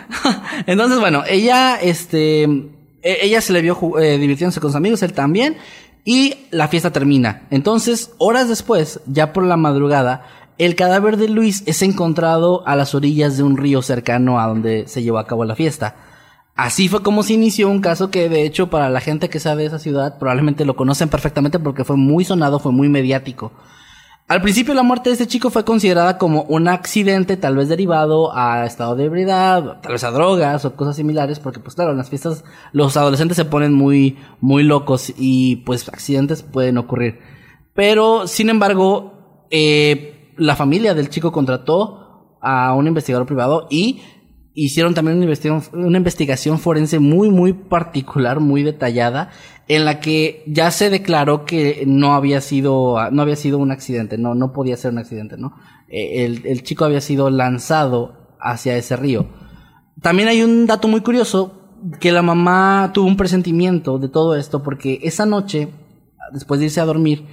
Entonces, 0.66 1.00
bueno, 1.00 1.22
ella, 1.26 1.76
este, 1.80 2.42
e- 2.42 3.18
ella 3.22 3.40
se 3.40 3.54
le 3.54 3.62
vio 3.62 3.98
eh, 3.98 4.18
divirtiéndose 4.18 4.60
con 4.60 4.70
sus 4.70 4.76
amigos, 4.76 5.02
él 5.02 5.14
también, 5.14 5.56
y 6.04 6.34
la 6.50 6.68
fiesta 6.68 6.92
termina. 6.92 7.46
Entonces, 7.50 8.12
horas 8.18 8.50
después, 8.50 9.00
ya 9.06 9.32
por 9.32 9.44
la 9.44 9.56
madrugada, 9.56 10.26
el 10.58 10.74
cadáver 10.74 11.16
de 11.16 11.28
Luis 11.28 11.62
es 11.64 11.80
encontrado 11.80 12.66
a 12.66 12.76
las 12.76 12.94
orillas 12.94 13.38
de 13.38 13.42
un 13.42 13.56
río 13.56 13.80
cercano 13.80 14.38
a 14.38 14.46
donde 14.46 14.86
se 14.86 15.02
llevó 15.02 15.18
a 15.18 15.26
cabo 15.26 15.46
la 15.46 15.56
fiesta. 15.56 15.96
Así 16.58 16.88
fue 16.88 17.04
como 17.04 17.22
se 17.22 17.34
inició 17.34 17.68
un 17.68 17.80
caso 17.80 18.10
que 18.10 18.28
de 18.28 18.44
hecho 18.44 18.68
para 18.68 18.90
la 18.90 19.00
gente 19.00 19.28
que 19.28 19.38
sabe 19.38 19.62
de 19.62 19.68
esa 19.68 19.78
ciudad 19.78 20.18
probablemente 20.18 20.64
lo 20.64 20.74
conocen 20.74 21.08
perfectamente 21.08 21.60
porque 21.60 21.84
fue 21.84 21.96
muy 21.96 22.24
sonado, 22.24 22.58
fue 22.58 22.72
muy 22.72 22.88
mediático. 22.88 23.52
Al 24.26 24.42
principio 24.42 24.74
la 24.74 24.82
muerte 24.82 25.08
de 25.08 25.12
este 25.12 25.28
chico 25.28 25.50
fue 25.50 25.64
considerada 25.64 26.18
como 26.18 26.42
un 26.42 26.66
accidente 26.66 27.36
tal 27.36 27.54
vez 27.54 27.68
derivado 27.68 28.36
a 28.36 28.66
estado 28.66 28.96
de 28.96 29.04
ebriedad, 29.04 29.80
tal 29.82 29.92
vez 29.92 30.02
a 30.02 30.10
drogas 30.10 30.64
o 30.64 30.74
cosas 30.74 30.96
similares, 30.96 31.38
porque 31.38 31.60
pues 31.60 31.76
claro, 31.76 31.92
en 31.92 31.98
las 31.98 32.10
fiestas 32.10 32.42
los 32.72 32.96
adolescentes 32.96 33.36
se 33.36 33.44
ponen 33.44 33.72
muy, 33.72 34.18
muy 34.40 34.64
locos 34.64 35.12
y 35.16 35.62
pues 35.64 35.88
accidentes 35.88 36.42
pueden 36.42 36.76
ocurrir. 36.76 37.20
Pero, 37.72 38.26
sin 38.26 38.50
embargo, 38.50 39.46
eh, 39.52 40.32
la 40.36 40.56
familia 40.56 40.94
del 40.94 41.08
chico 41.08 41.30
contrató 41.30 42.36
a 42.40 42.74
un 42.74 42.88
investigador 42.88 43.28
privado 43.28 43.68
y 43.70 44.02
hicieron 44.64 44.94
también 44.94 45.16
una 45.16 45.24
investigación, 45.26 45.84
una 45.86 45.98
investigación 45.98 46.58
forense 46.58 46.98
muy, 46.98 47.30
muy 47.30 47.52
particular, 47.52 48.40
muy 48.40 48.62
detallada, 48.62 49.30
en 49.68 49.84
la 49.84 50.00
que 50.00 50.42
ya 50.46 50.70
se 50.70 50.90
declaró 50.90 51.44
que 51.44 51.84
no 51.86 52.14
había 52.14 52.40
sido, 52.40 52.96
no 53.10 53.22
había 53.22 53.36
sido 53.36 53.58
un 53.58 53.70
accidente, 53.70 54.18
no, 54.18 54.34
no 54.34 54.52
podía 54.52 54.76
ser 54.76 54.92
un 54.92 54.98
accidente, 54.98 55.36
¿no? 55.36 55.54
Eh, 55.88 56.24
El, 56.24 56.46
el 56.46 56.62
chico 56.62 56.84
había 56.84 57.00
sido 57.00 57.30
lanzado 57.30 58.36
hacia 58.40 58.76
ese 58.76 58.96
río. 58.96 59.26
También 60.02 60.28
hay 60.28 60.42
un 60.42 60.66
dato 60.66 60.88
muy 60.88 61.02
curioso, 61.02 61.54
que 62.00 62.10
la 62.10 62.22
mamá 62.22 62.90
tuvo 62.92 63.06
un 63.06 63.16
presentimiento 63.16 63.98
de 63.98 64.08
todo 64.08 64.34
esto, 64.34 64.62
porque 64.62 64.98
esa 65.02 65.26
noche, 65.26 65.68
después 66.32 66.58
de 66.58 66.66
irse 66.66 66.80
a 66.80 66.84
dormir, 66.84 67.26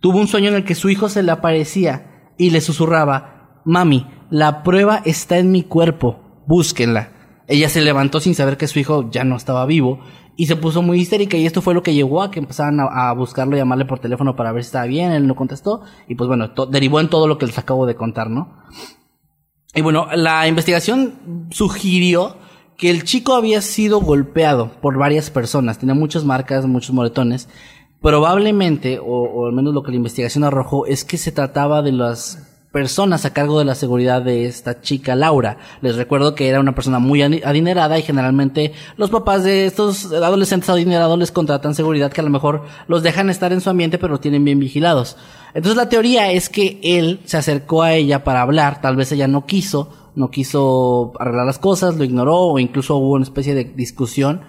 tuvo 0.00 0.18
un 0.18 0.28
sueño 0.28 0.48
en 0.48 0.56
el 0.56 0.64
que 0.64 0.74
su 0.74 0.90
hijo 0.90 1.08
se 1.08 1.22
le 1.22 1.32
aparecía 1.32 2.32
y 2.36 2.50
le 2.50 2.60
susurraba, 2.60 3.62
mami, 3.64 4.06
la 4.30 4.62
prueba 4.62 5.00
está 5.04 5.38
en 5.38 5.50
mi 5.50 5.62
cuerpo, 5.62 6.25
búsquenla. 6.46 7.10
Ella 7.48 7.68
se 7.68 7.80
levantó 7.80 8.20
sin 8.20 8.34
saber 8.34 8.56
que 8.56 8.66
su 8.66 8.78
hijo 8.78 9.10
ya 9.10 9.24
no 9.24 9.36
estaba 9.36 9.66
vivo 9.66 10.00
y 10.36 10.46
se 10.46 10.56
puso 10.56 10.82
muy 10.82 11.00
histérica 11.00 11.36
y 11.36 11.46
esto 11.46 11.62
fue 11.62 11.74
lo 11.74 11.82
que 11.82 11.94
llevó 11.94 12.22
a 12.22 12.30
que 12.30 12.40
empezaran 12.40 12.80
a, 12.80 13.08
a 13.08 13.12
buscarlo 13.12 13.56
llamarle 13.56 13.84
por 13.84 14.00
teléfono 14.00 14.36
para 14.36 14.52
ver 14.52 14.64
si 14.64 14.68
estaba 14.68 14.86
bien, 14.86 15.12
él 15.12 15.26
no 15.26 15.36
contestó 15.36 15.82
y 16.08 16.14
pues 16.14 16.28
bueno, 16.28 16.50
derivó 16.70 17.00
en 17.00 17.08
todo 17.08 17.26
lo 17.26 17.38
que 17.38 17.46
les 17.46 17.58
acabo 17.58 17.86
de 17.86 17.94
contar, 17.94 18.30
¿no? 18.30 18.64
Y 19.74 19.82
bueno, 19.82 20.08
la 20.14 20.48
investigación 20.48 21.48
sugirió 21.50 22.36
que 22.76 22.90
el 22.90 23.04
chico 23.04 23.34
había 23.34 23.60
sido 23.62 24.00
golpeado 24.00 24.70
por 24.80 24.98
varias 24.98 25.30
personas, 25.30 25.78
tenía 25.78 25.94
muchas 25.94 26.24
marcas, 26.24 26.66
muchos 26.66 26.94
moretones. 26.94 27.48
Probablemente, 28.00 28.98
o 29.02 29.46
al 29.46 29.52
menos 29.52 29.74
lo 29.74 29.82
que 29.82 29.90
la 29.90 29.96
investigación 29.96 30.44
arrojó, 30.44 30.86
es 30.86 31.04
que 31.04 31.16
se 31.16 31.32
trataba 31.32 31.82
de 31.82 31.92
las 31.92 32.55
personas 32.76 33.24
a 33.24 33.32
cargo 33.32 33.58
de 33.58 33.64
la 33.64 33.74
seguridad 33.74 34.20
de 34.20 34.44
esta 34.44 34.82
chica 34.82 35.14
Laura. 35.14 35.56
Les 35.80 35.96
recuerdo 35.96 36.34
que 36.34 36.46
era 36.46 36.60
una 36.60 36.74
persona 36.74 36.98
muy 36.98 37.22
adinerada 37.22 37.98
y 37.98 38.02
generalmente 38.02 38.74
los 38.98 39.08
papás 39.08 39.44
de 39.44 39.64
estos 39.64 40.12
adolescentes 40.12 40.68
adinerados 40.68 41.18
les 41.18 41.32
contratan 41.32 41.74
seguridad 41.74 42.12
que 42.12 42.20
a 42.20 42.24
lo 42.24 42.28
mejor 42.28 42.64
los 42.86 43.02
dejan 43.02 43.30
estar 43.30 43.50
en 43.54 43.62
su 43.62 43.70
ambiente 43.70 43.96
pero 43.96 44.12
los 44.12 44.20
tienen 44.20 44.44
bien 44.44 44.58
vigilados. 44.58 45.16
Entonces 45.54 45.74
la 45.78 45.88
teoría 45.88 46.30
es 46.30 46.50
que 46.50 46.78
él 46.82 47.20
se 47.24 47.38
acercó 47.38 47.82
a 47.82 47.94
ella 47.94 48.24
para 48.24 48.42
hablar, 48.42 48.82
tal 48.82 48.94
vez 48.94 49.10
ella 49.10 49.26
no 49.26 49.46
quiso, 49.46 50.12
no 50.14 50.30
quiso 50.30 51.14
arreglar 51.18 51.46
las 51.46 51.58
cosas, 51.58 51.96
lo 51.96 52.04
ignoró 52.04 52.40
o 52.40 52.58
incluso 52.58 52.98
hubo 52.98 53.14
una 53.14 53.24
especie 53.24 53.54
de 53.54 53.64
discusión 53.64 54.42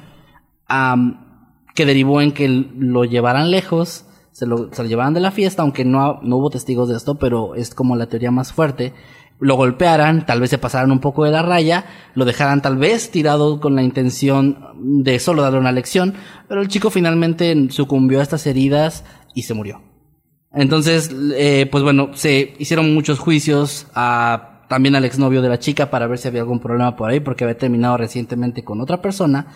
que 0.67 1.85
derivó 1.85 2.19
en 2.19 2.33
que 2.33 2.49
lo 2.49 3.05
llevaran 3.05 3.51
lejos, 3.51 4.03
se 4.37 4.45
lo, 4.45 4.71
se 4.71 4.83
lo 4.83 4.87
llevaran 4.87 5.15
de 5.15 5.19
la 5.19 5.31
fiesta, 5.31 5.63
aunque 5.63 5.83
no, 5.83 6.19
no 6.21 6.37
hubo 6.37 6.51
testigos 6.51 6.87
de 6.89 6.95
esto, 6.95 7.15
pero 7.15 7.55
es 7.55 7.73
como 7.73 7.95
la 7.95 8.05
teoría 8.05 8.29
más 8.29 8.53
fuerte. 8.53 8.93
Lo 9.39 9.55
golpearan, 9.55 10.27
tal 10.27 10.41
vez 10.41 10.51
se 10.51 10.59
pasaran 10.59 10.91
un 10.91 10.99
poco 10.99 11.25
de 11.25 11.31
la 11.31 11.41
raya, 11.41 11.85
lo 12.13 12.23
dejaran 12.23 12.61
tal 12.61 12.77
vez 12.77 13.09
tirado 13.09 13.59
con 13.59 13.75
la 13.75 13.81
intención 13.81 14.59
de 15.03 15.17
solo 15.17 15.41
darle 15.41 15.57
una 15.57 15.71
lección, 15.71 16.13
pero 16.47 16.61
el 16.61 16.67
chico 16.67 16.91
finalmente 16.91 17.55
sucumbió 17.71 18.19
a 18.19 18.23
estas 18.23 18.45
heridas 18.45 19.05
y 19.33 19.41
se 19.41 19.55
murió. 19.55 19.81
Entonces, 20.53 21.09
eh, 21.33 21.67
pues 21.71 21.83
bueno, 21.83 22.11
se 22.13 22.53
hicieron 22.59 22.93
muchos 22.93 23.17
juicios 23.17 23.87
a, 23.95 24.65
también 24.69 24.95
al 24.95 25.05
exnovio 25.05 25.41
de 25.41 25.49
la 25.49 25.57
chica 25.57 25.89
para 25.89 26.05
ver 26.05 26.19
si 26.19 26.27
había 26.27 26.41
algún 26.41 26.59
problema 26.59 26.95
por 26.95 27.09
ahí, 27.09 27.21
porque 27.21 27.43
había 27.43 27.57
terminado 27.57 27.97
recientemente 27.97 28.63
con 28.63 28.81
otra 28.81 29.01
persona. 29.01 29.47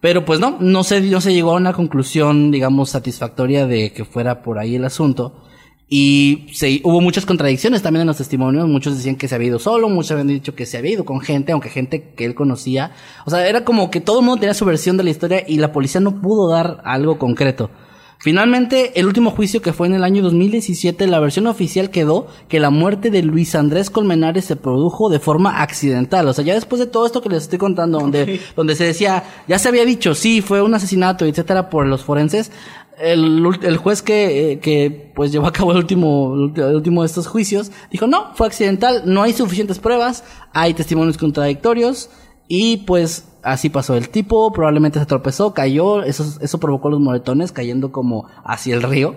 Pero 0.00 0.24
pues 0.24 0.40
no, 0.40 0.58
no 0.60 0.84
se, 0.84 1.00
no 1.00 1.20
se 1.20 1.32
llegó 1.32 1.52
a 1.52 1.56
una 1.56 1.72
conclusión, 1.72 2.50
digamos, 2.50 2.90
satisfactoria 2.90 3.66
de 3.66 3.92
que 3.92 4.04
fuera 4.04 4.42
por 4.42 4.58
ahí 4.58 4.76
el 4.76 4.84
asunto. 4.84 5.42
Y 5.88 6.48
se, 6.52 6.80
hubo 6.82 7.00
muchas 7.00 7.26
contradicciones 7.26 7.80
también 7.80 8.02
en 8.02 8.08
los 8.08 8.16
testimonios. 8.16 8.66
Muchos 8.68 8.96
decían 8.96 9.16
que 9.16 9.28
se 9.28 9.34
había 9.34 9.48
ido 9.48 9.58
solo, 9.58 9.88
muchos 9.88 10.12
habían 10.12 10.26
dicho 10.26 10.54
que 10.54 10.66
se 10.66 10.78
había 10.78 10.92
ido 10.92 11.04
con 11.04 11.20
gente, 11.20 11.52
aunque 11.52 11.70
gente 11.70 12.12
que 12.14 12.24
él 12.24 12.34
conocía. 12.34 12.92
O 13.24 13.30
sea, 13.30 13.48
era 13.48 13.64
como 13.64 13.90
que 13.90 14.00
todo 14.00 14.20
el 14.20 14.26
mundo 14.26 14.40
tenía 14.40 14.54
su 14.54 14.64
versión 14.64 14.96
de 14.96 15.04
la 15.04 15.10
historia 15.10 15.44
y 15.46 15.58
la 15.58 15.72
policía 15.72 16.00
no 16.00 16.20
pudo 16.20 16.50
dar 16.50 16.82
algo 16.84 17.18
concreto. 17.18 17.70
Finalmente, 18.18 18.98
el 18.98 19.06
último 19.06 19.30
juicio 19.30 19.60
que 19.60 19.72
fue 19.72 19.86
en 19.86 19.94
el 19.94 20.02
año 20.02 20.22
2017, 20.22 21.06
la 21.06 21.20
versión 21.20 21.46
oficial 21.46 21.90
quedó 21.90 22.26
que 22.48 22.60
la 22.60 22.70
muerte 22.70 23.10
de 23.10 23.22
Luis 23.22 23.54
Andrés 23.54 23.90
Colmenares 23.90 24.46
se 24.46 24.56
produjo 24.56 25.10
de 25.10 25.20
forma 25.20 25.60
accidental. 25.62 26.26
O 26.26 26.32
sea, 26.32 26.44
ya 26.44 26.54
después 26.54 26.80
de 26.80 26.86
todo 26.86 27.04
esto 27.04 27.20
que 27.20 27.28
les 27.28 27.42
estoy 27.42 27.58
contando, 27.58 28.00
donde, 28.00 28.40
donde 28.56 28.74
se 28.74 28.84
decía, 28.84 29.24
ya 29.46 29.58
se 29.58 29.68
había 29.68 29.84
dicho, 29.84 30.14
sí, 30.14 30.40
fue 30.40 30.62
un 30.62 30.74
asesinato, 30.74 31.26
etcétera, 31.26 31.68
por 31.68 31.86
los 31.86 32.04
forenses, 32.04 32.50
el, 32.98 33.46
el 33.62 33.76
juez 33.76 34.02
que, 34.02 34.52
eh, 34.52 34.60
que 34.60 35.12
pues 35.14 35.30
llevó 35.30 35.46
a 35.46 35.52
cabo 35.52 35.72
el 35.72 35.78
último, 35.78 36.34
el 36.56 36.74
último 36.74 37.02
de 37.02 37.06
estos 37.06 37.26
juicios, 37.26 37.70
dijo, 37.90 38.06
no, 38.06 38.34
fue 38.34 38.46
accidental, 38.46 39.02
no 39.04 39.22
hay 39.22 39.34
suficientes 39.34 39.78
pruebas, 39.78 40.24
hay 40.52 40.72
testimonios 40.74 41.18
contradictorios, 41.18 42.08
y 42.48 42.78
pues 42.78 43.28
así 43.42 43.70
pasó. 43.70 43.94
El 43.96 44.08
tipo 44.08 44.52
probablemente 44.52 44.98
se 44.98 45.06
tropezó, 45.06 45.54
cayó, 45.54 46.02
eso, 46.02 46.38
eso 46.40 46.60
provocó 46.60 46.90
los 46.90 47.00
moretones 47.00 47.52
cayendo 47.52 47.92
como 47.92 48.28
hacia 48.44 48.74
el 48.74 48.82
río. 48.82 49.16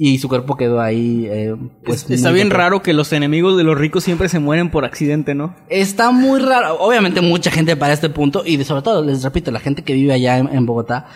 Y 0.00 0.18
su 0.18 0.28
cuerpo 0.28 0.56
quedó 0.56 0.80
ahí, 0.80 1.26
eh, 1.28 1.56
pues... 1.84 2.08
Está 2.08 2.30
bien 2.30 2.50
raro 2.50 2.82
que 2.82 2.92
los 2.92 3.12
enemigos 3.12 3.56
de 3.56 3.64
los 3.64 3.76
ricos 3.76 4.04
siempre 4.04 4.28
se 4.28 4.38
mueren 4.38 4.70
por 4.70 4.84
accidente, 4.84 5.34
¿no? 5.34 5.56
Está 5.68 6.12
muy 6.12 6.38
raro. 6.38 6.78
Obviamente 6.78 7.20
mucha 7.20 7.50
gente 7.50 7.74
para 7.74 7.94
este 7.94 8.08
punto. 8.08 8.44
Y 8.46 8.62
sobre 8.62 8.82
todo, 8.82 9.04
les 9.04 9.24
repito, 9.24 9.50
la 9.50 9.58
gente 9.58 9.82
que 9.82 9.94
vive 9.94 10.12
allá 10.12 10.38
en, 10.38 10.54
en 10.54 10.66
Bogotá. 10.66 11.06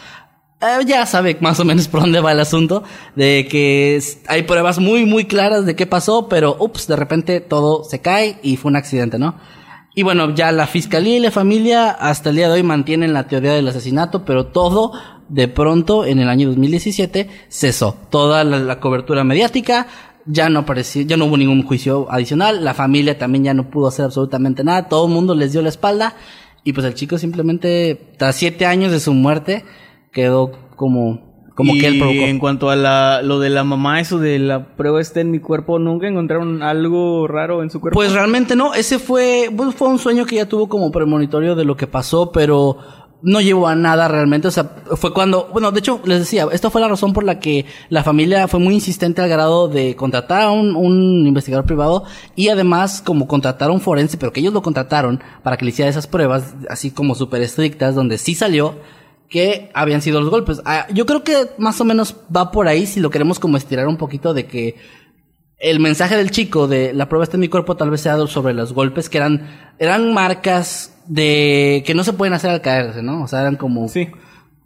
eh, 0.60 0.84
ya 0.84 1.06
sabe 1.06 1.38
más 1.40 1.60
o 1.60 1.64
menos 1.64 1.86
por 1.92 2.00
dónde 2.00 2.18
va 2.18 2.32
el 2.32 2.40
asunto. 2.40 2.82
De 3.14 3.46
que 3.48 4.02
hay 4.26 4.42
pruebas 4.42 4.80
muy, 4.80 5.06
muy 5.06 5.26
claras 5.26 5.64
de 5.64 5.76
qué 5.76 5.86
pasó. 5.86 6.28
Pero, 6.28 6.56
ups, 6.58 6.88
de 6.88 6.96
repente 6.96 7.40
todo 7.40 7.84
se 7.84 8.00
cae 8.00 8.40
y 8.42 8.56
fue 8.56 8.70
un 8.70 8.76
accidente, 8.76 9.16
¿no? 9.16 9.36
Y 9.95 10.03
bueno, 10.03 10.34
ya 10.34 10.53
la 10.53 10.66
fiscalía 10.66 11.16
y 11.16 11.20
la 11.20 11.30
familia 11.30 11.90
hasta 11.90 12.30
el 12.30 12.36
día 12.36 12.49
de 12.49 12.55
hoy 12.55 12.62
mantienen 12.62 13.12
la 13.12 13.26
teoría 13.26 13.53
del 13.53 13.68
asesinato, 13.68 14.24
pero 14.24 14.47
todo 14.47 14.93
de 15.28 15.49
pronto 15.49 16.07
en 16.07 16.18
el 16.18 16.28
año 16.28 16.49
2017 16.49 17.28
cesó. 17.49 17.97
Toda 18.11 18.43
la, 18.45 18.59
la 18.59 18.80
cobertura 18.80 19.22
mediática 19.24 19.86
ya 20.24 20.49
no 20.49 20.61
apareció, 20.61 21.03
ya 21.03 21.16
no 21.16 21.26
hubo 21.26 21.36
ningún 21.36 21.64
juicio 21.64 22.07
adicional, 22.11 22.64
la 22.64 22.74
familia 22.74 23.18
también 23.18 23.45
ya 23.45 23.55
no 23.55 23.70
pudo 23.70 23.88
hacer 23.88 24.05
absolutamente 24.05 24.64
nada, 24.64 24.88
todo 24.88 25.07
el 25.07 25.12
mundo 25.12 25.34
les 25.34 25.53
dio 25.53 25.62
la 25.62 25.68
espalda 25.68 26.14
y 26.64 26.72
pues 26.72 26.86
el 26.86 26.95
chico 26.95 27.18
simplemente, 27.18 28.14
tras 28.18 28.36
siete 28.36 28.66
años 28.66 28.93
de 28.93 29.01
su 29.01 29.12
muerte, 29.14 29.64
quedó 30.12 30.53
como, 30.76 31.32
como 31.55 31.74
y 31.74 31.80
que 31.80 31.86
él 31.86 31.98
provocó. 31.98 32.22
en 32.22 32.38
cuanto 32.38 32.70
a 32.70 32.76
la, 32.76 33.22
lo 33.22 33.38
de 33.38 33.50
la 33.50 33.64
mamá, 33.64 34.00
eso 34.00 34.18
de 34.18 34.38
la 34.38 34.74
prueba 34.76 35.00
está 35.00 35.20
en 35.20 35.30
mi 35.30 35.38
cuerpo, 35.38 35.78
¿nunca 35.78 36.09
encontraron 36.09 36.62
algo 36.62 37.26
raro 37.28 37.62
en 37.62 37.70
su 37.70 37.80
cuerpo? 37.80 37.96
Pues 37.96 38.12
realmente 38.12 38.57
no, 38.57 38.74
ese 38.74 38.98
fue, 38.98 39.50
pues, 39.55 39.74
fue 39.74 39.88
un 39.88 39.98
sueño 39.98 40.24
que 40.24 40.36
ya 40.36 40.48
tuvo 40.48 40.68
como 40.68 40.90
premonitorio 40.90 41.55
de 41.55 41.64
lo 41.64 41.76
que 41.76 41.86
pasó, 41.86 42.32
pero 42.32 42.78
no 43.22 43.40
llevó 43.40 43.68
a 43.68 43.74
nada 43.74 44.09
realmente. 44.09 44.48
O 44.48 44.50
sea, 44.50 44.64
fue 44.96 45.12
cuando, 45.12 45.48
bueno, 45.53 45.70
de 45.70 45.78
hecho, 45.78 46.00
les 46.05 46.18
decía, 46.20 46.46
esto 46.53 46.70
fue 46.70 46.80
la 46.80 46.88
razón 46.88 47.12
por 47.12 47.24
la 47.24 47.38
que 47.38 47.64
la 47.88 48.03
familia 48.03 48.48
fue 48.48 48.61
muy 48.61 48.74
insistente 48.74 49.22
al 49.22 49.28
grado 49.28 49.68
de 49.68 49.96
contratar 49.96 50.42
a 50.42 50.50
un, 50.50 50.74
un 50.74 51.26
investigador 51.26 51.64
privado 51.64 52.05
y 52.34 52.48
además 52.48 53.00
como 53.00 53.28
contratar 53.28 53.70
a 53.70 53.72
un 53.72 53.80
forense, 53.80 54.16
pero 54.18 54.32
que 54.32 54.40
ellos 54.40 54.53
lo 54.53 54.62
contrataron 54.62 55.22
para 55.42 55.57
que 55.57 55.64
le 55.64 55.70
hiciera 55.70 55.90
esas 55.90 56.07
pruebas, 56.07 56.55
así 56.68 56.90
como 56.90 57.14
súper 57.14 57.42
estrictas, 57.42 57.94
donde 57.94 58.18
sí 58.18 58.34
salió 58.34 58.74
que 59.33 59.70
habían 59.72 60.03
sido 60.03 60.20
los 60.20 60.28
golpes. 60.28 60.61
Ah, 60.66 60.87
yo 60.93 61.07
creo 61.07 61.24
que 61.24 61.49
más 61.57 61.80
o 61.80 61.87
menos 61.87 62.14
va 62.35 62.53
por 62.53 62.68
ahí 62.68 62.85
si 62.87 63.01
lo 63.01 63.09
queremos 63.09 63.41
como 63.41 63.57
estirar 63.57 63.89
un 63.89 63.97
poquito 63.97 64.35
de 64.35 64.45
que 64.47 64.76
el 65.59 65.80
mensaje 65.80 66.16
del 66.18 66.30
chico 66.30 66.68
de 66.68 66.93
la 66.93 67.09
prueba 67.09 67.24
está 67.24 67.39
en 67.39 67.41
mi 67.41 67.49
cuerpo 67.49 67.74
tal 67.74 67.89
vez 67.91 68.03
sea 68.03 68.18
sobre 68.26 68.53
los 68.53 68.74
golpes 68.74 69.09
que 69.09 69.16
eran 69.16 69.72
eran 69.78 70.12
marcas 70.12 70.95
de 71.07 71.83
que 71.87 71.95
no 71.95 72.05
se 72.05 72.12
pueden 72.12 72.35
hacer 72.35 72.51
al 72.51 72.61
caerse, 72.61 73.03
¿no? 73.03 73.22
O 73.22 73.26
sea, 73.26 73.41
eran 73.41 73.57
como 73.57 73.89
Sí. 73.89 74.09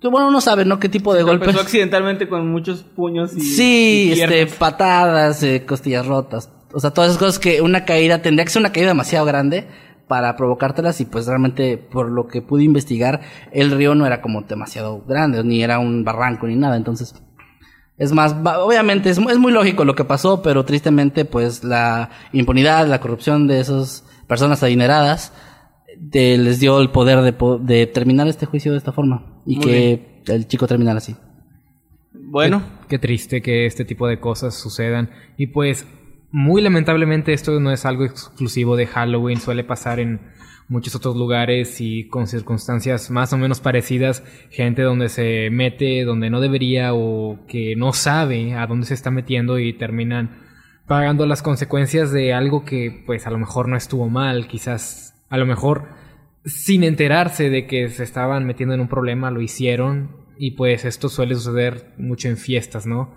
bueno, 0.02 0.28
uno 0.28 0.40
sabe, 0.40 0.64
¿no? 0.64 0.80
qué 0.80 0.88
tipo 0.88 1.14
de 1.14 1.22
golpes. 1.22 1.48
Empezó 1.48 1.62
accidentalmente 1.62 2.28
con 2.28 2.50
muchos 2.50 2.82
puños 2.82 3.36
y. 3.36 3.40
Sí, 3.40 4.12
y 4.16 4.20
este, 4.20 4.46
patadas, 4.46 5.44
eh, 5.44 5.64
costillas 5.64 6.06
rotas. 6.06 6.50
O 6.72 6.80
sea, 6.80 6.90
todas 6.90 7.10
esas 7.10 7.18
cosas 7.20 7.38
que 7.38 7.60
una 7.62 7.84
caída 7.84 8.20
tendría 8.20 8.44
que 8.44 8.50
ser 8.50 8.60
una 8.60 8.72
caída 8.72 8.88
demasiado 8.88 9.24
grande 9.24 9.68
para 10.08 10.36
provocártelas 10.36 11.00
y 11.00 11.04
pues 11.04 11.26
realmente 11.26 11.78
por 11.78 12.10
lo 12.10 12.26
que 12.28 12.42
pude 12.42 12.62
investigar 12.64 13.20
el 13.52 13.70
río 13.72 13.94
no 13.94 14.06
era 14.06 14.20
como 14.22 14.42
demasiado 14.42 15.02
grande 15.06 15.42
ni 15.44 15.62
era 15.62 15.78
un 15.78 16.04
barranco 16.04 16.46
ni 16.46 16.54
nada. 16.56 16.76
Entonces 16.76 17.14
es 17.98 18.12
más 18.12 18.32
obviamente 18.34 19.10
es, 19.10 19.18
es 19.18 19.38
muy 19.38 19.52
lógico 19.52 19.84
lo 19.84 19.94
que 19.94 20.04
pasó 20.04 20.42
pero 20.42 20.64
tristemente 20.64 21.24
pues 21.24 21.64
la 21.64 22.10
impunidad 22.32 22.86
la 22.86 23.00
corrupción 23.00 23.46
de 23.46 23.60
esas 23.60 24.04
personas 24.28 24.62
adineradas 24.62 25.32
de- 25.98 26.36
les 26.36 26.60
dio 26.60 26.78
el 26.80 26.90
poder 26.90 27.20
de, 27.22 27.34
de 27.62 27.86
terminar 27.86 28.28
este 28.28 28.44
juicio 28.46 28.72
de 28.72 28.78
esta 28.78 28.92
forma 28.92 29.40
y 29.46 29.56
Muy 29.56 29.64
que 29.64 30.22
el 30.26 30.46
chico 30.46 30.66
terminara 30.66 30.98
así. 30.98 31.16
Bueno, 32.12 32.62
Qué, 32.82 32.88
qué 32.88 32.98
triste 32.98 33.40
que 33.42 33.66
este 33.66 33.84
tipo 33.84 34.08
de 34.08 34.18
cosas 34.18 34.54
sucedan. 34.54 35.10
Y 35.36 35.46
pues, 35.48 35.86
muy 36.36 36.60
lamentablemente 36.60 37.32
esto 37.32 37.58
no 37.60 37.72
es 37.72 37.86
algo 37.86 38.04
exclusivo 38.04 38.76
de 38.76 38.86
Halloween, 38.86 39.40
suele 39.40 39.64
pasar 39.64 40.00
en 40.00 40.20
muchos 40.68 40.94
otros 40.94 41.16
lugares 41.16 41.80
y 41.80 42.08
con 42.08 42.26
circunstancias 42.26 43.10
más 43.10 43.32
o 43.32 43.38
menos 43.38 43.60
parecidas, 43.60 44.22
gente 44.50 44.82
donde 44.82 45.08
se 45.08 45.48
mete 45.50 46.04
donde 46.04 46.28
no 46.28 46.42
debería 46.42 46.92
o 46.92 47.38
que 47.48 47.74
no 47.74 47.94
sabe 47.94 48.52
a 48.52 48.66
dónde 48.66 48.84
se 48.84 48.92
está 48.92 49.10
metiendo 49.10 49.58
y 49.58 49.72
terminan 49.72 50.42
pagando 50.86 51.24
las 51.24 51.40
consecuencias 51.40 52.12
de 52.12 52.34
algo 52.34 52.66
que 52.66 53.02
pues 53.06 53.26
a 53.26 53.30
lo 53.30 53.38
mejor 53.38 53.66
no 53.68 53.76
estuvo 53.78 54.10
mal, 54.10 54.46
quizás 54.46 55.14
a 55.30 55.38
lo 55.38 55.46
mejor 55.46 55.88
sin 56.44 56.84
enterarse 56.84 57.48
de 57.48 57.66
que 57.66 57.88
se 57.88 58.04
estaban 58.04 58.44
metiendo 58.44 58.74
en 58.74 58.82
un 58.82 58.88
problema 58.88 59.30
lo 59.30 59.40
hicieron 59.40 60.10
y 60.36 60.50
pues 60.50 60.84
esto 60.84 61.08
suele 61.08 61.34
suceder 61.34 61.94
mucho 61.96 62.28
en 62.28 62.36
fiestas, 62.36 62.86
¿no? 62.86 63.14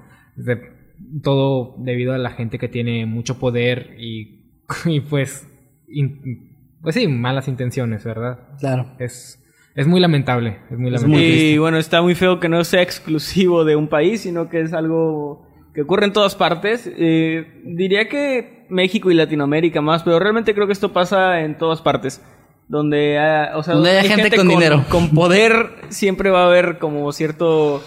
Todo 1.24 1.76
debido 1.80 2.14
a 2.14 2.18
la 2.18 2.32
gente 2.32 2.58
que 2.60 2.68
tiene 2.68 3.06
mucho 3.06 3.40
poder 3.40 3.96
y, 4.00 4.42
y 4.86 5.00
pues 5.02 5.48
in- 5.88 6.50
pues 6.82 6.96
sí, 6.96 7.08
malas 7.08 7.48
intenciones, 7.48 8.04
¿verdad? 8.06 8.40
claro 8.60 8.96
Es 9.00 9.36
es 9.76 9.88
muy 9.88 10.00
lamentable, 10.02 10.58
es 10.72 10.78
muy 10.78 10.90
lamentable. 10.92 11.26
y 11.28 11.32
triste. 11.32 11.60
bueno, 11.60 11.78
está 11.78 12.02
muy 12.02 12.16
feo 12.16 12.40
que 12.40 12.50
no 12.50 12.64
sea 12.66 12.82
exclusivo 12.82 13.64
de 13.64 13.76
un 13.78 13.88
país, 13.88 14.22
sino 14.22 14.50
que 14.50 14.62
es 14.62 14.74
algo 14.74 15.48
que 15.74 15.84
ocurre 15.84 16.06
en 16.06 16.12
todas 16.12 16.36
partes. 16.36 16.92
Eh, 16.98 17.62
diría 17.64 18.10
que 18.10 18.66
México 18.70 19.10
y 19.10 19.14
Latinoamérica 19.14 19.80
más, 19.82 20.04
pero 20.04 20.20
realmente 20.20 20.54
creo 20.54 20.68
que 20.68 20.74
esto 20.74 20.92
pasa 20.92 21.42
en 21.42 21.58
todas 21.58 21.82
partes. 21.82 22.22
Donde, 22.68 23.20
ah, 23.20 23.52
o 23.56 23.64
sea, 23.64 23.76
Donde 23.76 23.92
haya 24.00 24.16
gente 24.16 24.36
con 24.36 24.48
dinero. 24.50 24.84
Con 24.90 25.12
poder 25.12 25.70
siempre 25.90 26.30
va 26.30 26.44
a 26.44 26.48
haber 26.48 26.78
como 26.80 27.10
cierto, 27.14 27.82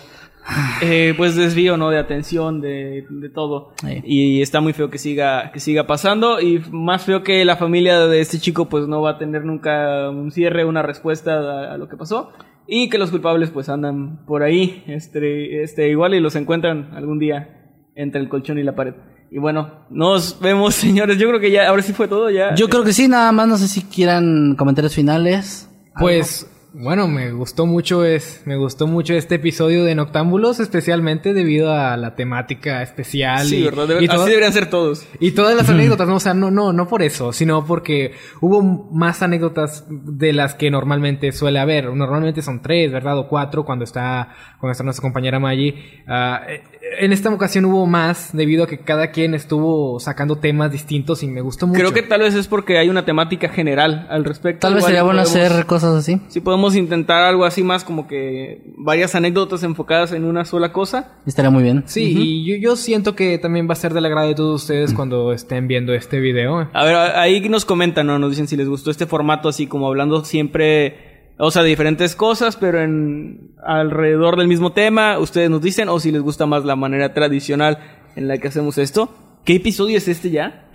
eh, 0.81 1.15
pues 1.17 1.37
desvío, 1.37 1.77
¿no? 1.77 1.91
De 1.91 1.99
atención, 1.99 2.61
de, 2.61 3.07
de 3.09 3.29
todo. 3.29 3.73
Sí. 3.81 4.03
Y 4.05 4.43
está 4.43 4.61
muy 4.61 4.73
feo 4.73 4.91
que 4.91 4.99
siga, 4.99 5.53
que 5.53 5.61
siga 5.61 5.87
pasando. 5.87 6.41
Y 6.41 6.63
más 6.71 7.05
feo 7.05 7.23
que 7.23 7.45
la 7.45 7.57
familia 7.57 8.07
de 8.07 8.21
este 8.21 8.39
chico 8.39 8.69
pues 8.69 8.89
no 8.89 9.01
va 9.03 9.11
a 9.13 9.19
tener 9.19 9.45
nunca 9.45 10.11
un 10.11 10.31
cierre, 10.31 10.65
una 10.65 10.83
respuesta 10.83 11.35
a, 11.35 11.75
a 11.75 11.79
lo 11.79 11.89
que 11.89 11.97
pasó. 11.97 12.33
Y 12.67 12.89
que 12.89 12.99
los 12.99 13.11
culpables 13.11 13.51
pues 13.51 13.69
andan 13.69 14.25
por 14.25 14.43
ahí, 14.43 14.85
este, 14.87 15.63
este, 15.63 15.89
igual 15.89 16.15
y 16.15 16.21
los 16.21 16.37
encuentran 16.37 16.91
algún 16.95 17.19
día 17.19 17.59
entre 17.95 18.21
el 18.21 18.29
colchón 18.29 18.59
y 18.59 18.63
la 18.63 18.75
pared. 18.75 18.95
Y 19.31 19.39
bueno, 19.39 19.87
nos 19.91 20.39
vemos 20.41 20.75
señores. 20.77 21.19
Yo 21.19 21.29
creo 21.29 21.41
que 21.41 21.51
ya, 21.51 21.69
ahora 21.69 21.83
sí 21.83 21.93
fue 21.93 22.09
todo 22.09 22.31
ya. 22.31 22.55
yo 22.55 22.69
creo 22.69 22.85
que 22.85 22.93
sí 22.93 23.09
nada 23.09 23.33
más 23.33 23.49
no 23.49 23.57
sé 23.57 23.67
si 23.67 23.83
quieran 23.83 24.55
comentarios 24.57 24.95
finales 24.95 25.69
Pues 25.99 26.49
bueno, 26.75 27.07
me 27.09 27.33
gustó 27.33 27.67
mucho 27.67 28.05
es 28.05 28.43
me 28.47 28.57
gustó 28.57 28.87
mucho 28.87 29.13
este 29.15 29.35
episodio 29.35 29.85
de 29.85 29.95
Noctámbulos, 29.95 30.59
especialmente 30.61 31.35
debido 31.35 31.73
a 31.73 31.97
la 31.97 32.15
temática 32.15 32.83
especial 32.83 33.47
Sí, 33.47 33.57
y, 33.59 33.63
¿verdad? 33.65 33.89
Debe- 33.89 34.03
y 34.05 34.09
todo- 34.09 34.23
así 34.23 34.31
deberían 34.31 34.53
ser 34.53 34.71
todos. 34.71 35.07
Y 35.21 35.33
todas 35.33 35.55
las 35.57 35.69
anécdotas, 35.71 36.09
no, 36.09 36.17
o 36.17 36.21
sea, 36.21 36.33
no, 36.35 36.51
no, 36.51 36.73
no 36.73 36.89
por 36.89 37.03
eso, 37.03 37.33
sino 37.33 37.67
porque 37.67 38.13
hubo 38.41 38.63
más 38.63 39.23
anécdotas 39.23 39.85
de 39.89 40.33
las 40.33 40.55
que 40.55 40.71
normalmente 40.71 41.33
suele 41.33 41.59
haber. 41.59 41.93
Normalmente 41.95 42.41
son 42.43 42.63
tres, 42.63 42.91
¿verdad? 42.93 43.19
O 43.19 43.29
cuatro 43.29 43.65
cuando 43.65 43.85
está, 43.85 44.29
cuando 44.59 44.73
está 44.73 44.85
nuestra 44.85 45.03
compañera 45.03 45.39
Maggie. 45.39 45.75
Eh, 46.09 46.63
en 47.01 47.13
esta 47.13 47.31
ocasión 47.31 47.65
hubo 47.65 47.87
más 47.87 48.31
debido 48.33 48.65
a 48.65 48.67
que 48.67 48.79
cada 48.79 49.11
quien 49.13 49.35
estuvo 49.35 49.99
sacando 49.99 50.37
temas 50.37 50.71
distintos 50.73 51.23
y 51.23 51.27
me 51.27 51.41
gustó 51.41 51.67
mucho. 51.67 51.79
Creo 51.81 51.93
que 51.93 52.03
tal 52.03 52.21
vez 52.21 52.35
es 52.35 52.49
porque 52.49 52.79
hay 52.79 52.89
una 52.89 53.05
temática 53.05 53.49
general 53.49 54.07
al 54.11 54.25
respecto. 54.25 54.61
tal 54.67 54.75
vez 54.75 54.85
sería 54.85 55.03
bueno 55.03 55.23
podemos- 55.23 55.37
hacer 55.51 55.67
cosas 55.67 55.95
así 55.95 56.21
Si 56.29 56.41
podemos 56.41 56.62
intentar 56.75 57.23
algo 57.23 57.45
así 57.45 57.63
más 57.63 57.85
como 57.85 58.07
que 58.07 58.63
varias 58.77 59.15
anécdotas 59.15 59.63
enfocadas 59.63 60.13
en 60.13 60.25
una 60.25 60.45
sola 60.45 60.73
cosa. 60.73 61.19
estaría 61.27 61.51
muy 61.51 61.63
bien 61.63 61.85
Sí, 61.87 62.15
y 62.17 62.45
yo, 62.45 62.57
yo 62.57 62.77
siento 62.77 63.15
que 63.15 63.39
también 63.39 63.69
va 63.69 63.73
a 63.73 63.77
ser 63.77 63.93
del 63.95 64.07
agrado 64.07 64.29
de 64.29 64.35
todos 64.35 64.63
ustedes 64.63 64.95
cuando 64.95 65.33
estén 65.33 65.69
viendo 65.69 65.93
este 65.95 66.21
video. 66.21 66.69
A 66.73 66.85
ver, 66.85 66.97
ahí 66.97 67.41
nos 67.49 67.65
comentan, 67.65 68.07
¿no? 68.07 68.19
Nos 68.19 68.31
dicen 68.31 68.49
si 68.49 68.57
les 68.57 68.69
gustó 68.69 68.91
este 68.91 69.07
formato 69.07 69.49
así 69.49 69.67
como 69.67 69.89
hablando 69.89 70.25
siempre, 70.25 71.33
o 71.39 71.51
sea, 71.51 71.63
de 71.63 71.69
diferentes 71.69 72.15
cosas, 72.17 72.57
pero 72.57 72.81
en 72.81 73.53
alrededor 73.65 74.37
del 74.37 74.49
mismo 74.49 74.73
tema. 74.73 75.19
Ustedes 75.19 75.51
nos 75.51 75.63
dicen 75.63 75.89
o 75.89 76.01
si 76.01 76.13
les 76.13 76.23
gusta 76.23 76.47
más 76.47 76.65
la 76.65 76.77
manera 76.77 77.15
tradicional 77.15 77.79
en 78.17 78.29
la 78.29 78.39
que 78.39 78.49
hacemos 78.49 78.79
esto. 78.79 79.11
¿Qué 79.45 79.57
episodio 79.57 79.99
es 79.99 80.09
este 80.09 80.31
ya? 80.31 80.69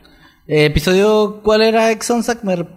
Eh, 0.47 0.65
episodio 0.65 1.41
¿cuál 1.43 1.61
era 1.61 1.91
Exxon 1.91 2.23
Sackmer? 2.23 2.67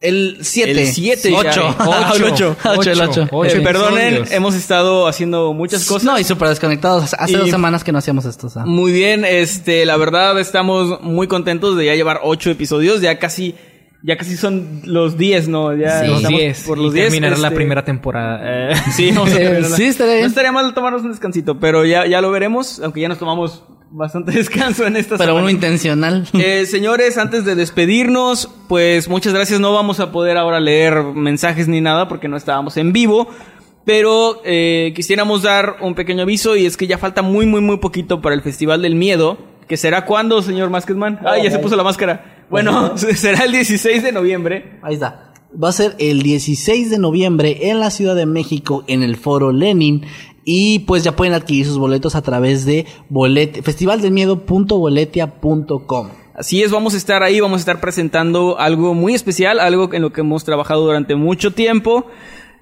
El 0.00 0.38
7 0.42 0.70
El 0.70 0.86
7 0.86 1.30
ya. 1.30 1.38
8 1.38 1.76
Ah, 1.78 2.12
el 2.16 2.24
ocho. 2.24 2.56
el 2.64 3.00
8 3.00 3.28
Ocho 3.32 3.56
Eh, 3.56 3.60
perdonen, 3.60 4.24
hemos 4.30 4.54
estado 4.54 5.06
haciendo 5.08 5.52
muchas 5.54 5.84
cosas. 5.86 6.04
no 6.04 6.18
y 6.18 6.24
súper 6.24 6.48
desconectados 6.48 7.14
hace 7.14 7.32
Y- 7.32 7.36
dos 7.36 7.50
semanas 7.50 7.82
que 7.82 7.92
no 7.92 7.98
hacíamos 7.98 8.24
esto 8.26 8.46
o 8.48 8.50
sea. 8.50 8.64
Muy 8.66 8.92
bien, 8.92 9.24
este, 9.24 9.86
la 9.86 9.96
verdad 9.96 10.38
estamos 10.38 11.00
muy 11.02 11.26
contentos 11.28 11.76
de 11.76 11.86
ya 11.86 11.94
llevar 11.94 12.20
ocho 12.22 12.50
episodios, 12.50 13.00
ya 13.00 13.18
casi, 13.18 13.54
ya 14.02 14.16
casi 14.18 14.36
son 14.36 14.82
los 14.84 15.16
10, 15.16 15.48
¿no? 15.48 15.74
Ya 15.74 16.00
Sí. 16.02 16.06
Los 16.08 16.16
estamos 16.18 16.40
10. 16.40 16.62
por 16.64 16.78
los 16.78 16.92
10. 16.92 17.06
terminar 17.06 17.38
la 17.38 17.48
este, 17.48 17.56
primera 17.56 17.84
temporada. 17.84 18.40
eh, 18.44 18.74
sí, 18.94 19.10
vamos 19.12 19.30
a 19.32 19.34
sí, 19.76 19.84
estaría 19.84 20.12
bien. 20.14 20.22
No 20.24 20.28
estaría 20.28 20.52
mal 20.52 20.74
tomarnos 20.74 21.02
un 21.02 21.10
descansito, 21.10 21.58
pero 21.58 21.84
ya, 21.86 22.06
ya 22.06 22.20
lo 22.20 22.30
veremos, 22.30 22.80
aunque 22.80 23.00
ya 23.00 23.08
nos 23.08 23.18
tomamos 23.18 23.62
bastante 23.90 24.32
descanso 24.36 24.86
en 24.86 24.96
esta 24.96 25.16
pero 25.16 25.32
uno 25.32 25.48
semana. 25.48 25.52
intencional 25.52 26.28
Eh, 26.34 26.66
señores, 26.66 27.18
antes 27.18 27.44
de 27.44 27.54
despedirnos, 27.54 28.50
pues 28.68 29.08
muchas 29.08 29.32
gracias. 29.32 29.60
No 29.60 29.72
vamos 29.72 30.00
a 30.00 30.12
poder 30.12 30.36
ahora 30.36 30.60
leer 30.60 31.02
mensajes 31.02 31.68
ni 31.68 31.80
nada 31.80 32.08
porque 32.08 32.28
no 32.28 32.36
estábamos 32.36 32.76
en 32.76 32.92
vivo. 32.92 33.28
Pero 33.84 34.42
eh, 34.44 34.92
quisiéramos 34.96 35.42
dar 35.42 35.76
un 35.80 35.94
pequeño 35.94 36.22
aviso 36.22 36.56
y 36.56 36.66
es 36.66 36.76
que 36.76 36.88
ya 36.88 36.98
falta 36.98 37.22
muy, 37.22 37.46
muy, 37.46 37.60
muy 37.60 37.76
poquito 37.76 38.20
para 38.20 38.34
el 38.34 38.42
Festival 38.42 38.82
del 38.82 38.96
Miedo. 38.96 39.38
¿Que 39.68 39.76
será 39.76 40.04
cuándo, 40.04 40.42
señor 40.42 40.70
Masketman? 40.70 41.20
Ah, 41.24 41.38
ya 41.42 41.50
se 41.50 41.60
puso 41.60 41.76
la 41.76 41.84
máscara. 41.84 42.44
Bueno, 42.50 42.96
será 42.96 43.44
el 43.44 43.52
16 43.52 44.02
de 44.02 44.12
noviembre. 44.12 44.78
Ahí 44.82 44.94
está. 44.94 45.32
Va 45.62 45.68
a 45.68 45.72
ser 45.72 45.94
el 45.98 46.22
16 46.22 46.90
de 46.90 46.98
noviembre 46.98 47.70
en 47.70 47.78
la 47.78 47.90
Ciudad 47.90 48.16
de 48.16 48.26
México 48.26 48.84
en 48.88 49.02
el 49.02 49.16
Foro 49.16 49.52
Lenin. 49.52 50.04
Y 50.48 50.78
pues 50.80 51.02
ya 51.02 51.16
pueden 51.16 51.34
adquirir 51.34 51.66
sus 51.66 51.76
boletos 51.76 52.14
a 52.14 52.22
través 52.22 52.64
de 52.64 52.86
bolet 53.08 53.64
festivaldelmiedo.boletia.com. 53.64 56.08
Así 56.34 56.62
es, 56.62 56.70
vamos 56.70 56.94
a 56.94 56.96
estar 56.98 57.22
ahí, 57.22 57.40
vamos 57.40 57.58
a 57.58 57.60
estar 57.60 57.80
presentando 57.80 58.58
algo 58.58 58.94
muy 58.94 59.14
especial, 59.14 59.58
algo 59.58 59.92
en 59.92 60.02
lo 60.02 60.12
que 60.12 60.20
hemos 60.20 60.44
trabajado 60.44 60.84
durante 60.84 61.14
mucho 61.16 61.52
tiempo. 61.52 62.06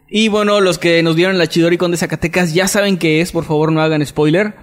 Y 0.09 0.29
bueno, 0.29 0.61
los 0.61 0.79
que 0.79 1.03
nos 1.03 1.17
dieron 1.17 1.39
la 1.39 1.49
Chidoricon 1.49 1.91
de 1.91 1.97
Zacatecas 1.97 2.55
ya 2.55 2.69
saben 2.69 2.99
qué 2.99 3.21
es, 3.21 3.33
por 3.33 3.45
favor 3.45 3.73
no 3.73 3.81
hagan 3.83 4.05
spoiler. 4.07 4.55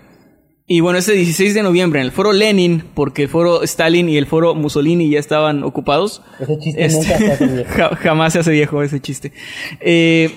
Y 0.66 0.80
bueno, 0.80 0.98
este 1.00 1.12
16 1.12 1.54
de 1.54 1.64
noviembre 1.64 2.00
en 2.00 2.06
el 2.06 2.12
foro 2.14 2.32
Lenin, 2.32 2.84
porque 2.94 3.24
el 3.24 3.30
foro 3.30 3.62
Stalin 3.64 4.08
y 4.08 4.16
el 4.18 4.28
foro 4.28 4.56
Mussolini 4.56 5.10
ya 5.10 5.20
estaban 5.20 5.64
ocupados. 5.64 6.22
Ese 6.40 6.58
chiste 6.58 6.86
Este- 6.86 6.98
nunca 7.04 7.18
se 7.18 7.32
hace 7.34 7.48
viejo. 7.48 7.70
Ja- 7.76 7.96
jamás 7.98 8.32
se 8.34 8.40
hace 8.40 8.52
viejo 8.52 8.82
ese 8.82 9.02
chiste. 9.02 9.34
Eh, 9.82 10.32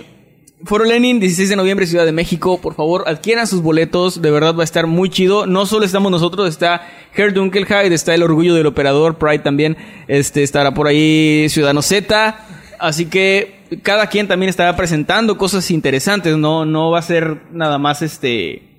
Foro 0.62 0.84
Lenin, 0.84 1.20
16 1.20 1.50
de 1.50 1.56
noviembre, 1.56 1.86
Ciudad 1.86 2.06
de 2.06 2.12
México. 2.12 2.60
Por 2.60 2.74
favor, 2.74 3.04
adquieran 3.06 3.46
sus 3.46 3.60
boletos. 3.60 4.22
De 4.22 4.30
verdad 4.30 4.54
va 4.54 4.62
a 4.62 4.64
estar 4.64 4.86
muy 4.86 5.10
chido. 5.10 5.46
No 5.46 5.66
solo 5.66 5.84
estamos 5.84 6.10
nosotros, 6.10 6.48
está 6.48 6.86
Herr 7.14 7.34
Dunkelheit, 7.34 7.92
está 7.92 8.14
el 8.14 8.22
Orgullo 8.22 8.54
del 8.54 8.66
Operador, 8.66 9.18
Pride 9.18 9.40
también. 9.40 9.76
Este, 10.08 10.42
estará 10.42 10.72
por 10.72 10.86
ahí 10.86 11.46
Ciudadano 11.50 11.82
Z. 11.82 12.38
Así 12.78 13.06
que 13.06 13.64
cada 13.82 14.06
quien 14.08 14.28
también 14.28 14.48
estará 14.48 14.76
presentando 14.76 15.36
cosas 15.36 15.70
interesantes, 15.70 16.36
no, 16.36 16.64
no 16.64 16.90
va 16.90 17.00
a 17.00 17.02
ser 17.02 17.42
nada 17.52 17.78
más 17.78 18.02
este 18.02 18.70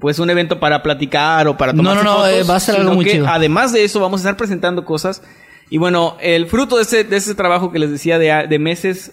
pues 0.00 0.18
un 0.18 0.28
evento 0.28 0.60
para 0.60 0.82
platicar 0.82 1.48
o 1.48 1.56
para 1.56 1.72
No, 1.72 1.78
tomar 1.78 2.04
no, 2.04 2.18
no, 2.18 2.26
eh, 2.26 2.42
va 2.42 2.56
a 2.56 2.60
ser 2.60 2.76
algo 2.76 2.92
muy 2.92 3.06
chido. 3.06 3.26
Además 3.26 3.72
de 3.72 3.82
eso, 3.82 3.98
vamos 3.98 4.20
a 4.20 4.22
estar 4.24 4.36
presentando 4.36 4.84
cosas. 4.84 5.22
Y 5.70 5.78
bueno, 5.78 6.16
el 6.20 6.46
fruto 6.46 6.76
de 6.76 6.82
ese, 6.82 7.04
de 7.04 7.16
ese 7.16 7.34
trabajo 7.34 7.72
que 7.72 7.78
les 7.78 7.90
decía 7.90 8.18
de, 8.18 8.46
de 8.46 8.58
meses 8.58 9.12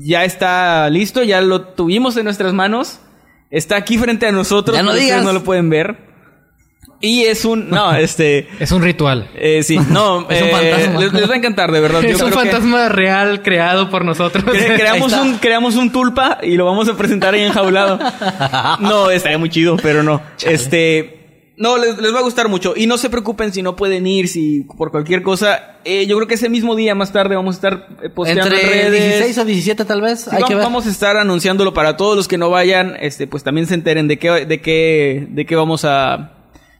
ya 0.00 0.24
está 0.24 0.88
listo, 0.90 1.22
ya 1.22 1.40
lo 1.40 1.62
tuvimos 1.62 2.16
en 2.16 2.24
nuestras 2.24 2.52
manos. 2.52 3.00
Está 3.50 3.76
aquí 3.76 3.98
frente 3.98 4.26
a 4.26 4.32
nosotros, 4.32 4.76
Ya 4.76 4.82
no 4.82 4.92
digas. 4.94 5.22
no 5.24 5.32
lo 5.32 5.44
pueden 5.44 5.70
ver. 5.70 6.12
Y 7.00 7.24
es 7.24 7.44
un, 7.44 7.68
no, 7.70 7.92
este, 7.96 8.48
Es 8.58 8.72
un 8.72 8.82
ritual. 8.82 9.28
eh, 9.36 9.62
sí, 9.62 9.78
no, 9.90 10.26
Es 10.30 10.42
un 10.42 10.48
eh, 10.48 10.50
fantasma. 10.52 11.00
Les, 11.00 11.12
les 11.12 11.28
va 11.30 11.34
a 11.34 11.36
encantar, 11.36 11.70
de 11.70 11.80
verdad. 11.80 12.00
Yo 12.02 12.08
es 12.08 12.14
un 12.22 12.30
creo 12.30 12.42
que- 12.42 12.48
fantasma 12.50 12.88
real 12.88 13.42
creado 13.42 13.90
por 13.90 14.04
nosotros. 14.04 14.44
Cre- 14.44 14.76
creamos 14.76 15.12
un 15.12 15.36
creamos 15.38 15.76
un 15.76 15.92
tulpa 15.92 16.38
y 16.42 16.56
lo 16.56 16.64
vamos 16.64 16.88
a 16.88 16.96
presentar 16.96 17.34
ahí 17.34 17.42
enjaulado. 17.42 17.98
No, 18.80 19.10
estaría 19.10 19.38
muy 19.38 19.50
chido, 19.50 19.76
pero 19.76 20.02
no. 20.02 20.22
Este 20.44 21.23
no, 21.56 21.78
les, 21.78 21.96
les 21.98 22.12
va 22.14 22.18
a 22.18 22.22
gustar 22.22 22.48
mucho. 22.48 22.74
Y 22.76 22.86
no 22.86 22.98
se 22.98 23.10
preocupen 23.10 23.52
si 23.52 23.62
no 23.62 23.76
pueden 23.76 24.06
ir, 24.06 24.28
si 24.28 24.60
por 24.76 24.90
cualquier 24.90 25.22
cosa. 25.22 25.76
Eh, 25.84 26.06
yo 26.06 26.16
creo 26.16 26.26
que 26.26 26.34
ese 26.34 26.48
mismo 26.48 26.74
día 26.74 26.94
más 26.94 27.12
tarde 27.12 27.36
vamos 27.36 27.54
a 27.54 27.58
estar 27.58 27.86
eh, 28.02 28.08
posteando 28.10 28.46
en 28.48 28.52
Entre 28.54 28.88
redes. 28.90 29.02
16 29.18 29.38
o 29.38 29.44
17 29.44 29.84
tal 29.84 30.00
vez. 30.00 30.22
Sí, 30.22 30.30
Hay 30.32 30.42
va- 30.42 30.48
que 30.48 30.54
ver. 30.54 30.64
Vamos 30.64 30.86
a 30.86 30.90
estar 30.90 31.16
anunciándolo 31.16 31.72
para 31.74 31.96
todos 31.96 32.16
los 32.16 32.26
que 32.28 32.38
no 32.38 32.50
vayan, 32.50 32.96
este, 33.00 33.26
pues 33.26 33.42
también 33.44 33.66
se 33.66 33.74
enteren 33.74 34.08
de 34.08 34.18
qué, 34.18 34.46
de 34.46 34.60
qué, 34.60 35.26
de 35.30 35.46
qué 35.46 35.56
vamos 35.56 35.84
a, 35.84 36.32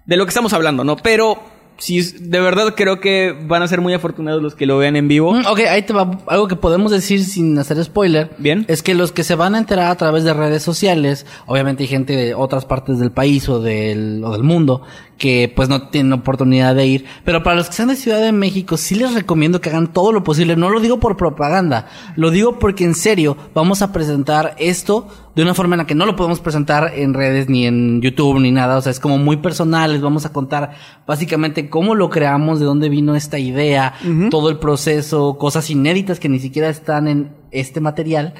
de 0.06 0.16
lo 0.16 0.24
que 0.24 0.30
estamos 0.30 0.52
hablando, 0.52 0.82
¿no? 0.84 0.96
Pero 0.96 1.38
sí, 1.78 2.00
de 2.02 2.40
verdad 2.40 2.74
creo 2.76 3.00
que 3.00 3.36
van 3.46 3.62
a 3.62 3.68
ser 3.68 3.80
muy 3.80 3.94
afortunados 3.94 4.42
los 4.42 4.54
que 4.54 4.66
lo 4.66 4.78
vean 4.78 4.96
en 4.96 5.08
vivo. 5.08 5.32
Mm, 5.32 5.46
ok, 5.46 5.60
ahí 5.68 5.82
te 5.82 5.92
va. 5.92 6.18
Algo 6.26 6.48
que 6.48 6.56
podemos 6.56 6.90
decir 6.90 7.24
sin 7.24 7.58
hacer 7.58 7.82
spoiler. 7.84 8.30
Bien. 8.38 8.64
Es 8.68 8.82
que 8.82 8.94
los 8.94 9.12
que 9.12 9.24
se 9.24 9.34
van 9.34 9.54
a 9.54 9.58
enterar 9.58 9.90
a 9.90 9.96
través 9.96 10.24
de 10.24 10.32
redes 10.32 10.62
sociales, 10.62 11.26
obviamente 11.46 11.84
hay 11.84 11.88
gente 11.88 12.16
de 12.16 12.34
otras 12.34 12.64
partes 12.64 12.98
del 12.98 13.10
país 13.10 13.48
o 13.48 13.60
del, 13.60 14.22
o 14.24 14.32
del 14.32 14.42
mundo 14.42 14.82
que 15.18 15.52
pues 15.54 15.68
no 15.68 15.88
tienen 15.88 16.12
oportunidad 16.12 16.74
de 16.74 16.86
ir. 16.86 17.04
Pero 17.24 17.42
para 17.42 17.56
los 17.56 17.68
que 17.68 17.74
sean 17.74 17.88
de 17.88 17.96
Ciudad 17.96 18.20
de 18.20 18.32
México, 18.32 18.76
sí 18.76 18.94
les 18.94 19.14
recomiendo 19.14 19.60
que 19.60 19.70
hagan 19.70 19.92
todo 19.92 20.12
lo 20.12 20.24
posible. 20.24 20.56
No 20.56 20.70
lo 20.70 20.80
digo 20.80 21.00
por 21.00 21.16
propaganda. 21.16 21.86
Lo 22.16 22.30
digo 22.30 22.58
porque 22.58 22.84
en 22.84 22.94
serio 22.94 23.36
vamos 23.54 23.82
a 23.82 23.92
presentar 23.92 24.54
esto 24.58 25.08
de 25.34 25.42
una 25.42 25.54
forma 25.54 25.74
en 25.74 25.78
la 25.78 25.86
que 25.86 25.94
no 25.94 26.06
lo 26.06 26.14
podemos 26.14 26.40
presentar 26.40 26.92
en 26.94 27.14
redes 27.14 27.48
ni 27.48 27.66
en 27.66 28.00
YouTube 28.00 28.40
ni 28.40 28.50
nada. 28.50 28.76
O 28.76 28.80
sea, 28.80 28.90
es 28.90 29.00
como 29.00 29.18
muy 29.18 29.36
personal. 29.36 29.92
Les 29.92 30.02
vamos 30.02 30.26
a 30.26 30.32
contar 30.32 30.72
básicamente 31.06 31.63
cómo 31.68 31.94
lo 31.94 32.10
creamos, 32.10 32.60
de 32.60 32.66
dónde 32.66 32.88
vino 32.88 33.14
esta 33.14 33.38
idea, 33.38 33.94
todo 34.30 34.48
el 34.48 34.58
proceso, 34.58 35.36
cosas 35.38 35.70
inéditas 35.70 36.20
que 36.20 36.28
ni 36.28 36.38
siquiera 36.38 36.68
están 36.68 37.08
en 37.08 37.30
este 37.50 37.80
material. 37.80 38.34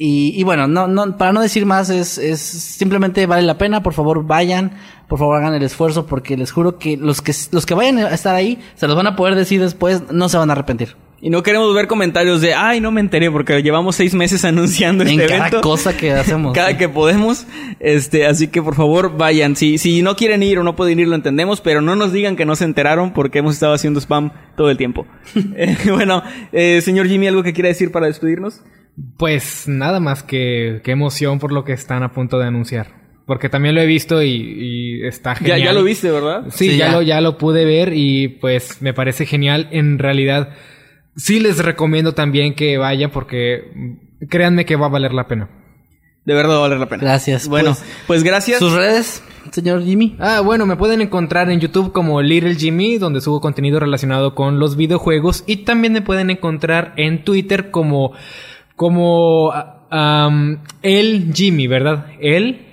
Y, 0.00 0.32
y 0.36 0.44
bueno, 0.44 0.68
no, 0.68 0.86
no, 0.86 1.16
para 1.16 1.32
no 1.32 1.40
decir 1.40 1.66
más, 1.66 1.90
es, 1.90 2.18
es 2.18 2.40
simplemente 2.40 3.26
vale 3.26 3.42
la 3.42 3.58
pena, 3.58 3.82
por 3.82 3.94
favor 3.94 4.24
vayan, 4.24 4.70
por 5.08 5.18
favor 5.18 5.36
hagan 5.36 5.54
el 5.54 5.62
esfuerzo, 5.64 6.06
porque 6.06 6.36
les 6.36 6.52
juro 6.52 6.78
que 6.78 6.96
los 6.96 7.20
que, 7.20 7.32
los 7.50 7.66
que 7.66 7.74
vayan 7.74 7.98
a 7.98 8.14
estar 8.14 8.34
ahí, 8.34 8.60
se 8.76 8.86
los 8.86 8.94
van 8.94 9.08
a 9.08 9.16
poder 9.16 9.34
decir 9.34 9.60
después, 9.60 10.02
no 10.12 10.28
se 10.28 10.38
van 10.38 10.50
a 10.50 10.52
arrepentir. 10.52 10.96
Y 11.20 11.30
no 11.30 11.42
queremos 11.42 11.74
ver 11.74 11.88
comentarios 11.88 12.40
de, 12.40 12.54
ay, 12.54 12.80
no 12.80 12.92
me 12.92 13.00
enteré 13.00 13.28
porque 13.30 13.60
llevamos 13.62 13.96
seis 13.96 14.14
meses 14.14 14.44
anunciando 14.44 15.02
En 15.04 15.10
este 15.10 15.26
cada 15.26 15.38
evento. 15.48 15.60
cosa 15.62 15.96
que 15.96 16.12
hacemos. 16.12 16.52
Cada 16.54 16.76
que 16.78 16.88
podemos. 16.88 17.46
Este, 17.80 18.24
así 18.26 18.48
que 18.48 18.62
por 18.62 18.74
favor 18.76 19.16
vayan. 19.16 19.56
Si, 19.56 19.78
si 19.78 20.02
no 20.02 20.14
quieren 20.16 20.42
ir 20.42 20.58
o 20.58 20.62
no 20.62 20.76
pueden 20.76 21.00
ir, 21.00 21.08
lo 21.08 21.16
entendemos, 21.16 21.60
pero 21.60 21.80
no 21.80 21.96
nos 21.96 22.12
digan 22.12 22.36
que 22.36 22.44
no 22.44 22.54
se 22.54 22.64
enteraron 22.64 23.12
porque 23.12 23.40
hemos 23.40 23.54
estado 23.54 23.72
haciendo 23.74 24.00
spam 24.00 24.32
todo 24.56 24.70
el 24.70 24.76
tiempo. 24.76 25.06
Eh, 25.56 25.76
bueno, 25.90 26.22
eh, 26.52 26.80
señor 26.82 27.08
Jimmy, 27.08 27.26
¿algo 27.26 27.42
que 27.42 27.52
quiera 27.52 27.68
decir 27.68 27.90
para 27.90 28.06
despedirnos? 28.06 28.62
Pues 29.16 29.66
nada 29.68 30.00
más 30.00 30.22
que, 30.22 30.80
que 30.84 30.90
emoción 30.92 31.38
por 31.38 31.52
lo 31.52 31.64
que 31.64 31.72
están 31.72 32.02
a 32.02 32.12
punto 32.12 32.38
de 32.38 32.46
anunciar. 32.46 32.96
Porque 33.26 33.48
también 33.48 33.74
lo 33.74 33.80
he 33.82 33.86
visto 33.86 34.22
y, 34.22 34.30
y 34.30 35.06
está 35.06 35.34
Ya, 35.34 35.38
genial. 35.40 35.62
ya 35.62 35.72
lo 35.74 35.82
viste, 35.84 36.10
¿verdad? 36.10 36.44
Sí, 36.50 36.70
Sí, 36.70 36.76
ya, 36.78 36.86
ya. 36.86 36.92
Lo, 36.92 37.02
ya 37.02 37.20
lo 37.20 37.36
pude 37.38 37.64
ver 37.64 37.92
y 37.94 38.28
pues 38.28 38.80
me 38.80 38.94
parece 38.94 39.26
genial. 39.26 39.68
En 39.70 39.98
realidad, 39.98 40.48
sí 41.18 41.38
les 41.40 41.58
recomiendo 41.62 42.14
también 42.14 42.54
que 42.54 42.78
vayan 42.78 43.10
porque 43.10 43.96
créanme 44.30 44.64
que 44.64 44.76
va 44.76 44.86
a 44.86 44.90
valer 44.90 45.12
la 45.12 45.28
pena. 45.28 45.50
De 46.24 46.34
verdad 46.34 46.54
va 46.54 46.58
a 46.58 46.60
valer 46.62 46.78
la 46.78 46.88
pena. 46.88 47.02
Gracias, 47.02 47.48
Bueno, 47.48 47.70
pues, 47.72 47.84
pues, 48.06 48.22
gracias. 48.24 48.58
¿Sus 48.58 48.72
redes, 48.74 49.22
señor 49.50 49.82
Jimmy? 49.82 50.14
Ah, 50.18 50.40
bueno, 50.44 50.66
me 50.66 50.76
pueden 50.76 51.00
encontrar 51.00 51.50
en 51.50 51.58
YouTube 51.60 51.92
como 51.92 52.20
Little 52.22 52.54
Jimmy, 52.54 52.98
donde 52.98 53.20
subo 53.20 53.40
contenido 53.40 53.80
relacionado 53.80 54.34
con 54.34 54.58
los 54.58 54.76
videojuegos. 54.76 55.44
Y 55.46 55.58
también 55.64 55.92
me 55.94 56.02
pueden 56.02 56.28
encontrar 56.30 56.92
en 56.96 57.24
Twitter 57.24 57.70
como, 57.70 58.12
como, 58.76 59.52
am, 59.90 60.62
el 60.82 61.32
Jimmy, 61.34 61.66
¿verdad? 61.66 62.06
El. 62.20 62.66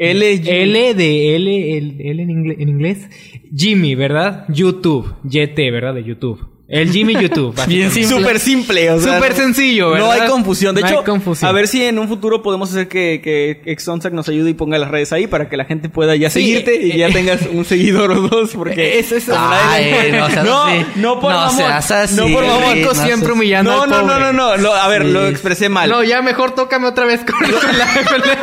L, 0.00 0.32
L 0.44 0.94
de 0.94 1.34
L, 1.34 1.76
el- 1.78 2.00
L 2.00 2.22
en, 2.22 2.28
ingle- 2.28 2.56
en 2.60 2.68
inglés. 2.68 3.08
Jimmy, 3.56 3.96
¿verdad? 3.96 4.44
YouTube. 4.48 5.12
YT, 5.24 5.56
¿verdad? 5.72 5.94
De 5.94 6.04
YouTube. 6.04 6.38
El 6.70 6.92
Jimmy 6.92 7.14
YouTube. 7.14 7.58
Bien 7.66 7.90
simple. 7.90 8.18
Súper 8.18 8.38
simple, 8.38 8.90
o 8.90 9.00
sea, 9.00 9.14
Súper 9.16 9.30
no- 9.30 9.36
sencillo, 9.38 9.96
No 9.96 10.10
hay 10.12 10.28
confusión. 10.28 10.74
De 10.74 10.82
No 10.82 10.86
hecho, 10.86 10.98
hay 10.98 11.04
confusión. 11.06 11.48
a 11.48 11.52
ver 11.52 11.66
si 11.66 11.82
en 11.82 11.98
un 11.98 12.08
futuro 12.08 12.42
podemos 12.42 12.70
hacer 12.70 12.88
que, 12.88 13.22
que 13.24 13.62
Exonsac 13.72 14.12
nos 14.12 14.28
ayude 14.28 14.50
y 14.50 14.54
ponga 14.54 14.76
las 14.76 14.90
redes 14.90 15.12
ahí 15.14 15.26
para 15.26 15.48
que 15.48 15.56
la 15.56 15.64
gente 15.64 15.88
pueda 15.88 16.14
ya 16.14 16.28
Sí, 16.28 16.40
seguirte 16.42 16.74
y 16.76 16.98
ya 16.98 17.08
eh, 17.08 17.12
tengas 17.12 17.40
un 17.50 17.64
seguidor 17.64 18.10
o 18.12 18.20
dos. 18.20 18.50
Porque 18.54 18.98
Es- 18.98 19.12
es- 19.12 19.30
Ay, 19.34 20.12
no 20.12 20.28
no, 20.44 20.66
no 20.96 21.20
por 21.20 21.32
No 21.32 21.50
seas 21.50 21.90
así, 21.90 22.16
No 22.16 22.28
por 22.28 22.44
no 22.44 22.94
siempre 22.94 23.32
humillando 23.32 23.72
No, 23.74 23.82
al 23.84 23.88
no, 23.90 24.02
no, 24.02 24.18
no, 24.20 24.32
no, 24.34 24.56
lo- 24.58 24.74
a 24.74 24.88
ver, 24.88 25.04
Sí. 25.04 25.10
lo 25.10 25.26
expresé 25.26 25.70
mal. 25.70 25.88
No, 25.88 26.04
ya 26.04 26.20
mejor 26.20 26.54
tócame 26.54 26.86
otra 26.86 27.06
vez 27.06 27.20
con 27.24 27.40
la... 27.50 28.04
con 28.04 28.20
la- 28.20 28.38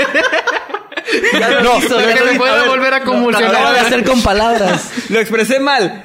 Ya 1.40 1.62
No, 1.62 1.80
ya 1.80 2.16
que 2.16 2.24
me 2.32 2.38
pueda 2.40 2.62
A 2.64 2.66
volver 2.66 2.92
a 2.92 3.00
lo 3.00 3.06
convulsionar. 3.06 3.74
de 3.74 3.80
hacer 3.82 4.04
con 4.04 4.20
palabras. 4.24 4.90
Lo 5.10 5.20
expresé 5.20 5.60
mal. 5.60 6.04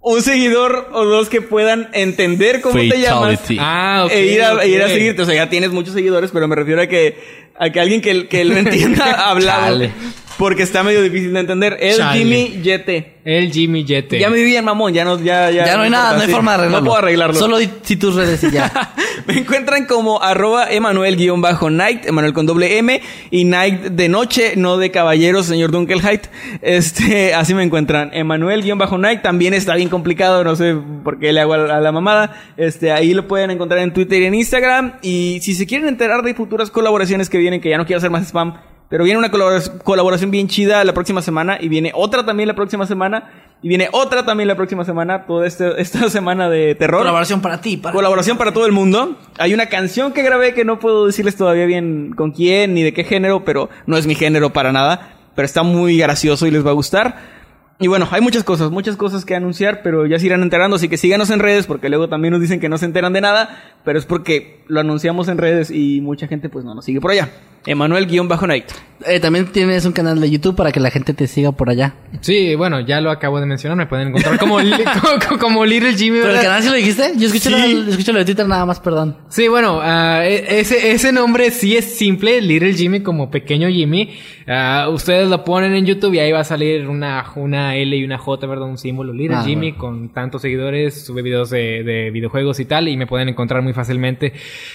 Un 0.00 0.22
seguidor 0.22 0.90
o 0.92 1.04
dos 1.04 1.28
que 1.28 1.42
puedan 1.42 1.88
entender 1.92 2.60
cómo 2.60 2.78
te 2.78 3.00
llamas. 3.00 3.40
Ah, 3.58 4.04
ok. 4.06 4.12
e 4.12 4.26
ir 4.26 4.42
a, 4.42 4.62
e 4.62 4.68
ir 4.68 4.82
a 4.82 4.88
seguirte. 4.88 5.22
O 5.22 5.24
sea, 5.26 5.34
ya 5.34 5.50
tienes 5.50 5.70
muchos 5.70 5.92
seguidores, 5.94 6.30
pero 6.30 6.46
me 6.46 6.54
refiero 6.54 6.80
a 6.80 6.86
que, 6.86 7.50
a 7.58 7.70
que 7.70 7.80
alguien 7.80 8.00
que, 8.00 8.28
que 8.28 8.44
lo 8.44 8.56
entienda 8.56 9.04
hablado. 9.30 9.66
Chale. 9.66 9.92
Porque 10.38 10.62
está 10.62 10.84
medio 10.84 11.02
difícil 11.02 11.32
de 11.32 11.40
entender. 11.40 11.76
El 11.80 11.96
Chale. 11.96 12.18
Jimmy 12.18 12.62
Yete. 12.62 13.16
El 13.24 13.52
Jimmy 13.52 13.84
Yete. 13.84 14.20
Ya 14.20 14.30
me 14.30 14.36
vi 14.36 14.44
bien, 14.44 14.64
mamón. 14.64 14.94
Ya 14.94 15.04
no, 15.04 15.18
ya, 15.18 15.50
ya. 15.50 15.66
Ya 15.66 15.76
no 15.76 15.82
hay 15.82 15.90
nada, 15.90 16.16
no 16.16 16.22
hay 16.22 16.28
forma 16.28 16.52
de 16.52 16.58
arreglarlo. 16.58 16.80
No 16.80 16.86
puedo 16.86 16.98
arreglarlo. 16.98 17.34
Solo 17.34 17.58
di 17.58 17.68
si 17.82 17.96
tus 17.96 18.14
redes 18.14 18.42
y 18.44 18.52
ya. 18.52 18.94
me 19.26 19.34
encuentran 19.34 19.86
como 19.86 20.22
arroba 20.22 20.70
Emanuel-Night, 20.70 22.06
Emanuel 22.06 22.32
con 22.32 22.46
doble 22.46 22.78
M, 22.78 23.02
y 23.32 23.44
Night 23.44 23.80
de 23.80 24.08
noche, 24.08 24.52
no 24.56 24.76
de 24.76 24.92
caballeros, 24.92 25.46
señor 25.46 25.72
Dunkelheit. 25.72 26.28
Este, 26.62 27.34
así 27.34 27.52
me 27.52 27.64
encuentran. 27.64 28.10
Emanuel-Night 28.12 29.22
también 29.22 29.54
está 29.54 29.74
bien 29.74 29.88
complicado, 29.88 30.44
no 30.44 30.54
sé 30.54 30.76
por 31.02 31.18
qué 31.18 31.32
le 31.32 31.40
hago 31.40 31.54
a, 31.54 31.78
a 31.78 31.80
la 31.80 31.90
mamada. 31.90 32.52
Este, 32.56 32.92
ahí 32.92 33.12
lo 33.12 33.26
pueden 33.26 33.50
encontrar 33.50 33.80
en 33.80 33.92
Twitter 33.92 34.22
y 34.22 34.26
en 34.26 34.34
Instagram. 34.34 34.92
Y 35.02 35.40
si 35.42 35.54
se 35.54 35.66
quieren 35.66 35.88
enterar 35.88 36.22
de 36.22 36.32
futuras 36.32 36.70
colaboraciones 36.70 37.28
que 37.28 37.38
vienen, 37.38 37.60
que 37.60 37.70
ya 37.70 37.76
no 37.76 37.86
quiero 37.86 37.98
hacer 37.98 38.10
más 38.10 38.24
spam, 38.28 38.54
pero 38.88 39.04
viene 39.04 39.18
una 39.18 39.30
colabora- 39.30 39.78
colaboración 39.84 40.30
bien 40.30 40.48
chida 40.48 40.82
la 40.84 40.92
próxima 40.94 41.22
semana, 41.22 41.58
y 41.60 41.68
viene 41.68 41.92
otra 41.94 42.24
también 42.24 42.48
la 42.48 42.54
próxima 42.54 42.86
semana, 42.86 43.30
y 43.62 43.68
viene 43.68 43.88
otra 43.92 44.24
también 44.24 44.48
la 44.48 44.54
próxima 44.56 44.84
semana, 44.84 45.26
toda 45.26 45.46
este- 45.46 45.80
esta 45.80 46.08
semana 46.10 46.48
de 46.48 46.74
terror. 46.74 47.00
Colaboración 47.00 47.40
para 47.40 47.60
ti, 47.60 47.76
para 47.76 47.92
Colaboración 47.94 48.38
para 48.38 48.52
todo 48.52 48.66
el 48.66 48.72
mundo. 48.72 49.16
Hay 49.38 49.52
una 49.54 49.66
canción 49.66 50.12
que 50.12 50.22
grabé 50.22 50.54
que 50.54 50.64
no 50.64 50.78
puedo 50.78 51.06
decirles 51.06 51.36
todavía 51.36 51.66
bien 51.66 52.12
con 52.16 52.30
quién 52.32 52.74
ni 52.74 52.82
de 52.82 52.92
qué 52.92 53.04
género, 53.04 53.44
pero 53.44 53.68
no 53.86 53.96
es 53.96 54.06
mi 54.06 54.14
género 54.14 54.52
para 54.52 54.72
nada. 54.72 55.14
Pero 55.34 55.46
está 55.46 55.62
muy 55.62 55.98
gracioso 55.98 56.46
y 56.48 56.50
les 56.50 56.66
va 56.66 56.70
a 56.70 56.74
gustar. 56.74 57.38
Y 57.80 57.86
bueno, 57.86 58.08
hay 58.10 58.20
muchas 58.20 58.42
cosas, 58.42 58.72
muchas 58.72 58.96
cosas 58.96 59.24
que 59.24 59.36
anunciar, 59.36 59.82
pero 59.84 60.04
ya 60.04 60.18
se 60.18 60.26
irán 60.26 60.42
enterando, 60.42 60.74
así 60.74 60.88
que 60.88 60.96
síganos 60.96 61.30
en 61.30 61.38
redes, 61.38 61.68
porque 61.68 61.88
luego 61.88 62.08
también 62.08 62.32
nos 62.32 62.40
dicen 62.40 62.58
que 62.58 62.68
no 62.68 62.76
se 62.76 62.86
enteran 62.86 63.12
de 63.12 63.20
nada, 63.20 63.56
pero 63.84 64.00
es 64.00 64.04
porque 64.04 64.64
lo 64.66 64.80
anunciamos 64.80 65.28
en 65.28 65.38
redes 65.38 65.70
y 65.70 66.00
mucha 66.00 66.26
gente 66.26 66.48
pues 66.48 66.64
no 66.64 66.74
nos 66.74 66.84
sigue 66.84 67.00
por 67.00 67.12
allá. 67.12 67.28
Emanuel-Night. 67.66 68.64
Eh, 69.06 69.20
también 69.20 69.46
tienes 69.46 69.84
un 69.86 69.92
canal 69.92 70.20
de 70.20 70.28
YouTube 70.28 70.56
para 70.56 70.72
que 70.72 70.80
la 70.80 70.90
gente 70.90 71.14
te 71.14 71.28
siga 71.28 71.52
por 71.52 71.70
allá. 71.70 71.94
Sí, 72.20 72.56
bueno, 72.56 72.80
ya 72.80 73.00
lo 73.00 73.12
acabo 73.12 73.38
de 73.38 73.46
mencionar. 73.46 73.78
Me 73.78 73.86
pueden 73.86 74.08
encontrar 74.08 74.40
como, 74.40 74.58
li- 74.58 74.72
como, 75.28 75.38
como 75.38 75.64
Little 75.64 75.92
Jimmy, 75.94 76.18
¿Pero 76.20 76.34
el 76.34 76.40
canal 76.40 76.60
sí 76.64 76.68
lo 76.68 76.74
dijiste? 76.74 77.12
Yo 77.16 77.26
escuché, 77.28 77.48
Sí. 77.50 77.74
lo, 77.74 77.90
escuché 77.90 78.12
lo 78.12 78.18
de 78.18 78.24
Twitter 78.24 78.48
nada 78.48 78.66
más, 78.66 78.80
perdón. 78.80 79.16
Sí, 79.28 79.46
bueno, 79.46 79.78
ah, 79.80 80.22
e- 80.24 80.58
ese, 80.58 80.90
ese 80.90 81.12
nombre 81.12 81.52
sí 81.52 81.76
es 81.76 81.84
simple, 81.96 82.40
Little 82.40 82.72
Jimmy 82.74 82.98
como 83.00 83.30
pequeño 83.30 83.68
Jimmy. 83.68 84.18
Ah, 84.48 84.88
ustedes 84.92 85.28
lo 85.28 85.44
ponen 85.44 85.74
en 85.74 85.86
YouTube 85.86 86.14
y 86.14 86.18
ahí 86.18 86.32
va 86.32 86.40
a 86.40 86.44
salir 86.44 86.88
una, 86.88 87.24
una 87.36 87.76
L 87.76 87.96
y 87.96 88.02
una 88.02 88.18
J, 88.18 88.46
¿verdad? 88.48 88.66
Un 88.66 88.78
símbolo, 88.78 89.12
Little 89.12 89.36
Ah, 89.36 89.44
Jimmy 89.44 89.68
bueno. 89.70 89.78
con 89.78 90.08
tantos 90.08 90.42
seguidores, 90.42 91.04
sube 91.06 91.22
videos 91.22 91.50
de, 91.50 91.84
de 91.84 92.10
videojuegos 92.10 92.58
y 92.58 92.64
tal 92.64 92.88
y 92.88 92.96
me 92.96 93.06
pueden 93.06 93.28
encontrar 93.28 93.62
muy 93.62 93.74
fácilmente. 93.74 94.32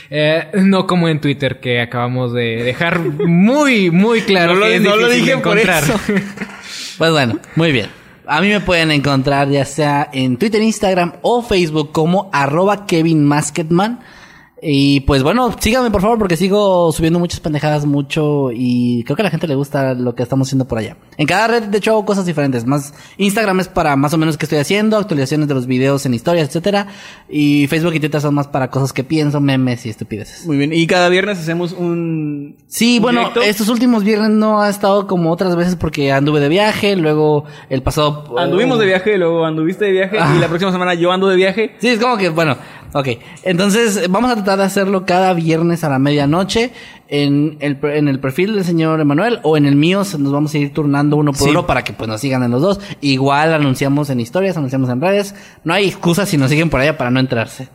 Eh, 0.09 0.45
no 0.61 0.87
como 0.87 1.09
en 1.09 1.19
Twitter 1.19 1.59
que 1.59 1.81
acabamos 1.81 2.31
de 2.31 2.63
dejar 2.63 2.82
muy, 2.91 3.91
muy 3.91 4.21
claro 4.21 4.53
No 4.53 4.59
lo- 4.61 4.65
que 4.67 4.75
es 4.75 4.81
no 4.81 4.95
lo 4.95 5.07
difícil 5.09 5.25
de 5.25 5.31
dije 5.33 5.37
por 5.43 5.57
encontrar. 5.59 5.83
eso. 5.83 5.99
Pues 6.97 7.11
bueno, 7.11 7.39
muy 7.55 7.71
bien. 7.71 7.89
A 8.27 8.39
mí 8.39 8.49
me 8.49 8.59
pueden 8.61 8.91
encontrar 8.91 9.49
ya 9.49 9.65
sea 9.65 10.09
en 10.13 10.37
Twitter, 10.37 10.61
Instagram 10.61 11.13
o 11.23 11.41
Facebook 11.41 11.91
como 11.91 12.29
arroba 12.31 12.85
Kevin 12.85 13.25
Masketman. 13.25 13.99
Y 14.65 15.01
pues 15.01 15.23
bueno, 15.23 15.53
síganme 15.59 15.91
por 15.91 16.01
favor 16.01 16.17
porque 16.17 16.37
sigo 16.37 16.91
subiendo 16.93 17.19
muchas 17.19 17.39
pendejadas 17.41 17.85
mucho 17.85 18.49
y 18.53 19.03
creo 19.03 19.15
que 19.17 19.21
a 19.21 19.25
la 19.25 19.29
gente 19.31 19.47
le 19.47 19.55
gusta 19.55 19.93
lo 19.93 20.15
que 20.15 20.23
estamos 20.23 20.47
haciendo 20.47 20.65
por 20.65 20.77
allá. 20.77 20.95
En 21.17 21.27
cada 21.27 21.47
red 21.47 21.63
de 21.63 21.77
hecho 21.77 21.91
hago 21.91 22.05
cosas 22.05 22.25
diferentes. 22.25 22.65
Más 22.65 22.93
Instagram 23.17 23.59
es 23.59 23.67
para 23.67 23.95
más 23.97 24.13
o 24.13 24.17
menos 24.17 24.37
qué 24.37 24.45
estoy 24.45 24.59
haciendo, 24.59 24.97
actualizaciones 24.97 25.47
de 25.49 25.53
los 25.53 25.67
videos 25.67 26.05
en 26.05 26.13
historias, 26.13 26.47
etcétera. 26.47 26.87
Y 27.29 27.67
Facebook 27.67 27.93
y 27.95 27.99
Twitter 27.99 28.21
son 28.21 28.35
más 28.35 28.47
para 28.47 28.69
cosas 28.69 28.93
que 28.93 29.03
pienso, 29.03 29.41
memes 29.41 29.85
y 29.85 29.89
estupideces. 29.89 30.45
Muy 30.45 30.57
bien. 30.57 30.71
Y 30.71 30.87
cada 30.87 31.09
viernes 31.09 31.39
hacemos 31.39 31.73
un. 31.73 32.55
Sí, 32.67 32.97
un 32.97 33.03
bueno, 33.03 33.19
directo. 33.19 33.41
estos 33.41 33.67
últimos 33.69 34.03
viernes 34.03 34.29
no 34.29 34.61
ha 34.61 34.69
estado 34.69 35.07
como 35.07 35.31
otras 35.31 35.55
veces 35.55 35.75
porque 35.75 36.11
anduve 36.11 36.39
de 36.39 36.49
viaje, 36.49 36.95
luego 36.95 37.43
el 37.69 37.83
pasado... 37.83 38.37
Anduvimos 38.37 38.79
de 38.79 38.85
viaje, 38.85 39.17
luego 39.17 39.45
anduviste 39.45 39.85
de 39.85 39.91
viaje 39.91 40.17
Ah. 40.19 40.33
y 40.37 40.39
la 40.39 40.47
próxima 40.47 40.71
semana 40.71 40.93
yo 40.93 41.11
ando 41.11 41.27
de 41.27 41.35
viaje. 41.35 41.75
Sí, 41.79 41.89
es 41.89 41.99
como 41.99 42.17
que, 42.17 42.29
bueno, 42.29 42.55
ok. 42.93 43.07
Entonces, 43.43 44.09
vamos 44.09 44.31
a 44.31 44.35
tratar 44.35 44.59
de 44.59 44.65
hacerlo 44.65 45.05
cada 45.05 45.33
viernes 45.33 45.83
a 45.83 45.89
la 45.89 45.99
medianoche 45.99 46.71
en 47.09 47.57
el, 47.59 47.77
en 47.83 48.07
el 48.07 48.19
perfil 48.19 48.55
del 48.55 48.63
señor 48.63 48.99
Emanuel 49.01 49.39
o 49.43 49.57
en 49.57 49.65
el 49.65 49.75
mío. 49.75 49.99
Nos 49.99 50.31
vamos 50.31 50.53
a 50.53 50.57
ir 50.57 50.73
turnando 50.73 51.17
uno 51.17 51.31
por 51.31 51.41
Sí. 51.43 51.49
uno 51.49 51.67
para 51.67 51.83
que 51.83 51.93
pues 51.93 52.07
nos 52.07 52.21
sigan 52.21 52.43
en 52.43 52.51
los 52.51 52.61
dos. 52.61 52.79
Igual 53.01 53.53
anunciamos 53.53 54.09
en 54.09 54.19
historias, 54.19 54.57
anunciamos 54.57 54.89
en 54.89 55.01
redes. 55.01 55.35
No 55.63 55.73
hay 55.73 55.87
excusa 55.87 56.25
si 56.25 56.37
nos 56.37 56.49
siguen 56.49 56.69
por 56.69 56.79
allá 56.79 56.97
para 56.97 57.11
no 57.11 57.19
entrarse. 57.19 57.67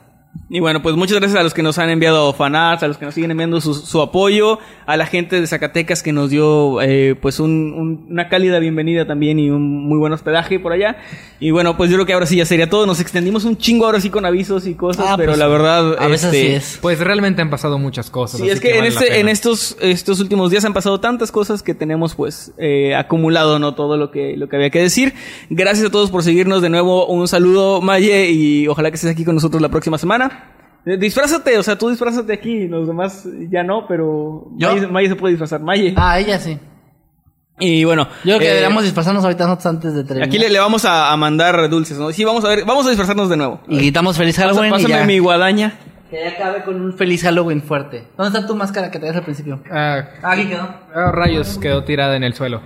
Y 0.51 0.61
bueno, 0.61 0.81
pues 0.83 0.97
muchas 0.97 1.19
gracias 1.19 1.39
a 1.39 1.43
los 1.43 1.53
que 1.53 1.63
nos 1.63 1.77
han 1.79 1.91
enviado 1.91 2.33
fanarts, 2.33 2.83
a 2.83 2.89
los 2.89 2.97
que 2.97 3.05
nos 3.05 3.15
siguen 3.15 3.31
enviando 3.31 3.61
su, 3.61 3.75
su 3.75 4.01
apoyo, 4.01 4.59
a 4.87 4.97
la 4.97 5.05
gente 5.05 5.39
de 5.41 5.47
Zacatecas 5.47 6.03
que 6.03 6.13
nos 6.13 6.31
dio 6.31 6.81
eh, 6.81 7.17
pues 7.21 7.39
un- 7.39 7.75
un- 7.77 8.07
una 8.11 8.31
cálida 8.31 8.59
bienvenida 8.59 9.07
también 9.07 9.39
y 9.39 9.51
un 9.51 9.87
muy 9.87 9.99
buen 9.99 10.13
hospedaje 10.15 10.59
por 10.59 10.73
allá. 10.73 10.97
Y 11.39 11.51
bueno, 11.51 11.77
pues 11.77 11.91
yo 11.91 11.97
creo 11.97 12.07
que 12.07 12.15
ahora 12.15 12.25
sí 12.25 12.37
ya 12.37 12.47
sería 12.47 12.71
todo. 12.71 12.87
Nos 12.87 12.99
extendimos 13.01 13.45
un 13.45 13.59
chingo 13.59 13.85
ahora 13.85 14.01
sí 14.01 14.09
con 14.09 14.25
avisos 14.25 14.67
y 14.67 14.75
cosas, 14.75 15.05
Ah, 15.09 15.15
pero 15.19 15.33
pues, 15.33 15.39
la 15.39 15.49
verdad... 15.49 15.97
A 15.99 16.07
veces 16.07 16.33
este, 16.33 16.41
sí 16.41 16.55
es. 16.55 16.79
Pues 16.81 16.99
realmente 17.01 17.43
han 17.43 17.51
pasado 17.51 17.79
muchas 17.79 18.09
cosas. 18.09 18.41
Sí, 18.41 18.45
así 18.45 18.53
es 18.55 18.61
que, 18.61 18.71
en, 18.71 18.77
vale 18.79 18.89
este, 18.89 19.21
en 19.21 19.29
estos, 19.29 19.77
estos 19.83 20.19
últimos 20.21 20.51
días 20.51 20.65
han 20.65 20.73
pasado 20.73 20.99
tantas 20.99 21.31
cosas 21.31 21.63
que 21.63 21.75
tenemos 21.75 22.15
pues 22.15 22.53
eh, 22.57 22.95
acumulado, 22.97 23.59
¿no? 23.59 23.75
Todo 23.75 23.99
lo 23.99 24.11
que, 24.11 24.35
lo 24.37 24.49
que 24.49 24.57
había 24.57 24.71
que 24.71 24.81
decir. 24.81 25.13
Gracias 25.51 25.87
a 25.89 25.91
todos 25.91 26.11
por 26.11 26.23
seguirnos 26.23 26.63
de 26.63 26.71
nuevo. 26.71 27.07
Un 27.07 27.29
saludo, 27.29 27.83
Maye, 27.83 28.31
y 28.31 28.67
ojalá 28.67 28.91
que 28.91 28.95
estés 28.95 29.11
aquí 29.11 29.25
con 29.27 29.35
nosotros 29.35 29.61
la 29.61 29.69
próxima 29.69 29.99
semana. 29.99 30.18
Eh, 30.87 30.97
Disfrázate, 30.97 31.59
o 31.59 31.63
sea, 31.63 31.77
tú 31.77 31.91
disfrázate 31.91 32.33
aquí, 32.33 32.67
los 32.69 32.87
demás 32.87 33.27
ya 33.51 33.63
no, 33.63 33.87
pero 33.87 34.49
¿Yo? 34.57 34.75
Maye, 34.75 34.87
Maye 34.87 35.09
se 35.09 35.17
puede 35.17 35.33
disfrazar, 35.33 35.61
Maye. 35.61 35.95
Ah, 35.97 36.19
ella 36.19 36.39
sí. 36.39 36.59
Y 37.61 37.83
bueno, 37.85 38.05
Yo 38.25 38.37
creo 38.37 38.39
que 38.39 38.45
eh, 38.47 38.49
deberíamos 38.51 38.85
disfrazarnos 38.85 39.25
ahorita 39.25 39.45
nosotros 39.45 39.67
antes 39.67 39.93
de 39.95 40.05
terminar. 40.05 40.29
aquí 40.29 40.39
le, 40.39 40.49
le 40.49 40.59
vamos 40.61 40.85
a, 40.85 41.13
a 41.13 41.17
mandar 41.17 41.69
dulces, 41.69 41.99
¿no? 41.99 42.13
Sí, 42.13 42.25
vamos 42.25 42.45
a 42.45 42.49
ver, 42.49 42.65
vamos 42.65 42.87
a 42.87 42.91
disfrazarnos 42.91 43.29
de 43.29 43.37
nuevo. 43.37 43.61
Y 43.69 43.77
gritamos 43.79 44.17
feliz 44.17 44.37
Halloween 44.37 44.71
Pásame 44.71 44.95
y 44.95 44.99
ya. 44.99 45.05
mi 45.05 45.19
guadaña. 45.19 45.73
Que 46.09 46.23
ya 46.23 46.29
acabe 46.31 46.63
con 46.63 46.81
un 46.81 46.97
feliz 46.97 47.23
Halloween 47.23 47.61
fuerte. 47.61 48.05
¿Dónde 48.17 48.39
está 48.39 48.47
tu 48.49 48.55
máscara 48.57 48.91
que 48.91 48.99
traías 48.99 49.17
al 49.17 49.25
principio? 49.25 49.61
Ah, 49.71 50.05
Aquí 50.23 50.47
quedó. 50.47 50.63
ah, 50.95 51.11
rayos, 51.13 51.59
quedó 51.59 51.83
tirada 51.85 52.17
en 52.17 52.23
el 52.25 52.33
suelo. 52.35 52.63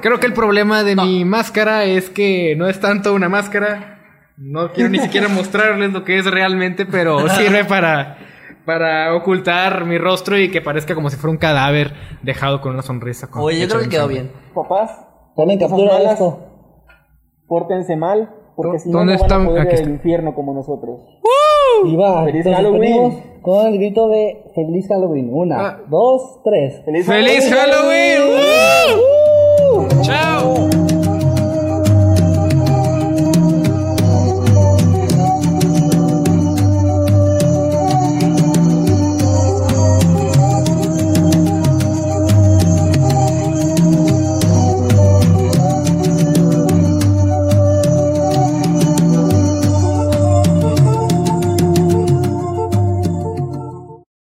Creo 0.00 0.18
que 0.18 0.26
el 0.26 0.32
problema 0.32 0.84
de 0.84 0.96
mi 0.96 1.24
máscara 1.24 1.84
es 1.84 2.08
que 2.10 2.54
no 2.56 2.66
es 2.68 2.80
tanto 2.80 3.12
una 3.12 3.28
máscara. 3.28 4.01
No 4.36 4.72
quiero 4.72 4.90
ni 4.90 4.98
siquiera 4.98 5.28
mostrarles 5.34 5.92
lo 5.92 6.04
que 6.04 6.18
es 6.18 6.30
realmente, 6.30 6.86
pero 6.86 7.28
sirve 7.28 7.64
para, 7.64 8.16
para 8.64 9.14
ocultar 9.14 9.84
mi 9.84 9.98
rostro 9.98 10.38
y 10.38 10.50
que 10.50 10.60
parezca 10.60 10.94
como 10.94 11.10
si 11.10 11.16
fuera 11.16 11.32
un 11.32 11.38
cadáver 11.38 11.92
dejado 12.22 12.60
con 12.60 12.72
una 12.72 12.82
sonrisa. 12.82 13.30
con- 13.30 13.42
Oye, 13.42 13.60
yo 13.60 13.68
creo 13.68 13.80
que 13.82 13.88
quedó 13.88 14.08
bien. 14.08 14.32
Papás, 14.54 14.90
Tomen 15.36 15.58
captura 15.58 15.98
de 15.98 16.04
esto. 16.06 16.48
pórtense 17.46 17.96
mal, 17.96 18.30
porque 18.56 18.78
si 18.78 18.90
no, 18.90 18.98
¿Dónde 18.98 19.16
no 19.16 19.26
van 19.26 19.42
a 19.42 19.44
poder 19.46 19.60
Aquí 19.62 19.68
ir 19.70 19.74
al 19.74 19.80
está. 19.80 19.90
infierno 19.90 20.34
como 20.34 20.54
nosotros. 20.54 21.00
Y 21.84 21.96
va, 21.96 22.24
¡Feliz 22.24 22.44
Halloween! 22.44 23.40
con 23.42 23.66
el 23.66 23.74
grito 23.78 24.08
de 24.08 24.44
Feliz 24.54 24.86
Halloween. 24.88 25.30
Una, 25.32 25.60
Ah. 25.60 25.78
dos, 25.88 26.40
tres. 26.44 26.82
¡Feliz, 26.84 27.06
¡Feliz 27.06 27.50
Halloween! 27.52 28.20
¡Woo! 28.98 29.88
¡Chao! 30.02 30.68